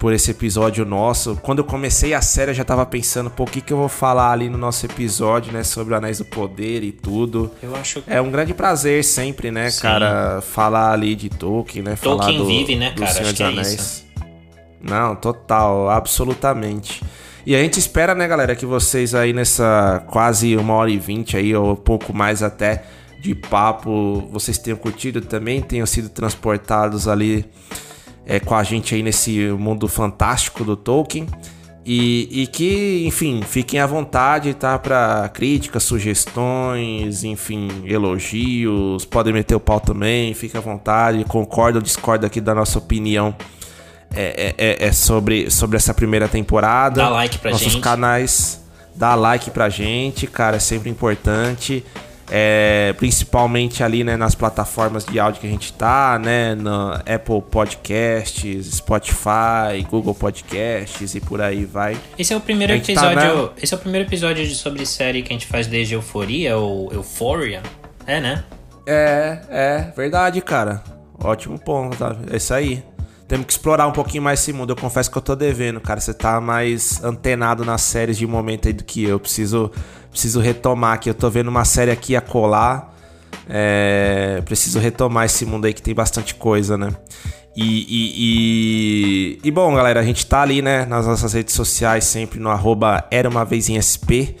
por 0.00 0.12
esse 0.12 0.32
episódio 0.32 0.84
nosso. 0.84 1.38
Quando 1.40 1.60
eu 1.60 1.64
comecei 1.64 2.12
a 2.12 2.20
série, 2.20 2.50
eu 2.50 2.54
já 2.54 2.64
tava 2.64 2.84
pensando, 2.84 3.30
pô, 3.30 3.44
o 3.44 3.46
que, 3.46 3.60
que 3.60 3.72
eu 3.72 3.76
vou 3.76 3.88
falar 3.88 4.32
ali 4.32 4.50
no 4.50 4.58
nosso 4.58 4.84
episódio, 4.84 5.52
né? 5.52 5.62
Sobre 5.62 5.94
o 5.94 5.96
Anéis 5.96 6.18
do 6.18 6.24
Poder 6.24 6.82
e 6.82 6.90
tudo. 6.90 7.52
Eu 7.62 7.74
acho 7.76 8.02
que. 8.02 8.12
É 8.12 8.20
um 8.20 8.32
grande 8.32 8.52
prazer 8.52 9.04
sempre, 9.04 9.52
né, 9.52 9.70
Sim. 9.70 9.82
cara, 9.82 10.40
falar 10.40 10.92
ali 10.92 11.14
de 11.14 11.28
Tolkien, 11.28 11.84
né? 11.84 11.96
Tolkien 12.02 12.36
falar 12.36 12.38
do, 12.38 12.46
vive, 12.46 12.74
né, 12.74 12.90
do 12.90 13.00
cara? 13.00 13.12
Senhor 13.12 13.22
Acho 13.22 13.30
dos 13.30 13.36
que 13.36 13.42
é 13.44 13.46
Anéis. 13.46 14.04
Não, 14.82 15.14
total, 15.14 15.88
absolutamente. 15.88 17.00
E 17.46 17.54
a 17.54 17.62
gente 17.62 17.78
espera, 17.78 18.14
né, 18.14 18.26
galera, 18.26 18.56
que 18.56 18.64
vocês 18.64 19.14
aí 19.14 19.34
nessa 19.34 20.02
quase 20.06 20.56
uma 20.56 20.72
hora 20.74 20.90
e 20.90 20.98
vinte 20.98 21.36
aí, 21.36 21.54
ou 21.54 21.76
pouco 21.76 22.14
mais 22.14 22.42
até, 22.42 22.84
de 23.20 23.34
papo, 23.34 24.26
vocês 24.32 24.56
tenham 24.56 24.78
curtido 24.78 25.20
também, 25.20 25.60
tenham 25.60 25.86
sido 25.86 26.08
transportados 26.08 27.06
ali 27.06 27.44
é, 28.26 28.40
com 28.40 28.54
a 28.54 28.62
gente 28.62 28.94
aí 28.94 29.02
nesse 29.02 29.48
mundo 29.58 29.86
fantástico 29.88 30.64
do 30.64 30.74
Tolkien. 30.74 31.26
E, 31.86 32.28
e 32.42 32.46
que, 32.46 33.04
enfim, 33.06 33.42
fiquem 33.42 33.78
à 33.78 33.86
vontade, 33.86 34.54
tá? 34.54 34.78
Pra 34.78 35.28
críticas, 35.28 35.82
sugestões, 35.82 37.24
enfim, 37.24 37.68
elogios. 37.84 39.04
Podem 39.04 39.34
meter 39.34 39.54
o 39.54 39.60
pau 39.60 39.80
também, 39.80 40.32
fique 40.32 40.56
à 40.56 40.60
vontade. 40.60 41.22
Concorda 41.24 41.78
ou 41.78 41.82
discorda 41.82 42.26
aqui 42.26 42.40
da 42.40 42.54
nossa 42.54 42.78
opinião 42.78 43.36
é, 44.16 44.34
é- 44.36 44.54
é- 44.84 44.86
é 44.88 44.92
sobre, 44.92 45.50
sobre 45.50 45.76
essa 45.76 45.92
primeira 45.94 46.28
temporada. 46.28 47.02
Dá 47.02 47.08
like 47.08 47.38
pra 47.38 47.50
Nossos 47.50 47.72
gente. 47.72 47.82
canais. 47.82 48.60
Dá 48.96 49.14
like 49.14 49.50
pra 49.50 49.68
gente, 49.68 50.26
cara, 50.26 50.56
é 50.56 50.60
sempre 50.60 50.88
importante. 50.88 51.84
É, 52.30 52.94
principalmente 52.96 53.82
ali 53.82 54.02
né, 54.02 54.16
nas 54.16 54.34
plataformas 54.34 55.04
de 55.04 55.20
áudio 55.20 55.42
que 55.42 55.46
a 55.46 55.50
gente 55.50 55.72
tá, 55.74 56.18
né? 56.18 56.54
No 56.54 56.92
Apple 56.94 57.42
Podcasts, 57.50 58.66
Spotify, 58.76 59.82
Google 59.90 60.14
Podcasts 60.14 61.14
e 61.14 61.20
por 61.20 61.42
aí 61.42 61.66
vai. 61.66 61.98
Esse 62.18 62.32
é 62.32 62.36
o 62.36 62.40
primeiro 62.40 62.72
gente 62.72 62.94
tá, 62.94 63.12
episódio. 63.12 63.42
né? 63.42 63.48
Esse 63.62 63.74
é 63.74 63.76
o 63.76 63.80
primeiro 63.80 64.08
episódio 64.08 64.46
de- 64.46 64.54
sobre 64.54 64.86
série 64.86 65.22
que 65.22 65.32
a 65.32 65.34
gente 65.34 65.46
faz 65.46 65.66
desde 65.66 65.94
Euforia 65.94 66.56
ou 66.56 66.90
Euphoria. 66.92 67.62
É, 68.06 68.20
né? 68.20 68.42
É, 68.86 69.38
é, 69.50 69.92
verdade, 69.94 70.40
cara. 70.40 70.82
Ótimo 71.22 71.58
ponto, 71.58 71.96
tá? 71.96 72.16
É 72.30 72.36
isso 72.38 72.54
aí. 72.54 72.82
Temos 73.34 73.46
que 73.46 73.52
explorar 73.52 73.88
um 73.88 73.92
pouquinho 73.92 74.22
mais 74.22 74.38
esse 74.38 74.52
mundo. 74.52 74.70
Eu 74.70 74.76
confesso 74.76 75.10
que 75.10 75.18
eu 75.18 75.22
tô 75.22 75.34
devendo, 75.34 75.80
cara. 75.80 76.00
Você 76.00 76.14
tá 76.14 76.40
mais 76.40 77.02
antenado 77.02 77.64
nas 77.64 77.82
séries 77.82 78.16
de 78.16 78.24
momento 78.28 78.68
aí 78.68 78.72
do 78.72 78.84
que 78.84 79.02
eu. 79.02 79.18
Preciso, 79.18 79.72
preciso 80.08 80.38
retomar 80.38 80.92
aqui. 80.94 81.10
Eu 81.10 81.14
tô 81.14 81.28
vendo 81.28 81.48
uma 81.48 81.64
série 81.64 81.90
aqui 81.90 82.14
a 82.14 82.20
colar. 82.20 82.94
É, 83.48 84.40
preciso 84.44 84.78
retomar 84.78 85.24
esse 85.24 85.44
mundo 85.44 85.64
aí 85.64 85.74
que 85.74 85.82
tem 85.82 85.92
bastante 85.92 86.36
coisa, 86.36 86.78
né? 86.78 86.90
E, 87.56 87.64
e, 87.88 88.12
e, 89.42 89.48
e, 89.48 89.50
bom, 89.50 89.74
galera, 89.74 89.98
a 89.98 90.04
gente 90.04 90.24
tá 90.24 90.40
ali, 90.40 90.62
né, 90.62 90.86
nas 90.86 91.04
nossas 91.04 91.32
redes 91.32 91.54
sociais, 91.54 92.04
sempre 92.04 92.38
no 92.38 92.50
arroba 92.50 93.04
Era 93.10 93.28
Uma 93.28 93.44
Vez 93.44 93.68
em 93.68 93.80
SP, 93.82 94.36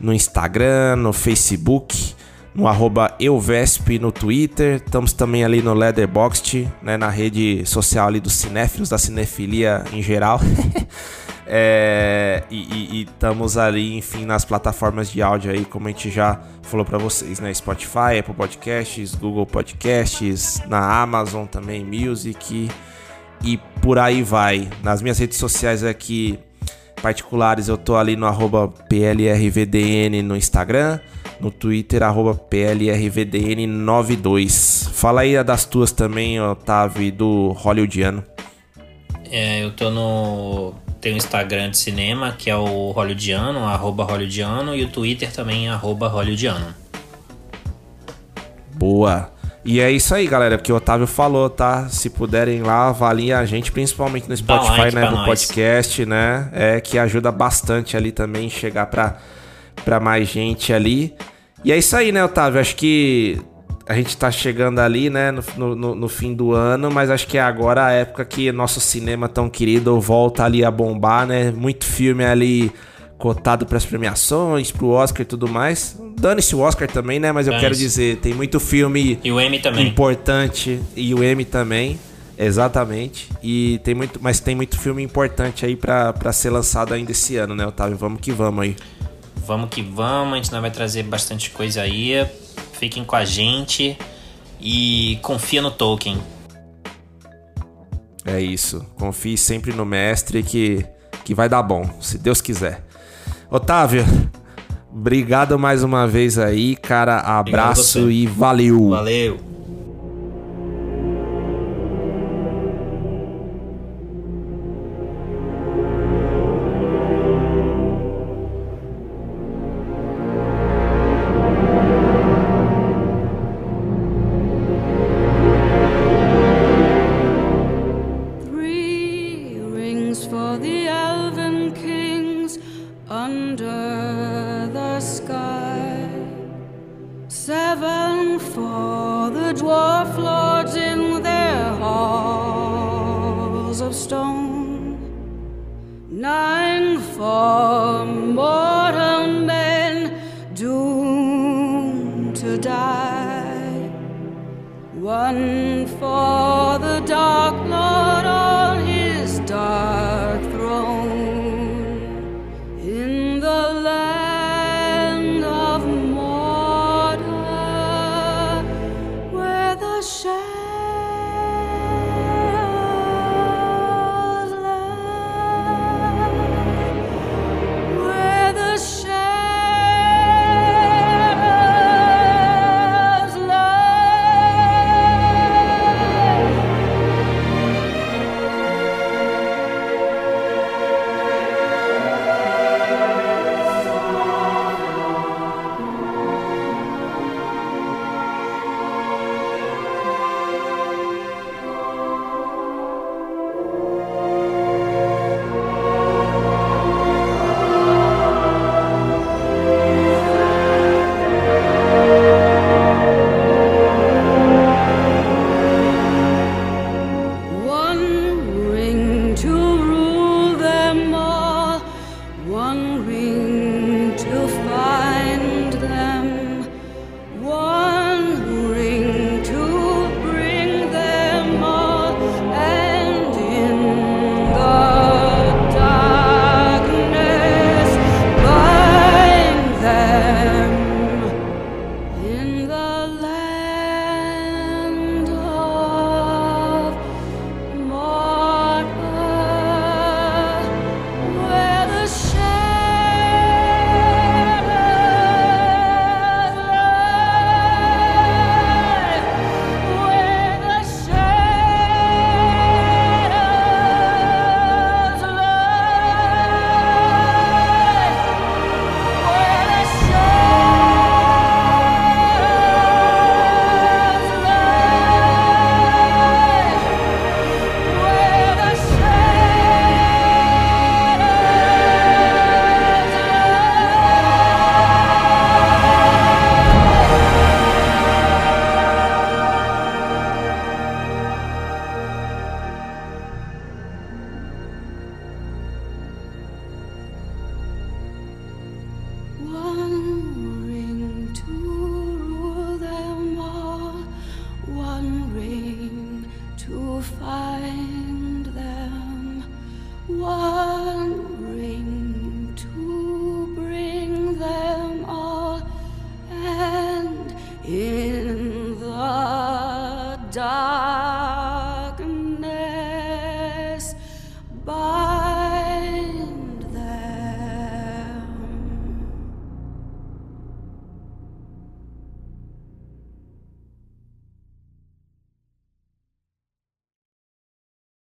no 0.00 0.12
Instagram, 0.12 0.96
no 0.96 1.12
Facebook 1.12 2.14
no 2.58 2.66
arroba 2.66 3.14
Euvesp 3.20 4.00
no 4.00 4.10
Twitter. 4.10 4.82
Estamos 4.84 5.12
também 5.12 5.44
ali 5.44 5.62
no 5.62 5.72
Leatherboxd, 5.72 6.68
né, 6.82 6.96
na 6.96 7.08
rede 7.08 7.64
social 7.64 8.08
ali 8.08 8.18
dos 8.18 8.32
cinéfilos, 8.32 8.88
da 8.88 8.98
cinefilia 8.98 9.84
em 9.92 10.02
geral. 10.02 10.40
é, 11.46 12.42
e 12.50 13.02
estamos 13.02 13.56
ali, 13.56 13.96
enfim, 13.96 14.24
nas 14.24 14.44
plataformas 14.44 15.08
de 15.08 15.22
áudio 15.22 15.52
aí, 15.52 15.64
como 15.64 15.86
a 15.86 15.92
gente 15.92 16.10
já 16.10 16.40
falou 16.62 16.84
para 16.84 16.98
vocês, 16.98 17.38
né? 17.38 17.54
Spotify, 17.54 18.18
Apple 18.18 18.34
Podcasts, 18.34 19.14
Google 19.14 19.46
Podcasts, 19.46 20.60
na 20.66 21.00
Amazon 21.00 21.46
também, 21.46 21.84
Music 21.84 22.68
e 23.44 23.56
por 23.80 24.00
aí 24.00 24.24
vai. 24.24 24.68
Nas 24.82 25.00
minhas 25.00 25.18
redes 25.20 25.38
sociais 25.38 25.84
aqui 25.84 26.40
particulares, 27.00 27.68
eu 27.68 27.78
tô 27.78 27.96
ali 27.96 28.16
no 28.16 28.26
arroba 28.26 28.68
PLRVDN 28.68 30.22
no 30.22 30.36
Instagram 30.36 31.00
no 31.40 31.50
Twitter, 31.50 32.02
arroba 32.02 32.34
PLRVDN92. 32.34 34.90
Fala 34.90 35.22
aí 35.22 35.42
das 35.44 35.64
tuas 35.64 35.90
também, 35.92 36.38
Otávio, 36.40 37.02
e 37.02 37.10
do 37.10 37.52
Hollywoodiano. 37.52 38.22
É, 39.30 39.64
eu 39.64 39.70
tô 39.72 39.90
no. 39.90 40.74
Tem 41.00 41.14
o 41.14 41.16
Instagram 41.16 41.70
de 41.70 41.78
cinema, 41.78 42.32
que 42.32 42.50
é 42.50 42.56
o 42.56 42.90
Hollywoodiano, 42.90 43.60
arroba 43.60 44.02
Hollywoodiano, 44.02 44.74
e 44.74 44.82
o 44.82 44.88
Twitter 44.88 45.32
também, 45.32 45.68
arroba 45.68 46.08
Hollywoodiano. 46.08 46.74
Boa! 48.74 49.30
E 49.70 49.80
é 49.80 49.90
isso 49.90 50.14
aí, 50.14 50.26
galera, 50.26 50.56
que 50.56 50.72
o 50.72 50.76
Otávio 50.76 51.06
falou, 51.06 51.50
tá? 51.50 51.90
Se 51.90 52.08
puderem 52.08 52.62
lá, 52.62 52.88
avaliem 52.88 53.34
a 53.34 53.44
gente, 53.44 53.70
principalmente 53.70 54.26
no 54.26 54.34
Spotify, 54.34 54.78
like 54.78 54.94
né? 54.94 55.10
No 55.10 55.26
podcast, 55.26 56.06
né? 56.06 56.48
É 56.54 56.80
que 56.80 56.98
ajuda 56.98 57.30
bastante 57.30 57.94
ali 57.94 58.10
também 58.10 58.48
chegar 58.48 58.86
pra 58.86 59.18
para 59.84 60.00
mais 60.00 60.26
gente 60.26 60.72
ali. 60.72 61.14
E 61.62 61.70
é 61.70 61.76
isso 61.76 61.94
aí, 61.94 62.10
né, 62.10 62.24
Otávio? 62.24 62.58
Acho 62.58 62.74
que 62.76 63.38
a 63.86 63.92
gente 63.92 64.16
tá 64.16 64.30
chegando 64.30 64.78
ali, 64.78 65.10
né, 65.10 65.32
no, 65.58 65.76
no, 65.76 65.94
no, 65.94 66.08
fim 66.08 66.32
do 66.32 66.54
ano, 66.54 66.90
mas 66.90 67.10
acho 67.10 67.26
que 67.26 67.36
é 67.36 67.42
agora 67.42 67.84
a 67.84 67.92
época 67.92 68.24
que 68.24 68.50
nosso 68.50 68.80
cinema 68.80 69.28
tão 69.28 69.50
querido 69.50 70.00
volta 70.00 70.44
ali 70.44 70.64
a 70.64 70.70
bombar, 70.70 71.26
né? 71.26 71.50
Muito 71.50 71.84
filme 71.84 72.24
ali 72.24 72.72
cotado 73.18 73.66
para 73.66 73.76
as 73.76 73.84
premiações, 73.84 74.70
pro 74.70 74.88
Oscar 74.90 75.22
e 75.22 75.24
tudo 75.24 75.48
mais. 75.48 75.96
Dane-se 76.18 76.54
o 76.54 76.60
Oscar 76.60 76.88
também, 76.88 77.18
né? 77.18 77.32
Mas 77.32 77.46
eu 77.46 77.58
quero 77.58 77.74
dizer, 77.74 78.18
tem 78.18 78.32
muito 78.32 78.58
filme 78.58 79.18
e 79.22 79.30
o 79.30 79.40
M 79.40 79.58
também. 79.58 79.86
importante 79.86 80.80
e 80.96 81.12
o 81.14 81.22
M 81.22 81.44
também. 81.44 81.98
Exatamente. 82.38 83.28
E 83.42 83.80
tem 83.82 83.94
muito, 83.94 84.20
mas 84.22 84.38
tem 84.38 84.54
muito 84.54 84.78
filme 84.78 85.02
importante 85.02 85.66
aí 85.66 85.74
para 85.74 86.32
ser 86.32 86.50
lançado 86.50 86.94
ainda 86.94 87.10
esse 87.10 87.36
ano, 87.36 87.54
né, 87.54 87.66
Otávio? 87.66 87.96
Vamos 87.96 88.20
que 88.20 88.30
vamos 88.30 88.62
aí 88.62 88.76
vamos 89.48 89.70
que 89.70 89.80
vamos, 89.80 90.34
a 90.34 90.36
gente 90.36 90.50
vai 90.50 90.70
trazer 90.70 91.04
bastante 91.04 91.48
coisa 91.50 91.80
aí. 91.80 92.26
Fiquem 92.74 93.02
com 93.02 93.16
a 93.16 93.24
gente 93.24 93.96
e 94.60 95.18
confia 95.22 95.62
no 95.62 95.70
Tolkien. 95.70 96.22
É 98.26 98.38
isso. 98.38 98.84
Confie 98.96 99.38
sempre 99.38 99.72
no 99.72 99.86
mestre 99.86 100.42
que, 100.42 100.84
que 101.24 101.34
vai 101.34 101.48
dar 101.48 101.62
bom, 101.62 101.88
se 101.98 102.18
Deus 102.18 102.42
quiser. 102.42 102.86
Otávio, 103.50 104.04
obrigado 104.92 105.58
mais 105.58 105.82
uma 105.82 106.06
vez 106.06 106.38
aí, 106.38 106.76
cara. 106.76 107.18
Abraço 107.18 108.10
e 108.10 108.26
valeu. 108.26 108.90
Valeu. 108.90 109.38